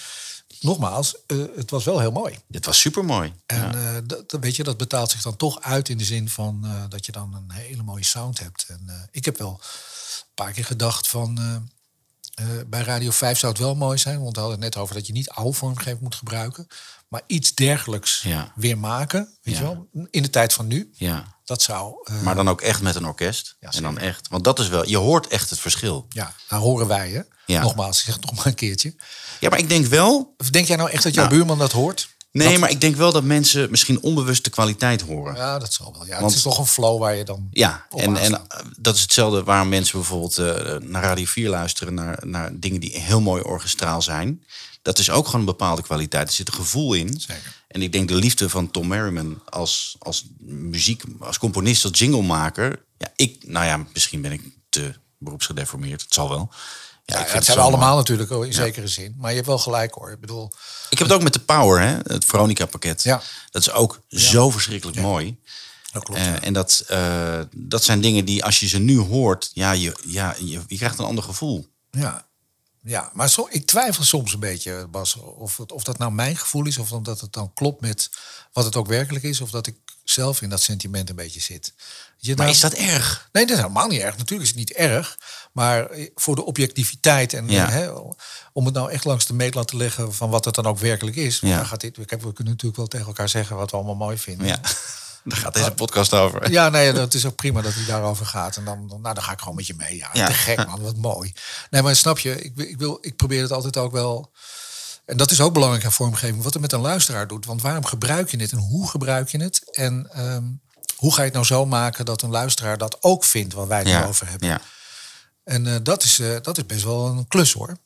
nogmaals, 0.60 1.14
eh, 1.26 1.38
het 1.56 1.70
was 1.70 1.84
wel 1.84 1.98
heel 1.98 2.10
mooi. 2.10 2.38
Dit 2.46 2.66
was 2.66 2.80
super 2.80 3.04
mooi. 3.04 3.32
En 3.46 3.74
eh, 3.86 3.94
dat, 4.04 4.30
dat- 4.30 4.40
weet 4.40 4.56
je, 4.56 4.62
dat 4.64 4.76
betaalt 4.76 5.10
zich 5.10 5.22
dan 5.22 5.36
toch 5.36 5.60
uit 5.62 5.88
in 5.88 5.98
de 5.98 6.04
zin 6.04 6.28
van 6.28 6.86
dat 6.88 7.06
je 7.06 7.12
dan 7.12 7.34
een 7.34 7.50
hele 7.50 7.82
mooie 7.82 8.04
sound 8.04 8.38
hebt. 8.38 8.64
En 8.68 9.08
ik 9.10 9.24
heb 9.24 9.38
wel 9.38 9.60
een 9.60 10.34
paar 10.34 10.52
keer 10.52 10.64
gedacht 10.64 11.08
van. 11.08 11.38
bij 12.66 12.82
Radio 12.82 13.10
5 13.10 13.38
zou 13.38 13.52
het 13.52 13.60
wel 13.60 13.74
mooi 13.74 13.98
zijn, 13.98 14.22
want 14.22 14.34
we 14.36 14.40
hadden 14.40 14.60
het 14.62 14.74
net 14.74 14.82
over 14.82 14.94
dat 14.94 15.06
je 15.06 15.12
niet 15.12 15.30
oude 15.30 15.56
vormgeving 15.56 16.00
moet 16.00 16.14
gebruiken, 16.14 16.68
maar 17.08 17.22
iets 17.26 17.54
dergelijks 17.54 18.22
Ja. 18.22 18.52
weer 18.54 18.78
maken, 18.78 19.28
weet 19.42 19.54
Ja. 19.56 19.60
je 19.60 19.66
wel, 19.66 20.06
in 20.10 20.22
de 20.22 20.30
tijd 20.30 20.52
van 20.52 20.66
nu. 20.66 20.90
Ja. 20.92 21.36
Dat 21.44 21.62
zou. 21.62 21.94
eh, 22.04 22.22
Maar 22.22 22.34
dan 22.34 22.48
ook 22.48 22.60
echt 22.60 22.82
met 22.82 22.94
een 22.94 23.06
orkest. 23.06 23.56
Ja, 23.60 23.70
en 23.72 23.82
dan 23.82 23.98
echt. 23.98 24.28
Want 24.28 24.44
dat 24.44 24.58
is 24.58 24.68
wel, 24.68 24.88
je 24.88 24.96
hoort 24.96 25.26
echt 25.26 25.50
het 25.50 25.60
verschil. 25.60 26.06
ja, 26.08 26.32
daar 26.48 26.58
horen 26.60 26.86
wij? 26.86 27.24
Ja. 27.46 27.60
Nogmaals, 27.62 27.98
ik 27.98 28.04
zeg 28.04 28.14
het 28.14 28.24
nog 28.24 28.34
maar 28.34 28.46
een 28.46 28.54
keertje. 28.54 28.94
Ja, 29.40 29.48
maar 29.48 29.58
ik 29.58 29.68
denk 29.68 29.86
wel. 29.86 30.34
Of 30.38 30.50
denk 30.50 30.66
jij 30.66 30.76
nou 30.76 30.90
echt 30.90 31.02
dat 31.02 31.14
jouw 31.14 31.24
Nou, 31.24 31.36
buurman 31.36 31.58
dat 31.58 31.72
hoort? 31.72 32.16
Nee, 32.38 32.50
Dat- 32.50 32.60
maar 32.60 32.70
ik 32.70 32.80
denk 32.80 32.96
wel 32.96 33.12
dat 33.12 33.24
mensen 33.24 33.70
misschien 33.70 34.00
onbewust 34.02 34.44
de 34.44 34.50
kwaliteit 34.50 35.00
horen. 35.00 35.34
Ja, 35.36 35.58
dat 35.58 35.72
zal 35.72 35.92
wel. 35.92 36.06
Ja, 36.06 36.12
Want- 36.20 36.24
het 36.26 36.34
is 36.34 36.42
toch 36.42 36.58
een 36.58 36.66
flow 36.66 37.00
waar 37.00 37.14
je 37.14 37.24
dan. 37.24 37.48
Ja, 37.50 37.86
en, 37.96 38.16
en 38.16 38.32
eh, 38.32 38.58
dat 38.78 38.94
is 38.94 39.00
hetzelfde 39.02 39.42
waarom 39.44 39.68
mensen 39.68 39.98
bijvoorbeeld 39.98 40.38
eh, 40.38 40.76
naar 40.88 41.02
Radio 41.02 41.24
4 41.24 41.48
luisteren, 41.48 41.94
naar, 41.94 42.18
naar 42.26 42.50
dingen 42.58 42.80
die 42.80 42.98
heel 43.00 43.20
mooi 43.20 43.42
orchestraal 43.42 44.02
zijn. 44.02 44.42
Dat 44.82 44.98
is 44.98 45.10
ook 45.10 45.24
gewoon 45.24 45.40
een 45.40 45.46
bepaalde 45.46 45.82
kwaliteit. 45.82 46.28
Er 46.28 46.34
zit 46.34 46.48
een 46.48 46.54
gevoel 46.54 46.94
in. 46.94 47.20
Zeker. 47.20 47.56
En 47.68 47.82
ik 47.82 47.92
denk 47.92 48.08
de 48.08 48.14
liefde 48.14 48.48
van 48.48 48.70
Tom 48.70 48.86
Merriman 48.86 49.40
als, 49.48 49.96
als 49.98 50.26
muziek, 50.40 51.02
als 51.20 51.38
componist, 51.38 51.84
als 51.84 51.98
jinglemaker. 51.98 52.82
Ja, 52.98 53.12
ik, 53.16 53.44
nou 53.46 53.66
ja, 53.66 53.86
misschien 53.92 54.20
ben 54.20 54.32
ik 54.32 54.42
te 54.68 54.94
beroepsgedeformeerd. 55.18 56.00
Het 56.02 56.14
zal 56.14 56.28
wel. 56.28 56.50
Ja, 57.12 57.24
het 57.26 57.44
zijn 57.44 57.56
we 57.56 57.62
allemaal 57.62 57.94
mooi. 57.94 57.96
natuurlijk 57.96 58.30
in 58.30 58.52
zekere 58.52 58.88
zin. 58.88 59.14
Maar 59.18 59.30
je 59.30 59.36
hebt 59.36 59.46
wel 59.46 59.58
gelijk 59.58 59.94
hoor. 59.94 60.10
Ik 60.10 60.20
bedoel, 60.20 60.52
Ik 60.90 60.98
heb 60.98 61.06
het 61.08 61.16
ook 61.16 61.22
met 61.22 61.32
de 61.32 61.38
Power, 61.40 61.80
hè? 61.80 61.96
het 62.02 62.24
Veronica-pakket. 62.24 63.02
Ja. 63.02 63.22
Dat 63.50 63.62
is 63.62 63.70
ook 63.70 64.00
zo 64.08 64.50
verschrikkelijk 64.50 65.00
mooi. 65.00 65.38
dat 65.92 66.04
klopt. 66.04 66.20
Eh, 66.20 66.26
ja. 66.26 66.40
En 66.40 66.52
dat, 66.52 66.84
eh, 66.88 67.40
dat 67.56 67.84
zijn 67.84 68.00
dingen 68.00 68.24
die 68.24 68.44
als 68.44 68.60
je 68.60 68.68
ze 68.68 68.78
nu 68.78 68.98
hoort, 68.98 69.50
ja, 69.52 69.72
je, 69.72 69.94
ja, 70.06 70.34
je, 70.38 70.60
je 70.66 70.76
krijgt 70.76 70.98
een 70.98 71.04
ander 71.04 71.24
gevoel. 71.24 71.66
Ja, 71.90 72.26
ja 72.88 73.10
maar 73.12 73.28
zo, 73.30 73.46
ik 73.50 73.66
twijfel 73.66 74.04
soms 74.04 74.32
een 74.32 74.40
beetje, 74.40 74.86
Bas, 74.86 75.14
of, 75.16 75.60
of 75.60 75.82
dat 75.82 75.98
nou 75.98 76.12
mijn 76.12 76.36
gevoel 76.36 76.66
is... 76.66 76.78
of 76.78 76.92
omdat 76.92 77.20
het 77.20 77.32
dan 77.32 77.52
klopt 77.54 77.80
met 77.80 78.10
wat 78.52 78.64
het 78.64 78.76
ook 78.76 78.86
werkelijk 78.86 79.24
is, 79.24 79.40
of 79.40 79.50
dat 79.50 79.66
ik 79.66 79.76
zelf 80.04 80.42
in 80.42 80.48
dat 80.48 80.62
sentiment 80.62 81.08
een 81.10 81.16
beetje 81.16 81.40
zit. 81.40 81.72
Je, 82.18 82.28
Maar 82.36 82.44
daar- 82.46 82.54
is 82.54 82.60
dat 82.60 82.72
erg? 82.72 83.28
Nee, 83.32 83.46
dat 83.46 83.56
is 83.56 83.62
helemaal 83.62 83.88
niet 83.88 84.00
erg. 84.00 84.16
Natuurlijk 84.16 84.42
is 84.42 84.48
het 84.48 84.58
niet 84.58 84.72
erg. 84.72 85.18
Maar 85.52 85.90
eh, 85.90 86.10
voor 86.14 86.34
de 86.34 86.44
objectiviteit 86.44 87.32
en 87.32 87.48
Ja. 87.48 87.68
hè, 87.70 87.90
om 88.52 88.64
het 88.64 88.74
nou 88.74 88.90
echt 88.90 89.04
langs 89.04 89.26
de 89.26 89.34
meetlat 89.34 89.68
te 89.68 89.76
leggen 89.76 90.14
van 90.14 90.30
wat 90.30 90.44
het 90.44 90.54
dan 90.54 90.66
ook 90.66 90.78
werkelijk 90.78 91.16
is. 91.16 91.38
Ja. 91.40 91.56
dan 91.56 91.66
gaat 91.66 91.80
dit, 91.80 91.94
kijk, 91.94 92.22
we 92.22 92.32
kunnen 92.32 92.52
natuurlijk 92.52 92.76
wel 92.76 92.86
tegen 92.86 93.06
elkaar 93.06 93.28
zeggen 93.28 93.56
wat 93.56 93.70
we 93.70 93.76
allemaal 93.76 93.94
mooi 93.94 94.18
vinden. 94.18 94.46
Ja. 94.46 94.60
Daar 95.28 95.38
gaat 95.38 95.54
deze 95.54 95.70
podcast 95.72 96.12
over. 96.14 96.50
Ja, 96.50 96.68
nee, 96.68 96.92
dat 96.92 97.14
is 97.14 97.26
ook 97.26 97.34
prima 97.36 97.60
dat 97.60 97.74
hij 97.74 97.84
daarover 97.84 98.26
gaat. 98.26 98.56
En 98.56 98.64
dan, 98.64 98.88
dan, 98.88 99.00
nou, 99.00 99.14
dan 99.14 99.24
ga 99.24 99.32
ik 99.32 99.38
gewoon 99.38 99.54
met 99.54 99.66
je 99.66 99.74
mee. 99.76 99.96
Ja, 99.96 100.08
Ja. 100.12 100.26
te 100.26 100.32
gek 100.32 100.66
man, 100.66 100.80
wat 100.80 100.96
mooi. 100.96 101.32
Nee, 101.70 101.82
maar 101.82 101.96
snap 101.96 102.18
je, 102.18 102.42
ik, 102.42 102.56
ik, 102.56 102.78
wil, 102.78 102.98
ik 103.00 103.16
probeer 103.16 103.42
het 103.42 103.52
altijd 103.52 103.76
ook 103.76 103.92
wel... 103.92 104.32
En 105.04 105.16
dat 105.16 105.30
is 105.30 105.40
ook 105.40 105.52
belangrijk 105.52 105.84
aan 105.84 105.92
vormgeving, 105.92 106.42
wat 106.42 106.52
het 106.52 106.62
met 106.62 106.72
een 106.72 106.80
luisteraar 106.80 107.26
doet. 107.26 107.46
Want 107.46 107.62
waarom 107.62 107.84
gebruik 107.84 108.30
je 108.30 108.36
het 108.40 108.52
en 108.52 108.58
hoe 108.58 108.88
gebruik 108.88 109.28
je 109.28 109.42
het? 109.42 109.62
En 109.70 110.08
ehm, 110.12 110.42
hoe 110.96 111.12
ga 111.12 111.18
je 111.18 111.24
het 111.24 111.32
nou 111.34 111.46
zo 111.46 111.66
maken 111.66 112.04
dat 112.04 112.22
een 112.22 112.30
luisteraar 112.30 112.78
dat 112.78 112.96
ook 113.00 113.24
vindt 113.24 113.54
wat 113.54 113.66
wij 113.68 113.84
Ja. 113.84 114.02
erover 114.02 114.28
hebben? 114.28 114.48
ja. 114.48 114.60
En 115.44 115.66
eh, 115.66 115.74
dat, 115.82 116.02
is, 116.02 116.18
eh, 116.18 116.36
dat 116.42 116.56
is 116.58 116.66
best 116.66 116.84
wel 116.84 117.06
een 117.06 117.28
klus 117.28 117.52
hoor. 117.52 117.76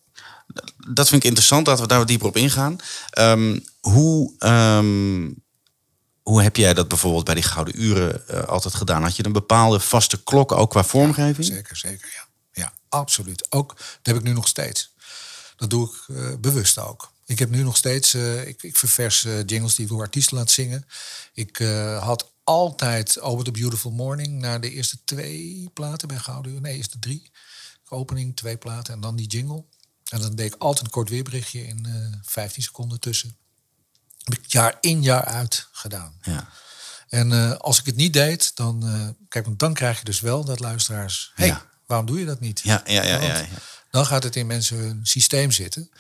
Dat 0.93 1.09
vind 1.09 1.23
ik 1.23 1.29
interessant, 1.29 1.67
laten 1.67 1.83
we 1.83 1.89
daar 1.89 1.99
wat 1.99 2.09
dieper 2.09 2.27
op 2.27 2.37
ingaan. 2.37 2.77
Ehm, 3.11 3.59
hoe, 3.81 4.33
ehm, 4.39 5.31
hoe 6.23 6.43
heb 6.43 6.57
jij 6.57 6.75
dat 6.75 6.89
bijvoorbeeld 6.89 7.25
bij 7.25 7.35
die 7.35 7.43
Gouden 7.43 7.83
Uren 7.83 8.29
eh, 8.29 8.45
altijd 8.45 8.75
gedaan? 8.75 9.03
Had 9.03 9.17
je 9.17 9.25
een 9.25 9.33
bepaalde 9.33 9.81
vaste 9.81 10.23
klok 10.23 10.53
ook 10.53 10.71
qua 10.71 10.85
vormgeving? 10.85 11.47
Zeker, 11.47 11.77
zeker, 11.77 12.09
ja. 12.15 12.31
Ja, 12.53 12.73
absoluut. 12.89 13.47
Ook, 13.53 13.77
dat 13.77 13.87
heb 14.03 14.17
ik 14.17 14.23
nu 14.23 14.33
nog 14.33 14.49
steeds. 14.49 14.95
Dat 15.57 15.71
doe 15.71 15.89
ik 15.89 16.17
eh, 16.17 16.35
bewust 16.41 16.79
ook. 16.79 17.13
Ik 17.27 17.39
heb 17.39 17.51
nu 17.51 17.63
nog 17.63 17.77
steeds, 17.77 18.15
eh, 18.15 18.47
ik, 18.47 18.63
ik 18.63 18.77
ververs 18.77 19.23
jingles 19.47 19.75
die 19.75 19.85
ik 19.85 19.91
door 19.91 20.01
artiesten 20.01 20.37
laat 20.37 20.51
zingen. 20.51 20.87
Ik 21.33 21.59
had 22.01 22.33
altijd 22.45 23.21
Over 23.21 23.45
the 23.45 23.51
Beautiful 23.51 23.91
Morning 23.91 24.41
naar 24.41 24.61
de 24.61 24.71
eerste 24.71 24.99
twee 25.05 25.71
platen 25.75 26.09
bij 26.09 26.19
Gouden 26.19 26.53
Uur. 26.53 26.61
Nee, 26.61 26.77
eerste 26.77 26.99
drie. 26.99 27.31
Opening, 27.89 28.37
twee 28.37 28.57
platen 28.57 28.95
en 28.95 29.01
dan 29.01 29.17
die 29.17 29.27
jingle. 29.27 29.65
En 30.09 30.21
dan 30.21 30.35
deed 30.35 30.55
ik 30.55 30.63
altijd 30.63 30.85
een 30.85 30.91
kort 30.91 31.09
weerberichtje 31.09 31.67
in 31.67 31.87
eh 31.87 32.19
15 32.23 32.63
seconden 32.63 33.01
tussen. 33.01 33.37
Heb 34.25 34.39
ik 34.39 34.53
jaar 34.53 34.77
in, 34.81 35.03
jaar 35.03 35.25
uit 35.25 35.69
gedaan. 35.73 36.15
Ja. 36.23 36.49
En 37.09 37.33
eh, 37.33 37.53
als 37.53 37.79
ik 37.79 37.87
het 37.87 37.97
niet 37.97 38.13
deed, 38.13 38.57
dan, 38.57 38.87
eh, 38.87 39.09
kijk, 39.29 39.45
want 39.45 39.59
dan 39.59 39.75
krijg 39.75 39.99
je 39.99 40.05
dus 40.05 40.21
wel 40.21 40.45
dat 40.45 40.61
luisteraars. 40.61 41.33
Hé, 41.35 41.45
hey, 41.45 41.55
Ja. 41.55 41.67
waarom 41.87 42.07
doe 42.07 42.19
je 42.19 42.25
dat 42.25 42.41
niet? 42.41 42.61
Ja, 42.63 42.83
ja, 42.87 43.03
ja, 43.03 43.21
ja. 43.21 43.45
Dan 43.91 44.07
gaat 44.07 44.23
het 44.23 44.37
in 44.37 44.47
mensen 44.47 44.77
hun 44.77 45.01
systeem 45.03 45.51
zitten. 45.51 45.91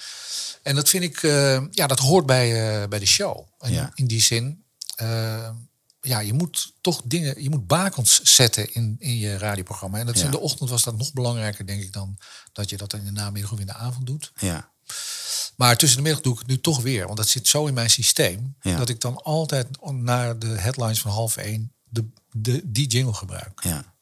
En 0.63 0.75
dat 0.75 0.89
vind 0.89 1.05
ik, 1.05 1.23
eh, 1.23 1.63
ja, 1.71 1.87
dat 1.87 1.99
hoort 1.99 2.27
bij, 2.27 2.89
bij 2.89 2.99
de 2.99 3.07
show. 3.07 3.47
En 3.59 3.93
in 3.95 4.07
die 4.07 4.21
zin, 4.23 4.65
ja, 6.01 6.19
je 6.19 6.33
moet 6.33 6.73
toch 6.81 7.01
dingen, 7.05 7.43
je 7.43 7.51
moet 7.51 7.67
bakens 7.67 8.21
zetten 8.23 8.73
in, 8.75 8.97
in 8.99 9.19
je 9.19 9.39
radioprogramma. 9.39 9.99
En 9.99 10.07
dat 10.07 10.17
in 10.19 10.31
de 10.31 10.41
ochtend 10.41 10.71
was 10.71 10.83
dat 10.83 10.97
nog 10.97 11.13
belangrijker, 11.13 11.67
denk 11.67 11.83
ik, 11.83 11.93
dan 11.93 12.19
dat 12.53 12.71
je 12.71 12.77
dat 12.77 12.93
in 12.93 13.05
de 13.05 13.11
namiddag 13.11 13.53
of 13.53 13.61
in 13.61 13.67
de 13.67 13.75
avond 13.75 14.07
doet. 14.07 14.33
ja. 14.37 14.71
Maar 15.57 15.77
tussen 15.77 15.97
de 15.97 16.03
middag 16.03 16.23
doe 16.23 16.33
ik 16.33 16.39
het 16.39 16.49
nu 16.49 16.61
toch 16.61 16.81
weer. 16.83 17.05
Want 17.05 17.17
dat 17.17 17.29
zit 17.29 17.49
zo 17.49 17.67
in 17.67 17.75
mijn 17.75 17.91
systeem. 17.91 18.57
Ja. 18.61 18.77
Dat 18.77 18.89
ik 18.89 19.01
dan 19.01 19.23
altijd 19.23 19.69
naar 19.91 20.39
de 20.39 20.47
headlines 20.47 21.01
van 21.01 21.11
half 21.11 21.37
één 21.37 21.73
de, 21.89 22.09
de, 22.31 22.61
die 22.65 22.87
jingle 22.87 23.15
gebruik. 23.15 23.61
ja. 23.65 23.95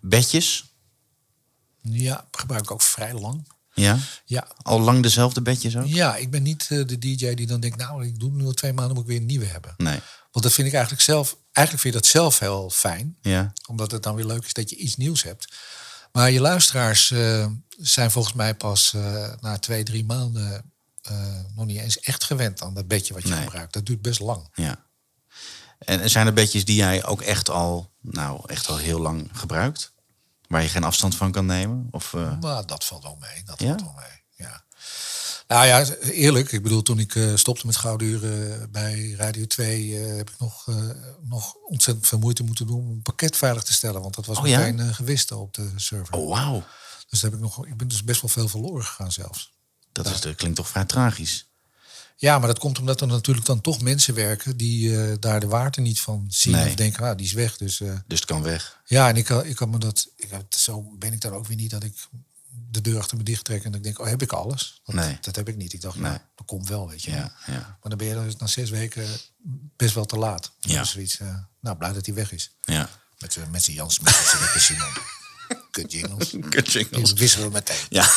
Bedjes? 0.00 0.72
Ja, 1.80 2.28
gebruik 2.30 2.62
ik 2.62 2.70
ook 2.70 2.82
vrij 2.82 3.14
lang. 3.14 3.48
Ja. 3.74 3.98
Ja, 4.24 4.48
Al 4.62 4.80
lang 4.80 5.02
dezelfde 5.02 5.42
bedjes 5.42 5.76
ook? 5.76 5.86
ja 5.86 6.16
ik 6.16 6.30
ben 6.30 6.42
niet 6.42 6.66
eh, 6.70 6.86
de 6.86 6.98
DJ 6.98 7.34
die 7.34 7.46
dan 7.46 7.60
denkt... 7.60 7.76
nou, 7.76 8.06
ik 8.06 8.18
doe 8.18 8.30
nu 8.30 8.44
al 8.44 8.52
twee 8.52 8.72
maanden, 8.72 8.94
moet 8.94 9.04
ik 9.04 9.10
weer 9.10 9.20
een 9.20 9.26
nieuwe 9.26 9.44
hebben. 9.46 9.74
Nee. 9.76 10.00
Want 10.30 10.44
dat 10.44 10.52
vind 10.52 10.66
ik 10.66 10.72
eigenlijk 10.72 11.02
zelf... 11.02 11.36
Eigenlijk 11.52 11.86
vind 11.86 11.94
je 11.94 12.00
dat 12.00 12.10
zelf 12.10 12.38
heel 12.38 12.70
fijn. 12.70 13.16
Ja. 13.20 13.52
Omdat 13.68 13.90
het 13.90 14.02
dan 14.02 14.14
weer 14.14 14.24
leuk 14.24 14.44
is 14.44 14.52
dat 14.52 14.70
je 14.70 14.76
iets 14.76 14.96
nieuws 14.96 15.22
hebt. 15.22 15.52
Maar 16.14 16.30
je 16.30 16.40
luisteraars 16.40 17.10
eh, 17.10 17.46
zijn 17.78 18.10
volgens 18.10 18.34
mij 18.34 18.54
pas 18.54 18.92
eh, 18.94 19.32
na 19.40 19.58
twee, 19.58 19.82
drie 19.82 20.04
maanden... 20.04 20.72
eh, 21.02 21.40
nog 21.54 21.66
niet 21.66 21.80
eens 21.80 22.00
echt 22.00 22.24
gewend 22.24 22.62
aan 22.62 22.74
dat 22.74 22.88
bedje 22.88 23.14
wat 23.14 23.22
je 23.22 23.28
Nee. 23.28 23.42
gebruikt. 23.42 23.72
Dat 23.72 23.86
duurt 23.86 24.02
best 24.02 24.20
lang. 24.20 24.48
ja. 24.54 24.82
En 25.78 26.10
zijn 26.10 26.26
er 26.26 26.32
bedjes 26.32 26.64
die 26.64 26.76
jij 26.76 27.04
ook 27.04 27.22
echt 27.22 27.50
al, 27.50 27.90
nou, 28.00 28.40
echt 28.46 28.68
al 28.68 28.76
heel 28.76 29.00
lang 29.00 29.28
gebruikt? 29.32 29.92
Waar 30.48 30.62
je 30.62 30.68
geen 30.68 30.84
afstand 30.84 31.16
van 31.16 31.32
kan 31.32 31.46
nemen? 31.46 31.88
Of, 31.90 32.12
Maar 32.40 32.66
dat 32.66 32.84
valt 32.84 33.02
wel 33.02 33.16
mee. 33.20 33.42
Dat 33.44 33.60
Ja? 33.60 33.66
valt 33.66 33.80
wel 33.82 33.94
mee. 33.96 34.22
Ja. 34.48 34.64
Nou 35.48 35.66
ja, 35.66 35.84
eerlijk. 36.00 36.52
Ik 36.52 36.62
bedoel, 36.62 36.82
toen 36.82 36.98
ik 36.98 37.14
eh, 37.14 37.36
stopte 37.36 37.66
met 37.66 37.76
Gouden 37.76 38.08
Uren 38.08 38.70
bij 38.70 39.14
Radio 39.16 39.46
2... 39.46 39.98
eh, 39.98 40.16
heb 40.16 40.30
ik 40.30 40.38
nog, 40.38 40.68
eh, 40.68 40.90
nog 41.22 41.54
ontzettend 41.54 42.06
veel 42.06 42.18
moeite 42.18 42.42
moeten 42.42 42.66
doen 42.66 42.78
om 42.78 42.90
een 42.90 43.02
pakket 43.02 43.36
veilig 43.36 43.62
te 43.62 43.72
stellen. 43.72 44.00
Want 44.02 44.14
dat 44.14 44.26
was 44.26 44.36
Oh 44.36 44.42
meteen 44.42 44.94
gewist 44.94 45.32
op 45.32 45.54
de 45.54 45.70
server. 45.76 46.14
Oh, 46.14 46.28
wauw. 46.28 46.64
Dus 47.08 47.20
daar 47.20 47.30
heb 47.30 47.40
ik, 47.40 47.44
nog, 47.46 47.66
ik 47.66 47.76
ben 47.76 47.88
dus 47.88 48.04
best 48.04 48.20
wel 48.20 48.30
veel 48.30 48.48
verloren 48.48 48.84
gegaan 48.84 49.12
zelfs. 49.12 49.52
Dat, 49.92 50.06
is, 50.06 50.20
dat 50.20 50.34
klinkt 50.34 50.56
toch 50.56 50.68
vrij 50.68 50.84
tragisch. 50.84 51.46
Ja, 52.16 52.38
maar 52.38 52.48
dat 52.48 52.58
komt 52.58 52.78
omdat 52.78 53.00
er 53.00 53.06
natuurlijk 53.06 53.46
dan 53.46 53.60
toch 53.60 53.80
mensen 53.80 54.14
werken... 54.14 54.56
die 54.56 55.18
daar 55.18 55.40
de 55.40 55.46
waarde 55.46 55.80
niet 55.80 56.00
van 56.00 56.26
zien. 56.28 56.52
Nee. 56.52 56.68
Of 56.68 56.74
denken, 56.74 57.04
ah, 57.04 57.16
die 57.16 57.26
is 57.26 57.32
weg. 57.32 57.56
Dus 57.56 57.76
Dus 57.76 57.92
het 58.06 58.24
kan 58.24 58.42
weg. 58.42 58.80
ja, 58.84 59.08
en 59.08 59.16
ik, 59.16 59.28
ik 59.28 59.58
had 59.58 59.68
me 59.68 59.78
dat... 59.78 60.08
Ik, 60.16 60.30
zo 60.48 60.82
ben 60.98 61.12
ik 61.12 61.20
dan 61.20 61.32
ook 61.32 61.46
weer 61.46 61.56
niet 61.56 61.70
dat 61.70 61.82
ik 61.82 61.94
de 62.74 62.80
deur 62.80 62.98
achter 62.98 63.16
me 63.16 63.22
dicht 63.22 63.44
trek... 63.44 63.64
en 63.64 63.74
ik 63.74 63.82
denk, 63.82 63.98
oh, 63.98 64.06
heb 64.06 64.22
ik 64.22 64.32
alles? 64.32 64.80
Dat, 64.84 64.94
Nee. 64.94 65.18
dat 65.20 65.36
heb 65.36 65.48
ik 65.48 65.56
niet. 65.56 65.72
Ik 65.72 65.80
dacht, 65.80 65.94
Nee. 65.96 66.04
nou, 66.10 66.18
dat 66.34 66.46
komt 66.46 66.68
wel, 66.68 66.88
weet 66.88 67.02
je. 67.02 67.10
Ja, 67.10 67.32
ja. 67.46 67.52
Maar 67.52 67.78
dan 67.80 67.96
ben 67.98 68.06
je 68.06 68.14
dus 68.24 68.36
na 68.36 68.46
zes 68.46 68.70
weken 68.70 69.06
best 69.76 69.94
wel 69.94 70.04
te 70.04 70.16
laat. 70.16 70.52
Ja. 70.60 70.80
Dus 70.80 70.90
zoiets, 70.90 71.18
eh, 71.20 71.34
nou, 71.60 71.76
blij 71.76 71.92
dat 71.92 72.06
hij 72.06 72.14
weg 72.14 72.32
is. 72.32 72.50
Ja. 72.62 72.88
Met, 73.18 73.38
met 73.50 73.64
zijn 73.64 73.76
Jan 73.76 73.90
Smit 73.90 74.14
en 74.54 74.60
Simon. 74.60 74.88
Kut 75.70 75.92
jingles. 75.92 76.34
Kut 76.48 76.72
jingles. 76.72 77.08
Die 77.10 77.18
wisselen 77.18 77.46
we 77.46 77.52
meteen. 77.52 77.76
Ja. 77.88 78.08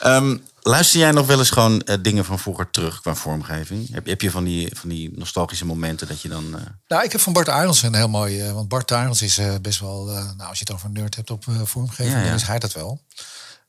Ehm, 0.00 0.36
luister 0.60 1.00
jij 1.00 1.10
nog 1.10 1.26
wel 1.26 1.38
eens 1.38 1.50
gewoon 1.50 1.80
eh, 1.82 1.96
dingen 2.02 2.24
van 2.24 2.38
vroeger 2.38 2.70
terug 2.70 3.00
qua 3.00 3.14
vormgeving? 3.14 3.92
Heb, 3.92 4.06
heb 4.06 4.20
je 4.20 4.30
van 4.30 4.44
die, 4.44 4.76
van 4.76 4.88
die 4.88 5.10
nostalgische 5.18 5.64
momenten 5.64 6.08
dat 6.08 6.20
je 6.20 6.28
dan... 6.28 6.58
eh, 6.58 6.64
Nou, 6.88 7.04
ik 7.04 7.12
heb 7.12 7.20
van 7.20 7.32
Bart 7.32 7.48
Arends 7.48 7.82
een 7.82 7.94
heel 7.94 8.08
mooi... 8.08 8.52
want 8.52 8.68
Bart 8.68 8.92
Arends 8.92 9.22
is 9.22 9.40
best 9.62 9.80
wel... 9.80 10.04
nou, 10.04 10.48
als 10.48 10.58
je 10.58 10.64
het 10.64 10.72
over 10.74 10.90
nerd 10.90 11.14
hebt 11.14 11.30
op 11.30 11.44
vormgeving, 11.64 12.14
Ja, 12.14 12.18
ja. 12.20 12.24
dan 12.26 12.34
is 12.34 12.42
hij 12.42 12.58
dat 12.58 12.72
wel. 12.72 13.00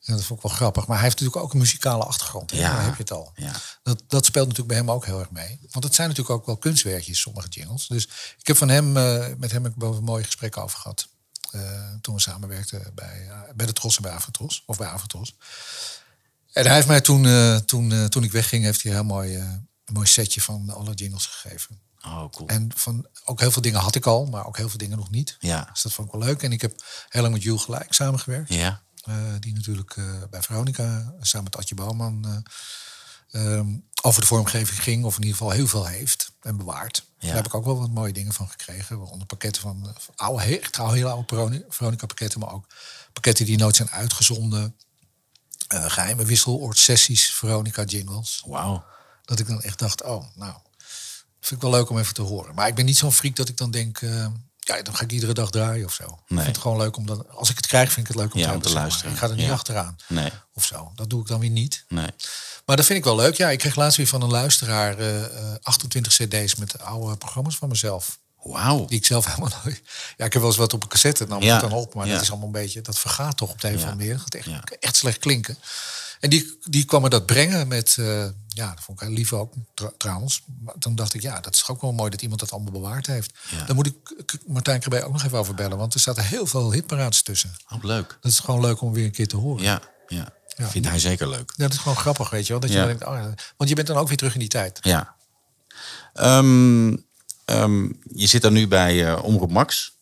En 0.01 0.13
dat 0.13 0.23
vond 0.23 0.39
ik 0.39 0.45
wel 0.45 0.55
grappig. 0.55 0.87
Maar 0.87 0.95
hij 0.95 1.05
heeft 1.05 1.19
natuurlijk 1.19 1.45
ook 1.45 1.53
een 1.53 1.59
muzikale 1.59 2.03
achtergrond. 2.03 2.51
Ja. 2.51 2.73
Daar 2.73 2.83
heb 2.83 2.95
je 2.95 3.01
het 3.01 3.11
al. 3.11 3.31
Ja. 3.35 3.51
Dat, 3.83 4.03
dat 4.07 4.25
speelt 4.25 4.47
natuurlijk 4.47 4.73
bij 4.73 4.77
hem 4.77 4.91
ook 4.91 5.05
heel 5.05 5.19
erg 5.19 5.31
mee. 5.31 5.59
Want 5.71 5.83
het 5.83 5.95
zijn 5.95 6.07
natuurlijk 6.09 6.35
ook 6.39 6.45
wel 6.45 6.57
kunstwerkjes, 6.57 7.19
sommige 7.19 7.47
jingles. 7.47 7.87
Dus 7.87 8.03
ik 8.39 8.47
heb 8.47 8.57
van 8.57 8.69
hem, 8.69 8.97
eh, 8.97 9.25
met 9.37 9.51
hem 9.51 9.63
heb 9.63 9.71
ik 9.71 9.77
boven 9.77 9.97
een 9.97 10.03
mooi 10.03 10.23
gesprek 10.23 10.57
over 10.57 10.79
gehad. 10.79 11.07
eh, 11.51 11.61
toen 12.01 12.15
we 12.15 12.21
samenwerkten 12.21 12.91
bij, 12.95 13.27
eh, 13.29 13.39
bij 13.55 13.65
de 13.65 13.73
Tros 13.73 13.95
en 13.95 14.01
bij 14.01 14.11
Avatros. 14.11 14.63
Of 14.65 14.77
bij 14.77 14.87
Avatros. 14.87 15.35
En 16.51 16.65
hij 16.65 16.75
heeft 16.75 16.87
mij 16.87 17.01
toen, 17.01 17.25
toen, 17.65 18.09
toen 18.09 18.23
ik 18.23 18.31
wegging, 18.31 18.63
heeft 18.63 18.83
hij 18.83 18.91
een 18.91 18.97
heel 18.97 19.07
mooi, 19.07 19.35
een 19.35 19.67
mooi 19.93 20.07
setje 20.07 20.41
van 20.41 20.69
alle 20.69 20.93
jingles 20.93 21.25
gegeven. 21.25 21.79
Oh, 22.05 22.29
cool. 22.29 22.47
En 22.49 22.71
van 22.75 23.07
ook 23.25 23.39
heel 23.39 23.51
veel 23.51 23.61
dingen 23.61 23.79
had 23.79 23.95
ik 23.95 24.05
al, 24.05 24.25
maar 24.25 24.45
ook 24.45 24.57
heel 24.57 24.69
veel 24.69 24.77
dingen 24.77 24.97
nog 24.97 25.09
niet. 25.09 25.35
Ja. 25.39 25.69
Dus 25.73 25.81
dat 25.81 25.93
vond 25.93 26.07
ik 26.07 26.13
wel 26.13 26.23
leuk. 26.23 26.43
En 26.43 26.51
ik 26.51 26.61
heb 26.61 26.83
heel 27.09 27.21
lang 27.21 27.33
met 27.33 27.43
Jules 27.43 27.63
Gelijk 27.63 27.93
samengewerkt. 27.93 28.53
Ja. 28.53 28.81
Eh, 29.01 29.15
die 29.39 29.53
natuurlijk 29.53 29.95
eh, 29.97 30.05
bij 30.29 30.41
Veronica 30.41 31.13
samen 31.21 31.43
met 31.43 31.57
Adje 31.57 31.75
Bouwman 31.75 32.43
eh, 33.31 33.57
ehm, 33.57 33.67
over 34.01 34.21
de 34.21 34.27
vormgeving 34.27 34.83
ging. 34.83 35.03
Of 35.05 35.15
in 35.15 35.21
ieder 35.21 35.37
geval 35.37 35.51
heel 35.53 35.67
veel 35.67 35.85
heeft 35.85 36.31
en 36.41 36.57
bewaard. 36.57 37.05
Daar 37.19 37.35
heb 37.35 37.45
ik 37.45 37.53
ook 37.53 37.65
wel 37.65 37.79
wat 37.79 37.89
mooie 37.89 38.13
dingen 38.13 38.33
van 38.33 38.49
gekregen. 38.49 38.99
Waaronder 38.99 39.27
pakketten 39.27 39.61
van, 39.61 39.95
oude, 40.15 40.43
echt 40.59 40.77
oude, 40.79 40.95
hele 40.95 41.09
oude 41.09 41.27
Veroni- 41.27 41.63
Veronica 41.69 42.05
pakketten. 42.05 42.39
Maar 42.39 42.51
ook 42.51 42.67
pakketten 43.13 43.45
die 43.45 43.57
nooit 43.57 43.75
zijn 43.75 43.89
uitgezonden. 43.89 44.75
Eh, 45.67 45.89
geheime 45.89 46.25
wisseloord 46.25 46.77
sessies, 46.77 47.31
Veronica 47.31 47.83
jingles. 47.83 48.43
Wauw. 48.45 48.83
Dat 49.25 49.39
ik 49.39 49.47
dan 49.47 49.61
echt 49.61 49.79
dacht, 49.79 50.03
oh, 50.03 50.25
nou, 50.35 50.53
vind 51.39 51.61
ik 51.61 51.61
wel 51.61 51.71
leuk 51.79 51.89
om 51.89 51.97
even 51.99 52.13
te 52.13 52.21
horen. 52.21 52.55
Maar 52.55 52.67
ik 52.67 52.75
ben 52.75 52.85
niet 52.85 52.97
zo'n 52.97 53.11
freak 53.11 53.35
dat 53.35 53.49
ik 53.49 53.57
dan 53.57 53.71
denk, 53.71 54.01
ja, 54.67 54.81
dan 54.81 54.95
ga 54.95 55.03
ik 55.03 55.11
iedere 55.11 55.33
dag 55.33 55.49
draaien 55.49 55.85
of 55.85 55.93
zo. 55.93 56.03
Ik 56.03 56.19
vind 56.27 56.45
het 56.45 56.57
gewoon 56.57 56.77
leuk 56.77 56.97
om 56.97 57.05
dan, 57.05 57.29
als 57.29 57.49
ik 57.49 57.55
het 57.55 57.67
krijg, 57.67 57.91
vind 57.91 58.07
ik 58.07 58.13
het 58.13 58.21
leuk 58.23 58.33
om 58.33 58.39
Ja, 58.39 58.57
te, 58.57 58.67
om 58.67 58.73
luisteren. 58.73 59.11
Ik 59.11 59.17
ga 59.17 59.29
er 59.29 59.35
niet 59.35 59.45
Ja. 59.45 59.51
achteraan 59.51 59.95
Nee. 60.07 60.31
of 60.53 60.65
zo. 60.65 60.91
Dat 60.95 61.09
doe 61.09 61.21
ik 61.21 61.27
dan 61.27 61.39
weer 61.39 61.49
niet. 61.49 61.83
Nee. 61.87 62.09
Maar 62.65 62.75
dat 62.75 62.85
vind 62.85 62.97
ik 62.99 63.03
wel 63.05 63.15
leuk. 63.15 63.35
Ja, 63.35 63.49
ik 63.49 63.59
kreeg 63.59 63.75
laatst 63.75 63.97
weer 63.97 64.07
van 64.07 64.21
een 64.21 64.29
luisteraar 64.29 64.97
eh, 64.97 65.23
eh, 65.23 65.55
28 65.61 66.13
cd's 66.13 66.55
met 66.55 66.79
oude 66.81 67.17
programma's 67.17 67.55
van 67.55 67.69
mezelf. 67.69 68.19
Wauw. 68.43 68.85
Die 68.85 68.97
ik 68.97 69.05
zelf 69.05 69.25
helemaal 69.35 69.51
nooit... 69.63 69.81
Ja, 70.17 70.25
ik 70.25 70.33
heb 70.33 70.41
wel 70.41 70.45
eens 70.51 70.57
wat 70.57 70.73
op 70.73 70.83
een 70.83 70.89
cassette, 70.89 71.25
nam 71.27 71.37
ik 71.37 71.43
Ja, 71.43 71.51
het 71.51 71.61
dan 71.69 71.71
op. 71.79 71.93
Maar 71.93 72.07
dat 72.07 72.21
is 72.21 72.29
allemaal 72.29 72.45
een 72.47 72.51
beetje... 72.53 72.81
Dat 72.81 72.99
vergaat 72.99 73.37
toch 73.37 73.49
op 73.51 73.61
de 73.61 73.67
een 73.67 73.75
of 73.75 73.81
Ja. 73.81 73.87
andere 73.89 74.07
manier. 74.07 74.23
Dat 74.29 74.43
gaat 74.45 74.61
echt, 74.63 74.77
echt 74.79 74.95
slecht 74.95 75.17
klinken. 75.17 75.57
En 76.21 76.29
die, 76.29 76.57
die 76.69 76.85
kwam 76.85 77.01
me 77.01 77.09
dat 77.09 77.25
brengen 77.25 77.67
met... 77.67 77.95
eh, 77.99 78.25
ja, 78.47 78.69
dat 78.73 78.83
vond 78.83 79.01
ik 79.01 79.07
heel 79.07 79.15
lief 79.15 79.33
ook, 79.33 79.53
tr- 79.73 79.85
trouwens. 79.97 80.41
Maar 80.63 80.73
toen 80.79 80.95
dacht 80.95 81.13
ik, 81.13 81.21
ja, 81.21 81.39
dat 81.39 81.53
is 81.55 81.67
ook 81.67 81.81
wel 81.81 81.91
mooi 81.93 82.09
dat 82.09 82.21
iemand 82.21 82.39
dat 82.39 82.51
allemaal 82.51 82.71
bewaard 82.71 83.07
heeft. 83.07 83.33
Ja. 83.49 83.63
Daar 83.65 83.75
moet 83.75 83.87
ik 83.87 83.95
Martijn 84.47 84.79
Krabbe 84.79 85.05
ook 85.05 85.11
nog 85.13 85.23
even 85.23 85.37
over 85.37 85.55
bellen. 85.55 85.77
Want 85.77 85.93
er 85.93 85.99
zaten 85.99 86.23
heel 86.25 86.45
veel 86.45 86.71
hitparades 86.71 87.21
tussen. 87.21 87.53
Oh, 87.69 87.83
leuk. 87.83 88.17
Dat 88.21 88.31
is 88.31 88.39
gewoon 88.39 88.61
leuk 88.61 88.81
om 88.81 88.93
weer 88.93 89.05
een 89.05 89.11
keer 89.11 89.27
te 89.27 89.37
horen. 89.37 89.63
Ja. 89.63 89.81
Ja. 90.07 90.33
Ja. 90.57 90.67
Vindt 90.69 90.87
hij 90.87 90.99
zeker 90.99 91.29
leuk. 91.29 91.53
Ja, 91.55 91.63
dat 91.63 91.73
is 91.73 91.77
gewoon 91.79 91.97
grappig, 91.97 92.29
weet 92.29 92.45
je 92.47 92.51
wel. 92.51 92.61
Dat 92.61 92.69
je 92.69 92.75
Ja. 92.75 92.85
dan 92.85 92.97
denkt, 92.97 93.13
oh. 93.13 93.31
Want 93.57 93.69
je 93.69 93.75
bent 93.75 93.87
dan 93.87 93.97
ook 93.97 94.07
weer 94.07 94.17
terug 94.17 94.33
in 94.33 94.39
die 94.39 94.49
tijd. 94.49 94.79
Ja. 94.81 95.15
Ehm, 96.13 96.95
ehm, 97.45 97.83
je 98.13 98.27
zit 98.27 98.41
dan 98.41 98.53
nu 98.53 98.67
bij 98.67 99.07
eh, 99.07 99.23
Omroep 99.23 99.51
Max. 99.51 99.93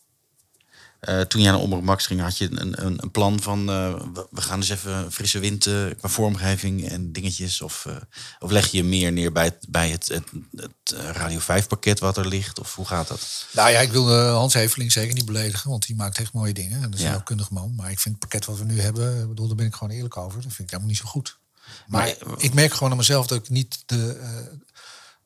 Eh, 0.99 1.21
toen 1.21 1.41
jij 1.41 1.51
naar 1.51 1.59
Omroep 1.59 1.83
Max 1.83 2.05
ging, 2.05 2.21
had 2.21 2.37
je 2.37 2.49
een, 2.51 2.85
een, 2.85 3.03
een 3.03 3.11
plan 3.11 3.41
van... 3.41 3.69
eh, 3.69 3.93
we- 4.13 4.41
gaan 4.41 4.57
eens 4.59 4.69
even 4.69 5.11
frisse 5.11 5.39
wind 5.39 5.65
eh, 5.65 5.85
qua 5.97 6.09
vormgeving 6.09 6.89
en 6.89 7.11
dingetjes. 7.11 7.61
Of, 7.61 7.85
of 8.39 8.51
leg 8.51 8.67
je 8.67 8.83
meer 8.83 9.11
neer 9.11 9.31
bij 9.31 9.43
het, 9.45 9.65
bij 9.69 9.89
het, 9.89 10.07
het, 10.07 10.23
het 10.55 10.95
Radio 11.15 11.39
5 11.39 11.67
pakket 11.67 11.99
wat 11.99 12.17
er 12.17 12.27
ligt? 12.27 12.59
Of 12.59 12.75
hoe 12.75 12.85
gaat 12.85 13.07
dat? 13.07 13.45
Nou 13.53 13.69
ja, 13.69 13.79
ik 13.79 13.91
wil 13.91 14.19
Hans 14.19 14.53
Heveling 14.53 14.91
zeker 14.91 15.13
niet 15.13 15.25
beledigen, 15.25 15.69
want 15.69 15.85
die 15.87 15.95
maakt 15.95 16.17
echt 16.17 16.33
mooie 16.33 16.53
dingen. 16.53 16.81
En 16.83 16.89
dat 16.91 16.99
is 16.99 17.05
Ja. 17.05 17.13
een 17.15 17.23
kundig 17.23 17.49
man. 17.49 17.73
Maar 17.75 17.91
ik 17.91 17.99
vind 17.99 18.15
het 18.15 18.29
pakket 18.29 18.45
wat 18.45 18.57
we 18.57 18.65
nu 18.65 18.79
hebben, 18.81 19.27
bedoel, 19.27 19.47
daar 19.47 19.55
ben 19.55 19.65
ik 19.65 19.73
gewoon 19.73 19.93
eerlijk 19.93 20.17
over. 20.17 20.33
Dat 20.41 20.53
vind 20.53 20.59
ik 20.59 20.69
helemaal 20.69 20.87
niet 20.87 20.97
zo 20.97 21.05
goed. 21.05 21.37
Maar, 21.87 22.15
Maar- 22.25 22.37
ik 22.37 22.53
merk 22.53 22.73
gewoon 22.73 22.91
aan 22.91 22.97
mezelf 22.97 23.27
dat 23.27 23.37
ik 23.37 23.49
niet 23.49 23.83
de, 23.85 24.19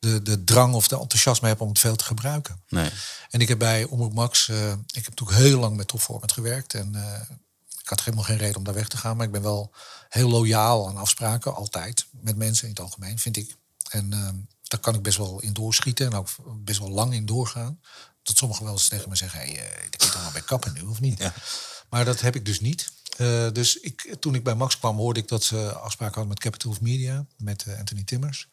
de, 0.04 0.22
de 0.22 0.44
drang 0.44 0.74
of 0.74 0.88
de 0.88 1.00
enthousiasme 1.00 1.48
heb 1.48 1.62
om 1.62 1.70
het 1.70 1.80
veel 1.80 1.96
te 1.96 2.04
gebruiken. 2.04 2.62
Nee. 2.70 2.90
En 3.30 3.40
ik 3.40 3.48
heb 3.48 3.60
bij 3.60 3.84
Omroep 3.84 4.14
Max, 4.14 4.50
eh, 4.50 4.72
ik 4.72 5.06
heb 5.06 5.10
natuurlijk 5.10 5.38
heel 5.38 5.60
lang 5.60 5.76
met 5.76 5.88
Top 5.88 6.02
Format 6.02 6.32
gewerkt. 6.32 6.74
En 6.74 6.96
eh, 6.96 7.22
ik 7.82 7.90
had 7.90 8.04
helemaal 8.04 8.26
geen 8.26 8.38
reden 8.38 8.56
om 8.56 8.64
daar 8.64 8.74
weg 8.74 8.88
te 8.88 8.98
gaan. 8.98 9.18
Maar 9.18 9.26
ik 9.26 9.32
ben 9.32 9.42
wel 9.42 9.72
heel 10.10 10.30
loyaal 10.30 10.88
aan 10.88 10.98
afspraken, 10.98 11.56
altijd. 11.56 12.06
Met 12.12 12.36
mensen 12.36 12.64
in 12.64 12.70
het 12.70 12.80
algemeen, 12.80 13.20
vind 13.20 13.38
ik. 13.38 13.56
En 13.90 14.14
eh, 14.14 14.30
daar 14.64 14.80
kan 14.80 14.96
ik 14.96 15.02
best 15.02 15.18
wel 15.18 15.42
in 15.42 15.54
doorschieten 15.54 16.06
en 16.06 16.14
ook 16.14 16.30
best 16.64 16.80
wel 16.80 16.90
lang 16.90 17.14
in 17.14 17.26
doorgaan. 17.26 17.80
Dat 18.24 18.38
sommigen 18.38 18.64
wel 18.64 18.74
eens 18.74 18.88
tegen 18.88 19.10
me 19.10 19.16
zeggen, 19.16 19.40
hey, 19.40 19.50
ik 19.92 19.98
kan 19.98 20.08
er 20.08 20.22
wel 20.22 20.32
bij 20.32 20.42
kappen 20.42 20.74
nu, 20.74 20.82
of 20.82 21.00
niet? 21.00 21.20
Ja. 21.20 21.34
Maar 21.90 22.06
dat 22.06 22.22
heb 22.22 22.36
ik 22.36 22.46
dus 22.46 22.60
niet. 22.60 22.92
Eh, 23.18 23.48
dus 23.52 23.80
ik, 23.80 24.16
toen 24.20 24.36
ik 24.36 24.44
bij 24.44 24.56
Max 24.56 24.80
kwam, 24.80 24.98
hoorde 24.98 25.20
ik 25.20 25.28
dat 25.28 25.44
ze 25.44 25.74
afspraken 25.74 26.16
hadden 26.16 26.34
met 26.34 26.40
Capital 26.40 26.72
of 26.72 26.82
Media, 26.82 27.26
met 27.38 27.64
eh, 27.64 27.78
Anthony 27.78 28.04
Timmers. 28.04 28.48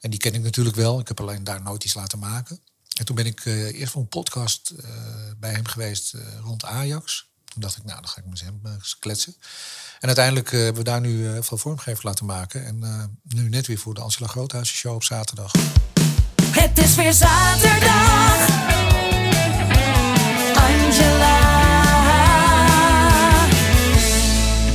En 0.00 0.10
die 0.10 0.20
ken 0.20 0.34
ik 0.34 0.42
natuurlijk 0.42 0.76
wel. 0.76 1.00
Ik 1.00 1.08
heb 1.08 1.20
alleen 1.20 1.44
daar 1.44 1.62
nooit 1.62 1.84
iets 1.84 1.94
laten 1.94 2.18
maken. 2.18 2.60
En 2.98 3.04
toen 3.04 3.16
ben 3.16 3.26
ik 3.26 3.44
eh, 3.44 3.80
eerst 3.80 3.92
voor 3.92 4.00
een 4.00 4.08
podcast 4.08 4.72
bij 5.38 5.52
hem 5.52 5.66
geweest 5.66 6.14
rond 6.42 6.64
Ajax. 6.64 7.28
Toen 7.44 7.60
dacht 7.62 7.76
ik, 7.76 7.84
nou, 7.84 8.00
dan 8.00 8.10
ga 8.10 8.20
ik 8.20 8.26
met 8.26 8.40
hem 8.40 8.60
kletsen. 8.98 9.34
En 10.00 10.06
uiteindelijk 10.06 10.50
hebben 10.50 10.74
we 10.74 10.90
daar 10.90 11.00
nu 11.00 11.42
veel 11.42 11.58
vormgeving 11.58 12.02
laten 12.02 12.26
maken. 12.26 12.66
En 12.66 13.18
nu 13.22 13.48
net 13.48 13.66
weer 13.66 13.78
voor 13.78 13.94
de 13.94 14.00
Angela 14.00 14.26
Groothuizen 14.26 14.76
show 14.76 14.94
op 14.94 15.04
zaterdag. 15.04 15.52
Het 16.50 16.78
is 16.78 16.94
weer 16.94 17.12
zaterdag. 17.12 18.48
Angela. 20.54 21.45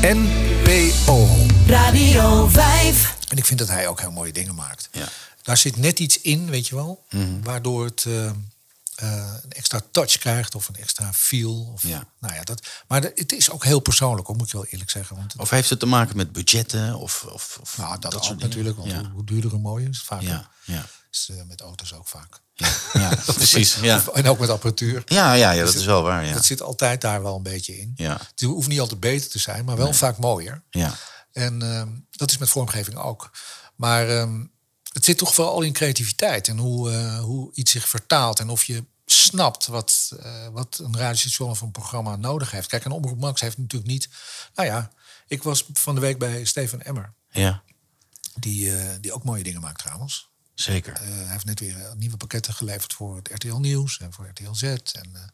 NPO. 0.02 1.28
Radio 1.68 2.48
5. 2.48 3.16
En 3.30 3.38
ik 3.38 3.46
vind 3.46 3.60
dat 3.60 3.68
hij 3.68 3.88
ook 3.88 4.00
heel 4.00 4.12
mooie 4.12 4.32
dingen 4.34 4.56
maakt. 4.56 4.90
Ja. 4.92 5.08
Daar 5.42 5.58
zit 5.58 5.78
net 5.78 6.00
iets 6.00 6.22
in, 6.22 6.50
weet 6.50 6.68
je 6.68 6.76
wel. 6.76 7.06
Mhm. 7.10 7.42
Waardoor 7.42 7.86
het 7.86 8.04
eh, 8.08 8.26
eh, 8.26 8.34
een 9.44 9.52
extra 9.52 9.82
touch 9.92 10.18
krijgt 10.18 10.56
of 10.56 10.68
een 10.68 10.76
extra 10.76 11.14
feel. 11.14 11.72
Of, 11.74 11.84
Ja. 11.84 12.04
nou 12.20 12.34
ja, 12.36 12.42
dat, 12.42 12.68
maar 12.88 13.02
de- 13.02 13.12
het 13.16 13.32
is 13.32 13.50
ook 13.50 13.64
heel 13.64 13.80
persoonlijk, 13.80 14.28
hoor, 14.28 14.36
moet 14.36 14.48
ik 14.48 14.54
wel 14.54 14.66
eerlijk 14.66 14.90
zeggen. 14.90 15.16
Want 15.16 15.34
Of 15.38 15.50
heeft 15.50 15.70
het 15.70 15.80
te 15.80 15.86
maken 15.86 16.18
met 16.18 16.32
budgetten? 16.32 16.96
Of, 16.96 17.24
of, 17.24 17.58
of 17.62 17.78
nou, 17.78 18.00
dat, 18.00 18.12
soort 18.12 18.24
dingen? 18.28 18.40
natuurlijk, 18.42 18.78
want 18.78 18.92
Ja. 18.92 18.98
hoe, 18.98 19.08
hoe 19.14 19.24
duurder 19.26 19.50
hoe 19.52 19.60
mooier 19.60 19.90
is 19.90 19.98
het 19.98 20.06
vaak. 20.06 20.22
Ja, 20.22 20.50
ja. 20.64 20.86
Is 21.12 21.30
eh, 21.32 21.44
met 21.48 21.62
auto's 21.62 21.94
ook 21.94 22.08
vaak. 22.08 22.42
ja, 22.94 23.16
precies. 23.26 23.76
Ja. 23.76 24.04
En 24.14 24.28
ook 24.28 24.40
met 24.40 24.50
apparatuur. 24.50 25.04
Ja, 25.06 25.34
ja, 25.34 25.52
ja, 25.52 25.64
dat 25.64 25.76
is 25.76 25.86
wel 25.86 26.02
waar. 26.02 26.26
Ja. 26.26 26.34
Dat 26.34 26.46
zit 26.46 26.62
altijd 26.62 27.02
daar 27.02 27.24
wel 27.24 27.36
een 27.36 27.44
beetje 27.44 27.80
in. 27.80 27.94
Ja. 27.96 28.20
Het 28.30 28.42
hoeft 28.42 28.68
niet 28.68 28.80
altijd 28.80 29.00
beter 29.00 29.30
te 29.30 29.40
zijn, 29.40 29.66
maar 29.66 29.78
wel 29.78 29.94
vaak 29.94 30.18
mooier. 30.18 30.64
Ja. 30.70 30.96
En 31.32 31.62
ehm, 31.62 31.90
dat 32.12 32.32
is 32.32 32.38
met 32.38 32.50
vormgeving 32.50 32.98
ook. 32.98 33.32
Maar 33.76 34.10
ehm, 34.10 34.46
het 34.94 35.06
zit 35.06 35.18
toch 35.18 35.34
vooral 35.34 35.62
in 35.62 35.74
creativiteit 35.74 36.48
en 36.48 36.58
hoe, 36.58 36.92
eh, 36.92 37.20
hoe 37.20 37.54
iets 37.54 37.72
zich 37.72 37.88
vertaalt 37.88 38.40
en 38.40 38.50
of 38.50 38.64
je 38.64 38.86
snapt 39.06 39.68
wat, 39.68 40.16
eh, 40.20 40.48
wat 40.48 40.80
een 40.84 40.98
radiostation 40.98 41.50
of 41.50 41.62
een 41.62 41.72
programma 41.72 42.16
nodig 42.16 42.52
heeft. 42.52 42.68
Kijk, 42.68 42.86
een 42.86 42.92
Omroep 42.92 43.20
Max 43.20 43.42
heeft 43.42 43.58
natuurlijk 43.58 43.92
niet... 43.92 44.10
Nou 44.56 44.68
ja, 44.68 44.92
ik 45.28 45.44
was 45.44 45.66
van 45.74 45.96
de 45.96 46.02
week 46.02 46.18
bij 46.18 46.46
Steven 46.46 46.86
Emmer, 46.86 47.14
ja, 47.30 47.64
die, 48.40 49.00
die 49.00 49.14
ook 49.14 49.24
mooie 49.24 49.44
dingen 49.44 49.62
maakt 49.62 49.80
trouwens. 49.80 50.31
Zeker. 50.54 50.94
Eh, 50.94 51.00
hij 51.02 51.28
heeft 51.32 51.46
net 51.46 51.60
weer 51.60 51.82
eh, 51.86 51.92
nieuwe 51.94 52.18
pakketten 52.18 52.54
geleverd 52.54 52.94
voor 52.94 53.16
het 53.16 53.30
RTL 53.34 53.56
Nieuws 53.56 54.00
en 54.00 54.14
voor 54.14 54.28
RTL 54.28 54.54
Z. 54.54 54.64
En, 54.64 55.32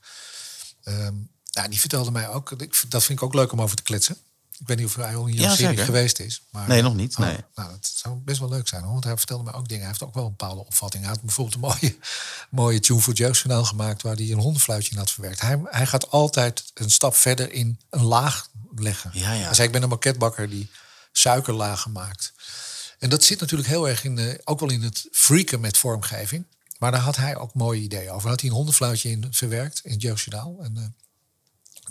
ehm, 0.83 1.13
nou, 1.51 1.69
die 1.69 1.79
vertelde 1.79 2.11
mij 2.11 2.29
ook, 2.29 2.59
dat 2.89 3.03
vind 3.03 3.19
ik 3.19 3.23
ook 3.23 3.33
leuk 3.33 3.51
om 3.51 3.61
over 3.61 3.75
te 3.75 3.83
kletsen. 3.83 4.17
Ik 4.59 4.67
weet 4.67 4.77
niet 4.77 4.85
of 4.85 4.95
hij 4.95 5.15
al 5.15 5.25
in 5.25 5.33
jouw 5.33 5.43
Ja, 5.43 5.51
serie 5.55 5.67
zeker. 5.69 5.85
geweest 5.85 6.19
is. 6.19 6.41
Maar, 6.49 6.67
Nee, 6.67 6.81
nog 6.81 6.95
niet, 6.95 7.15
Oh, 7.17 7.25
nee. 7.25 7.37
nou, 7.55 7.69
dat 7.71 7.91
zou 7.95 8.15
best 8.15 8.39
wel 8.39 8.49
leuk 8.49 8.67
zijn, 8.67 8.81
hoor, 8.83 8.91
want 8.91 9.03
hij 9.03 9.17
vertelde 9.17 9.43
mij 9.43 9.53
ook 9.53 9.67
dingen. 9.67 9.81
Hij 9.83 9.91
heeft 9.91 10.03
ook 10.03 10.13
wel 10.13 10.23
een 10.23 10.35
bepaalde 10.37 10.65
opvatting. 10.65 11.03
Hij 11.03 11.11
had 11.11 11.21
bijvoorbeeld 11.21 11.55
een 11.55 11.61
mooie, 11.79 11.97
mooie 12.63 12.79
tune 12.79 12.99
voor 12.99 13.09
het 13.09 13.17
jeugdjournaal 13.17 13.65
gemaakt... 13.65 14.01
waar 14.01 14.15
hij 14.15 14.31
een 14.31 14.39
hondenfluitje 14.39 14.91
in 14.91 14.97
had 14.97 15.11
verwerkt. 15.11 15.41
Hij, 15.41 15.59
hij 15.63 15.85
gaat 15.87 16.11
altijd 16.11 16.71
een 16.73 16.91
stap 16.91 17.15
verder 17.15 17.51
in 17.51 17.79
een 17.89 18.03
laag 18.03 18.49
leggen. 18.75 19.11
Ja, 19.13 19.33
ja. 19.33 19.45
Hij 19.45 19.53
zei, 19.53 19.67
ik 19.67 19.73
ben 19.73 19.83
een 19.83 19.89
maquetbakker 19.89 20.49
die 20.49 20.69
suikerlagen 21.11 21.91
maakt. 21.91 22.33
En 22.99 23.09
dat 23.09 23.23
zit 23.23 23.39
natuurlijk 23.39 23.69
heel 23.69 23.89
erg 23.89 24.03
in, 24.03 24.17
eh, 24.17 24.33
ook 24.43 24.59
wel 24.59 24.71
in 24.71 24.81
het 24.81 25.07
freaken 25.11 25.59
met 25.59 25.77
vormgeving. 25.77 26.45
Maar 26.79 26.91
daar 26.91 27.01
had 27.01 27.15
hij 27.15 27.35
ook 27.35 27.53
mooie 27.53 27.81
ideeën 27.81 28.11
over. 28.11 28.29
Had 28.29 28.41
hij 28.41 28.49
een 28.49 28.55
hondenfluitje 28.55 29.09
in 29.09 29.27
verwerkt 29.31 29.81
in 29.83 29.91
het 29.91 30.01
jeugdjournaal. 30.01 30.57
En 30.61 30.95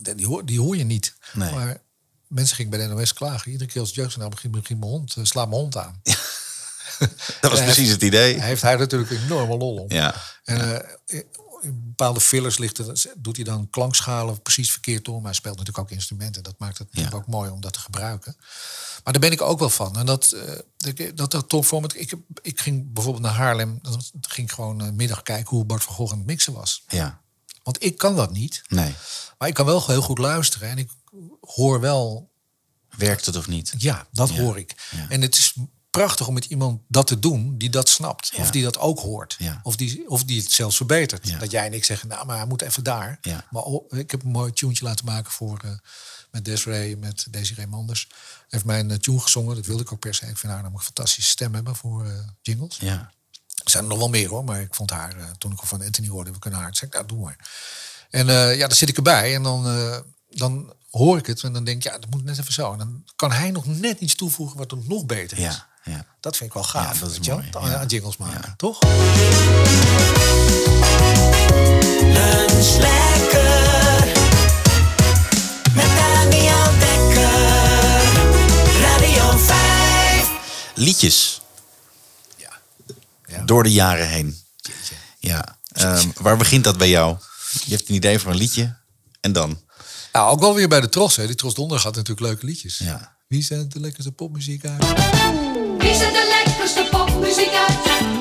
eh, 0.03 0.15
die, 0.17 0.27
hoor, 0.27 0.45
die 0.47 0.61
hoor 0.61 0.77
je 0.77 0.85
niet. 0.85 1.15
Nee. 1.33 1.53
Maar 1.53 1.81
mensen 2.27 2.57
gingen 2.57 2.71
bij 2.71 2.87
de 2.87 2.95
NOS 2.95 3.13
klagen. 3.13 3.51
Iedere 3.51 3.71
keer 3.71 3.81
als 3.81 3.89
het 3.89 3.99
jeugdjournaal 3.99 4.31
begint, 4.31 4.53
begint 4.53 4.81
mijn 4.81 4.91
hond, 4.91 5.17
slaat 5.23 5.49
mijn 5.49 5.61
hond 5.61 5.77
aan. 5.77 6.01
Dat 7.41 7.51
was 7.51 7.61
precies 7.63 7.91
het 7.91 8.03
idee. 8.03 8.39
Hij 8.39 8.49
heeft 8.49 8.63
hij 8.63 8.77
natuurlijk 8.77 9.11
een 9.11 9.23
enorme 9.23 9.57
lol 9.57 9.77
om. 9.77 9.93
Ja. 9.93 10.15
En 10.45 10.85
bepaalde 11.73 12.21
fillers 12.21 12.59
ligt 12.59 12.79
er, 12.79 13.13
doet 13.17 13.37
hij 13.37 13.45
dan 13.45 13.71
klankschalen 13.71 14.43
precies 14.43 14.71
verkeerd 14.71 15.09
om. 15.09 15.15
Maar 15.15 15.25
hij 15.25 15.33
speelt 15.35 15.57
natuurlijk 15.59 15.85
ook 15.85 15.91
instrumenten. 15.97 16.43
Dat 16.43 16.59
maakt 16.59 16.79
het 16.79 16.87
natuurlijk 16.87 17.17
ook 17.17 17.27
mooi 17.27 17.51
om 17.51 17.61
dat 17.61 17.73
te 17.73 17.79
gebruiken. 17.79 18.37
Maar 19.05 19.13
daar 19.13 19.23
ben 19.23 19.33
ik 19.33 19.43
ook 19.43 19.59
wel 19.59 19.71
van. 19.71 19.97
En 19.97 20.07
dat, 20.07 20.33
eh, 20.33 21.11
dat, 21.15 21.31
dat 21.31 21.49
top 21.49 21.65
format. 21.65 21.95
Ik, 21.97 22.15
ik 22.43 22.61
ging 22.61 22.93
bijvoorbeeld 22.93 23.25
naar 23.25 23.35
Haarlem. 23.35 23.79
Dan 23.83 24.03
ging 24.21 24.49
ik 24.49 24.55
gewoon 24.55 24.81
een 24.81 24.97
middag 24.97 25.23
kijken 25.23 25.57
hoe 25.57 25.65
Bart 25.65 25.85
van 25.85 25.95
Gogh 25.95 26.13
aan 26.13 26.19
het 26.19 26.27
mixen 26.27 26.53
was. 26.53 26.85
Ja, 26.89 27.21
Want 27.63 27.85
ik 27.85 27.97
kan 27.99 28.17
dat 28.17 28.33
niet. 28.33 28.63
nee. 28.69 28.95
Maar 29.39 29.49
ik 29.49 29.55
kan 29.55 29.67
wel 29.67 29.87
heel 29.87 30.03
goed 30.03 30.19
luisteren. 30.19 30.69
En 30.69 30.79
ik 30.79 30.91
hoor 31.41 31.81
wel 31.81 32.31
Werkt 32.97 33.27
het 33.27 33.37
of 33.37 33.47
niet? 33.49 33.75
ja, 33.79 34.07
dat 34.13 34.29
Ja, 34.29 34.41
hoor 34.41 34.59
ik. 34.59 34.75
ja. 34.91 35.09
En 35.09 35.21
het 35.23 35.37
is 35.37 35.55
prachtig 35.97 36.27
om 36.27 36.35
met 36.35 36.45
iemand 36.45 36.81
dat 36.89 37.07
te 37.07 37.19
doen 37.19 37.59
die 37.59 37.71
dat 37.71 37.89
snapt. 37.89 38.31
Ja. 38.35 38.43
Of 38.43 38.51
die 38.51 38.63
dat 38.63 38.79
ook 38.79 38.99
hoort. 38.99 39.37
Ja. 39.39 39.61
Of, 39.63 39.77
die, 39.77 40.09
of 40.11 40.25
die 40.25 40.41
het 40.41 40.53
zelfs 40.53 40.77
verbetert. 40.77 41.29
Ja. 41.29 41.39
Dat 41.39 41.51
jij 41.51 41.67
en 41.67 41.73
ik 41.73 41.85
zeggen, 41.85 42.09
nou, 42.09 42.27
maar 42.27 42.37
hij 42.37 42.47
moet 42.47 42.63
even 42.63 42.85
daar. 42.85 43.19
Ja. 43.21 43.47
Maar 43.51 43.63
oh, 43.63 43.99
ik 43.99 44.11
heb 44.11 44.23
een 44.23 44.31
mooi 44.31 44.53
tuentje 44.53 44.85
laten 44.85 45.05
maken 45.05 45.33
voor... 45.33 45.61
eh, 45.65 45.71
met 46.31 46.45
Desiree, 46.45 46.97
met 46.97 47.27
Desiree 47.31 47.67
Manders. 47.67 48.09
Heeft 48.49 48.65
mijn 48.65 48.91
eh, 48.91 48.97
tune 48.97 49.21
gezongen. 49.21 49.55
Dat 49.57 49.67
wilde 49.67 49.83
ik 49.83 49.93
ook 49.93 49.99
per 50.01 50.15
se. 50.15 50.27
Ik 50.27 50.39
vind 50.39 50.53
haar 50.53 50.63
namelijk 50.63 50.77
een 50.77 50.95
fantastische 50.95 51.31
stem 51.31 51.55
hebben 51.55 51.77
voor 51.77 52.07
eh, 52.07 52.13
jingles. 52.43 52.77
Ja. 52.81 53.13
Er 53.65 53.71
zijn 53.71 53.83
er 53.83 53.89
nog 53.89 53.99
wel 53.99 54.09
meer 54.09 54.29
hoor, 54.29 54.45
maar 54.45 54.61
ik 54.61 54.75
vond 54.75 54.91
haar, 54.91 55.15
toen 55.39 55.53
ik 55.53 55.61
al 55.61 55.67
van 55.67 55.83
Anthony 55.83 56.09
hoorde, 56.09 56.33
we 56.33 56.39
kunnen 56.39 56.59
haar. 56.59 56.69
Toen 56.69 56.77
zei 56.77 56.91
ik, 56.91 56.97
nou, 56.97 57.07
doe 57.09 57.25
maar. 57.25 57.51
En 58.11 58.27
ja, 58.57 58.67
dan 58.67 58.77
zit 58.77 58.89
ik 58.89 58.97
erbij 58.97 59.35
en 59.35 59.43
dan, 59.43 59.65
dan 60.29 60.73
hoor 60.91 61.19
ik 61.19 61.27
het 61.27 61.43
en 61.43 61.53
dan 61.53 61.65
denk 61.65 61.77
ik, 61.77 61.93
ja, 61.93 61.99
dat 61.99 62.11
moet 62.11 62.25
net 62.25 62.39
even 62.39 62.53
zo. 62.53 62.73
En 62.73 62.79
dan 62.79 63.05
kan 63.17 63.33
hij 63.33 63.51
nog 63.51 63.67
net 63.67 64.01
iets 64.01 64.15
toevoegen 64.15 64.59
wat 64.59 64.71
het 64.71 64.89
nog 64.89 65.07
beter 65.07 65.39
is. 65.39 65.45
Ja, 65.45 65.69
ja. 65.87 66.05
Dat 66.21 66.37
vind 66.37 66.49
ik 66.49 66.55
wel 66.55 66.65
gaaf, 66.65 66.95
Ja, 66.95 67.01
dat 67.01 67.11
is 67.11 67.29
mooi, 67.29 67.49
ja. 67.53 67.77
aan 67.79 67.87
jingles 67.87 68.17
maken, 68.17 68.41
Ja. 68.47 68.55
toch? 68.57 68.79
Lunch 72.01 72.77
lekker. 72.77 74.07
Met 75.75 75.87
Daniel 75.97 76.65
Dekker. 76.79 78.03
Radio 78.81 79.37
5. 79.39 80.29
Liedjes 80.75 81.41
Ja. 82.37 82.51
ja. 83.27 83.43
door 83.45 83.63
de 83.63 83.73
jaren 83.73 84.09
heen. 84.09 84.41
Ja. 85.19 85.59
Ehm, 85.73 86.09
waar 86.21 86.37
begint 86.37 86.65
dat 86.65 86.77
bij 86.79 86.89
jou? 86.89 87.17
Je 87.65 87.75
hebt 87.77 87.89
een 87.89 87.95
idee 87.95 88.19
van 88.19 88.31
een 88.33 88.39
liedje 88.39 88.77
en 89.21 89.33
dan? 89.33 89.61
Nou, 90.13 90.31
ook 90.31 90.41
wel 90.41 90.55
weer 90.55 90.69
bij 90.69 90.81
de 90.81 90.89
Tros. 90.89 91.17
Hè. 91.17 91.27
Die 91.27 91.35
Tros 91.37 91.55
Donder 91.55 91.79
gaat 91.79 91.95
natuurlijk 91.95 92.27
leuke 92.27 92.47
liedjes. 92.47 92.79
Ja. 92.79 93.17
Wie 93.29 93.43
zendt 93.43 93.73
de 93.73 93.81
lekkerste 93.81 94.13
popmuziek 94.13 94.65
uit? 94.65 94.85
Wie 95.87 95.95
zet 95.95 96.13
de 96.21 96.43
lekkerste 96.45 96.89
popmuziek 96.91 97.53
uit? 97.65 97.79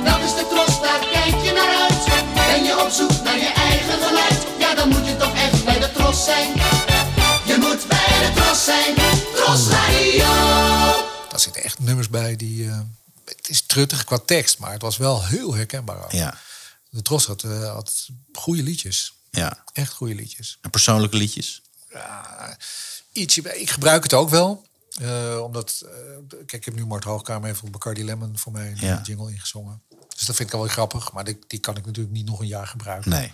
Dat 0.09 0.20
is 0.28 0.34
de 0.39 0.45
tros, 0.49 0.82
daar 0.82 0.99
kijk 1.16 1.36
je 1.45 1.51
naar 1.59 1.74
uit. 1.86 2.03
Ben 2.36 2.63
je 2.63 2.84
op 2.86 2.89
zoek 2.89 3.24
naar 3.24 3.38
je 3.38 3.51
eigen 3.68 3.97
geluid? 4.07 4.39
Ja, 4.59 4.76
dan 4.76 4.89
moet 4.89 5.05
je 5.07 5.16
toch 5.18 5.36
echt 5.36 5.66
bij 5.66 5.80
de 5.80 5.91
tros 5.91 6.24
zijn. 6.26 6.47
Je 7.45 7.55
moet 7.59 7.88
bij 7.88 8.20
de 8.26 8.32
tros 8.36 8.63
zijn. 8.66 8.93
Tros 9.36 9.68
Radio. 9.68 10.26
Daar 11.30 11.39
zitten 11.39 11.63
echt 11.63 11.80
nummers 11.80 12.09
bij 12.09 12.36
die... 12.36 12.68
eh, 12.70 12.80
het 13.26 13.49
is 13.49 13.61
truttig 13.66 14.03
qua 14.03 14.18
tekst, 14.26 14.59
maar 14.59 14.72
het 14.72 14.82
was 14.82 14.97
wel 14.97 15.26
heel 15.26 15.53
herkenbaar. 15.53 16.03
ook. 16.03 16.11
Ja. 16.11 16.38
De 16.89 17.01
Tros 17.01 17.26
had, 17.26 17.43
eh, 17.43 17.74
had 17.74 18.07
goede 18.34 18.63
liedjes. 18.63 19.13
ja. 19.32 19.63
Echt 19.74 19.93
goede 19.93 20.16
liedjes. 20.16 20.57
En 20.61 20.70
persoonlijke 20.70 21.18
liedjes? 21.18 21.61
Ja, 21.91 22.57
ietsje, 23.11 23.59
ik 23.59 23.70
gebruik 23.70 24.03
het 24.03 24.13
ook 24.13 24.30
wel. 24.30 24.66
Eh, 25.02 25.39
omdat, 25.43 25.82
eh, 25.86 25.91
kijk, 26.30 26.52
ik 26.52 26.66
heb 26.66 26.74
nu 26.76 26.86
Mart 26.86 27.04
Hoogkamer 27.04 27.50
even 27.50 27.66
op 27.66 27.72
Bacardi 27.72 28.06
Lemon 28.06 28.38
voor 28.38 28.52
mij 28.52 28.68
een 28.72 28.78
Ja. 28.80 29.02
jingle 29.04 29.32
ingezongen. 29.32 29.82
Dus 30.16 30.26
dat 30.26 30.36
vind 30.36 30.50
ik 30.54 30.56
wel 30.56 30.68
grappig. 30.68 31.12
Maar 31.12 31.24
die, 31.24 31.39
die 31.48 31.60
kan 31.60 31.78
ik 31.78 31.86
natuurlijk 31.86 32.16
niet 32.16 32.26
nog 32.26 32.39
een 32.39 32.48
jaar 32.48 32.68
gebruiken. 32.68 33.10
Nee. 33.12 33.34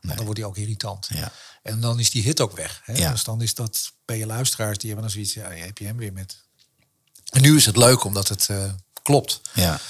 Want 0.00 0.14
dan 0.16 0.24
wordt 0.24 0.40
die 0.40 0.46
ook 0.48 0.56
irritant. 0.56 1.06
Ja. 1.12 1.32
En 1.62 1.80
dan 1.80 1.98
is 1.98 2.10
die 2.10 2.22
hit 2.22 2.40
ook 2.40 2.56
weg. 2.56 2.80
Hè? 2.84 2.92
Ja. 2.92 3.10
Dus 3.10 3.24
dan 3.24 3.42
is 3.42 3.54
dat 3.54 3.92
bij 4.04 4.18
je 4.18 4.26
luisteraars, 4.26 4.78
die 4.78 4.86
hebben 4.90 5.04
dan 5.04 5.12
zoiets, 5.14 5.34
ja, 5.34 5.50
heb 5.66 5.78
je 5.78 5.84
hem 5.86 5.96
weer 5.96 6.12
met. 6.12 6.44
En 7.30 7.40
nu 7.42 7.56
is 7.56 7.66
het 7.66 7.76
leuk 7.76 8.04
omdat 8.04 8.28
het 8.28 8.48
eh, 8.48 8.72
klopt. 9.02 9.40
Ja. 9.54 9.80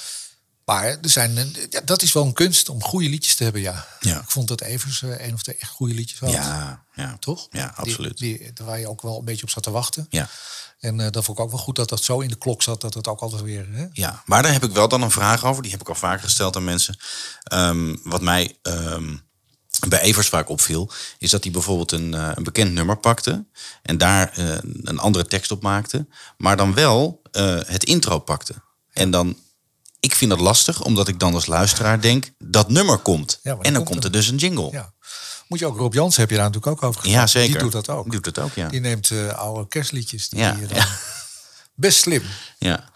Maar 0.66 0.84
er 0.84 1.10
zijn, 1.10 1.36
eh, 1.38 1.44
ja, 1.70 1.80
dat 1.84 2.02
is 2.02 2.12
wel 2.12 2.24
een 2.24 2.32
kunst 2.32 2.68
om 2.68 2.82
goede 2.82 3.08
liedjes 3.08 3.34
te 3.34 3.42
hebben, 3.42 3.60
ja. 3.60 3.86
Ja. 4.00 4.20
Ik 4.20 4.30
vond 4.30 4.48
dat 4.48 4.60
Evers 4.60 5.02
eh, 5.02 5.26
een 5.26 5.34
of 5.34 5.42
twee 5.42 5.56
echt 5.58 5.70
goede 5.70 5.94
liedjes 5.94 6.18
had. 6.18 6.30
Ja, 6.30 6.84
ja. 6.94 7.16
Toch? 7.20 7.46
Ja, 7.50 7.72
absoluut. 7.76 8.18
Die, 8.18 8.38
die, 8.38 8.66
waar 8.66 8.78
je 8.78 8.88
ook 8.88 9.02
wel 9.02 9.18
een 9.18 9.24
beetje 9.24 9.42
op 9.42 9.50
zat 9.50 9.62
te 9.62 9.70
wachten. 9.70 10.06
Ja. 10.10 10.28
En 10.78 11.00
eh 11.00 11.10
dat 11.10 11.24
vond 11.24 11.38
ik 11.38 11.44
ook 11.44 11.50
wel 11.50 11.60
goed 11.60 11.76
dat 11.76 11.88
dat 11.88 12.02
zo 12.02 12.20
in 12.20 12.28
de 12.28 12.36
klok 12.36 12.62
zat, 12.62 12.80
dat 12.80 12.94
het 12.94 13.08
ook 13.08 13.20
altijd 13.20 13.42
weer... 13.42 13.66
Hè? 13.70 13.86
Ja, 13.92 14.22
maar 14.24 14.42
daar 14.42 14.52
heb 14.52 14.64
ik 14.64 14.72
wel 14.72 14.88
dan 14.88 15.02
een 15.02 15.10
vraag 15.10 15.44
over. 15.44 15.62
Die 15.62 15.70
heb 15.70 15.80
ik 15.80 15.88
al 15.88 15.94
vaker 15.94 16.24
gesteld 16.24 16.56
aan 16.56 16.64
mensen. 16.64 16.98
Ehm, 17.42 17.96
wat 18.02 18.20
mij 18.20 18.58
ehm, 18.62 19.16
bij 19.88 20.00
Evers 20.00 20.28
vaak 20.28 20.48
opviel, 20.48 20.90
is 21.18 21.30
dat 21.30 21.42
hij 21.42 21.52
bijvoorbeeld 21.52 21.92
een, 21.92 22.12
een 22.12 22.42
bekend 22.42 22.72
nummer 22.72 22.96
pakte 22.96 23.44
en 23.82 23.98
daar 23.98 24.38
een 24.82 24.98
andere 24.98 25.26
tekst 25.26 25.50
op 25.50 25.62
maakte, 25.62 26.06
maar 26.36 26.56
dan 26.56 26.74
wel 26.74 27.20
het 27.66 27.84
intro 27.84 28.18
pakte. 28.18 28.54
En 28.92 29.10
dan, 29.10 29.36
ik 30.06 30.14
vind 30.14 30.30
dat 30.30 30.40
lastig, 30.40 30.82
omdat 30.82 31.08
ik 31.08 31.18
dan 31.20 31.34
als 31.34 31.46
luisteraar 31.46 32.00
denk, 32.00 32.30
dat 32.38 32.68
nummer 32.70 32.98
komt. 32.98 33.38
Ja, 33.42 33.50
en 33.50 33.58
dan 33.62 33.72
komt 33.72 33.88
komt 33.88 34.04
er 34.04 34.12
dus 34.12 34.28
een 34.28 34.36
jingle. 34.36 34.68
Ja. 34.72 34.92
Moet 35.48 35.58
je 35.58 35.66
ook, 35.66 35.76
Rob 35.76 35.94
Jansen 35.94 36.20
heb 36.20 36.30
je 36.30 36.36
daar 36.36 36.44
natuurlijk 36.44 36.72
ook 36.76 36.82
over 36.88 37.00
gehad. 37.00 37.16
Ja, 37.16 37.26
zeker. 37.26 37.52
Die 37.52 37.62
doet 37.62 37.72
dat 37.72 37.88
ook. 37.88 38.04
Die 38.10 38.20
doet 38.20 38.34
dat 38.34 38.44
ook, 38.44 38.54
ja. 38.54 38.68
Die 38.68 38.80
neemt 38.80 39.10
eh, 39.10 39.28
oude 39.28 39.68
kerstliedjes. 39.68 40.28
Die 40.28 40.38
Ja, 40.38 40.52
dan- 40.52 40.68
ja. 40.76 40.86
Best 41.74 41.98
slim. 41.98 42.22
Ja, 42.58 42.90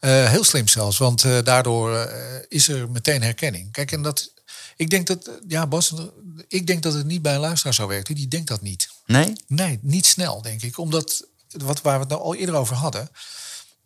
Eh, 0.00 0.30
heel 0.30 0.44
slim 0.44 0.68
zelfs, 0.68 0.98
want 0.98 1.24
eh, 1.24 1.38
daardoor 1.42 1.96
eh, 1.96 2.42
is 2.48 2.68
er 2.68 2.90
meteen 2.90 3.22
herkenning. 3.22 3.72
Kijk, 3.72 3.92
en 3.92 4.02
dat, 4.02 4.32
ik 4.76 4.90
denk 4.90 5.06
dat, 5.06 5.26
eh, 5.26 5.34
ja 5.48 5.66
Bas, 5.66 5.92
ik 6.48 6.66
denk 6.66 6.82
dat 6.82 6.94
het 6.94 7.06
niet 7.06 7.22
bij 7.22 7.34
een 7.34 7.40
luisteraar 7.40 7.74
zo 7.74 7.86
werkt. 7.86 8.14
Die 8.14 8.28
denkt 8.28 8.48
dat 8.48 8.62
niet. 8.62 8.88
nee? 9.06 9.32
Nee, 9.46 9.78
niet 9.82 10.06
snel, 10.06 10.42
denk 10.42 10.62
ik. 10.62 10.78
Omdat, 10.78 11.24
wat, 11.50 11.80
waar 11.82 11.94
we 11.94 12.00
het 12.00 12.08
nou 12.08 12.22
al 12.22 12.34
eerder 12.34 12.54
over 12.54 12.76
hadden, 12.76 13.08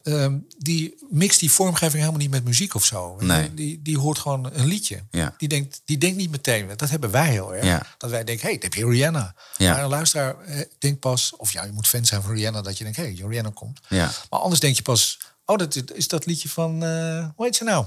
ehm, 0.03 0.37
die 0.59 0.95
mixt 1.11 1.41
die 1.41 1.51
vormgeving 1.51 1.99
helemaal 1.99 2.21
niet 2.21 2.31
met 2.31 2.45
muziek 2.45 2.75
of 2.75 2.85
zo. 2.85 3.17
Nee. 3.21 3.55
Die, 3.55 3.83
die 3.83 3.99
hoort 3.99 4.19
gewoon 4.19 4.51
een 4.53 4.67
liedje. 4.67 5.03
Ja. 5.11 5.35
Die, 5.39 5.49
denkt, 5.49 5.81
die 5.85 5.99
denkt 5.99 6.17
niet 6.17 6.31
meteen, 6.31 6.69
dat 6.77 6.91
hebben 6.91 7.11
wij 7.11 7.31
heel 7.31 7.55
erg. 7.55 7.65
Ja. 7.65 7.87
Dat 7.99 8.11
wij 8.11 8.25
denken, 8.25 8.47
hé, 8.47 8.53
hey, 8.53 8.63
heb 8.63 8.75
je 8.75 8.87
Rihanna. 8.87 9.35
Ja. 9.57 9.73
Maar 9.73 9.83
een 9.83 9.89
luisteraar 9.89 10.41
eh, 10.41 10.61
denkt 10.79 11.01
pas, 11.01 11.37
of 11.37 11.53
ja, 11.53 11.65
je 11.65 11.73
moet 11.73 11.89
fan 11.89 12.05
zijn 12.05 12.23
van 12.23 12.35
Rihanna, 12.35 12.63
dat 12.63 12.79
je 12.79 12.85
denkt, 12.85 12.99
hé, 12.99 13.05
hey, 13.05 13.25
Rihanna 13.29 13.51
komt. 13.55 13.81
Ja. 13.89 14.13
Maar 14.31 14.41
anders 14.41 14.61
denk 14.61 14.77
je 14.77 14.83
pas, 14.83 15.19
oh, 15.45 15.57
dat 15.57 15.83
is 15.95 16.09
dat 16.09 16.27
liedje 16.27 16.49
van, 16.49 16.85
eh 16.85 17.27
hoe 17.37 17.45
heet 17.45 17.57
ze 17.57 17.65
nou? 17.65 17.87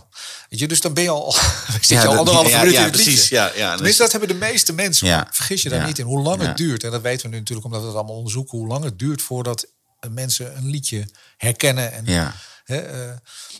Weet 0.49 0.59
je, 0.59 0.67
dus 0.67 0.81
dan 0.81 0.93
ben 0.93 1.03
je 1.03 1.09
al, 1.09 1.31
zit 1.81 2.01
je 2.01 2.07
al 2.07 2.17
anderhalve 2.17 2.49
ja, 2.49 2.57
minuut 2.57 2.75
in 2.75 2.81
het 2.81 2.91
precies. 2.91 3.19
liedje. 3.19 3.35
Ja, 3.35 3.51
ja, 3.55 3.67
dus- 3.67 3.75
Tenminste, 3.75 4.01
dat 4.01 4.11
hebben 4.11 4.29
de 4.29 4.35
meeste 4.35 4.73
mensen. 4.73 5.27
Vergis 5.31 5.61
je 5.61 5.69
daar 5.69 5.85
niet 5.85 5.99
in. 5.99 6.05
Hoe 6.05 6.21
lang 6.21 6.41
het 6.41 6.57
duurt, 6.57 6.83
en 6.83 6.91
dat 6.91 7.01
weten 7.01 7.25
we 7.25 7.31
nu 7.31 7.39
natuurlijk 7.39 7.65
omdat 7.65 7.81
we 7.81 7.87
het 7.87 7.97
allemaal 7.97 8.15
onderzoeken, 8.15 8.57
hoe 8.57 8.67
lang 8.67 8.83
het 8.83 8.99
duurt 8.99 9.21
voordat 9.21 9.67
mensen 10.09 10.57
een 10.57 10.69
liedje 10.69 11.07
herkennen. 11.37 11.91
En, 11.93 12.05
Ja. 12.05 12.33
hè, 12.63 12.77
eh, 12.77 13.09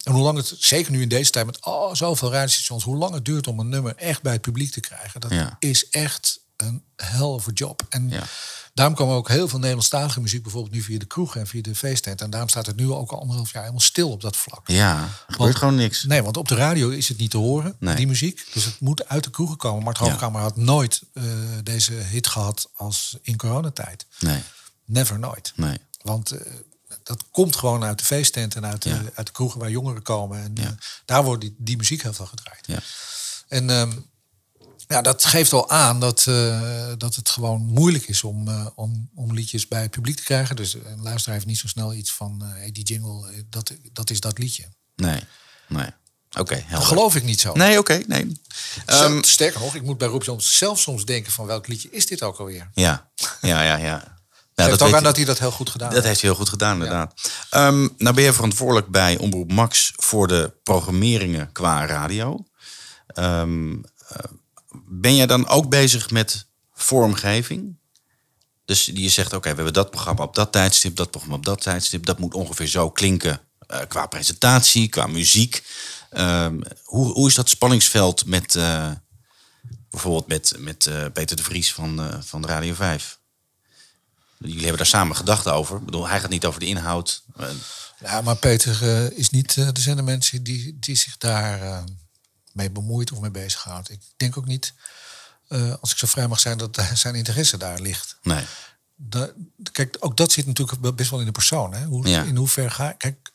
en 0.04 0.12
hoe 0.12 0.22
lang 0.22 0.38
het, 0.38 0.54
zeker 0.60 0.92
nu 0.92 1.02
in 1.02 1.10
deze 1.10 1.32
tijd 1.32 1.46
met 1.46 1.66
oh, 1.66 1.94
zoveel 1.94 2.32
radiostations, 2.32 2.84
hoe 2.84 2.98
lang 2.98 3.14
het 3.14 3.26
duurt 3.26 3.48
om 3.48 3.60
een 3.60 3.70
nummer 3.70 3.96
echt 3.96 4.22
bij 4.22 4.34
het 4.34 4.42
publiek 4.42 4.72
te 4.72 4.80
krijgen. 4.80 5.20
Dat 5.22 5.32
Ja. 5.32 5.56
is 5.60 5.90
echt 5.90 6.40
een 6.58 6.84
hell 6.96 7.22
of 7.22 7.46
job. 7.54 7.82
En 7.90 8.10
Ja. 8.10 8.24
daarom 8.74 8.96
komen 8.96 9.16
ook 9.16 9.28
heel 9.28 9.48
veel 9.48 9.58
Nederlandstalige 9.60 10.22
muziek 10.22 10.44
bijvoorbeeld 10.44 10.74
nu 10.74 10.82
via 10.82 11.00
de 11.00 11.06
kroeg 11.06 11.36
en 11.36 11.48
via 11.48 11.62
de 11.62 11.76
feesttent. 11.76 12.22
En 12.22 12.30
daarom 12.30 12.50
staat 12.50 12.66
het 12.66 12.76
nu 12.76 12.92
ook 12.92 13.12
al 13.12 13.20
anderhalf 13.20 13.52
jaar 13.52 13.62
helemaal 13.62 13.82
stil 13.84 14.12
op 14.12 14.22
dat 14.22 14.38
vlak. 14.38 14.68
Ja, 14.68 15.02
er 15.02 15.08
gebeurt 15.20 15.38
Want- 15.38 15.56
gewoon 15.56 15.76
niks. 15.76 16.04
Nee, 16.04 16.24
want 16.24 16.38
op 16.38 16.48
de 16.48 16.56
radio 16.56 16.90
is 16.90 17.08
het 17.08 17.18
niet 17.18 17.32
te 17.32 17.38
horen, 17.38 17.76
Nee. 17.80 17.96
die 17.96 18.08
muziek. 18.08 18.48
Dus 18.54 18.66
het 18.66 18.80
moet 18.80 19.08
uit 19.08 19.24
de 19.24 19.30
kroegen 19.30 19.58
komen. 19.58 19.84
Maar 19.84 19.94
het 19.94 20.04
Ja. 20.04 20.10
Hoogkamer 20.10 20.42
had 20.42 20.56
nooit 20.58 21.02
eh, 21.14 21.24
deze 21.64 21.94
hit 21.94 22.28
gehad 22.28 22.70
als 22.76 23.18
in 23.22 23.38
coronatijd. 23.38 24.06
Nee, 24.20 24.42
Never 24.86 25.20
nooit. 25.20 25.54
nee. 25.56 25.78
Want 26.02 26.32
eh, 26.32 26.52
dat 27.04 27.24
komt 27.32 27.56
gewoon 27.56 27.84
uit 27.84 27.98
de 27.98 28.06
feesttent 28.06 28.56
en 28.56 28.66
uit, 28.66 28.82
de- 28.82 29.12
uit 29.16 29.26
de 29.28 29.32
kroegen 29.34 29.60
waar 29.60 29.70
jongeren 29.70 30.02
komen. 30.02 30.42
En 30.44 30.52
Ja. 30.56 30.64
eh, 30.64 30.70
daar 31.06 31.24
wordt 31.24 31.42
die, 31.42 31.56
die 31.58 31.78
muziek 31.78 32.02
heel 32.02 32.14
veel 32.14 32.26
gedraaid. 32.26 32.68
Ja. 32.68 32.80
En 33.48 33.70
ehm, 33.70 33.92
ja, 34.88 35.02
dat 35.02 35.26
geeft 35.26 35.52
wel 35.52 35.70
aan 35.70 36.00
dat, 36.00 36.28
eh, 36.28 36.92
dat 36.98 37.16
het 37.16 37.30
gewoon 37.30 37.62
moeilijk 37.66 38.08
is 38.08 38.24
om, 38.24 38.50
om, 38.76 39.10
om 39.16 39.34
liedjes 39.34 39.68
bij 39.68 39.82
het 39.82 39.92
publiek 39.92 40.16
te 40.18 40.24
krijgen. 40.24 40.56
Dus 40.56 40.74
een 40.74 41.02
luisteraar 41.02 41.36
heeft 41.36 41.48
niet 41.48 41.58
zo 41.60 41.68
snel 41.68 41.94
iets 41.94 42.12
van, 42.14 42.42
eh, 42.44 42.50
hey, 42.52 42.72
die 42.72 42.84
jingle, 42.84 43.46
dat, 43.50 43.72
dat 43.94 44.10
is 44.10 44.20
dat 44.20 44.38
liedje. 44.38 44.68
Nee, 44.96 45.24
nee. 45.68 45.90
Oké, 46.40 46.64
geloof 46.70 47.16
ik 47.16 47.24
niet 47.24 47.40
zo. 47.40 47.54
Nee, 47.54 47.78
oké, 47.80 48.02
nee. 48.08 48.42
Ehm, 48.86 49.24
sterker 49.24 49.60
nog, 49.60 49.76
ik 49.76 49.82
moet 49.82 49.98
bij 49.98 50.18
Jones 50.20 50.58
zelf 50.58 50.80
soms 50.80 51.06
denken 51.06 51.32
van 51.32 51.46
welk 51.46 51.68
liedje 51.68 51.90
is 51.90 52.06
dit 52.06 52.22
ook 52.24 52.38
alweer? 52.38 52.70
ja, 52.74 53.12
ja, 53.42 53.62
ja, 53.64 53.76
ja. 53.76 54.20
Ja, 54.62 54.70
Ja, 54.72 54.78
dat 54.78 54.88
ook 54.88 54.96
aan 54.96 55.04
dat 55.04 55.16
hij 55.16 55.26
dat 55.26 55.40
heel 55.40 55.52
goed 55.52 55.70
gedaan 55.70 55.88
Dat 55.88 55.96
heeft. 55.96 56.08
heeft 56.08 56.22
hij 56.22 56.30
heel 56.30 56.40
goed 56.40 56.50
gedaan, 56.50 56.74
inderdaad. 56.74 57.14
Ehm, 57.50 57.88
nou 57.98 58.16
ben 58.16 58.24
je 58.24 58.34
verantwoordelijk 58.34 58.88
bij 58.88 59.18
Omroep 59.18 59.52
Max 59.52 59.94
voor 59.96 60.28
de 60.28 60.52
programmeringen 60.64 61.52
qua 61.52 61.86
radio. 61.86 62.46
Ehm, 63.08 63.74
eh, 64.08 64.18
ben 64.86 65.16
jij 65.16 65.26
dan 65.26 65.48
ook 65.48 65.70
bezig 65.70 66.10
met 66.10 66.46
vormgeving? 66.74 67.80
Dus 68.66 68.86
je 68.94 69.10
zegt, 69.10 69.34
oké, 69.34 69.50
we 69.50 69.56
hebben 69.56 69.74
dat 69.74 69.92
programma 69.92 70.24
op 70.24 70.36
dat 70.36 70.52
tijdstip, 70.52 70.96
dat 70.96 71.12
programma 71.12 71.38
op 71.38 71.46
dat 71.46 71.62
tijdstip. 71.62 72.06
Dat 72.06 72.20
moet 72.20 72.34
ongeveer 72.34 72.68
zo 72.68 72.90
klinken 72.90 73.42
eh, 73.68 73.80
qua 73.88 74.06
presentatie, 74.06 74.90
qua 74.90 75.08
muziek. 75.08 75.64
Ehm, 76.10 76.62
hoe, 76.84 77.12
hoe 77.14 77.28
is 77.28 77.36
dat 77.36 77.50
spanningsveld 77.50 78.26
met 78.26 78.56
eh, 78.56 78.92
bijvoorbeeld 79.90 80.28
met, 80.28 80.54
met 80.58 80.90
Peter 81.14 81.36
de 81.36 81.44
Vries 81.44 81.74
van, 81.74 82.22
van 82.24 82.46
Radio 82.46 82.74
5? 82.74 83.20
Jullie 84.42 84.60
hebben 84.60 84.78
daar 84.78 84.86
samen 84.86 85.16
gedachten 85.16 85.54
over. 85.54 85.78
Ik 85.78 85.86
bedoel, 85.86 86.08
hij 86.08 86.20
gaat 86.20 86.30
niet 86.30 86.46
over 86.46 86.60
de 86.60 86.66
inhoud. 86.66 87.24
Eh, 87.36 87.48
Ja, 88.00 88.22
maar 88.22 88.36
Peter 88.36 88.84
eh, 88.84 89.18
is 89.18 89.30
niet 89.30 89.56
uh, 89.56 89.68
de 89.72 89.82
zendermensen 89.82 90.44
die, 90.44 90.78
die 90.80 90.96
zich 90.96 91.18
daar 91.18 91.62
eh, 91.62 91.84
mee 92.52 92.72
bemoeit 92.72 93.12
of 93.12 93.20
mee 93.20 93.32
bezighoudt. 93.32 93.90
Ik 93.92 94.02
denk 94.18 94.38
ook 94.38 94.46
niet, 94.46 94.74
eh, 95.48 95.74
als 95.82 95.92
ik 95.92 95.98
zo 95.98 96.08
vrij 96.08 96.28
mag 96.28 96.40
zijn, 96.40 96.58
dat 96.58 96.78
zijn 96.94 97.16
interesse 97.16 97.58
daar 97.58 97.80
ligt. 97.80 98.18
nee. 98.24 98.46
Kijk, 99.72 99.98
ook 100.00 100.18
dat 100.18 100.32
zit 100.32 100.46
natuurlijk 100.46 100.96
best 100.96 101.10
wel 101.10 101.20
in 101.20 101.26
de 101.26 101.32
persoon. 101.32 101.74
Hè? 101.74 101.86
Hoe, 101.86 102.08
Ja. 102.08 102.24
In 102.24 102.36
hoeverre 102.36 102.70
ga 102.70 102.92
Kijk, 102.92 103.32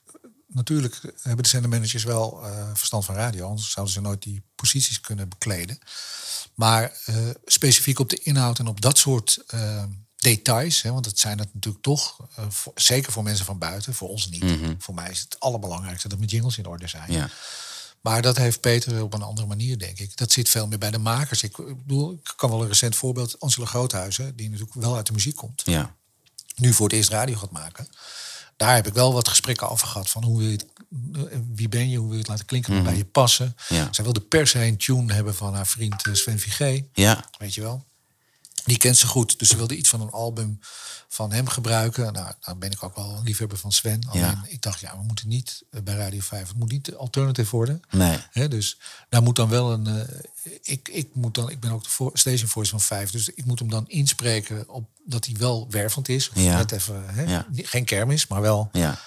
natuurlijk 0.47 1.01
hebben 1.23 1.43
de 1.43 1.49
zendermanagers 1.51 2.05
wel 2.05 2.45
eh, 2.45 2.69
verstand 2.75 3.05
van 3.05 3.15
radio, 3.15 3.49
anders 3.49 3.71
zouden 3.71 3.95
ze 3.95 4.01
nooit 4.01 4.23
die 4.23 4.43
posities 4.55 5.01
kunnen 5.01 5.29
bekleden. 5.29 5.79
Maar 6.55 6.93
eh, 7.05 7.17
specifiek 7.45 7.99
op 7.99 8.11
de 8.11 8.19
inhoud 8.23 8.59
en 8.59 8.67
op 8.67 8.81
dat 8.81 8.99
soort 8.99 9.39
eh, 9.47 9.85
details, 10.35 10.83
hè, 10.83 10.93
want 10.93 11.05
dat 11.05 11.18
zijn 11.18 11.39
het 11.39 11.55
natuurlijk 11.55 11.85
toch, 11.85 12.16
eh, 12.37 12.45
voor- 12.49 12.72
zeker 12.74 13.12
voor 13.12 13.22
mensen 13.22 13.45
van 13.45 13.59
buiten, 13.59 13.95
voor 13.95 14.09
ons 14.09 14.29
niet. 14.29 14.45
Voor 14.79 14.95
mij 14.95 15.11
is 15.11 15.20
het 15.20 15.41
allerbelangrijkste 15.41 16.09
dat 16.09 16.18
mijn 16.18 16.31
jingles 16.31 16.59
in 16.59 16.66
orde 16.66 16.89
zijn. 16.89 17.12
Ja. 17.12 17.29
Maar 18.01 18.22
dat 18.22 18.37
heeft 18.37 18.61
Peter 18.61 19.03
op 19.03 19.14
een 19.14 19.22
andere 19.22 19.47
manier, 19.47 19.79
denk 19.79 19.99
ik. 19.99 20.16
Dat 20.16 20.33
zit 20.33 20.49
veel 20.49 20.66
meer 20.66 20.79
bij 20.79 20.91
de 20.91 20.99
makers. 20.99 21.43
Ik, 21.43 21.59
ik 21.59 21.83
bedoel, 21.87 22.12
ik 22.12 22.33
kan 22.37 22.51
wel 22.51 22.62
een 22.62 22.68
recent 22.68 22.97
voorbeeld, 22.97 23.41
Angela 23.41 23.66
Groothuizen, 23.66 24.37
die 24.37 24.49
natuurlijk 24.51 24.74
wel 24.77 24.97
uit 24.97 25.07
de 25.07 25.12
muziek 25.12 25.37
komt 25.37 25.62
Ja. 25.64 25.95
nu 26.57 26.72
voor 26.72 26.87
het 26.87 26.97
eerst 26.97 27.11
radio 27.11 27.37
gaat 27.37 27.51
maken. 27.51 27.89
Daar 28.57 28.74
heb 28.74 28.87
ik 28.87 28.93
wel 28.95 29.12
wat 29.12 29.29
gesprekken 29.29 29.68
over 29.70 29.87
gehad. 29.89 30.11
Van 30.11 30.24
hoe 30.24 30.39
wil 30.39 30.47
je 30.47 30.53
het, 30.53 30.66
eh, 31.33 31.39
wie 31.55 31.68
ben 31.68 31.89
je, 31.89 31.97
hoe 31.97 32.05
wil 32.07 32.14
je 32.14 32.20
het 32.20 32.29
laten 32.31 32.45
klinken, 32.47 32.74
wat 32.74 32.83
bij 32.85 32.97
je 32.97 33.05
passen. 33.05 33.57
Ja. 33.68 33.89
Zij 33.91 34.05
wilde 34.05 34.20
per 34.20 34.47
se 34.47 34.64
een 34.64 34.77
tune 34.77 35.12
hebben 35.12 35.35
van 35.35 35.55
haar 35.55 35.66
vriend 35.66 36.07
eh, 36.07 36.14
Sven 36.14 36.39
Vigé. 36.39 36.85
Ja. 36.93 37.24
Weet 37.39 37.55
je 37.55 37.61
wel. 37.61 37.85
Die 38.67 38.79
kent 38.79 38.97
ze 38.97 39.07
goed. 39.07 39.39
Dus 39.39 39.49
ze 39.49 39.57
wilde 39.57 39.77
iets 39.77 39.89
van 39.89 40.01
een 40.01 40.11
album 40.11 40.61
van 41.09 41.33
hem 41.33 41.49
gebruiken. 41.49 42.12
Nou, 42.12 42.33
dan 42.41 42.59
ben 42.59 42.71
ik 42.71 42.83
ook 42.83 42.97
wel 42.97 43.11
een 43.17 43.23
liefhebber 43.25 43.59
van 43.59 43.73
Sven. 43.73 44.01
Alleen 44.09 44.23
Ja. 44.23 44.45
ik 44.49 44.62
dacht, 44.62 44.81
ja, 44.81 44.97
we 44.99 45.03
moeten 45.05 45.29
niet 45.29 45.62
eh, 45.71 45.81
bij 45.83 45.95
Radio 45.95 46.21
5. 46.21 46.49
Het 46.49 46.57
moet 46.57 46.71
niet 46.71 46.85
de 46.85 46.97
alternative 46.97 47.57
worden. 47.57 47.83
Nee. 47.91 48.49
Dus 48.49 48.79
daar 49.09 49.23
moet 49.23 49.37
dan 49.37 49.49
wel 49.49 49.73
een. 49.73 49.87
eh, 49.87 50.53
ik, 50.62 50.89
ik, 50.89 51.09
moet 51.14 51.35
dan, 51.35 51.51
ik 51.51 51.61
ben 51.61 51.71
ook 51.71 51.83
de 51.83 52.11
station 52.12 52.49
voice 52.49 52.71
van 52.71 52.81
vijf. 52.81 53.11
Dus 53.11 53.29
ik 53.29 53.45
moet 53.45 53.59
hem 53.59 53.71
dan 53.71 53.89
inspreken 53.89 54.69
op 54.69 54.89
dat 55.05 55.25
hij 55.27 55.35
wel 55.39 55.67
wervend 55.71 56.09
is. 56.09 56.29
Of 56.29 56.35
Ja. 56.43 56.57
net 56.57 56.73
even, 56.73 57.05
hè, 57.14 57.23
Ja. 57.23 57.47
geen 57.53 57.85
kermis, 57.85 58.27
maar 58.27 58.41
wel. 58.41 58.69
Ja. 58.73 58.99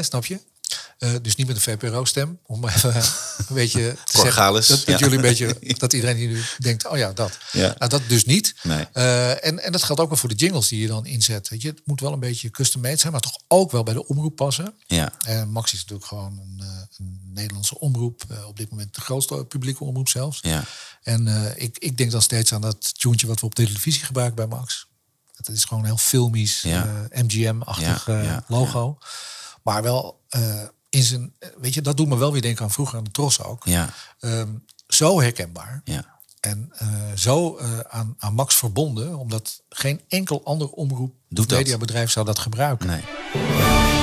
Snap 0.00 0.24
je? 0.26 0.40
Eh, 0.98 1.10
dus 1.22 1.36
niet 1.36 1.46
met 1.46 1.56
een 1.56 1.62
VPRO-stem. 1.62 2.38
Om 2.46 2.60
maar 2.60 2.74
even 2.74 2.94
een 2.96 3.54
beetje 3.62 3.96
te 4.04 4.12
Corgalis, 4.18 4.66
zeggen. 4.66 4.86
Dat, 4.86 4.86
dat 4.86 4.98
ja. 5.00 5.06
jullie 5.06 5.16
een 5.16 5.30
beetje. 5.30 5.74
Dat 5.84 5.92
iedereen 5.92 6.16
die 6.16 6.28
nu 6.28 6.42
denkt: 6.58 6.86
oh 6.86 6.96
ja, 6.96 7.12
dat. 7.12 7.38
Ja. 7.52 7.74
Nou, 7.78 7.90
dat 7.90 8.02
dus 8.08 8.24
niet. 8.24 8.54
Nee. 8.62 8.86
Eh, 8.92 9.44
en, 9.44 9.62
en 9.62 9.72
dat 9.72 9.82
geldt 9.82 10.00
ook 10.02 10.08
wel 10.08 10.16
voor 10.18 10.28
de 10.28 10.34
jingles 10.34 10.68
die 10.68 10.80
je 10.80 10.86
dan 10.86 11.06
inzet. 11.06 11.48
Weet 11.48 11.62
je, 11.62 11.68
het 11.68 11.80
moet 11.84 12.00
wel 12.00 12.12
een 12.12 12.20
beetje 12.20 12.50
custom-made 12.50 12.96
zijn, 12.96 13.12
maar 13.12 13.20
toch 13.20 13.38
ook 13.48 13.70
wel 13.70 13.82
bij 13.82 13.94
de 13.94 14.06
omroep 14.06 14.36
passen. 14.36 14.74
Ja. 14.86 15.12
En 15.26 15.48
Max 15.50 15.72
is 15.72 15.78
natuurlijk 15.80 16.06
gewoon 16.08 16.38
een, 16.38 16.60
eh, 16.66 16.66
een 16.98 17.20
Nederlandse 17.34 17.78
omroep. 17.78 18.22
eh, 18.28 18.46
op 18.46 18.56
dit 18.56 18.70
moment 18.70 18.94
de 18.94 19.00
grootste 19.00 19.44
publieke 19.44 19.84
omroep 19.84 20.08
zelfs. 20.08 20.38
Ja. 20.42 20.64
En 21.02 21.28
eh, 21.28 21.62
ik, 21.64 21.78
ik 21.78 21.96
denk 21.96 22.10
dan 22.10 22.22
steeds 22.22 22.52
aan 22.52 22.60
dat 22.60 23.00
tuentje 23.00 23.26
wat 23.26 23.40
we 23.40 23.46
op 23.46 23.54
televisie 23.54 24.02
gebruiken 24.04 24.36
bij 24.36 24.58
Max. 24.58 24.86
Dat 25.36 25.56
is 25.56 25.64
gewoon 25.64 25.84
heel 25.84 25.96
filmisch, 25.96 26.62
Ja. 26.62 27.06
eh, 27.10 27.22
MGM-achtig 27.22 28.08
eh, 28.08 28.24
ja, 28.24 28.44
logo. 28.48 28.98
Maar 29.64 29.82
wel 29.82 30.20
eh, 30.28 30.62
in 30.88 31.02
zijn, 31.02 31.34
weet 31.60 31.74
je, 31.74 31.80
dat 31.82 31.96
doet 31.96 32.08
me 32.08 32.16
wel 32.16 32.32
weer 32.32 32.42
denken 32.42 32.64
aan 32.64 32.70
vroeger 32.70 32.98
aan 32.98 33.04
de 33.04 33.10
Tros 33.10 33.42
ook. 33.42 33.64
Ja, 33.64 33.88
Ehm, 34.20 34.48
zo 34.86 35.20
herkenbaar. 35.20 35.80
ja. 35.84 36.12
En 36.40 36.68
eh, 36.72 36.88
zo 37.14 37.56
eh, 37.56 37.78
aan, 37.78 38.14
aan 38.18 38.34
Max 38.34 38.54
verbonden, 38.54 39.18
omdat 39.18 39.62
geen 39.68 40.00
enkel 40.08 40.44
ander 40.44 40.68
omroep 40.70 41.14
Doet 41.28 41.48
dat. 41.48 41.58
mediabedrijf 41.58 42.10
zou 42.10 42.26
dat 42.26 42.38
gebruiken. 42.38 42.86
Nee. 42.86 43.93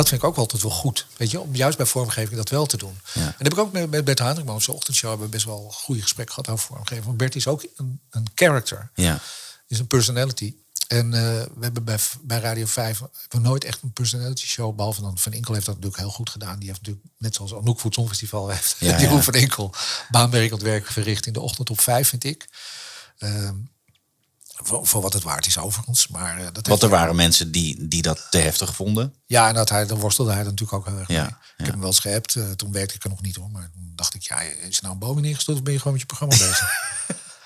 Dat 0.00 0.08
vind 0.08 0.22
ik 0.22 0.28
ook 0.28 0.36
altijd 0.36 0.62
wel 0.62 0.70
goed. 0.70 1.06
Weet 1.16 1.30
je, 1.30 1.40
om 1.40 1.54
juist 1.54 1.76
bij 1.76 1.86
vormgeving 1.86 2.36
dat 2.36 2.48
wel 2.48 2.66
te 2.66 2.76
doen. 2.76 2.98
Ja. 3.12 3.20
En 3.20 3.26
dat 3.26 3.38
heb 3.38 3.52
ik 3.52 3.58
ook 3.58 3.72
met, 3.72 3.90
met 3.90 4.04
Bert 4.04 4.18
Haandrikman 4.18 4.54
op 4.54 4.62
zijn 4.62 4.76
ochtendshow 4.76 5.08
hebben 5.08 5.26
we 5.26 5.32
best 5.32 5.46
wel 5.46 5.64
een 5.64 5.72
goede 5.72 6.02
gesprek 6.02 6.28
gehad 6.28 6.48
over 6.48 6.66
vormgeving. 6.66 7.04
Want 7.04 7.16
Bert 7.16 7.34
is 7.34 7.46
ook 7.46 7.66
een, 7.76 8.00
een 8.10 8.26
character, 8.34 8.90
Ja, 8.94 9.20
is 9.66 9.78
een 9.78 9.86
personality. 9.86 10.54
En 10.88 11.14
eh, 11.14 11.20
we 11.54 11.60
hebben 11.60 11.84
bij, 11.84 11.98
bij 12.22 12.40
Radio 12.40 12.66
5 12.66 12.98
hebben 12.98 13.10
we 13.28 13.38
nooit 13.38 13.64
echt 13.64 13.82
een 13.82 13.92
personality 13.92 14.46
show. 14.46 14.76
Behalve 14.76 15.00
dan 15.00 15.18
Van 15.18 15.32
Inkel 15.32 15.54
heeft 15.54 15.66
dat 15.66 15.74
natuurlijk 15.74 16.02
heel 16.02 16.12
goed 16.12 16.30
gedaan. 16.30 16.58
Die 16.58 16.68
heeft 16.68 16.80
natuurlijk, 16.80 17.06
net 17.18 17.34
zoals 17.34 17.54
Anouk 17.54 17.76
voor 17.76 17.90
het 17.90 17.94
Songfestival 17.94 18.48
heeft. 18.54 18.76
Ja, 18.78 19.00
Jeroen 19.00 19.16
ja. 19.16 19.22
Van 19.22 19.34
Inkel 19.34 19.74
baanwerkend 20.10 20.62
werk 20.62 20.86
verricht 20.86 21.26
in 21.26 21.32
de 21.32 21.40
ochtend 21.40 21.70
op 21.70 21.80
5, 21.80 22.08
vind 22.08 22.24
ik. 22.24 22.48
Ehm, 23.18 23.54
voor, 24.62 24.86
voor 24.86 25.02
wat 25.02 25.12
het 25.12 25.22
waard 25.22 25.46
is 25.46 25.58
overigens. 25.58 26.08
Maar, 26.08 26.38
eh, 26.38 26.46
dat 26.52 26.66
want 26.66 26.82
er 26.82 26.88
waren 26.88 27.16
mensen 27.16 27.52
die, 27.52 27.88
die 27.88 28.02
dat 28.02 28.26
te 28.30 28.38
heftig 28.38 28.74
vonden. 28.74 29.14
Ja, 29.26 29.48
en 29.48 29.54
dat 29.54 29.68
hij, 29.68 29.86
dan 29.86 29.98
worstelde 29.98 30.32
hij 30.32 30.42
natuurlijk 30.42 30.72
ook 30.72 30.86
heel 30.86 30.98
erg 30.98 31.08
Ja, 31.08 31.20
mee. 31.22 31.30
Ik 31.30 31.36
ja. 31.56 31.64
heb 31.64 31.66
hem 31.66 31.78
wel 31.80 31.88
eens 31.88 31.98
geappt. 31.98 32.34
eh, 32.34 32.50
toen 32.50 32.72
werkte 32.72 32.94
ik 32.94 33.04
er 33.04 33.10
nog 33.10 33.22
niet 33.22 33.36
hoor. 33.36 33.50
Maar 33.50 33.70
toen 33.72 33.92
dacht 33.94 34.14
ik, 34.14 34.22
ja, 34.22 34.40
is 34.40 34.76
er 34.76 34.82
nou 34.82 34.92
een 34.94 35.00
boom 35.00 35.16
in 35.16 35.22
neergestort 35.22 35.56
of 35.56 35.62
ben 35.62 35.72
je 35.72 35.78
gewoon 35.78 35.92
met 35.92 36.02
je 36.02 36.14
programma 36.16 36.36
bezig? 36.48 36.98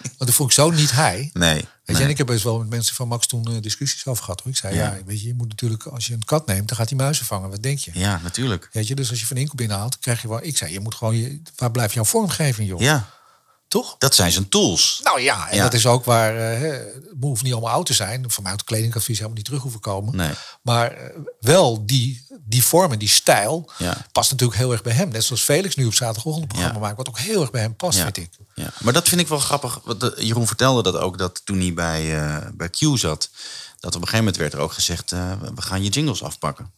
Want 0.03 0.19
dat 0.19 0.35
vond 0.35 0.49
ik 0.49 0.55
zo 0.55 0.71
niet 0.71 0.93
hij. 0.93 1.31
Nee. 1.33 1.55
Weet 1.55 1.65
nee. 1.85 1.97
je, 1.97 2.03
en 2.03 2.09
ik 2.09 2.19
heb 2.19 2.27
best 2.27 2.43
wel 2.43 2.59
met 2.59 2.69
mensen 2.69 2.95
van 2.95 3.09
Max 3.09 3.27
toen 3.27 3.47
eh, 3.55 3.61
discussies 3.61 4.07
over 4.07 4.25
gehad. 4.25 4.41
Hoor. 4.41 4.53
Ik 4.53 4.59
zei, 4.59 4.75
ja. 4.75 4.95
Ja. 4.95 5.05
weet 5.05 5.21
je, 5.21 5.27
je 5.27 5.35
moet 5.35 5.49
natuurlijk, 5.49 5.85
als 5.87 6.07
je 6.07 6.13
een 6.15 6.25
kat 6.25 6.47
neemt, 6.47 6.69
dan 6.69 6.77
gaat 6.77 6.89
hij 6.89 6.99
muizen 6.99 7.27
vangen. 7.27 7.51
Wat 7.51 7.63
denk 7.63 7.79
je? 7.79 7.91
Ja, 7.95 8.21
natuurlijk. 8.23 8.69
Weet 8.73 8.87
je, 8.89 8.95
dus 8.95 9.11
als 9.11 9.21
je 9.21 9.27
van 9.27 9.37
Inkel 9.37 9.55
binnenhaalt, 9.55 9.99
krijg 9.99 10.23
je 10.23 10.29
wel. 10.29 10.43
Ik 10.45 10.57
zei, 10.57 10.73
je 10.73 10.81
moet 10.81 10.95
gewoon, 10.95 11.17
je, 11.17 11.41
waar 11.57 11.71
blijft 11.71 11.95
jouw 11.95 12.05
vormgeving, 12.05 12.69
joh? 12.69 12.81
Ja, 12.81 13.09
Toch? 13.81 13.95
dat 13.99 14.15
zijn 14.15 14.33
zijn 14.33 14.49
tools. 14.49 15.01
Nou 15.05 15.21
ja, 15.21 15.49
en 15.51 15.57
Ja. 15.57 15.63
dat 15.63 15.75
is 15.75 15.87
ook 15.87 16.05
waar, 16.05 16.31
eh, 16.37 16.59
hè, 16.61 16.67
het 16.67 17.05
hoeft 17.21 17.43
niet 17.43 17.53
allemaal 17.53 17.71
oud 17.73 17.87
te 17.87 17.93
zijn. 17.95 18.27
Had 18.43 18.65
kledingadvies 18.65 19.17
helemaal 19.17 19.37
niet 19.37 19.45
terug 19.45 19.63
hoeven 19.63 19.81
komen. 19.81 20.17
Nee. 20.17 20.31
Maar 20.63 20.93
eh, 20.93 21.17
wel 21.41 21.87
die, 21.87 22.27
die 22.41 22.65
vorm 22.65 22.93
en 22.93 22.99
die 22.99 23.09
stijl 23.09 23.71
Ja. 23.79 24.07
past 24.13 24.31
natuurlijk 24.31 24.59
heel 24.59 24.73
erg 24.73 24.83
bij 24.83 24.93
hem. 24.93 25.09
Net 25.09 25.25
zoals 25.25 25.43
Felix 25.43 25.75
nu 25.75 25.85
op 25.87 25.95
zaterdagochtend 25.95 26.43
een 26.45 26.49
programma 26.57 26.79
maakt. 26.79 26.97
Wat 26.97 27.09
ook 27.09 27.19
heel 27.19 27.41
erg 27.41 27.51
bij 27.51 27.61
hem 27.61 27.77
past, 27.77 27.99
vind 27.99 28.17
ik. 28.17 28.31
Ja, 28.55 28.73
maar 28.81 28.93
dat 28.93 29.09
vind 29.09 29.21
ik 29.21 29.29
wel 29.29 29.39
grappig. 29.39 29.81
Want 29.85 30.01
de- 30.01 30.15
Jeroen 30.19 30.47
vertelde 30.47 30.83
dat 30.83 30.97
ook, 30.97 31.19
dat 31.19 31.41
toen 31.45 31.59
hij 31.61 31.75
bij, 31.75 32.21
eh, 32.23 32.47
bij 32.55 32.71
Q 32.71 32.77
zat... 32.95 33.31
dat 33.81 33.95
op 33.95 34.01
een 34.03 34.09
gegeven 34.09 34.19
moment 34.19 34.37
werd 34.37 34.53
er 34.53 34.59
ook 34.59 34.73
gezegd... 34.73 35.13
eh, 35.13 35.33
we 35.55 35.63
gaan 35.63 35.83
je 35.83 35.89
jingles 35.91 36.23
afpakken. 36.23 36.71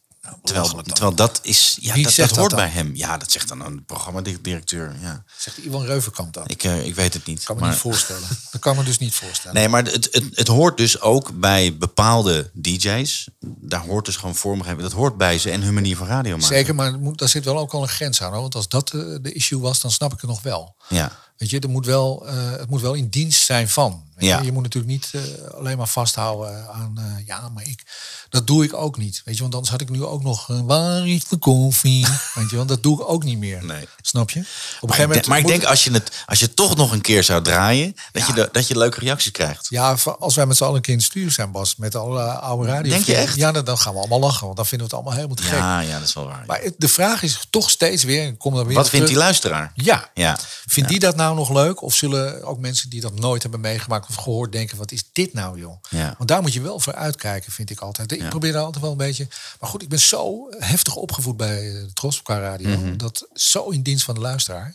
Terwijl, 0.42 0.74
dan. 0.74 0.82
terwijl 0.82 1.14
dat 1.14 1.38
is... 1.42 1.76
Ja, 1.80 1.94
Wie 1.94 2.04
dat, 2.04 2.16
hoort 2.16 2.34
dat 2.34 2.48
bij 2.48 2.64
dan? 2.64 2.74
hem. 2.74 2.90
Ja, 2.94 3.16
dat 3.16 3.30
zegt 3.32 3.48
dan 3.48 3.60
een 3.60 3.84
programmadirecteur. 3.84 4.96
Ja. 5.00 5.24
Zegt 5.36 5.58
Iwan 5.58 5.84
Reuvenkamp 5.84 6.32
dat. 6.32 6.50
Ik, 6.50 6.64
eh, 6.64 6.86
ik 6.86 6.94
weet 6.94 7.14
het 7.14 7.26
niet. 7.26 7.44
kan 7.44 7.54
me 7.54 7.60
maar- 7.60 7.70
niet 7.70 7.80
voorstellen. 7.80 8.28
Dat 8.52 8.60
kan 8.60 8.76
me 8.76 8.82
dus 8.84 8.98
niet 8.98 9.14
voorstellen. 9.14 9.56
Nee, 9.56 9.68
maar 9.68 9.84
het, 9.84 10.08
het, 10.12 10.24
het 10.34 10.48
hoort 10.48 10.76
dus 10.76 11.00
ook 11.00 11.40
bij 11.40 11.76
bepaalde 11.76 12.50
DJ's. 12.54 13.28
Daar 13.40 13.80
hoort 13.80 14.04
dus 14.04 14.16
gewoon 14.16 14.34
vormgeving. 14.34 14.80
Dat 14.80 14.92
hoort 14.92 15.16
bij 15.16 15.38
ze 15.38 15.50
en 15.50 15.62
hun 15.62 15.74
manier 15.74 15.96
van 15.96 16.06
radio 16.06 16.32
maken. 16.36 16.56
Zeker, 16.56 16.74
maar 16.74 16.92
daar 17.12 17.28
zit 17.28 17.44
wel 17.44 17.58
ook 17.58 17.72
al 17.72 17.82
een 17.82 17.88
grens 17.88 18.22
aan. 18.22 18.32
Hoor. 18.32 18.40
Want 18.40 18.54
als 18.54 18.68
dat 18.68 18.90
eh, 18.90 19.00
de 19.20 19.32
issue 19.32 19.60
was, 19.60 19.80
dan 19.80 19.90
snap 19.90 20.12
ik 20.12 20.20
het 20.20 20.30
nog 20.30 20.42
wel. 20.42 20.76
Ja, 20.88 21.12
Weet 21.36 21.50
je, 21.50 21.60
er 21.60 21.68
moet 21.68 21.86
wel, 21.86 22.26
eh, 22.26 22.34
het 22.50 22.70
moet 22.70 22.80
wel 22.80 22.94
in 22.94 23.08
dienst 23.08 23.44
zijn 23.44 23.68
van. 23.68 24.04
Weet 24.14 24.28
Ja. 24.28 24.38
je? 24.38 24.44
je 24.44 24.52
moet 24.52 24.62
natuurlijk 24.62 24.92
niet 24.92 25.10
eh, 25.12 25.54
alleen 25.54 25.76
maar 25.76 25.86
vasthouden 25.88 26.68
aan, 26.72 26.92
eh, 26.98 27.26
ja, 27.26 27.48
maar 27.48 27.62
ik, 27.66 27.82
dat 28.28 28.46
doe 28.46 28.64
ik 28.64 28.74
ook 28.74 28.96
niet. 28.98 29.22
Weet 29.24 29.34
je, 29.36 29.40
want 29.42 29.54
anders 29.54 29.72
had 29.72 29.80
ik 29.80 29.88
nu 29.90 30.04
ook 30.04 30.22
nog, 30.22 30.46
waar 30.46 31.08
is 31.08 31.24
de 31.28 31.36
koffie? 31.36 32.06
Weet 32.34 32.50
je, 32.50 32.56
want 32.56 32.68
dat 32.68 32.82
doe 32.82 33.00
ik 33.00 33.08
ook 33.08 33.24
niet 33.24 33.38
meer. 33.38 33.64
Nee. 33.64 33.88
Snap 34.00 34.30
je? 34.30 34.38
Op 34.40 34.46
een 34.46 34.52
maar, 34.80 34.90
gegeven 34.90 35.08
moment. 35.08 35.26
maar 35.26 35.38
ik 35.38 35.46
denk 35.46 35.64
als 35.64 35.84
je, 35.84 35.90
het, 35.90 36.10
als 36.26 36.38
je 36.40 36.54
toch 36.54 36.76
nog 36.76 36.92
een 36.92 37.00
keer 37.00 37.24
zou 37.24 37.42
draaien... 37.42 37.96
dat, 38.12 38.22
Ja. 38.22 38.28
je, 38.28 38.34
de- 38.34 38.48
dat 38.52 38.66
je 38.68 38.78
leuke 38.78 39.00
reacties 39.00 39.30
krijgt. 39.30 39.66
Ja, 39.68 39.96
als 40.18 40.34
wij 40.34 40.46
met 40.46 40.56
z'n 40.56 40.64
allen 40.64 40.76
een 40.76 40.82
keer 40.82 40.92
in 40.92 40.98
het 40.98 41.08
stuur 41.08 41.30
zijn, 41.30 41.50
Bas, 41.52 41.76
met 41.76 41.94
alle 41.94 42.22
oude 42.22 42.68
radio. 42.68 42.90
Denk 42.90 43.04
je 43.04 43.14
echt? 43.16 43.36
Ja, 43.36 43.52
dan, 43.52 43.64
dan 43.64 43.78
gaan 43.78 43.92
we 43.92 43.98
allemaal 43.98 44.20
lachen, 44.20 44.44
want 44.44 44.56
dan 44.56 44.66
vinden 44.66 44.88
we 44.88 44.94
het 44.96 45.04
allemaal 45.04 45.24
helemaal 45.24 45.44
te 45.44 45.52
gek. 45.52 45.58
Ja, 45.58 45.80
ja, 45.80 45.98
dat 45.98 46.08
is 46.08 46.14
wel 46.14 46.26
waar. 46.26 46.44
Maar 46.46 46.60
de 46.76 46.88
vraag 46.88 47.22
is 47.22 47.40
toch 47.50 47.70
steeds 47.70 48.02
weer, 48.04 48.36
kom 48.36 48.54
dan 48.54 48.66
weer 48.66 48.76
Wat 48.76 48.88
vindt 48.88 49.06
die 49.06 49.16
luisteraar? 49.16 49.72
Ja. 49.74 50.10
Ja. 50.14 50.38
Vindt 50.66 50.88
die 50.88 50.98
dat 50.98 51.16
nou 51.16 51.25
nog 51.34 51.50
leuk? 51.50 51.82
Of 51.82 51.94
zullen 51.94 52.42
ook 52.42 52.58
mensen 52.58 52.90
die 52.90 53.00
dat 53.00 53.14
nooit 53.18 53.42
hebben 53.42 53.60
meegemaakt 53.60 54.08
of 54.08 54.14
gehoord 54.14 54.52
denken, 54.52 54.76
wat 54.76 54.92
is 54.92 55.02
dit 55.12 55.32
nou 55.32 55.58
joh? 55.58 55.76
Ja. 55.90 56.14
Want 56.18 56.28
daar 56.28 56.42
moet 56.42 56.52
je 56.52 56.60
wel 56.60 56.80
voor 56.80 56.94
uitkijken, 56.94 57.52
vind 57.52 57.70
ik 57.70 57.80
altijd. 57.80 58.12
Ik 58.12 58.20
Ja. 58.20 58.28
probeer 58.28 58.52
daar 58.52 58.62
altijd 58.64 58.82
wel 58.82 58.92
een 58.92 58.96
beetje... 58.98 59.28
Maar 59.60 59.70
goed, 59.70 59.82
ik 59.82 59.88
ben 59.88 59.98
zo 60.00 60.46
heftig 60.58 60.94
opgevoed 60.96 61.36
bij 61.36 61.68
eh, 61.68 61.72
de 61.84 61.92
Tros 61.92 62.22
qua 62.22 62.38
radio. 62.38 62.68
Mhm. 62.78 62.96
Dat 62.96 63.26
zo 63.34 63.68
in 63.68 63.82
dienst 63.82 64.04
van 64.04 64.14
de 64.14 64.20
luisteraar. 64.20 64.74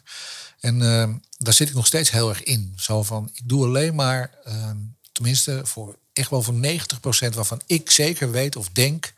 En 0.59 0.81
eh, 0.81 1.09
daar 1.37 1.53
zit 1.53 1.69
ik 1.69 1.75
nog 1.75 1.85
steeds 1.85 2.11
heel 2.11 2.29
erg 2.29 2.43
in. 2.43 2.73
Zo 2.75 3.03
van, 3.03 3.29
ik 3.33 3.41
doe 3.49 3.65
alleen 3.65 3.95
maar, 3.95 4.31
eh, 4.43 4.69
tenminste 5.11 5.61
voor 5.63 5.95
echt 6.13 6.29
wel 6.29 6.41
voor 6.41 6.53
90% 6.53 7.35
waarvan 7.35 7.61
ik 7.65 7.91
zeker 7.91 8.31
weet 8.31 8.55
of 8.55 8.69
denk 8.69 9.13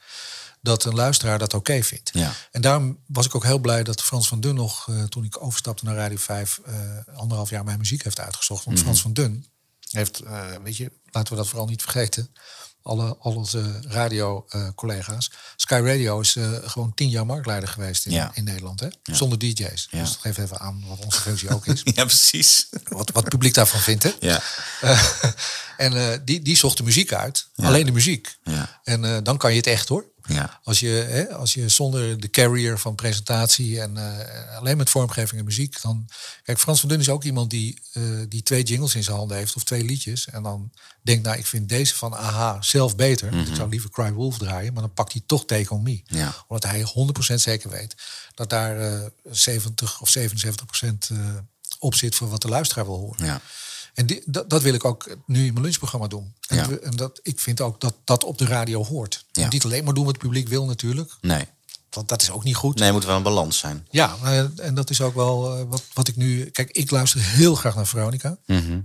dat 0.63 0.83
een 0.85 0.95
luisteraar 0.95 1.39
dat 1.39 1.53
oké 1.53 1.83
vindt. 1.83 2.09
Ja. 2.13 2.33
En 2.51 2.61
daarom 2.61 2.99
was 3.07 3.25
ik 3.25 3.35
ook 3.35 3.43
heel 3.43 3.59
blij 3.59 3.83
dat 3.83 4.01
Frans 4.01 4.27
van 4.27 4.39
Dun 4.39 4.55
nog, 4.55 4.87
eh, 4.89 5.03
toen 5.03 5.23
ik 5.23 5.43
overstapte 5.43 5.85
naar 5.85 5.95
Radio 5.95 6.17
5, 6.17 6.59
eh, 6.65 6.75
anderhalf 7.15 7.49
jaar 7.49 7.63
mijn 7.63 7.77
muziek 7.77 8.03
heeft 8.03 8.19
uitgezocht. 8.19 8.65
Want 8.65 8.79
Frans 8.79 9.01
van 9.01 9.13
Dun 9.13 9.45
heeft, 9.89 10.19
eh, 10.19 10.45
weet 10.63 10.77
je, 10.77 10.91
laten 11.11 11.31
we 11.33 11.39
dat 11.39 11.47
vooral 11.47 11.67
niet 11.67 11.81
vergeten. 11.81 12.35
Alle, 12.81 13.15
al 13.19 13.35
onze 13.35 13.79
radio-collega's. 13.87 15.31
Sky 15.55 15.81
Radio 15.85 16.19
is 16.19 16.35
gewoon 16.63 16.93
tien 16.93 17.09
jaar 17.09 17.25
marktleider 17.25 17.69
geweest 17.69 18.05
in, 18.05 18.11
Ja. 18.11 18.31
in 18.33 18.43
Nederland. 18.43 18.79
Hè? 18.79 18.87
Zonder 19.03 19.39
DJ's. 19.39 19.87
Dus 19.91 20.09
dat 20.09 20.17
geeft 20.21 20.37
even 20.37 20.59
aan 20.59 20.83
wat 20.87 21.05
onze 21.05 21.21
functie 21.21 21.49
ook 21.49 21.65
is. 21.65 21.81
Ja, 21.95 22.05
precies. 22.05 22.67
wat, 22.83 23.11
wat 23.11 23.21
het 23.23 23.29
publiek 23.29 23.53
daarvan 23.53 23.79
vindt. 23.79 24.03
Hè? 24.03 24.11
Ja. 24.19 24.41
En 25.77 26.21
die, 26.25 26.41
die 26.41 26.57
zocht 26.57 26.77
de 26.77 26.83
muziek 26.83 27.13
uit. 27.13 27.47
Alleen 27.55 27.85
de 27.85 27.91
muziek. 27.91 28.37
Ja. 28.43 28.81
En 28.83 29.23
dan 29.23 29.37
kan 29.37 29.51
je 29.51 29.57
het 29.57 29.67
echt 29.67 29.87
hoor. 29.87 30.12
Ja. 30.27 30.59
Als 30.63 30.79
je, 30.79 30.87
hè, 30.87 31.33
als 31.33 31.53
je 31.53 31.69
zonder 31.69 32.19
de 32.19 32.29
carrier 32.29 32.79
van 32.79 32.95
presentatie 32.95 33.81
en 33.81 33.97
eh, 33.97 34.57
alleen 34.57 34.77
met 34.77 34.89
vormgeving 34.89 35.39
en 35.39 35.45
muziek, 35.45 35.81
dan. 35.81 36.09
Kijk, 36.43 36.59
Frans 36.59 36.79
van 36.79 36.89
Dun 36.89 36.99
is 36.99 37.09
ook 37.09 37.23
iemand 37.23 37.49
die, 37.49 37.81
eh, 37.93 38.03
die 38.29 38.43
twee 38.43 38.63
jingles 38.63 38.95
in 38.95 39.03
zijn 39.03 39.17
handen 39.17 39.37
heeft 39.37 39.55
of 39.55 39.63
twee 39.63 39.83
liedjes. 39.83 40.29
En 40.29 40.43
dan 40.43 40.71
denkt, 41.01 41.23
nou, 41.23 41.37
ik 41.37 41.45
vind 41.45 41.69
deze 41.69 41.95
van 41.95 42.13
AHA 42.13 42.61
zelf 42.61 42.95
beter. 42.95 43.31
want 43.31 43.47
Ik 43.47 43.55
zou 43.55 43.69
liever 43.69 43.89
Cry 43.89 44.11
Wolf 44.11 44.37
draaien, 44.37 44.73
maar 44.73 44.81
dan 44.81 44.93
pakt 44.93 45.13
hij 45.13 45.21
toch 45.25 45.45
Take 45.45 45.73
On 45.73 45.83
Me. 45.83 46.01
Mhm. 46.07 46.17
Ja. 46.17 46.35
Omdat 46.47 46.71
hij 46.71 46.81
100% 46.83 47.41
zeker 47.41 47.69
weet 47.69 47.95
dat 48.35 48.49
daar 48.49 48.79
eh 48.79 49.05
70 49.31 50.01
of 50.01 50.09
77% 50.09 51.09
eh, 51.11 51.17
op 51.79 51.95
zit 51.95 52.15
voor 52.15 52.29
wat 52.29 52.41
de 52.41 52.47
luisteraar 52.47 52.85
wil 52.85 52.97
horen. 52.97 53.25
Ja. 53.25 53.41
En 53.93 54.05
die, 54.05 54.21
dat, 54.25 54.49
dat 54.49 54.61
wil 54.61 54.73
ik 54.73 54.85
ook 54.85 55.17
nu 55.25 55.45
in 55.45 55.51
mijn 55.53 55.65
lunchprogramma 55.65 56.07
doen. 56.07 56.33
En, 56.47 56.57
Ja. 56.57 56.67
we- 56.67 56.79
en 56.79 56.95
dat, 56.95 57.19
ik 57.23 57.39
vind 57.39 57.61
ook 57.61 57.81
dat 57.81 57.95
dat 58.03 58.23
op 58.23 58.37
de 58.37 58.45
radio 58.45 58.85
hoort. 58.85 59.25
Ja. 59.31 59.47
Niet 59.49 59.63
alleen 59.63 59.83
maar 59.83 59.93
doen 59.93 60.05
wat 60.05 60.13
het 60.13 60.23
publiek 60.23 60.47
wil 60.47 60.65
natuurlijk. 60.65 61.17
Nee. 61.21 61.45
Want 61.89 62.09
dat 62.09 62.21
is 62.21 62.31
ook 62.31 62.43
niet 62.43 62.55
goed. 62.55 62.79
Nee, 62.79 62.91
moet 62.91 63.05
wel 63.05 63.15
een 63.17 63.23
balans 63.23 63.57
zijn. 63.57 63.87
Ja, 63.89 64.15
maar- 64.21 64.51
en 64.55 64.73
dat 64.75 64.89
is 64.89 65.01
ook 65.01 65.15
wel 65.15 65.57
eh, 65.57 65.63
wat, 65.67 65.83
wat 65.93 66.07
ik 66.07 66.15
nu... 66.15 66.45
Kijk, 66.49 66.71
ik 66.71 66.91
luister 66.91 67.19
heel 67.23 67.55
graag 67.55 67.75
naar 67.75 67.87
Veronica. 67.87 68.37
Mhm. 68.45 68.79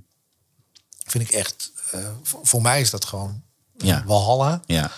Vind 1.07 1.25
ik 1.25 1.31
echt... 1.31 1.73
eh, 1.91 2.09
voor, 2.23 2.63
mij 2.63 2.81
is 2.81 2.91
dat 2.91 3.05
gewoon 3.05 3.43
Ja. 3.77 4.05
Walhalla. 4.07 4.63
Ja. 4.67 4.91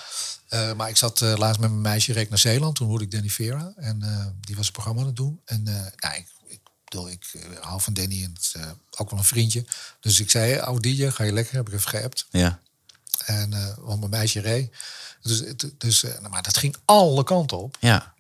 Eh, 0.49 0.73
maar 0.73 0.89
ik 0.89 0.97
zat 0.97 1.21
eh, 1.23 1.35
laatst 1.37 1.61
met 1.61 1.71
mijn 1.71 1.83
meisje 1.83 2.13
reek 2.13 2.29
naar 2.29 2.39
Zeeland. 2.39 2.75
Toen 2.77 2.89
hoorde 2.89 3.05
ik 3.05 3.11
Danny 3.11 3.29
Vera. 3.29 3.73
En 3.77 4.03
eh, 4.03 4.27
die 4.41 4.57
was 4.57 4.67
een 4.67 4.73
programma 4.73 5.01
aan 5.01 5.07
het 5.07 5.17
doen. 5.17 5.41
En 5.45 5.67
eh, 5.69 5.75
nou, 5.97 6.15
ik 6.17 6.27
bedoel, 6.91 7.11
ik 7.11 7.27
eh, 7.33 7.65
hou 7.65 7.81
van 7.81 7.93
Danny. 7.93 8.23
En 8.25 8.33
het 8.35 8.53
eh, 8.57 8.71
ook 8.97 9.11
wel 9.11 9.19
een 9.19 9.25
vriendje. 9.25 9.65
Dus 10.01 10.21
ik 10.21 10.31
zei, 10.31 10.59
oude 10.59 10.95
DJ, 10.95 11.11
ga 11.11 11.25
je 11.25 11.33
lekker? 11.33 11.55
Heb 11.55 11.69
ik 11.69 11.75
even 11.75 11.89
geappt. 11.89 12.27
Ja. 12.31 12.61
En, 13.25 13.53
eh, 13.53 13.75
want 13.79 13.99
mijn 13.99 14.11
meisje 14.11 14.41
reed. 14.41 14.71
Dus, 15.23 15.43
dus, 15.79 16.03
nou, 16.03 16.29
maar 16.29 16.43
dat 16.43 16.57
ging 16.57 16.77
alle 16.85 17.25
kanten 17.25 17.59
op. 17.59 17.77
Ja. 17.81 18.15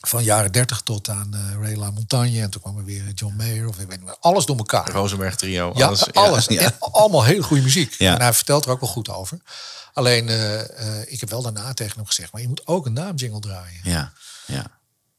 Van 0.00 0.24
jaren 0.24 0.52
30 0.52 0.80
tot 0.80 1.08
aan 1.08 1.34
eh 1.34 1.54
Ray 1.60 1.76
La 1.76 1.90
Montagne. 1.90 2.40
En 2.40 2.50
toen 2.50 2.60
kwam 2.60 2.78
er 2.78 2.84
weer 2.84 3.12
John 3.14 3.36
Mayer. 3.36 3.68
Of 3.68 3.78
ik 3.78 3.88
weet 3.88 3.96
niet 3.96 4.06
meer. 4.06 4.16
Alles 4.20 4.46
door 4.46 4.56
elkaar. 4.56 4.90
Rosenberg 4.90 5.36
trio. 5.36 5.72
Ja, 5.74 5.86
alles. 5.86 6.12
alles. 6.12 6.46
Ja. 6.58 6.60
En 6.60 6.76
allemaal 6.78 7.24
hele 7.24 7.42
goede 7.42 7.62
muziek. 7.62 7.94
Ja. 7.98 8.14
En 8.14 8.20
hij 8.20 8.32
vertelt 8.32 8.64
er 8.64 8.70
ook 8.70 8.80
wel 8.80 8.88
goed 8.88 9.08
over. 9.08 9.38
Alleen, 9.92 10.28
ik 11.08 11.20
heb 11.20 11.30
wel 11.30 11.42
daarna 11.42 11.74
tegen 11.74 11.96
hem 11.96 12.06
gezegd... 12.06 12.32
maar 12.32 12.40
je 12.40 12.48
moet 12.48 12.66
ook 12.66 12.86
een 12.86 12.92
naamjingle 12.92 13.40
draaien. 13.40 13.80
Ja. 13.82 14.12
Ja. 14.46 14.66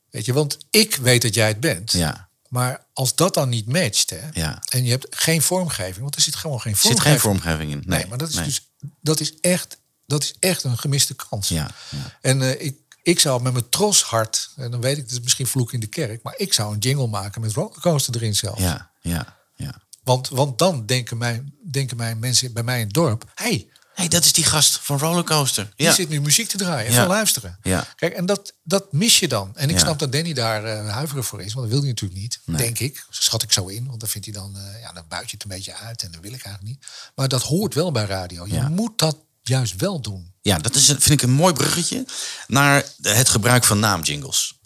Weet 0.09 0.25
je, 0.25 0.33
want 0.33 0.57
ik 0.69 0.95
weet 0.95 1.21
dat 1.21 1.33
jij 1.33 1.47
het 1.47 1.59
bent. 1.59 1.91
Ja. 1.91 2.28
Maar 2.49 2.85
als 2.93 3.15
dat 3.15 3.33
dan 3.33 3.49
niet 3.49 3.65
matcht... 3.65 4.09
Hè, 4.09 4.29
Ja. 4.33 4.61
en 4.69 4.83
je 4.83 4.89
hebt 4.89 5.07
geen 5.09 5.41
vormgeving... 5.41 5.99
want 5.99 6.15
er 6.15 6.21
zit 6.21 6.35
gewoon 6.35 6.61
geen 6.61 6.71
Er 6.73 6.77
zit 6.77 6.87
vormgeving 6.87 7.21
geen 7.21 7.31
vormgeving 7.31 7.71
in. 7.71 7.81
Nee, 7.85 7.99
Nee, 7.99 8.07
maar 8.07 8.17
dat 8.17 8.29
is, 8.29 8.35
nee. 8.35 8.45
dus, 8.45 8.69
dat 9.01 9.19
is, 9.19 9.39
echt, 9.39 9.77
dat 10.05 10.23
is 10.23 10.33
echt 10.39 10.63
een 10.63 10.77
gemiste 10.77 11.15
kans. 11.15 11.47
Ja. 11.47 11.71
ja. 11.89 12.17
En 12.21 12.41
eh, 12.41 12.65
ik, 12.65 12.77
ik 13.03 13.19
zou 13.19 13.41
met 13.41 13.53
mijn 13.53 13.69
troshart, 13.69 14.49
en 14.55 14.71
dan 14.71 14.81
weet 14.81 14.97
ik, 14.97 15.03
het 15.03 15.11
is 15.11 15.19
misschien 15.19 15.47
vloek 15.47 15.73
in 15.73 15.79
de 15.79 15.87
kerk, 15.87 16.23
maar 16.23 16.33
ik 16.37 16.53
zou 16.53 16.73
een 16.73 16.79
jingle 16.79 17.07
maken 17.07 17.41
met 17.41 17.53
rollercoaster 17.53 18.15
erin 18.15 18.35
zelf. 18.35 18.59
Ja. 18.59 18.91
Ja. 19.01 19.37
Ja. 19.55 19.81
Want, 20.03 20.29
want 20.29 20.57
dan 20.57 20.85
denken 20.85 21.17
mijn, 21.17 21.53
denken 21.71 21.97
mijn 21.97 22.19
mensen 22.19 22.53
bij 22.53 22.63
mij 22.63 22.79
in 22.79 22.85
het 22.85 22.93
dorp, 22.93 23.31
hey, 23.35 23.69
hey, 23.99 24.07
dat 24.07 24.25
is 24.25 24.33
die 24.33 24.43
gast 24.43 24.79
van 24.81 24.97
Rollercoaster. 24.99 25.71
Die 25.75 25.87
Ja. 25.87 25.93
zit 25.93 26.09
nu 26.09 26.21
muziek 26.21 26.47
te 26.49 26.57
draaien 26.57 26.87
en 26.87 26.93
Ja. 26.93 26.99
van 26.99 27.07
luisteren. 27.07 27.59
Ja. 27.63 27.87
Kijk, 27.95 28.13
en 28.13 28.25
dat, 28.25 28.53
dat 28.63 28.93
mis 28.93 29.19
je 29.19 29.27
dan. 29.27 29.51
En 29.55 29.69
ik 29.69 29.75
Ja. 29.75 29.81
snap 29.81 29.99
dat 29.99 30.11
Danny 30.11 30.33
daar 30.33 30.63
eh 30.65 30.93
huiverig 30.93 31.25
voor 31.25 31.41
is. 31.41 31.53
Want 31.53 31.59
dat 31.65 31.69
wil 31.69 31.79
hij 31.79 31.89
natuurlijk 31.89 32.19
niet, 32.21 32.39
Nee. 32.45 32.57
denk 32.57 32.79
ik. 32.79 33.05
Schat 33.09 33.43
ik 33.43 33.51
zo 33.51 33.67
in. 33.67 33.87
Want 33.87 33.99
dan 33.99 34.09
vindt 34.09 34.27
hij 34.27 34.35
dan... 34.35 34.57
eh, 34.57 34.81
ja, 34.81 34.91
dan 34.93 35.03
buit 35.07 35.25
je 35.29 35.33
het 35.33 35.43
een 35.43 35.49
beetje 35.55 35.75
uit. 35.75 36.01
En 36.03 36.11
dat 36.11 36.21
wil 36.21 36.33
ik 36.33 36.43
eigenlijk 36.43 36.75
niet. 36.77 36.87
Maar 37.15 37.27
dat 37.27 37.41
hoort 37.43 37.73
wel 37.73 37.91
bij 37.91 38.05
radio. 38.05 38.47
Je 38.47 38.61
moet 38.69 38.97
dat 38.99 39.17
juist 39.41 39.75
wel 39.75 39.99
doen. 40.01 40.33
Ja, 40.41 40.57
dat 40.59 40.75
is, 40.75 40.85
vind 40.85 41.09
ik 41.09 41.21
een 41.21 41.31
mooi 41.31 41.53
bruggetje 41.53 42.05
naar 42.47 42.85
het 43.01 43.29
gebruik 43.29 43.63
van 43.63 43.79
naamjingles. 43.79 44.57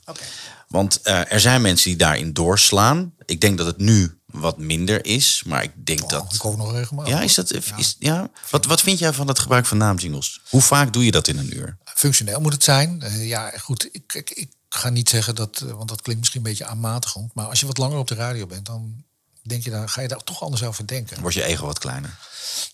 Want 0.68 1.02
eh, 1.02 1.32
er 1.32 1.40
zijn 1.40 1.62
mensen 1.62 1.90
die 1.90 1.98
daarin 1.98 2.34
doorslaan. 2.34 3.14
Ik 3.26 3.42
denk 3.42 3.58
dat 3.58 3.68
het 3.68 3.78
nu 3.78 4.22
wat 4.34 4.58
minder 4.58 5.06
is, 5.06 5.44
maar 5.46 5.64
ik 5.64 5.72
denk 5.86 6.04
Oh, 6.04 6.10
dat. 6.10 6.34
ik 6.34 6.42
hoor 6.42 6.58
nog 6.58 6.72
regelmatig. 6.72 7.14
Ja, 7.14 7.22
is 7.22 7.34
dat. 7.34 7.52
Is, 7.78 7.96
ja? 8.00 8.30
Wat, 8.50 8.66
wat 8.66 8.82
vind 8.82 9.00
jij 9.00 9.14
van 9.14 9.28
het 9.28 9.40
gebruik 9.40 9.66
van 9.66 9.78
naamjingles? 9.78 10.42
Hoe 10.50 10.62
vaak 10.62 10.94
doe 10.94 11.06
je 11.06 11.12
dat 11.12 11.28
in 11.28 11.38
een 11.38 11.56
uur? 11.58 11.78
Functioneel 11.84 12.42
moet 12.42 12.54
het 12.54 12.64
zijn. 12.64 13.02
Eh, 13.02 13.28
ja, 13.28 13.50
goed. 13.58 13.90
Ik, 13.92 14.14
ik, 14.14 14.30
ik 14.30 14.52
ga 14.70 14.90
niet 14.90 15.10
zeggen 15.10 15.36
dat... 15.36 15.62
eh, 15.68 15.72
want 15.72 15.90
dat 15.90 16.02
klinkt 16.02 16.20
misschien 16.22 16.42
een 16.44 16.50
beetje 16.50 16.66
aanmatigend. 16.66 17.34
Maar 17.34 17.46
als 17.46 17.60
je 17.60 17.66
wat 17.66 17.78
langer 17.78 17.98
op 17.98 18.08
de 18.08 18.16
radio 18.16 18.46
bent... 18.46 18.66
dan 18.66 19.04
denk 19.42 19.64
je 19.64 19.70
daar, 19.70 19.90
ga 19.90 20.02
je 20.02 20.08
daar 20.08 20.24
toch 20.24 20.44
anders 20.44 20.64
over 20.64 20.88
denken. 20.88 21.22
Wordt 21.22 21.36
je 21.36 21.44
ego 21.44 21.66
wat 21.66 21.80
kleiner? 21.80 22.18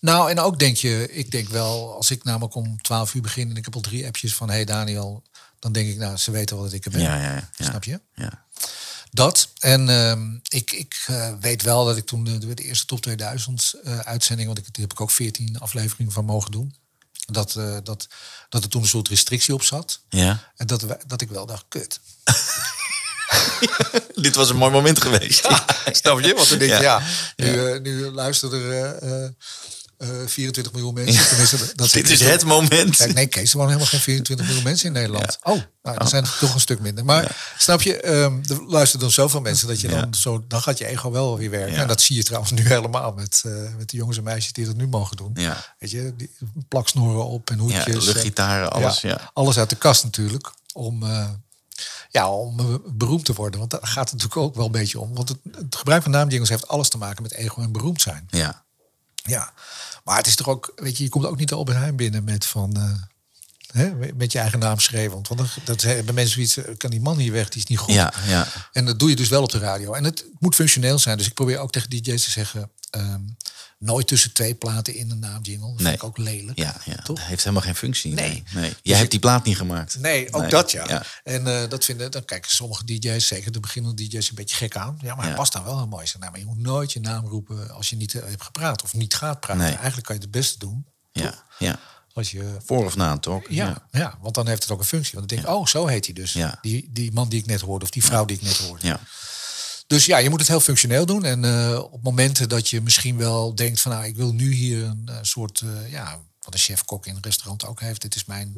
Nou, 0.00 0.30
en 0.30 0.38
ook 0.38 0.58
denk 0.58 0.76
je, 0.76 1.12
ik 1.12 1.30
denk 1.30 1.48
wel, 1.48 1.94
als 1.96 2.10
ik 2.10 2.24
namelijk 2.24 2.54
om 2.54 2.82
12 2.82 3.14
uur 3.14 3.22
begin 3.22 3.50
en 3.50 3.56
ik 3.56 3.64
heb 3.64 3.74
al 3.74 3.80
drie 3.80 4.06
appjes 4.06 4.34
van 4.34 4.50
hey 4.50 4.64
Daniel, 4.64 5.22
dan 5.58 5.72
denk 5.72 5.88
ik, 5.88 5.96
nou, 5.96 6.16
ze 6.16 6.30
weten 6.30 6.56
wel 6.56 6.64
dat 6.64 6.74
ik 6.74 6.84
er 6.84 6.90
ben. 6.90 7.00
Ja, 7.00 7.16
ja, 7.16 7.22
ja. 7.22 7.50
ja. 7.56 7.64
Snap 7.64 7.84
je? 7.84 8.00
Ja. 8.14 8.44
Dat. 9.10 9.48
En 9.58 9.88
ehm, 9.88 10.34
ik, 10.48 10.72
ik 10.72 11.04
eh, 11.06 11.32
weet 11.40 11.62
wel 11.62 11.84
dat 11.84 11.96
ik 11.96 12.06
toen 12.06 12.24
de, 12.24 12.54
de 12.54 12.62
eerste 12.62 12.86
top 12.86 13.00
2000 13.00 13.74
eh, 13.84 13.98
uitzending, 13.98 14.46
want 14.48 14.58
ik, 14.60 14.64
daar 14.64 14.82
heb 14.82 14.92
ik 14.92 15.00
ook 15.00 15.10
14 15.10 15.58
afleveringen 15.58 16.12
van 16.12 16.24
mogen 16.24 16.50
doen. 16.50 16.74
Dat, 17.26 17.56
eh, 17.56 17.76
dat, 17.82 18.06
dat 18.48 18.62
er 18.64 18.68
toen 18.70 18.82
een 18.82 18.88
soort 18.88 19.08
restrictie 19.08 19.54
op 19.54 19.62
zat. 19.62 20.00
ja. 20.08 20.50
En 20.56 20.66
dat, 20.66 20.82
we- 20.82 20.98
dat 21.06 21.20
ik 21.20 21.28
wel 21.28 21.46
dacht, 21.46 21.64
kut. 21.68 22.00
Dit 24.14 24.34
was 24.34 24.50
een 24.50 24.56
mooi 24.56 24.72
moment 24.72 25.00
geweest. 25.02 25.48
Snap 25.92 26.20
je? 26.20 26.34
Want 26.34 26.48
denk 26.48 26.60
je, 26.60 26.66
Ja. 26.66 26.78
ja, 26.80 27.02
nu, 27.36 27.80
nu 27.80 28.10
luisteren 28.10 28.62
er 28.72 29.34
eh, 30.00 30.22
eh, 30.22 30.28
24 30.28 30.72
miljoen 30.72 30.94
mensen. 30.94 31.28
Tenminste, 31.28 31.72
dat 31.74 31.90
Dit 31.90 32.10
is 32.10 32.20
het 32.20 32.44
moment. 32.44 32.96
Kijk, 32.96 33.14
nee, 33.14 33.26
Kees, 33.26 33.50
er 33.50 33.56
wonen 33.56 33.72
helemaal 33.72 33.92
geen 33.92 34.00
24 34.00 34.46
miljoen 34.46 34.64
mensen 34.64 34.86
in 34.86 34.92
Nederland. 34.92 35.38
Oh, 35.42 35.60
nou, 35.82 35.98
dat 35.98 36.08
zijn 36.08 36.24
er 36.24 36.36
toch 36.38 36.54
een 36.54 36.60
stuk 36.60 36.80
minder. 36.80 37.04
Maar 37.04 37.54
snap 37.58 37.82
je, 37.82 38.00
ehm, 38.00 38.38
er 38.48 38.64
luisteren 38.66 39.00
dan 39.00 39.10
zoveel 39.10 39.40
mensen 39.40 39.68
dat 39.68 39.80
je 39.80 39.88
dan 39.88 40.14
zo, 40.14 40.44
dan 40.48 40.62
gaat 40.62 40.78
je 40.78 40.86
ego 40.86 41.10
wel 41.10 41.38
weer 41.38 41.50
werken. 41.50 41.76
En 41.76 41.88
dat 41.88 42.00
zie 42.00 42.16
je 42.16 42.22
trouwens 42.22 42.52
nu 42.52 42.66
helemaal 42.66 43.12
met, 43.12 43.42
eh, 43.46 43.52
met 43.78 43.90
de 43.90 43.96
jongens 43.96 44.16
en 44.16 44.24
meisjes 44.24 44.52
die 44.52 44.66
dat 44.66 44.76
nu 44.76 44.86
mogen 44.86 45.16
doen. 45.16 45.30
Ja. 45.34 45.74
Weet 45.78 45.90
je, 45.90 46.14
die 46.16 46.30
plaksnoren 46.68 47.24
op 47.24 47.50
en 47.50 47.58
hoedjes. 47.58 47.84
Ja, 47.84 48.12
luchtgitaren, 48.12 48.72
alles, 48.72 49.00
ja. 49.00 49.30
Alles 49.32 49.58
uit 49.58 49.70
de 49.70 49.76
kast 49.76 50.04
natuurlijk. 50.04 50.52
Om, 50.72 51.02
eh, 51.02 51.28
ja, 52.10 52.30
om 52.30 52.82
beroemd 52.92 53.24
te 53.24 53.32
worden. 53.32 53.58
Want 53.58 53.70
daar 53.70 53.86
gaat 53.86 54.10
het 54.10 54.22
natuurlijk 54.22 54.40
ook 54.40 54.54
wel 54.54 54.66
een 54.66 54.72
beetje 54.72 55.00
om. 55.00 55.14
Want 55.14 55.28
het, 55.28 55.38
het 55.52 55.76
gebruik 55.76 56.02
van 56.02 56.10
naamjingles 56.10 56.48
heeft 56.48 56.68
alles 56.68 56.88
te 56.88 56.98
maken 56.98 57.22
met 57.22 57.32
ego 57.32 57.62
en 57.62 57.72
beroemd 57.72 58.00
zijn. 58.00 58.26
Ja. 58.30 58.64
Ja, 59.14 59.52
maar 60.04 60.16
het 60.16 60.26
is 60.26 60.36
toch 60.36 60.48
ook, 60.48 60.72
weet 60.76 60.96
je, 60.96 61.04
je 61.04 61.10
komt 61.10 61.26
ook 61.26 61.38
niet 61.38 61.48
de 61.48 61.54
Albert 61.54 61.78
Heijn 61.78 61.96
binnen 61.96 62.24
met 62.24 62.46
van, 62.46 62.76
eh, 62.76 62.92
hè, 63.70 64.12
met 64.14 64.32
je 64.32 64.38
eigen 64.38 64.58
naam 64.58 64.78
schreven. 64.78 65.10
Want 65.12 65.28
dan, 65.28 65.46
dat 65.64 65.82
hebben 65.82 66.14
mensen 66.14 66.34
zoiets, 66.34 66.56
eh, 66.56 66.76
kan 66.76 66.90
die 66.90 67.00
man 67.00 67.18
hier 67.18 67.32
weg, 67.32 67.48
die 67.48 67.60
is 67.60 67.66
niet 67.66 67.78
goed. 67.78 67.94
Ja, 67.94 68.12
ja. 68.26 68.48
En 68.72 68.84
dat 68.84 68.98
doe 68.98 69.08
je 69.08 69.16
dus 69.16 69.28
wel 69.28 69.42
op 69.42 69.50
de 69.50 69.58
radio. 69.58 69.92
En 69.92 70.04
het 70.04 70.24
moet 70.38 70.54
functioneel 70.54 70.98
zijn. 70.98 71.16
Dus 71.16 71.26
ik 71.26 71.34
probeer 71.34 71.58
ook 71.58 71.72
tegen 71.72 71.90
DJ's 71.90 72.24
te 72.24 72.30
zeggen, 72.30 72.70
ehm, 72.90 73.20
nooit 73.80 74.06
tussen 74.06 74.32
twee 74.32 74.54
platen 74.54 74.94
in 74.94 75.10
een 75.10 75.18
naamjingle. 75.18 75.66
Dat 75.68 75.76
Nee. 75.76 75.86
vind 75.86 75.94
ik 76.02 76.04
ook 76.04 76.18
lelijk. 76.18 76.58
Ja, 76.58 76.76
ja. 76.84 76.94
Toch? 76.94 77.16
dat 77.16 77.26
heeft 77.26 77.42
helemaal 77.42 77.64
geen 77.64 77.74
functie. 77.74 78.12
Nee. 78.14 78.42
nee. 78.54 78.68
Dus 78.68 78.78
Jij 78.82 78.98
hebt 78.98 79.10
die 79.10 79.20
plaat 79.20 79.44
niet 79.44 79.56
gemaakt. 79.56 79.98
Nee, 79.98 80.32
ook 80.32 80.40
Nee, 80.40 80.50
dat 80.50 80.70
ja. 80.70 80.88
ja. 80.88 81.02
En 81.22 81.46
eh, 81.62 81.68
dat 81.68 81.84
vinden, 81.84 82.10
dan 82.10 82.24
kijken 82.24 82.50
sommige 82.50 82.84
DJ's, 82.84 83.26
zeker 83.26 83.52
de 83.52 83.60
beginnende 83.60 84.08
DJ's, 84.08 84.28
een 84.28 84.34
beetje 84.34 84.56
gek 84.56 84.76
aan. 84.76 84.98
Ja, 85.02 85.14
maar 85.14 85.24
hij 85.26 85.34
past 85.34 85.52
daar 85.52 85.64
wel 85.64 85.76
heel 85.76 85.86
mooi. 85.86 86.06
Zeg, 86.06 86.18
Nou, 86.18 86.30
maar 86.30 86.40
je 86.40 86.46
moet 86.46 86.58
nooit 86.58 86.92
je 86.92 87.00
naam 87.00 87.26
roepen 87.26 87.70
als 87.70 87.90
je 87.90 87.96
niet 87.96 88.14
eh, 88.14 88.22
hebt 88.28 88.42
gepraat 88.44 88.82
of 88.82 88.94
niet 88.94 89.14
gaat 89.14 89.40
praten. 89.40 89.64
Eigenlijk 89.64 90.06
kan 90.06 90.14
je 90.16 90.22
het 90.22 90.30
beste 90.30 90.58
doen 90.58 90.86
Ja, 91.12 91.44
ja. 91.58 91.78
als 92.12 92.30
je 92.30 92.56
Voor 92.64 92.84
of 92.84 92.96
na 92.96 93.12
een 93.12 93.20
talk. 93.20 93.46
Ja, 93.48 93.86
ja. 93.90 94.18
want 94.20 94.34
dan 94.34 94.48
heeft 94.48 94.62
het 94.62 94.70
ook 94.72 94.78
een 94.78 94.84
functie. 94.84 95.14
Want 95.14 95.28
dan 95.28 95.38
denk 95.38 95.48
ik, 95.50 95.54
oh, 95.60 95.66
zo 95.66 95.86
heet 95.86 96.04
hij 96.04 96.14
dus. 96.14 96.32
Ja. 96.32 96.58
Die, 96.62 96.88
die 96.92 97.12
man 97.12 97.28
die 97.28 97.40
ik 97.40 97.46
net 97.46 97.60
hoorde, 97.60 97.84
of 97.84 97.90
die 97.90 98.04
vrouw 98.04 98.24
die 98.24 98.36
ik 98.36 98.42
net 98.42 98.56
hoorde. 98.56 98.86
Ja. 98.86 99.00
Dus 99.90 100.04
ja, 100.04 100.18
je 100.18 100.30
moet 100.30 100.38
het 100.38 100.48
heel 100.48 100.60
functioneel 100.60 101.06
doen. 101.06 101.24
En 101.24 101.44
eh, 101.44 101.78
op 101.90 102.02
momenten 102.02 102.48
dat 102.48 102.68
je 102.68 102.80
misschien 102.80 103.16
wel 103.16 103.54
denkt 103.54 103.80
van, 103.80 103.92
nou, 103.92 104.04
ik 104.04 104.16
wil 104.16 104.32
nu 104.32 104.52
hier 104.52 104.84
een 104.84 105.08
eh, 105.08 105.16
soort, 105.22 105.60
eh, 105.60 105.92
ja, 105.92 106.20
wat 106.40 106.54
een 106.54 106.60
chef-kok 106.60 107.06
in 107.06 107.14
een 107.14 107.22
restaurant 107.22 107.66
ook 107.66 107.80
heeft. 107.80 108.02
Dit 108.02 108.14
is 108.14 108.24
mijn. 108.24 108.56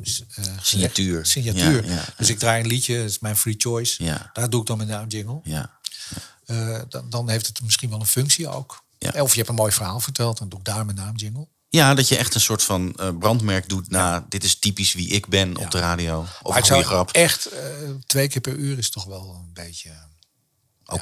Signatuur. 0.62 1.26
Signatuur. 1.26 1.85
Ja, 1.85 1.95
ja, 1.95 2.05
dus 2.16 2.28
ik 2.28 2.39
draai 2.39 2.61
een 2.62 2.66
liedje, 2.66 2.97
dat 2.97 3.09
is 3.09 3.18
mijn 3.18 3.37
free 3.37 3.55
choice. 3.59 4.05
Ja. 4.05 4.30
Daar 4.33 4.51
doe 4.51 4.61
ik 4.61 4.66
dan 4.66 4.76
mijn 4.76 4.89
naam 4.89 5.09
jingle. 5.09 5.41
Ja. 5.45 5.70
Dan, 6.89 7.11
dan 7.11 7.28
heeft 7.28 7.47
het 7.47 7.62
misschien 7.62 7.91
wel 7.91 8.01
een 8.01 8.07
functie 8.07 8.49
ook. 8.49 8.85
Ja. 8.99 9.22
Of 9.22 9.30
je 9.30 9.37
hebt 9.37 9.49
een 9.49 9.55
mooi 9.55 9.72
verhaal 9.72 10.01
verteld, 10.01 10.39
dan 10.39 10.49
doe 10.49 10.59
ik 10.59 10.64
daar 10.64 10.85
mijn 10.85 10.97
naam 10.97 11.16
jingle. 11.16 11.47
ja, 11.68 11.95
dat 11.95 12.09
je 12.09 12.16
echt 12.16 12.35
een 12.35 12.41
soort 12.41 12.62
van 12.62 12.97
brandmerk 13.18 13.68
doet 13.68 13.91
na... 13.91 14.26
dit 14.28 14.45
is 14.45 14.59
typisch 14.59 14.93
wie 14.93 15.09
ik 15.09 15.26
ben 15.26 15.57
op 15.57 15.70
de 15.70 15.78
radio. 15.78 16.20
Of 16.43 16.49
Maar 16.51 16.59
ik 16.59 16.64
zou 16.64 16.83
grap. 16.83 17.11
echt 17.11 17.49
twee 18.07 18.28
keer 18.28 18.41
per 18.41 18.55
uur 18.55 18.78
is 18.78 18.91
toch 18.91 19.05
wel 19.05 19.45
een 19.47 19.53
beetje. 19.53 19.91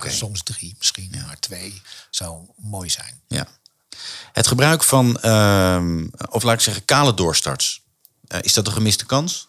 Ja, 0.03 0.11
soms 0.11 0.43
drie 0.43 0.75
misschien, 0.79 1.11
maar 1.27 1.39
twee 1.41 1.83
zou 2.11 2.47
mooi 2.57 2.91
zijn. 2.91 3.21
Ja. 3.29 3.47
Het 4.33 4.47
gebruik 4.47 4.83
van, 4.83 5.21
ehm, 5.21 6.07
of 6.31 6.43
laat 6.43 6.55
ik 6.55 6.61
zeggen, 6.61 6.85
kale 6.85 7.15
doorstarts. 7.15 7.83
Eh, 8.27 8.39
is 8.43 8.53
dat 8.53 8.67
een 8.67 8.73
gemiste 8.73 9.07
kans? 9.07 9.49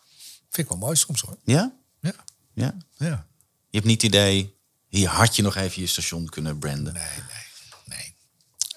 Vind 0.49 0.67
ik 0.67 0.69
wel 0.69 0.77
mooi 0.77 0.95
soms 0.95 1.21
hoor. 1.21 1.37
Ja? 1.43 1.71
Ja, 2.01 2.13
Ja? 2.53 2.73
ja. 2.97 3.25
Je 3.69 3.77
hebt 3.77 3.85
niet 3.85 4.01
het 4.01 4.11
idee, 4.13 4.55
hier 4.87 5.09
had 5.09 5.35
je 5.35 5.41
nog 5.41 5.55
even 5.55 5.81
je 5.81 5.87
station 5.87 6.29
kunnen 6.29 6.59
branden. 6.59 6.93
Nee, 6.93 7.03
nee, 7.03 7.97
nee. 7.97 8.15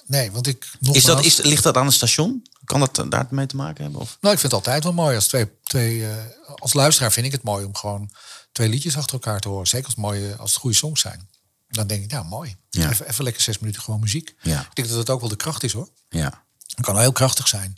Nee, 0.07 0.33
want 0.33 0.47
ik. 0.47 0.71
Is 0.93 1.05
dat, 1.05 1.25
is, 1.25 1.37
ligt 1.37 1.63
dat 1.63 1.77
aan 1.77 1.87
het 1.87 1.95
station? 1.95 2.47
Kan 2.65 2.81
dat 2.81 2.99
eh, 2.99 3.05
daarmee 3.09 3.47
te 3.47 3.57
maken 3.57 3.83
hebben? 3.83 4.01
Of? 4.01 4.17
Nou, 4.21 4.35
ik 4.35 4.41
vind 4.41 4.53
het 4.53 4.61
altijd 4.67 4.85
wel 4.85 4.93
mooi 4.93 5.15
als 5.17 5.27
twee. 5.27 5.51
twee 5.63 6.07
eh, 6.11 6.25
als 6.57 6.73
luisteraar 6.73 7.13
vind 7.13 7.27
ik 7.27 7.33
het 7.33 7.43
mooi 7.43 7.65
om 7.65 7.77
gewoon 7.77 8.11
twee 8.53 8.69
liedjes 8.69 8.97
achter 8.97 9.13
elkaar 9.13 9.41
te 9.41 9.49
horen. 9.49 9.67
Zeker 9.67 9.87
als 9.87 9.95
mooie, 9.95 10.37
als 10.37 10.51
het 10.51 10.61
goede 10.61 10.77
songs 10.77 11.01
zijn. 11.01 11.29
Dan 11.75 11.87
denk 11.87 12.05
ik, 12.05 12.11
ja, 12.11 12.23
mooi. 12.23 12.57
Ja. 12.71 12.91
Even, 12.91 13.09
even 13.09 13.25
lekker 13.25 13.43
zes 13.43 13.59
minuten 13.59 13.83
gewoon 13.83 14.01
muziek. 14.01 14.35
Ja. 14.41 14.61
Ik 14.61 14.75
denk 14.75 14.89
dat 14.89 14.97
het 14.97 15.11
ook 15.11 15.21
wel 15.21 15.29
de 15.29 15.37
kracht 15.37 15.63
is 15.63 15.73
hoor. 15.73 15.89
Ja. 16.09 16.45
Het 16.75 16.85
kan 16.85 16.95
wel 16.95 17.03
heel 17.03 17.13
krachtig 17.13 17.49
zijn. 17.49 17.75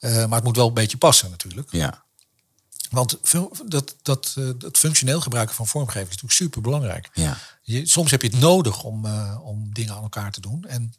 Eh, 0.00 0.26
maar 0.26 0.36
het 0.36 0.44
moet 0.44 0.56
wel 0.56 0.68
een 0.68 0.74
beetje 0.74 0.96
passen 0.96 1.30
natuurlijk. 1.30 1.72
Ja. 1.72 2.04
Want 2.90 3.18
dat, 3.66 3.96
dat, 4.02 4.34
eh, 4.38 4.48
dat 4.58 4.78
functioneel 4.78 5.20
gebruiken 5.20 5.54
van 5.54 5.66
vormgeving 5.66 6.08
is 6.08 6.14
natuurlijk 6.14 6.40
super 6.40 6.60
belangrijk. 6.60 7.10
Ja. 7.12 7.38
Je, 7.62 7.86
soms 7.86 8.10
heb 8.10 8.22
je 8.22 8.28
het 8.28 8.40
nodig 8.40 8.82
om, 8.82 9.04
eh, 9.04 9.38
om 9.42 9.72
dingen 9.72 9.94
aan 9.94 10.02
elkaar 10.02 10.32
te 10.32 10.40
doen. 10.40 10.64
En 10.68 10.94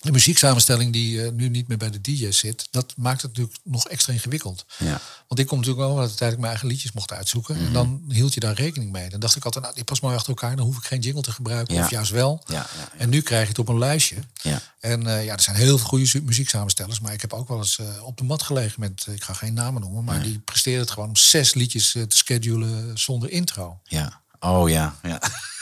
de 0.00 0.12
muzieksamenstelling 0.12 0.92
die 0.92 1.22
eh, 1.22 1.32
nu 1.32 1.48
niet 1.48 1.68
meer 1.68 1.76
bij 1.76 1.90
de 1.90 2.00
DJ 2.00 2.30
zit, 2.30 2.68
dat 2.70 2.94
maakt 2.96 3.22
het 3.22 3.30
natuurlijk 3.30 3.58
nog 3.64 3.88
extra 3.88 4.12
ingewikkeld. 4.12 4.64
Ja. 4.78 5.00
Want 5.28 5.40
ik 5.40 5.46
kom 5.46 5.58
natuurlijk 5.58 5.86
wel 5.86 5.96
dat 5.96 6.20
ik 6.20 6.20
mijn 6.20 6.42
eigen 6.44 6.68
liedjes 6.68 6.92
mocht 6.92 7.12
uitzoeken. 7.12 7.56
Mhm. 7.56 7.66
En 7.66 7.72
dan 7.72 8.04
hield 8.08 8.34
je 8.34 8.40
daar 8.40 8.54
rekening 8.54 8.92
mee. 8.92 9.08
Dan 9.08 9.20
dacht 9.20 9.36
ik 9.36 9.44
altijd, 9.44 9.64
nou, 9.64 9.76
die 9.76 9.84
past 9.84 10.02
mooi 10.02 10.14
achter 10.14 10.28
elkaar. 10.28 10.56
Dan 10.56 10.64
hoef 10.64 10.76
ik 10.76 10.84
geen 10.84 11.00
jingle 11.00 11.22
te 11.22 11.32
gebruiken. 11.32 11.74
Ja. 11.74 11.84
Of 11.84 11.90
juist 11.90 12.10
wel. 12.10 12.42
Ja. 12.46 12.66
En 12.96 13.08
nu 13.08 13.22
krijg 13.22 13.42
je 13.42 13.48
het 13.48 13.58
op 13.58 13.68
een 13.68 13.78
lijstje. 13.78 14.16
Ja. 14.42 14.60
En 14.80 15.06
eh, 15.06 15.24
ja, 15.24 15.32
er 15.32 15.40
zijn 15.40 15.56
heel 15.56 15.78
veel 15.78 15.88
goede 15.88 16.20
muzieksamenstellers. 16.22 17.00
Maar 17.00 17.12
ik 17.12 17.20
heb 17.20 17.32
ook 17.32 17.48
wel 17.48 17.58
eens 17.58 17.78
eh, 17.78 18.04
op 18.04 18.16
de 18.16 18.24
mat 18.24 18.42
gelegen 18.42 18.80
met, 18.80 19.06
ik 19.10 19.22
ga 19.22 19.32
geen 19.32 19.54
namen 19.54 19.80
noemen. 19.80 20.04
Maar 20.04 20.22
die 20.22 20.38
presteren 20.38 20.80
het 20.80 20.90
gewoon 20.90 21.08
om 21.08 21.16
zes 21.16 21.54
liedjes 21.54 21.90
te 21.90 22.06
schedulen 22.08 22.98
zonder 22.98 23.30
intro. 23.30 23.80
Ja. 23.84 24.20
Oh 24.40 24.68
ja. 24.68 24.96
ja. 25.02 25.20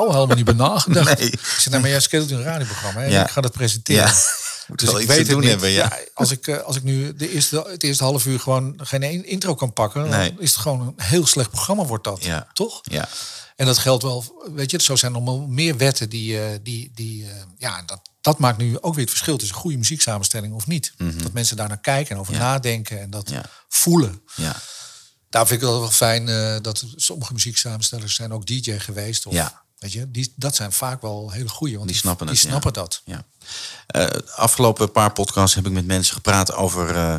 Oh, 0.00 0.14
helemaal 0.14 0.36
niet 0.36 0.44
bij 0.44 0.54
nagedacht. 0.54 1.18
Nee. 1.18 1.30
Ik 1.30 1.40
zeg, 1.44 1.68
nou, 1.68 1.80
maar 1.80 1.90
jij 1.90 2.00
schedult 2.00 2.30
een 2.30 2.42
radioprogramma. 2.42 3.00
Hè? 3.00 3.06
Ja. 3.06 3.22
Ik 3.24 3.30
ga 3.30 3.40
dat 3.40 3.52
presenteren. 3.52 4.02
Ja. 4.04 4.12
Moet 4.68 4.78
Dus 4.78 4.88
wel 4.88 4.98
ik 5.00 5.04
iets 5.04 5.12
te 5.12 5.18
weet 5.18 5.26
het 5.26 5.28
doen 5.36 5.40
niet. 5.40 5.50
hebben, 5.50 5.70
ja. 5.70 5.98
als, 6.14 6.30
ik, 6.30 6.46
eh, 6.46 6.58
als 6.62 6.76
ik 6.76 6.82
nu 6.82 7.14
de 7.16 7.32
eerste, 7.32 7.64
het 7.68 7.82
eerste 7.82 8.04
half 8.04 8.26
uur 8.26 8.40
gewoon 8.40 8.74
geen 8.82 9.24
intro 9.26 9.54
kan 9.54 9.72
pakken, 9.72 10.08
Nee. 10.08 10.28
dan 10.34 10.40
is 10.42 10.50
het 10.50 10.60
gewoon 10.60 10.80
een 10.80 10.94
heel 11.04 11.26
slecht 11.26 11.50
programma, 11.50 11.84
wordt 11.84 12.04
dat. 12.04 12.24
Ja. 12.24 12.46
Toch? 12.52 12.80
Ja. 12.82 13.08
En 13.56 13.66
dat 13.66 13.78
geldt 13.78 14.02
wel, 14.02 14.42
weet 14.54 14.70
je, 14.70 14.82
zo 14.82 14.96
zijn 14.96 15.14
er 15.14 15.22
nog 15.22 15.48
meer 15.48 15.76
wetten 15.76 16.08
die, 16.08 16.40
eh, 16.40 16.58
die, 16.62 16.90
die 16.94 17.24
eh, 17.24 17.30
ja, 17.58 17.82
dat, 17.86 18.00
dat 18.20 18.38
maakt 18.38 18.58
nu 18.58 18.80
ook 18.80 18.92
weer 18.94 19.00
het 19.04 19.10
verschil 19.10 19.36
tussen 19.36 19.56
goede 19.56 19.76
muzieksamenstelling 19.76 20.54
of 20.54 20.66
niet. 20.66 20.92
Dat 21.22 21.32
mensen 21.32 21.56
daar 21.56 21.68
naar 21.68 21.80
kijken 21.80 22.14
en 22.14 22.20
over 22.20 22.32
Mhm. 22.32 22.42
Ja. 22.42 22.48
nadenken 22.48 23.00
en 23.00 23.10
dat 23.10 23.30
Ja. 23.30 23.44
voelen. 23.68 24.22
Ja. 24.34 24.56
Daar 25.30 25.46
vind 25.46 25.62
ik 25.62 25.68
het 25.68 25.78
wel 25.78 25.90
fijn 25.90 26.26
dat 26.62 26.84
sommige 26.96 27.32
muzieksamenstellers 27.32 28.14
zijn 28.14 28.32
ook 28.32 28.46
DJ 28.46 28.78
geweest. 28.78 29.26
Of, 29.26 29.32
Ja. 29.32 29.62
Weet 29.78 29.92
je, 29.92 30.10
die, 30.10 30.32
dat 30.36 30.54
zijn 30.54 30.72
vaak 30.72 31.02
wel 31.02 31.30
hele 31.30 31.48
goede. 31.48 31.76
Want 31.76 31.88
Die 31.88 31.96
snappen 31.96 32.26
die 32.26 32.34
het, 32.34 32.44
ja. 32.44 32.50
snappen 32.50 32.72
dat. 32.72 33.02
Ja. 33.04 33.24
Eh, 33.86 34.06
afgelopen 34.34 34.92
paar 34.92 35.12
podcasts 35.12 35.54
heb 35.54 35.66
ik 35.66 35.72
met 35.72 35.86
mensen 35.86 36.14
gepraat 36.14 36.52
over 36.52 36.96
eh, 36.96 37.14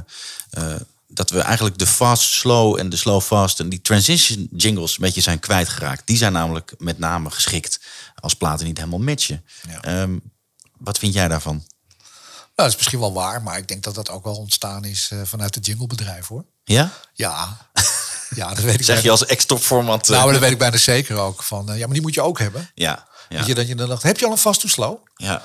eh, 0.50 0.82
dat 1.08 1.30
we 1.30 1.40
eigenlijk 1.40 1.78
de 1.78 1.88
fast 1.88 2.32
slow 2.32 2.80
en 2.80 2.90
de 2.90 2.96
slow 2.96 3.22
fast 3.22 3.60
en 3.60 3.70
die 3.70 3.82
transition 3.82 4.48
jingles 4.52 4.92
een 4.92 5.02
beetje 5.02 5.22
zijn 5.22 5.40
kwijtgeraakt. 5.40 6.08
Die 6.08 6.18
zijn 6.18 6.34
namelijk 6.34 6.74
met 6.78 7.00
name 7.00 7.32
geschikt 7.32 7.80
als 8.16 8.34
platen 8.34 8.66
niet 8.66 8.78
helemaal 8.78 9.00
matchen. 9.00 9.46
Ja. 9.68 9.82
Ehm, 9.82 10.18
wat 10.78 10.98
vind 10.98 11.14
jij 11.14 11.28
daarvan? 11.28 11.68
dat 12.56 12.68
is 12.68 12.76
misschien 12.76 13.00
wel 13.00 13.14
waar, 13.14 13.42
maar 13.42 13.58
ik 13.58 13.68
denk 13.68 13.84
dat 13.84 13.96
dat 13.96 14.10
ook 14.10 14.24
wel 14.24 14.36
ontstaan 14.36 14.86
is 14.86 15.12
vanuit 15.24 15.56
het 15.56 15.66
jinglebedrijf 15.66 16.28
hoor. 16.28 16.46
Ja? 16.64 16.92
Ja, 17.14 17.58
ja 18.36 18.48
dat 18.54 18.60
weet 18.64 18.74
ik 18.80 18.84
Zeg 18.86 19.02
je 19.02 19.10
als 19.12 19.26
ex-topformat... 19.26 20.04
eh, 20.04 20.10
Nou, 20.10 20.24
maar 20.24 20.34
dat 20.34 20.42
weet 20.42 20.52
ik 20.52 20.58
bijna 20.58 20.78
zeker 20.78 21.18
ook. 21.18 21.44
Van, 21.44 21.70
eh, 21.72 21.78
ja, 21.78 21.84
maar 21.86 21.94
die 21.94 22.02
moet 22.02 22.14
je 22.14 22.22
ook 22.22 22.40
hebben. 22.40 22.70
Ja. 22.76 23.08
Ja. 23.30 23.38
Dat, 23.38 23.48
je, 23.48 23.56
dat 23.56 23.68
je 23.68 23.76
dan 23.76 23.90
dacht, 23.90 24.04
heb 24.04 24.18
je 24.20 24.26
al 24.26 24.32
een 24.32 24.38
vast 24.38 24.62
to 24.62 24.68
slow? 24.68 24.98
ja. 25.16 25.42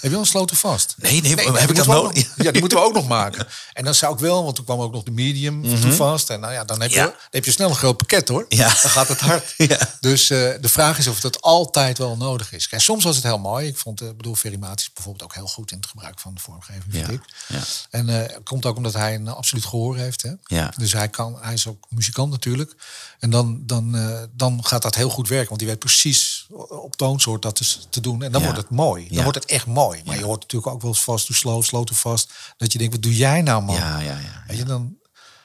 Heb 0.00 0.10
je 0.10 0.16
al 0.16 0.44
to 0.44 0.54
vast? 0.56 0.94
Nee, 0.98 1.20
nee, 1.20 1.30
heb 1.34 1.38
die 1.54 1.60
ik 1.68 1.74
dat 1.74 1.86
nodig? 1.86 2.14
nog- 2.14 2.36
Ja, 2.46 2.50
die 2.50 2.60
moeten 2.60 2.78
we 2.78 2.84
ook 2.84 2.94
nog 2.94 3.08
maken. 3.08 3.46
En 3.72 3.84
dan 3.84 3.94
zou 3.94 4.12
ik 4.14 4.18
wel, 4.18 4.44
want 4.44 4.56
toen 4.56 4.64
kwam 4.64 4.80
ook 4.80 4.92
nog 4.92 5.02
de 5.02 5.10
medium 5.10 5.80
to 5.80 5.90
fast. 5.90 6.30
En 6.30 6.40
nou 6.40 6.52
ja, 6.52 6.64
dan 6.64 6.80
heb, 6.80 6.90
je, 6.90 6.96
Ja. 6.96 7.04
dan 7.04 7.14
heb 7.30 7.44
je 7.44 7.50
snel 7.50 7.68
een 7.68 7.74
groot 7.76 7.96
pakket 7.96 8.28
hoor. 8.28 8.44
Ja. 8.48 8.68
Dan 8.68 8.76
gaat 8.90 9.08
het 9.08 9.20
hard. 9.20 9.54
Ja. 9.68 9.78
Dus 10.00 10.30
eh, 10.30 10.38
de 10.60 10.68
vraag 10.68 10.98
is 10.98 11.06
of 11.06 11.20
dat 11.20 11.40
altijd 11.42 11.98
wel 11.98 12.16
nodig 12.16 12.52
is. 12.52 12.68
Kijk, 12.68 12.82
soms 12.82 13.04
was 13.04 13.14
het 13.16 13.24
heel 13.24 13.38
mooi. 13.38 13.66
Ik 13.66 13.76
vond, 13.76 14.00
ik 14.02 14.16
bedoel, 14.16 14.34
Ferry 14.34 14.56
Maat 14.58 14.80
is 14.80 14.92
bijvoorbeeld 14.92 15.24
ook 15.24 15.34
heel 15.34 15.46
goed 15.46 15.70
in 15.70 15.76
het 15.76 15.86
gebruik 15.86 16.18
van 16.18 16.34
de 16.34 16.40
vormgeving, 16.40 16.84
vind 16.88 17.06
Ja. 17.06 17.12
ik. 17.12 17.20
Ja. 17.48 17.60
En 17.90 18.08
het 18.08 18.38
komt 18.44 18.66
ook 18.66 18.76
omdat 18.76 18.92
hij 18.92 19.14
een 19.14 19.28
absoluut 19.28 19.64
gehoor 19.64 19.96
heeft. 19.96 20.22
Hè? 20.22 20.30
Ja. 20.44 20.72
Dus 20.76 20.92
hij, 20.92 21.08
kan, 21.08 21.38
hij 21.40 21.52
is 21.52 21.66
ook 21.66 21.86
muzikant 21.88 22.30
natuurlijk. 22.30 22.74
En 23.20 23.30
dan, 23.30 23.62
dan, 23.66 23.96
eh, 23.96 24.22
dan 24.32 24.64
gaat 24.64 24.82
dat 24.82 24.94
heel 24.94 25.10
goed 25.10 25.28
werken. 25.28 25.48
Want 25.48 25.60
die 25.60 25.68
weet 25.68 25.78
precies 25.78 26.46
op 26.68 26.96
toonsoort 26.96 27.42
dat 27.42 27.60
is 27.60 27.86
te 27.90 28.00
doen. 28.00 28.22
En 28.22 28.32
dan 28.32 28.40
Ja. 28.40 28.46
wordt 28.46 28.62
het 28.62 28.70
mooi. 28.70 29.06
Dan 29.08 29.16
Ja. 29.16 29.22
wordt 29.22 29.38
het 29.38 29.50
echt 29.50 29.66
mooi. 29.66 30.02
Maar 30.04 30.18
je 30.18 30.24
hoort 30.24 30.40
natuurlijk 30.40 30.72
ook 30.72 30.80
wel 30.82 30.90
eens 30.90 31.02
vast 31.02 31.26
to 31.26 31.34
slow, 31.34 31.62
slow 31.62 31.84
to 31.84 31.94
fast. 31.94 32.32
Dat 32.56 32.72
je 32.72 32.78
denkt, 32.78 32.92
wat 32.92 33.02
doe 33.02 33.16
jij 33.16 33.42
nou 33.42 33.62
man? 33.62 33.74
Ja, 33.76 33.98
ja, 34.00 34.18
ja. 34.18 34.44
Weet 34.46 34.56
je, 34.56 34.64
dan, 34.64 34.96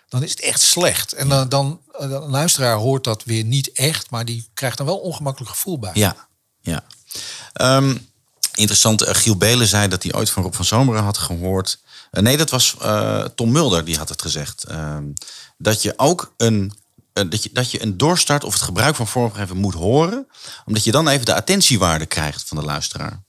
dan 0.09 0.23
is 0.23 0.29
het 0.31 0.39
echt 0.41 0.61
slecht. 0.61 1.13
En 1.13 1.29
dan, 1.29 1.49
dan 1.49 1.81
eh, 1.91 2.09
een 2.09 2.29
luisteraar 2.29 2.75
hoort 2.75 3.03
dat 3.03 3.23
weer 3.23 3.43
niet 3.43 3.71
echt. 3.71 4.09
Maar 4.09 4.25
die 4.25 4.49
krijgt 4.53 4.77
dan 4.77 4.85
wel 4.85 4.97
ongemakkelijk 4.97 5.51
gevoel 5.51 5.79
bij. 5.79 5.91
Ja, 5.93 6.27
ja. 6.61 6.83
Ehm, 7.53 7.97
interessant, 8.53 9.01
eh, 9.01 9.15
Giel 9.15 9.37
Belen 9.37 9.67
zei 9.67 9.87
dat 9.87 10.03
hij 10.03 10.13
ooit 10.13 10.29
van 10.29 10.43
Rob 10.43 10.53
van 10.53 10.65
Zomeren 10.65 11.03
had 11.03 11.17
gehoord. 11.17 11.79
Eh, 12.11 12.23
nee, 12.23 12.37
dat 12.37 12.49
was 12.49 12.75
Tom 13.35 13.51
Mulder 13.51 13.85
die 13.85 13.97
had 13.97 14.09
het 14.09 14.21
gezegd. 14.21 14.63
Ehm, 14.63 15.03
dat 15.57 15.81
je 15.81 15.93
ook 15.97 16.33
een, 16.37 16.73
dat 17.23 17.43
je, 17.43 17.49
dat 17.53 17.71
je 17.71 17.81
een 17.81 17.97
doorstart 17.97 18.43
of 18.43 18.53
het 18.53 18.61
gebruik 18.61 18.95
van 18.95 19.07
vormgeving 19.07 19.59
moet 19.59 19.73
horen. 19.73 20.27
Omdat 20.65 20.83
je 20.83 20.91
dan 20.91 21.07
even 21.07 21.25
de 21.25 21.35
attentiewaarde 21.35 22.05
krijgt 22.05 22.43
van 22.47 22.57
de 22.57 22.63
luisteraar. 22.63 23.23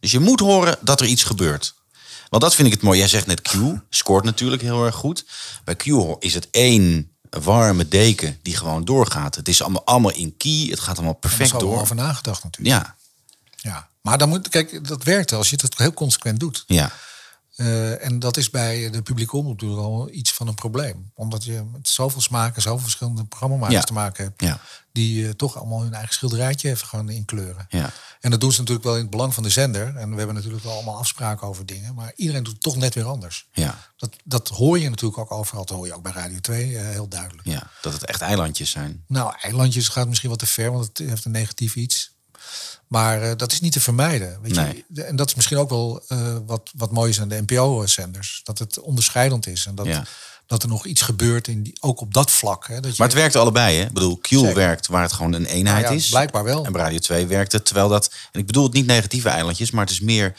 Dus 0.00 0.10
je 0.10 0.18
moet 0.18 0.40
horen 0.40 0.78
dat 0.80 1.00
er 1.00 1.06
iets 1.06 1.24
gebeurt. 1.24 1.74
Want 2.28 2.42
dat 2.42 2.54
vind 2.54 2.66
ik 2.66 2.74
het 2.74 2.82
mooi. 2.82 2.98
Jij 2.98 3.08
zegt 3.08 3.26
net 3.26 3.42
Q, 3.42 3.54
scoort 3.90 4.24
natuurlijk 4.24 4.62
heel 4.62 4.84
erg 4.84 4.94
goed. 4.94 5.24
Bij 5.64 5.76
Q 5.76 5.86
is 6.18 6.34
het 6.34 6.50
één 6.50 7.16
warme 7.30 7.88
deken 7.88 8.38
die 8.42 8.56
gewoon 8.56 8.84
doorgaat. 8.84 9.34
Het 9.34 9.48
is 9.48 9.62
allemaal, 9.62 9.84
allemaal 9.84 10.12
in 10.12 10.36
key. 10.36 10.66
Het 10.70 10.80
gaat 10.80 10.96
allemaal 10.96 11.18
is 11.20 11.28
perfect 11.28 11.52
ook 11.52 11.60
wel 11.60 11.70
door. 11.70 11.80
over 11.80 11.94
nagedacht 11.94 12.44
natuurlijk. 12.44 12.76
Ja, 12.76 12.96
Ja. 13.56 13.88
Maar 14.00 14.18
dan 14.18 14.28
moet, 14.28 14.48
kijk, 14.48 14.88
dat 14.88 15.02
werkt 15.02 15.32
als 15.32 15.50
je 15.50 15.58
het 15.60 15.78
heel 15.78 15.92
consequent 15.92 16.40
doet. 16.40 16.64
ja, 16.66 16.92
Eh, 17.56 18.04
en 18.04 18.18
dat 18.18 18.36
is 18.36 18.50
bij 18.50 18.90
de 18.90 19.02
publieke 19.02 19.36
omroep 19.36 19.52
natuurlijk 19.60 19.80
al 19.80 20.10
iets 20.10 20.32
van 20.32 20.48
een 20.48 20.54
probleem. 20.54 21.10
Omdat 21.14 21.44
je 21.44 21.62
met 21.72 21.88
zoveel 21.88 22.20
smaken, 22.20 22.62
zoveel 22.62 22.82
verschillende 22.82 23.24
programmamakers 23.24 23.74
Ja. 23.78 23.82
te 23.84 23.92
maken 23.92 24.24
hebt. 24.24 24.40
ja, 24.42 24.60
Die 24.92 25.24
eh, 25.26 25.30
toch 25.32 25.56
allemaal 25.58 25.82
hun 25.82 25.94
eigen 25.94 26.14
schilderijtje 26.14 26.70
even 26.70 26.86
gaan 26.86 27.08
inkleuren. 27.08 27.66
ja. 27.68 27.90
En 28.20 28.30
dat 28.32 28.40
doen 28.40 28.52
ze 28.52 28.58
natuurlijk 28.58 28.86
wel 28.86 28.94
in 28.96 29.00
het 29.02 29.10
belang 29.10 29.34
van 29.34 29.42
de 29.42 29.48
zender. 29.50 29.96
En 29.96 30.10
we 30.10 30.16
hebben 30.16 30.34
natuurlijk 30.34 30.64
wel 30.64 30.72
allemaal 30.72 30.98
afspraken 30.98 31.46
over 31.46 31.66
dingen. 31.66 31.94
Maar 31.94 32.12
iedereen 32.16 32.42
doet 32.42 32.52
het 32.52 32.62
toch 32.62 32.76
net 32.76 32.94
weer 32.94 33.04
anders. 33.04 33.48
Ja, 33.52 33.78
Dat, 33.96 34.16
dat 34.24 34.48
hoor 34.48 34.78
je 34.78 34.88
natuurlijk 34.90 35.18
ook 35.18 35.32
overal. 35.32 35.64
Dat 35.64 35.76
hoor 35.76 35.86
je 35.86 35.94
ook 35.94 36.02
bij 36.02 36.12
Radio 36.12 36.40
2 36.40 36.76
eh, 36.78 36.84
heel 36.84 37.08
duidelijk. 37.08 37.48
ja, 37.48 37.70
dat 37.82 37.92
het 37.92 38.04
echt 38.04 38.20
eilandjes 38.20 38.70
zijn. 38.70 39.04
Nou, 39.06 39.34
eilandjes 39.40 39.88
gaat 39.88 40.08
misschien 40.08 40.30
wat 40.30 40.38
te 40.38 40.46
ver, 40.46 40.72
want 40.72 40.84
het 40.86 40.98
heeft 41.08 41.24
een 41.24 41.30
negatief 41.30 41.76
iets. 41.76 42.14
Maar 42.88 43.22
eh, 43.22 43.30
dat 43.36 43.52
is 43.52 43.60
niet 43.60 43.72
te 43.72 43.80
vermijden. 43.80 44.38
Weet 44.42 44.54
Nee. 44.54 44.84
je? 44.94 45.02
En 45.02 45.16
dat 45.16 45.28
is 45.28 45.34
misschien 45.34 45.56
ook 45.56 45.70
wel 45.70 46.02
eh, 46.08 46.36
wat, 46.46 46.70
wat 46.76 46.92
mooi 46.92 47.10
is 47.10 47.20
aan 47.20 47.28
de 47.28 47.42
NPO-zenders. 47.46 48.40
Dat 48.44 48.58
het 48.58 48.80
onderscheidend 48.80 49.46
is. 49.46 49.66
En 49.66 49.74
dat, 49.74 49.86
Ja. 49.86 50.04
dat 50.46 50.62
er 50.62 50.68
nog 50.68 50.86
iets 50.86 51.02
gebeurt, 51.02 51.48
in 51.48 51.62
die, 51.62 51.76
ook 51.80 52.00
op 52.00 52.14
dat 52.14 52.30
vlak. 52.30 52.66
Hè? 52.68 52.80
Dat 52.80 52.90
je, 52.90 52.94
Maar 52.98 53.08
het 53.08 53.16
werkt 53.16 53.36
allebei, 53.36 53.76
hè? 53.76 53.82
Ik 53.84 53.92
bedoel, 53.92 54.18
Q 54.18 54.26
Zeker. 54.28 54.54
werkt 54.54 54.86
waar 54.86 55.02
het 55.02 55.12
gewoon 55.12 55.32
een 55.32 55.46
eenheid 55.46 55.82
Nou 55.82 55.94
ja, 55.94 56.00
is. 56.00 56.08
blijkbaar 56.08 56.44
wel. 56.44 56.64
En 56.64 56.76
Radio 56.76 56.98
2 56.98 57.26
werkt 57.26 57.52
het, 57.52 57.64
terwijl 57.64 57.88
dat... 57.88 58.10
En 58.32 58.40
ik 58.40 58.46
bedoel 58.46 58.64
het 58.64 58.72
niet 58.72 58.86
negatieve 58.86 59.28
eilandjes, 59.28 59.70
maar 59.70 59.84
het 59.84 59.92
is 59.92 60.00
meer 60.00 60.34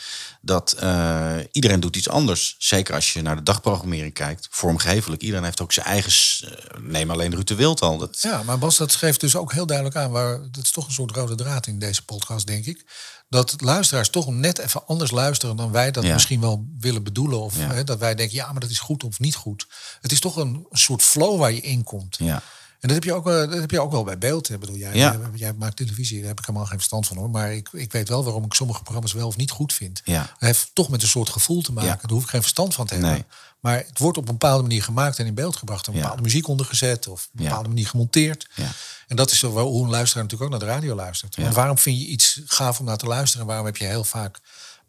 dat 0.47 0.71
eh, 0.71 1.35
iedereen 1.51 1.79
doet 1.79 1.95
iets 1.95 2.09
anders. 2.09 2.55
Zeker 2.57 2.95
als 2.95 3.13
je 3.13 3.21
naar 3.21 3.35
de 3.35 3.43
dagprogrammering 3.43 4.13
kijkt. 4.13 4.47
Vormgevelijk, 4.51 5.21
iedereen 5.21 5.43
heeft 5.43 5.61
ook 5.61 5.73
zijn 5.73 5.85
eigen... 5.85 6.11
eh, 6.49 6.79
neem 6.81 7.11
alleen 7.11 7.33
Ruud 7.35 7.47
de 7.47 7.55
Wild 7.55 7.81
al. 7.81 7.97
Dat, 7.97 8.19
Ja, 8.21 8.43
maar 8.43 8.57
Bas, 8.57 8.77
dat 8.77 8.95
geeft 8.95 9.19
dus 9.19 9.35
ook 9.35 9.51
heel 9.53 9.65
duidelijk 9.65 9.97
aan. 9.97 10.11
Waar, 10.11 10.39
dat 10.51 10.63
is 10.63 10.71
toch 10.71 10.85
een 10.85 10.91
soort 10.93 11.11
rode 11.15 11.35
draad 11.35 11.67
in 11.67 11.79
deze 11.79 12.05
podcast, 12.05 12.47
denk 12.47 12.65
ik. 12.65 12.85
Dat 13.29 13.55
luisteraars 13.61 14.09
toch 14.09 14.27
net 14.29 14.57
even 14.57 14.87
anders 14.87 15.11
luisteren 15.11 15.55
dan 15.55 15.71
wij 15.71 15.91
dat 15.91 16.03
Ja. 16.03 16.13
misschien 16.13 16.41
wel 16.41 16.65
willen 16.79 17.03
bedoelen. 17.03 17.39
Of 17.39 17.57
Ja. 17.57 17.71
hè, 17.73 17.83
dat 17.83 17.99
wij 17.99 18.15
denken, 18.15 18.35
ja, 18.35 18.51
maar 18.51 18.61
dat 18.61 18.69
is 18.69 18.79
goed 18.79 19.03
of 19.03 19.19
niet 19.19 19.35
goed. 19.35 19.67
Het 20.01 20.11
is 20.11 20.19
toch 20.19 20.35
een 20.35 20.65
soort 20.71 21.01
flow 21.01 21.39
waar 21.39 21.51
je 21.51 21.61
in 21.61 21.83
komt. 21.83 22.15
ja, 22.19 22.41
En 22.79 22.87
dat 22.87 22.91
heb 22.91 23.03
je 23.03 23.13
ook, 23.13 23.23
wel- 23.23 23.49
dat 23.49 23.59
heb 23.59 23.71
je 23.71 23.79
ook 23.81 23.91
wel 23.91 24.03
bij 24.03 24.17
beeld. 24.17 24.49
Ik 24.49 24.59
bedoel, 24.59 24.75
jij, 24.75 24.95
Ja. 24.95 25.11
jij, 25.11 25.29
jij 25.33 25.53
maakt 25.53 25.75
televisie, 25.75 26.17
daar 26.19 26.27
heb 26.27 26.39
ik 26.39 26.45
helemaal 26.45 26.67
geen 26.67 26.77
verstand 26.77 27.07
van 27.07 27.17
hoor. 27.17 27.29
Maar 27.29 27.53
ik, 27.53 27.69
ik 27.71 27.91
weet 27.91 28.09
wel 28.09 28.23
waarom 28.23 28.43
ik 28.45 28.53
sommige 28.53 28.81
programma's 28.81 29.13
wel 29.13 29.27
of 29.27 29.35
niet 29.37 29.51
goed 29.51 29.73
vind. 29.73 30.01
Ja. 30.03 30.21
Het 30.21 30.29
heeft 30.39 30.69
toch 30.73 30.89
met 30.89 31.01
een 31.01 31.07
soort 31.07 31.29
gevoel 31.29 31.61
te 31.61 31.71
maken. 31.73 31.89
Ja. 31.89 31.95
Daar 32.01 32.11
hoef 32.11 32.23
ik 32.23 32.29
geen 32.29 32.41
verstand 32.41 32.73
van 32.73 32.85
te 32.85 32.93
hebben. 32.93 33.11
Nee. 33.11 33.23
Maar 33.59 33.77
het 33.77 33.99
wordt 33.99 34.17
op 34.17 34.27
een 34.27 34.31
bepaalde 34.37 34.61
manier 34.63 34.83
gemaakt 34.83 35.19
en 35.19 35.25
in 35.25 35.33
beeld 35.33 35.55
gebracht. 35.55 35.87
Een 35.87 35.93
bepaalde 35.93 36.21
muziek 36.21 36.47
ondergezet 36.47 37.07
of 37.07 37.25
op 37.33 37.39
een 37.39 37.43
bepaalde 37.45 37.67
manier 37.69 37.87
gemonteerd. 37.87 38.47
Ja. 38.55 38.71
En 39.07 39.15
dat 39.15 39.31
is 39.31 39.41
hoe 39.41 39.83
een 39.83 39.89
luisteraar 39.89 40.23
natuurlijk 40.23 40.41
ook 40.53 40.59
naar 40.59 40.67
de 40.69 40.73
radio 40.75 40.95
luistert. 40.95 41.35
Want 41.35 41.53
waarom 41.53 41.77
vind 41.77 41.99
je 41.99 42.05
iets 42.07 42.41
gaaf 42.45 42.79
om 42.79 42.85
naar 42.85 42.97
te 42.97 43.05
luisteren? 43.05 43.41
En 43.41 43.47
waarom 43.47 43.65
heb 43.65 43.77
je 43.77 43.85
heel 43.85 44.03
vaak 44.03 44.39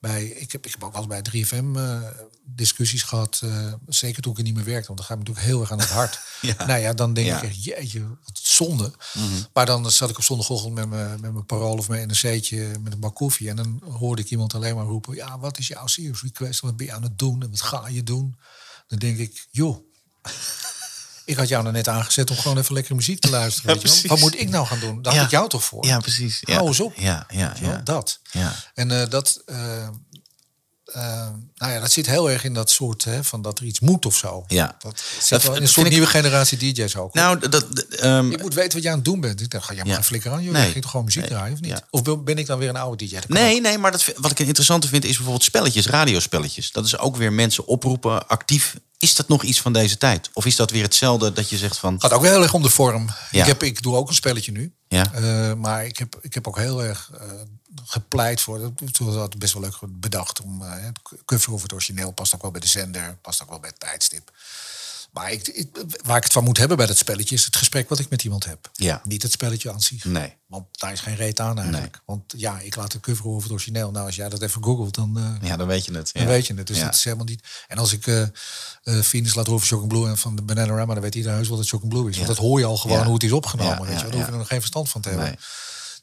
bij... 0.01 0.25
Ik 0.27 0.53
heb, 0.53 0.67
ik 0.67 0.71
heb 0.71 0.85
ook 0.85 0.93
wel 0.93 1.07
bij 1.07 1.23
3FM 1.33 1.77
eh, 1.77 2.01
discussies 2.45 3.03
gehad. 3.03 3.41
eh, 3.45 3.73
zeker 3.87 4.23
toen 4.23 4.33
ik 4.33 4.39
er 4.39 4.45
niet 4.45 4.55
meer 4.55 4.65
werkte. 4.65 4.87
Want 4.87 4.99
dan 4.99 5.07
gaat 5.07 5.19
het 5.19 5.27
natuurlijk 5.27 5.47
heel 5.47 5.61
erg 5.61 5.73
aan 5.73 5.79
het 5.79 5.89
hart. 5.91 6.21
Ja. 6.41 6.67
Nou 6.67 6.81
ja, 6.81 6.93
dan 6.93 7.13
denk 7.15 7.27
Ja. 7.27 7.37
Mhm. 7.37 7.45
ik 7.45 7.51
echt, 7.51 7.65
jeetje, 7.65 8.01
wat 8.09 8.39
zonde. 8.43 8.93
Maar 9.53 9.67
dan 9.67 9.91
zat 9.91 10.11
ik 10.11 10.17
op 10.17 10.23
zondagochtend 10.25 10.75
met 10.75 10.89
mijn, 10.89 11.21
met 11.21 11.33
mijn 11.33 11.47
parool 11.47 11.77
of 11.77 11.89
mijn 11.89 12.09
NRC'tje 12.09 12.79
met 12.83 12.93
een 12.93 13.01
bak 13.01 13.15
koffie. 13.15 13.49
En 13.49 13.57
dan 13.57 13.83
hoorde 13.91 14.23
ik 14.23 14.31
iemand 14.31 14.55
alleen 14.55 14.75
maar 14.77 14.85
roepen... 14.85 15.15
Ja, 15.15 15.39
wat 15.39 15.59
is 15.59 15.67
jouw 15.69 15.87
serious 15.87 16.23
request? 16.23 16.61
Wat 16.61 16.77
ben 16.77 16.87
je 16.87 16.93
aan 16.93 17.03
het 17.03 17.19
doen? 17.19 17.43
En 17.43 17.51
wat 17.51 17.61
ga 17.63 17.89
je 17.89 18.03
doen? 18.03 18.39
Dan 18.87 18.99
denk 18.99 19.19
ik, 19.19 19.47
joh... 19.51 19.87
Ik 21.29 21.37
had 21.37 21.49
jou 21.49 21.63
nou 21.63 21.75
net 21.75 21.89
aangezet 21.89 22.31
om 22.31 22.37
gewoon 22.37 22.59
even 22.59 22.75
lekker 22.75 22.95
muziek 22.95 23.21
te 23.21 23.31
luisteren. 23.39 23.69
Ja, 23.75 23.81
weet 23.81 23.83
je 23.83 23.89
wel? 23.89 24.01
precies. 24.01 24.11
Wat 24.23 24.33
moet 24.33 24.41
ik 24.41 24.49
nou 24.51 24.67
gaan 24.67 24.79
doen? 24.81 25.03
Daar 25.03 25.13
Ja. 25.13 25.19
had 25.19 25.29
ik 25.29 25.33
jou 25.35 25.49
toch 25.49 25.65
voor? 25.65 25.87
ja 25.87 25.99
precies. 25.99 26.39
Ja. 26.41 26.55
Hou 26.55 26.67
eens 26.67 26.81
op. 26.81 26.93
Ja, 26.97 27.27
ja, 27.29 27.53
ja. 27.61 27.81
Dat. 27.85 28.21
ja. 28.31 28.55
En 28.75 29.01
eh, 29.01 29.09
dat, 29.09 29.43
eh, 29.47 29.89
eh, 30.93 31.03
nou 31.57 31.73
ja, 31.73 31.81
dat 31.81 31.91
zit 31.93 32.07
heel 32.07 32.31
erg 32.31 32.45
in 32.45 32.55
dat 32.55 32.71
soort 32.71 33.05
hè, 33.05 33.25
van 33.25 33.43
dat 33.43 33.59
er 33.59 33.65
iets 33.65 33.81
moet 33.81 34.07
of 34.07 34.17
zo. 34.17 34.45
Ja. 34.47 34.77
Dat 34.79 35.03
zit 35.21 35.29
Dat- 35.29 35.43
wel 35.43 35.57
in 35.57 35.63
een 35.63 35.69
soort 35.69 35.87
ik- 35.87 35.93
nieuwe 35.93 36.07
generatie 36.07 36.59
DJ's 36.59 36.97
ook. 36.97 37.15
hoor. 37.15 37.23
Nou, 37.23 37.49
dat... 37.49 37.65
ehm, 37.89 38.31
je 38.31 38.39
moet 38.43 38.55
weten 38.55 38.73
wat 38.73 38.83
je 38.83 38.89
aan 38.89 38.95
het 38.95 39.05
doen 39.05 39.21
bent. 39.21 39.41
Ik 39.41 39.51
dacht, 39.51 39.65
ga 39.67 39.75
jij 39.75 39.85
maar 39.85 39.95
Ja. 39.95 40.03
flikker 40.03 40.31
aan, 40.33 40.43
joh. 40.43 40.53
Nee. 40.53 40.65
Je 40.65 40.71
ging 40.71 40.83
toch 40.83 40.91
gewoon 40.91 41.07
muziek 41.07 41.23
Nee. 41.23 41.31
draaien 41.31 41.53
of 41.55 41.61
niet? 41.61 41.71
Ja. 41.71 41.81
Of 41.91 42.03
ben 42.25 42.39
ik 42.39 42.47
dan 42.47 42.59
weer 42.59 42.69
een 42.69 42.77
oude 42.77 43.05
DJ? 43.07 43.19
Nee, 43.29 43.57
ook. 43.57 43.63
nee, 43.63 43.79
maar 43.79 43.91
dat, 43.93 44.05
wat 44.17 44.31
ik 44.31 44.39
een 44.39 44.47
interessante 44.47 44.89
vind 44.89 45.05
is 45.05 45.15
bijvoorbeeld 45.15 45.45
spelletjes, 45.45 45.87
radiospelletjes. 45.87 46.73
Dat 46.73 46.85
is 46.85 46.99
ook 46.99 47.17
weer 47.17 47.33
mensen 47.33 47.67
oproepen, 47.67 48.29
actief. 48.29 48.77
Is 48.99 49.15
dat 49.15 49.29
nog 49.29 49.43
iets 49.43 49.61
van 49.61 49.73
deze 49.73 49.97
tijd? 49.99 50.31
Of 50.33 50.47
is 50.47 50.57
dat 50.57 50.71
weer 50.71 50.83
hetzelfde 50.83 51.33
dat 51.33 51.49
je 51.49 51.57
zegt 51.57 51.79
van... 51.79 52.01
gaat 52.01 52.13
ook 52.13 52.23
wel 52.23 52.31
heel 52.33 52.43
erg 52.43 52.55
om 52.55 52.63
de 52.63 52.71
vorm. 52.71 53.11
Ja. 53.31 53.41
Ik, 53.41 53.47
heb, 53.47 53.63
ik 53.63 53.83
doe 53.83 53.97
ook 53.97 54.09
een 54.09 54.15
spelletje 54.15 54.53
nu. 54.53 54.73
Ja. 54.89 55.13
Eh, 55.13 55.55
maar 55.55 55.85
ik 55.85 55.99
heb, 55.99 56.19
ik 56.21 56.35
heb 56.35 56.49
ook 56.49 56.57
heel 56.57 56.83
erg 56.83 57.11
eh, 57.21 57.31
gepleit 57.85 58.41
voor. 58.41 58.59
Dat 58.59 58.95
toen 58.95 59.07
was 59.07 59.15
het 59.15 59.39
best 59.39 59.53
wel 59.53 59.63
leuk 59.63 59.79
bedacht 59.89 60.41
om 60.41 60.61
het 60.63 60.99
cover 61.25 61.53
of 61.53 61.63
het 61.63 61.73
origineel 61.73 62.11
past 62.11 62.35
ook 62.35 62.43
wel 62.43 62.51
bij 62.51 62.61
de 62.61 62.67
zender, 62.67 63.17
past 63.21 63.43
ook 63.43 63.49
wel 63.49 63.61
bij 63.61 63.71
het 63.71 63.81
tijdstip. 63.81 64.33
Maar 65.11 65.33
ik, 65.33 65.49
ik- 65.49 65.85
waar 66.05 66.17
ik 66.17 66.23
het 66.23 66.33
van 66.33 66.45
moet 66.45 66.57
hebben 66.59 66.77
bij 66.77 66.87
dat 66.87 66.97
spelletje 66.97 67.35
is 67.35 67.45
het 67.45 67.57
gesprek 67.57 67.89
wat 67.89 67.99
ik 67.99 68.09
met 68.11 68.25
iemand 68.25 68.45
heb. 68.45 68.71
Ja. 68.73 69.01
Niet 69.05 69.23
het 69.23 69.33
spelletje 69.33 69.73
aan 69.73 69.81
zich. 69.81 70.05
Nee. 70.05 70.37
Want 70.47 70.65
daar 70.79 70.93
is 70.93 71.01
geen 71.01 71.17
reet 71.17 71.41
aan 71.41 71.59
eigenlijk. 71.59 72.01
Want 72.07 72.23
ja, 72.37 72.59
ik 72.61 72.77
laat 72.77 72.93
de 72.93 73.01
cover 73.01 73.25
of 73.25 73.43
het 73.43 73.53
origineel. 73.53 73.91
Nou, 73.91 74.07
als 74.07 74.17
jij 74.17 74.29
dat 74.29 74.43
even 74.43 74.65
googelt, 74.65 74.95
dan, 74.95 75.19
eh, 75.19 75.49
Ja, 75.49 75.57
dan 75.57 75.67
weet 75.67 75.85
je 75.85 75.93
het. 75.95 76.11
dan 76.13 76.23
ja. 76.23 76.29
weet 76.29 76.47
je 76.47 76.55
het. 76.55 76.67
Dus 76.67 76.77
Ja. 76.79 76.85
dat 76.85 76.95
is 76.95 77.05
helemaal 77.05 77.25
niet. 77.27 77.43
En 77.69 77.79
als 77.79 77.93
ik 77.93 78.07
eh 78.07 78.23
Venus 78.85 79.35
laat 79.35 79.47
horen 79.47 79.61
van 79.67 79.69
Shock 79.79 79.89
Blue 79.89 80.09
en 80.09 80.19
van 80.19 80.37
de 80.37 80.43
Bananarama, 80.43 80.93
dan 80.95 81.03
weet 81.03 81.15
iedereen 81.15 81.37
heus 81.37 81.49
wel 81.49 81.57
dat 81.57 81.67
Shock 81.67 81.89
Blue 81.89 82.09
is. 82.09 82.17
Want 82.17 82.29
dat 82.29 82.37
hoor 82.37 82.59
je 82.59 82.65
al 82.65 82.77
gewoon 82.77 83.05
hoe 83.05 83.15
het 83.15 83.23
is 83.23 83.33
opgenomen. 83.33 83.87
Weet 83.87 84.01
je. 84.01 84.05
Daar 84.07 84.15
hoef 84.15 84.27
je 84.27 84.33
er 84.33 84.39
nog 84.39 84.49
geen 84.49 84.59
verstand 84.61 84.89
van 84.89 85.01
te 85.01 85.09
hebben. 85.09 85.27
Nee. 85.27 85.37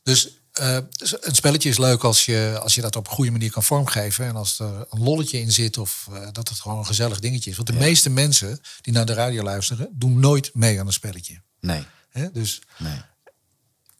Dus 0.04 0.30
eh, 0.56 0.78
een 1.22 1.36
spelletje 1.36 1.70
is 1.70 1.78
leuk 1.78 2.04
als 2.04 2.26
je, 2.26 2.60
als 2.62 2.76
je 2.76 2.82
dat 2.82 2.96
op 2.96 3.08
een 3.08 3.14
goede 3.14 3.32
manier 3.32 3.52
kan 3.52 3.64
vormgeven. 3.64 4.26
En 4.26 4.36
als 4.36 4.60
er 4.60 4.86
een 4.90 5.04
lolletje 5.04 5.40
in 5.40 5.52
zit 5.52 5.78
of 5.78 6.08
eh, 6.12 6.28
dat 6.32 6.50
het 6.50 6.60
gewoon 6.60 6.78
een 6.78 6.86
gezellig 6.86 7.20
dingetje 7.20 7.50
is. 7.50 7.56
Want 7.56 7.68
de 7.68 7.74
meeste 7.74 8.10
mensen 8.10 8.60
die 8.82 8.94
naar 8.94 9.06
de 9.06 9.14
radio 9.14 9.44
luisteren, 9.44 9.90
doen 9.92 10.20
nooit 10.20 10.52
mee 10.54 10.80
aan 10.80 10.88
een 10.88 10.94
spelletje. 10.94 11.42
Nee? 11.60 11.86
Dus, 12.32 12.62
nee. 12.78 13.02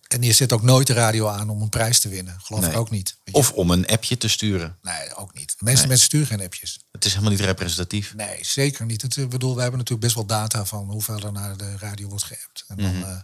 En 0.08 0.22
je 0.22 0.34
zet 0.34 0.54
ook 0.54 0.62
nooit 0.62 0.88
de 0.88 0.94
radio 0.94 1.28
aan 1.28 1.50
om 1.50 1.62
een 1.62 1.70
prijs 1.70 2.00
te 2.00 2.10
winnen. 2.10 2.38
Geloof 2.44 2.62
Nee. 2.62 2.72
ik 2.72 2.78
ook 2.78 2.90
niet. 2.90 3.18
Of 3.32 3.52
om 3.52 3.72
een 3.72 3.88
appje 3.88 4.18
te 4.18 4.28
sturen. 4.28 4.78
Nee, 4.82 5.16
ook 5.16 5.34
niet. 5.34 5.48
De 5.58 5.64
meeste 5.64 5.80
Nee. 5.80 5.88
mensen 5.88 6.06
sturen 6.06 6.28
geen 6.28 6.42
appjes. 6.42 6.80
Het 6.92 7.06
is 7.06 7.12
helemaal 7.12 7.32
niet 7.34 7.42
representatief. 7.46 8.14
Nee, 8.16 8.38
zeker 8.42 8.86
niet. 8.86 9.02
Het, 9.02 9.18
ik 9.18 9.30
bedoel, 9.30 9.54
wij 9.54 9.62
hebben 9.62 9.80
natuurlijk 9.80 10.06
best 10.08 10.16
wel 10.16 10.26
data 10.40 10.66
van 10.66 10.92
hoeveel 10.92 11.20
er 11.20 11.32
naar 11.32 11.58
de 11.58 11.78
radio 11.78 12.08
wordt 12.08 12.24
geappt. 12.24 12.64
En 12.68 12.76
dan 12.78 12.98
Mhm. 12.98 13.04
eh, 13.10 13.18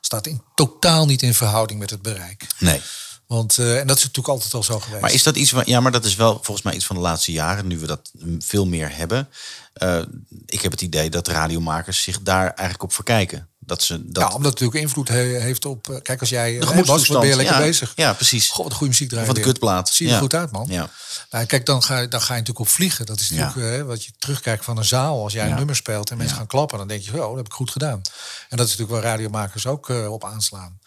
staat 0.00 0.26
in 0.26 0.42
totaal 0.54 1.06
niet 1.06 1.22
in 1.22 1.34
verhouding 1.34 1.78
met 1.80 1.90
het 1.90 2.02
bereik. 2.02 2.46
Nee. 2.58 2.80
Want, 3.26 3.58
eh, 3.58 3.78
en 3.80 3.86
dat 3.86 3.96
is 3.96 4.02
natuurlijk 4.02 4.28
altijd 4.34 4.54
al 4.54 4.62
zo 4.62 4.80
geweest. 4.80 5.00
Maar 5.02 5.12
is 5.12 5.22
dat 5.22 5.36
iets 5.36 5.50
waar, 5.50 5.68
ja, 5.68 5.80
maar 5.80 5.92
dat 5.92 6.04
is 6.04 6.14
wel 6.14 6.32
volgens 6.34 6.62
mij 6.62 6.74
iets 6.74 6.86
van 6.86 6.96
de 6.96 7.02
laatste 7.02 7.32
jaren, 7.32 7.66
nu 7.66 7.78
we 7.78 7.86
dat 7.86 8.10
veel 8.38 8.66
meer 8.66 8.96
hebben. 8.96 9.28
Eh, 9.72 10.02
ik 10.46 10.60
heb 10.62 10.70
het 10.72 10.80
idee 10.80 11.10
dat 11.10 11.28
radiomakers 11.28 12.02
zich 12.02 12.22
daar 12.22 12.46
eigenlijk 12.46 12.82
op 12.82 12.92
verkijken. 12.92 13.48
Dat 13.68 13.82
ze 13.82 14.10
dat. 14.10 14.22
Ja, 14.22 14.28
omdat 14.34 14.52
het 14.52 14.60
natuurlijk 14.60 14.80
invloed 14.80 15.08
he- 15.08 15.40
heeft 15.40 15.64
op... 15.64 15.88
eh, 15.90 15.96
Kijk, 16.02 16.20
als 16.20 16.28
jij... 16.28 16.58
De 16.58 16.66
gemoedstoestand, 16.66 17.08
wat 17.08 17.20
ben 17.20 17.28
je 17.30 17.36
lekker 17.36 17.54
ja. 17.56 17.60
bezig? 17.62 17.92
Ja, 17.94 18.12
precies. 18.12 18.48
God, 18.48 18.64
wat 18.64 18.72
goede 18.72 18.88
muziek 18.92 19.08
draaien. 19.08 19.28
Een 19.28 19.34
weer. 19.34 19.44
kutplaat. 19.44 19.88
Zie 19.88 20.06
je 20.06 20.12
er 20.12 20.18
goed 20.18 20.34
uit, 20.34 20.50
man. 20.50 20.66
Ja. 20.68 20.90
Nou, 21.30 21.44
kijk, 21.46 21.66
dan 21.66 21.82
ga, 21.82 21.98
je, 21.98 22.08
dan 22.08 22.20
ga 22.20 22.26
je 22.34 22.40
natuurlijk 22.40 22.66
op 22.68 22.68
vliegen. 22.74 23.06
Dat 23.06 23.20
is 23.20 23.28
Ja. 23.28 23.44
natuurlijk 23.46 23.76
hè, 23.76 23.84
wat 23.84 24.04
je 24.04 24.10
terugkijkt 24.18 24.64
van 24.64 24.76
een 24.76 24.84
zaal. 24.84 25.22
Als 25.22 25.32
jij 25.32 25.50
een 25.50 25.56
nummer 25.56 25.76
speelt 25.76 26.10
en 26.10 26.16
mensen 26.16 26.36
gaan 26.36 26.46
klappen... 26.46 26.78
dan 26.78 26.88
denk 26.88 27.02
je, 27.02 27.10
oh, 27.22 27.26
dat 27.28 27.36
heb 27.36 27.46
ik 27.46 27.52
goed 27.52 27.70
gedaan. 27.70 28.00
En 28.48 28.56
dat 28.56 28.66
is 28.66 28.76
natuurlijk 28.76 29.02
waar 29.02 29.10
radiomakers 29.12 29.66
ook 29.66 29.90
eh, 29.90 30.12
op 30.12 30.24
aanslaan. 30.24 30.78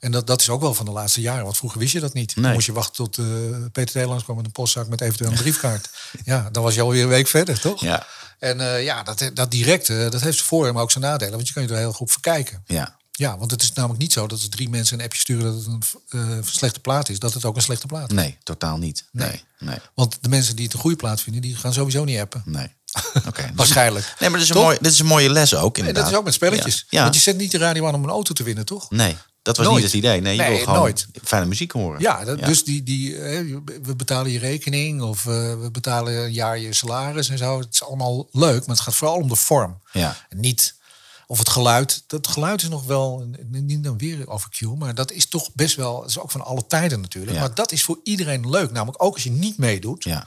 En 0.00 0.10
dat, 0.10 0.26
dat 0.26 0.40
is 0.40 0.48
ook 0.48 0.60
wel 0.60 0.74
van 0.74 0.84
de 0.84 0.92
laatste 0.92 1.20
jaren. 1.20 1.44
Want 1.44 1.56
vroeger 1.56 1.78
wist 1.78 1.92
je 1.92 2.00
dat 2.00 2.12
niet. 2.14 2.42
Dan 2.42 2.52
moest 2.52 2.66
je 2.66 2.72
wachten 2.72 2.94
tot 2.94 3.18
eh 3.18 3.24
Peter 3.72 4.02
T. 4.02 4.06
langskwam 4.06 4.36
met 4.36 4.44
een 4.44 4.52
postzak... 4.52 4.88
met 4.88 5.00
eventueel 5.00 5.30
een 5.30 5.36
briefkaart. 5.46 5.88
ja, 6.24 6.48
dan 6.52 6.62
was 6.62 6.74
je 6.74 6.80
alweer 6.80 7.02
een 7.02 7.08
week 7.08 7.26
verder, 7.28 7.60
toch? 7.60 7.80
Ja. 7.80 8.06
En 8.40 8.60
eh, 8.60 8.84
ja, 8.84 9.02
dat, 9.02 9.30
dat 9.34 9.50
directe, 9.50 10.08
dat 10.10 10.20
heeft 10.20 10.36
zijn 10.36 10.48
voor- 10.48 10.72
maar 10.72 10.82
ook 10.82 10.90
zijn 10.90 11.04
nadelen. 11.04 11.34
Want 11.34 11.46
je 11.48 11.52
kan 11.54 11.62
je 11.62 11.68
er 11.68 11.76
heel 11.76 11.92
goed 11.92 12.10
voor 12.12 12.22
kijken. 12.22 12.62
Ja. 12.66 12.98
Ja, 13.10 13.38
want 13.38 13.50
het 13.50 13.62
is 13.62 13.72
namelijk 13.72 14.00
niet 14.00 14.12
zo 14.12 14.20
dat 14.26 14.38
als 14.38 14.48
drie 14.48 14.68
mensen 14.68 14.98
een 14.98 15.04
appje 15.04 15.20
sturen... 15.20 15.44
dat 15.44 15.54
het 15.54 15.66
een 16.08 16.30
eh, 16.40 16.46
slechte 16.46 16.80
plaat 16.80 17.08
is, 17.08 17.18
dat 17.18 17.34
het 17.34 17.44
ook 17.44 17.56
een 17.56 17.62
slechte 17.62 17.86
plaat 17.86 18.10
is. 18.10 18.16
Nee, 18.16 18.38
totaal 18.42 18.76
niet. 18.78 19.04
Nee, 19.12 19.44
nee, 19.58 19.76
Want 19.94 20.18
de 20.20 20.28
mensen 20.28 20.56
die 20.56 20.64
het 20.64 20.74
een 20.74 20.80
goede 20.80 20.96
plaat 20.96 21.20
vinden, 21.20 21.42
die 21.42 21.56
gaan 21.56 21.72
sowieso 21.72 22.04
niet 22.04 22.18
appen. 22.18 22.42
nee. 22.44 22.78
Oké. 23.28 23.50
Waarschijnlijk. 23.54 24.14
Nee, 24.18 24.30
maar 24.30 24.38
dit 24.38 24.48
is, 24.48 24.48
een 24.48 24.54
Toch? 24.54 24.64
mooi, 24.64 24.78
dit 24.80 24.92
is 24.92 24.98
een 24.98 25.06
mooie 25.06 25.30
les 25.30 25.54
ook. 25.54 25.60
Nee, 25.62 25.86
Inderdaad. 25.86 26.02
dat 26.02 26.12
is 26.12 26.18
ook 26.18 26.24
met 26.24 26.34
spelletjes. 26.34 26.76
Ja. 26.78 26.86
ja. 26.88 27.02
Want 27.02 27.14
je 27.14 27.20
zet 27.20 27.36
niet 27.36 27.50
de 27.50 27.58
radio 27.58 27.86
aan 27.86 27.94
om 27.94 28.02
een 28.04 28.10
auto 28.10 28.32
te 28.32 28.42
winnen, 28.42 28.64
toch? 28.64 28.90
Nee, 28.90 29.16
dat 29.42 29.56
was 29.56 29.66
Nooit. 29.66 29.76
niet 29.82 29.86
het 29.92 29.94
idee. 30.02 30.20
Nee, 30.20 30.34
je 30.36 30.40
Nee, 30.42 30.50
wil 30.50 30.58
gewoon 30.64 30.78
nooit. 30.78 31.06
fijne 31.24 31.46
muziek 31.46 31.72
horen. 31.72 32.00
Ja, 32.00 32.24
dat, 32.24 32.38
dus 32.38 32.64
die, 32.64 32.82
die, 32.82 33.16
eh, 33.16 33.56
we 33.82 33.96
betalen 33.96 34.30
je 34.30 34.38
rekening 34.38 35.02
of 35.02 35.26
eh, 35.26 35.32
we 35.60 35.68
betalen 35.72 36.14
een 36.14 36.32
jaar 36.32 36.58
je 36.58 36.72
salaris 36.72 37.28
en 37.28 37.38
zo. 37.38 37.58
Het 37.58 37.72
is 37.74 37.82
allemaal 37.82 38.28
leuk, 38.30 38.60
maar 38.66 38.74
het 38.76 38.84
gaat 38.84 38.94
vooral 38.94 39.16
om 39.16 39.28
de 39.28 39.36
vorm. 39.36 39.80
Ja. 39.92 40.16
En 40.28 40.40
niet 40.40 40.78
of 41.26 41.38
het 41.38 41.48
geluid. 41.48 42.02
Dat 42.06 42.26
geluid 42.26 42.62
is 42.62 42.68
nog 42.68 42.84
wel, 42.84 43.30
niet 43.48 43.84
dan 43.84 43.98
weer 43.98 44.28
over 44.28 44.50
Q, 44.50 44.60
maar 44.78 44.94
dat 44.94 45.12
is 45.12 45.28
toch 45.28 45.50
best 45.54 45.76
wel, 45.76 46.00
dat 46.00 46.08
is 46.08 46.18
ook 46.18 46.30
van 46.30 46.44
alle 46.44 46.66
tijden 46.66 47.00
natuurlijk. 47.00 47.32
Ja. 47.34 47.40
Maar 47.40 47.54
dat 47.54 47.72
is 47.72 47.82
voor 47.82 48.00
iedereen 48.02 48.50
leuk. 48.50 48.70
Namelijk 48.70 49.02
ook 49.02 49.14
als 49.14 49.22
je 49.22 49.30
niet 49.30 49.58
meedoet 49.58 50.04
Ja. 50.04 50.26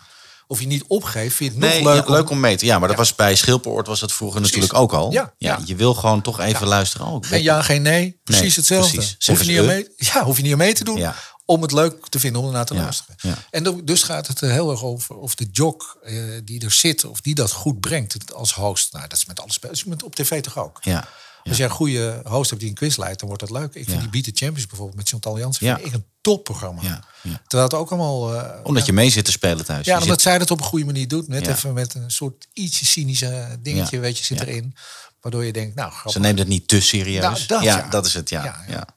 Of 0.53 0.59
je 0.59 0.67
niet 0.67 0.83
opgeeft, 0.87 1.35
vind 1.35 1.53
je 1.53 1.59
het 1.59 1.69
Nee, 1.69 1.83
nog 1.83 1.93
leuk. 1.93 2.05
ja, 2.07 2.11
leuk 2.13 2.29
om 2.29 2.39
mee 2.39 2.57
te... 2.57 2.65
Ja, 2.65 2.79
maar 2.79 2.87
dat 2.87 2.97
was 2.97 3.15
bij 3.15 3.35
Schilperoord 3.35 3.87
was 3.87 3.99
dat 3.99 4.11
vroeger 4.13 4.39
Precies. 4.41 4.55
natuurlijk 4.57 4.83
ook 4.83 4.93
al. 4.99 5.11
Ja, 5.11 5.33
ja. 5.37 5.59
Je 5.65 5.75
wil 5.75 5.93
gewoon 5.93 6.21
toch 6.21 6.39
even 6.39 6.67
luisteren. 6.67 7.07
Oh, 7.07 7.13
Geen 7.21 7.29
weet- 7.29 7.43
ja, 7.43 7.61
geen 7.61 7.81
nee. 7.81 8.19
Precies 8.23 8.41
Nee, 8.43 8.51
hetzelfde. 8.55 8.95
precies. 8.97 9.27
Hoef, 9.27 9.39
je 9.43 9.47
niet 9.51 9.59
aan 9.59 9.63
eh? 9.69 9.69
mee, 9.75 9.87
ja, 9.95 10.23
hoef 10.23 10.37
je 10.37 10.43
niet 10.43 10.51
aan 10.51 10.57
mee 10.57 10.73
te 10.73 10.83
doen. 10.83 10.97
Ja. 10.97 11.15
Om 11.45 11.61
het 11.61 11.71
leuk 11.71 12.07
te 12.07 12.19
vinden 12.19 12.41
om 12.41 12.47
ernaar 12.47 12.65
te 12.65 12.73
luisteren. 12.73 13.15
En 13.49 13.81
dus 13.85 14.03
gaat 14.03 14.27
het 14.27 14.41
er 14.41 14.51
heel 14.51 14.71
erg 14.71 14.83
over 14.83 15.15
of 15.15 15.35
de 15.35 15.47
jock 15.51 15.97
eh, 16.03 16.15
die 16.43 16.63
er 16.65 16.71
zit, 16.71 17.05
of 17.05 17.21
die 17.21 17.35
dat 17.35 17.51
goed 17.51 17.79
brengt 17.79 18.33
als 18.33 18.53
host. 18.53 18.93
Nou, 18.93 19.07
dat 19.07 19.17
is 19.17 19.25
met 19.25 19.39
alle 19.39 19.51
spelers. 19.51 19.83
Met 19.83 20.03
op 20.03 20.15
tv 20.15 20.41
toch 20.41 20.57
ook. 20.57 20.77
Ja. 20.81 21.07
Als 21.43 21.57
jij 21.57 21.65
een 21.65 21.71
goede 21.71 22.21
host 22.23 22.49
hebt 22.49 22.61
die 22.61 22.69
een 22.69 22.75
quiz 22.75 22.95
leidt, 22.97 23.19
dan 23.19 23.27
wordt 23.27 23.43
dat 23.47 23.59
leuk. 23.59 23.73
Ik 23.73 23.85
vind 23.89 23.99
die 23.99 24.09
Beat 24.09 24.23
the 24.23 24.31
Champions 24.33 24.67
bijvoorbeeld 24.67 24.97
met 24.97 25.09
Chantal 25.09 25.37
Jansen 25.39 25.65
Ja. 25.65 25.75
vind 25.75 25.87
ik 25.87 25.93
een 25.93 26.05
topprogramma. 26.21 26.81
Terwijl 27.21 27.63
het 27.63 27.73
ook 27.73 27.89
allemaal... 27.91 28.35
eh, 28.35 28.59
Omdat 28.65 28.85
je 28.85 28.93
mee 28.93 29.09
zit 29.09 29.25
te 29.25 29.31
spelen 29.31 29.65
thuis. 29.65 29.85
ja, 29.85 29.93
Je 29.95 30.01
omdat 30.01 30.21
zit- 30.21 30.29
zij 30.29 30.37
dat 30.37 30.51
op 30.51 30.59
een 30.59 30.65
goede 30.65 30.85
manier 30.85 31.07
doet. 31.07 31.27
Net 31.27 31.47
even 31.47 31.73
met 31.73 31.93
een 31.93 32.11
soort 32.11 32.47
ietsje 32.53 32.85
cynische 32.85 33.57
dingetje, 33.59 33.99
weet 33.99 34.17
je, 34.17 34.23
zit 34.23 34.41
erin. 34.41 34.75
Waardoor 35.21 35.45
je 35.45 35.53
denkt, 35.53 35.75
nou, 35.75 35.89
grappig. 35.91 36.11
Ze 36.11 36.19
neemt 36.19 36.39
het 36.39 36.47
niet 36.47 36.67
te 36.67 36.81
serieus. 36.81 37.21
Nou, 37.21 37.37
dat, 37.47 37.63
ja, 37.63 37.87
dat 37.89 38.05
is 38.05 38.13
het, 38.13 38.29
ja. 38.29 38.43
Ja, 38.43 38.63
ja. 38.67 38.73
ja. 38.73 38.87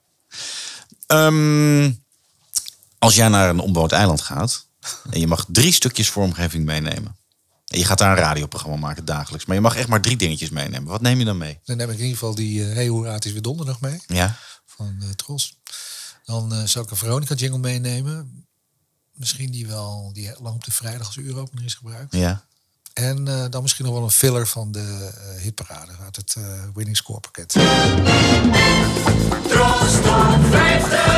Ehm, 1.06 1.92
als 2.98 3.14
jij 3.14 3.28
naar 3.28 3.48
een 3.48 3.60
onbewoond 3.60 3.92
eiland 3.92 4.20
gaat 4.20 4.66
en 5.10 5.20
je 5.20 5.26
mag 5.26 5.44
drie 5.48 5.72
stukjes 5.72 6.08
vormgeving 6.08 6.64
meenemen. 6.64 7.16
En 7.76 7.82
je 7.82 7.88
gaat 7.88 7.98
daar 7.98 8.10
een 8.10 8.24
radioprogramma 8.24 8.76
maken 8.76 9.04
dagelijks. 9.04 9.46
Maar 9.46 9.56
je 9.56 9.62
mag 9.62 9.76
echt 9.76 9.88
maar 9.88 10.00
drie 10.00 10.16
dingetjes 10.16 10.50
meenemen. 10.50 10.90
Wat 10.90 11.00
neem 11.00 11.18
je 11.18 11.24
dan 11.24 11.38
mee? 11.38 11.60
Dan 11.64 11.76
neem 11.76 11.90
ik 11.90 11.94
in 11.94 12.02
ieder 12.02 12.18
geval 12.18 12.34
die 12.34 12.68
eh 12.68 12.74
Hey 12.74 12.88
Hoera, 12.88 13.12
het 13.12 13.24
is 13.24 13.32
weer 13.32 13.42
donderdag 13.42 13.80
mee. 13.80 14.00
Ja? 14.06 14.36
Van 14.66 14.96
eh, 15.00 15.08
Tros. 15.08 15.58
Dan 16.24 16.52
eh, 16.52 16.62
zou 16.64 16.84
ik 16.84 16.90
een 16.90 16.96
Veronica 16.96 17.34
jingle 17.34 17.58
meenemen. 17.58 18.46
Misschien 19.12 19.50
die 19.50 19.66
wel, 19.66 20.10
die 20.12 20.32
lang 20.42 20.54
op 20.54 20.64
de 20.64 20.70
vrijdag 20.70 21.06
als 21.06 21.16
uuropener 21.16 21.64
is 21.64 21.74
gebruikt. 21.74 22.14
Ja. 22.14 22.44
En 22.92 23.28
eh, 23.28 23.44
dan 23.50 23.62
misschien 23.62 23.84
nog 23.84 23.94
wel 23.94 24.02
een 24.02 24.10
filler 24.10 24.46
van 24.46 24.72
de 24.72 25.12
eh, 25.14 25.42
hitparade 25.42 25.92
uit 26.04 26.16
het 26.16 26.34
eh, 26.38 26.44
Winning 26.74 26.96
Score 26.96 27.20
pakket. 27.20 27.52
Troost 29.48 29.98
op 29.98 30.44
50. 30.50 31.16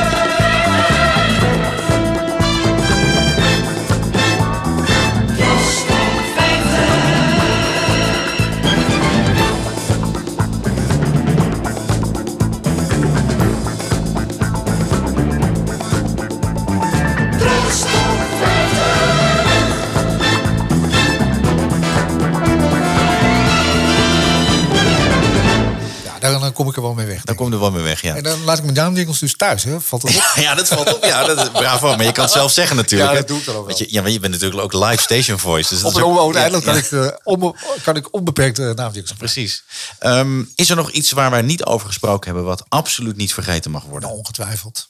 Kom 26.72 26.84
ik 26.84 26.90
er 26.90 26.94
wel 26.96 27.04
mee 27.04 27.14
weg. 27.14 27.24
Dan 27.24 27.34
kom 27.34 27.46
je 27.46 27.52
er 27.52 27.60
wel 27.60 27.70
mee 27.70 27.82
weg, 27.82 28.02
ja. 28.02 28.16
En 28.16 28.22
dan 28.22 28.44
laat 28.44 28.56
ik 28.56 28.62
mijn 28.62 28.74
duimjingles 28.74 29.18
dus 29.18 29.36
thuis. 29.36 29.64
Hè? 29.64 29.80
Valt 29.80 30.02
dat 30.02 30.16
op? 30.16 30.32
Ja, 30.42 30.54
dat 30.54 30.68
valt 30.68 30.94
op. 30.94 31.04
Ja, 31.04 31.24
dat 31.24 31.52
bravo. 31.52 31.96
Maar 31.96 32.04
je 32.04 32.12
kan 32.12 32.24
het 32.24 32.32
zelf 32.32 32.52
zeggen 32.52 32.76
natuurlijk. 32.76 33.10
Ja, 33.10 33.16
dat 33.16 33.28
doe 33.28 33.38
ik 33.38 33.44
dan 33.44 33.54
ook 33.54 33.66
wel. 33.66 33.76
Want 33.76 33.90
je, 33.90 33.92
ja, 33.94 34.02
maar 34.02 34.10
je 34.10 34.20
bent 34.20 34.32
natuurlijk 34.32 34.62
ook 34.62 34.72
live 34.72 35.02
station 35.02 35.38
voice. 35.38 35.74
Dus 35.74 35.84
op 35.84 35.94
een 35.94 36.02
onbewoond 36.02 36.34
eiland 36.36 36.64
kan, 36.64 36.76
ik, 36.76 36.90
eh, 36.90 37.08
onbe- 37.22 37.54
kan 37.82 37.96
ik 37.96 38.14
onbeperkt 38.14 38.58
uh, 38.58 38.64
naamjingles 38.64 39.10
gebruiken. 39.10 39.16
Precies. 39.16 39.62
Ehm, 39.98 40.42
is 40.54 40.70
er 40.70 40.76
nog 40.76 40.90
iets 40.90 41.12
waar 41.12 41.30
wij 41.30 41.42
niet 41.42 41.64
over 41.64 41.86
gesproken 41.86 42.26
hebben... 42.26 42.44
wat 42.44 42.64
absoluut 42.68 43.16
niet 43.16 43.34
vergeten 43.34 43.70
mag 43.70 43.82
worden? 43.84 44.08
Nou, 44.08 44.20
ongetwijfeld. 44.20 44.88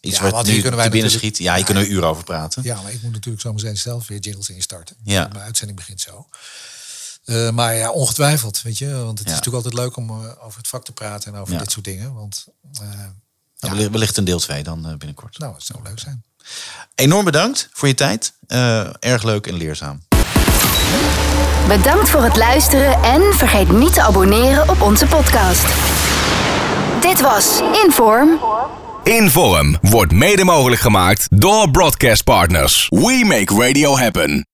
Iets 0.00 0.18
ja, 0.18 0.30
wat 0.30 0.44
nu 0.44 0.50
hier 0.50 0.60
kunnen 0.60 0.76
wij 0.78 0.86
te 0.88 0.92
binnen 0.92 1.10
schiet? 1.10 1.38
Ja, 1.38 1.54
hier 1.54 1.64
kunnen 1.64 1.82
we 1.82 1.88
uren 1.88 2.08
over 2.08 2.24
praten. 2.24 2.62
Ja, 2.62 2.80
maar 2.82 2.92
ik 2.92 3.02
moet 3.02 3.12
natuurlijk 3.12 3.42
zo 3.42 3.52
meteen 3.52 3.76
zelf 3.76 4.06
weer 4.06 4.18
jingles 4.18 4.48
instarten. 4.48 4.96
Ja. 5.04 5.28
Mijn 5.32 5.44
uitzending 5.44 5.78
begint 5.78 6.00
zo. 6.00 6.26
Eh, 7.28 7.50
maar 7.50 7.74
ja, 7.74 7.90
ongetwijfeld, 7.90 8.62
weet 8.62 8.78
je. 8.78 8.90
Want 9.04 9.18
het 9.18 9.28
Ja. 9.28 9.34
is 9.34 9.38
natuurlijk 9.38 9.64
altijd 9.64 9.84
leuk 9.84 9.96
om 9.96 10.10
eh, 10.10 10.16
over 10.44 10.58
het 10.58 10.68
vak 10.68 10.84
te 10.84 10.92
praten 10.92 11.34
en 11.34 11.40
over 11.40 11.52
Ja. 11.52 11.58
dit 11.58 11.70
soort 11.70 11.84
dingen. 11.84 12.14
Want, 12.14 12.46
eh, 12.72 12.80
Nou, 13.60 13.72
wellicht- 13.74 13.90
Wellicht 13.90 14.16
een 14.16 14.24
deel 14.24 14.38
2 14.38 14.62
dan 14.62 14.82
binnenkort. 14.98 15.38
nou, 15.38 15.54
het 15.54 15.62
zou 15.62 15.78
leuk 15.82 15.98
zijn. 15.98 16.22
Enorm 16.94 17.24
bedankt 17.24 17.68
voor 17.72 17.88
je 17.88 17.94
tijd. 17.94 18.32
Eh, 18.46 18.80
erg 19.00 19.22
leuk 19.22 19.46
en 19.46 19.54
leerzaam. 19.54 20.02
Bedankt 21.68 22.08
voor 22.10 22.22
het 22.22 22.36
luisteren 22.36 23.02
en 23.02 23.22
vergeet 23.34 23.72
niet 23.72 23.92
te 23.94 24.02
abonneren 24.02 24.68
op 24.68 24.80
onze 24.80 25.06
podcast. 25.06 25.66
Dit 27.00 27.20
was 27.20 27.60
Inform. 27.84 28.38
Inform 29.04 29.76
wordt 29.80 30.12
mede 30.12 30.44
mogelijk 30.44 30.80
gemaakt 30.80 31.26
door 31.30 31.70
broadcastpartners. 31.70 32.86
We 32.88 33.22
make 33.26 33.66
radio 33.66 33.96
happen. 33.98 34.47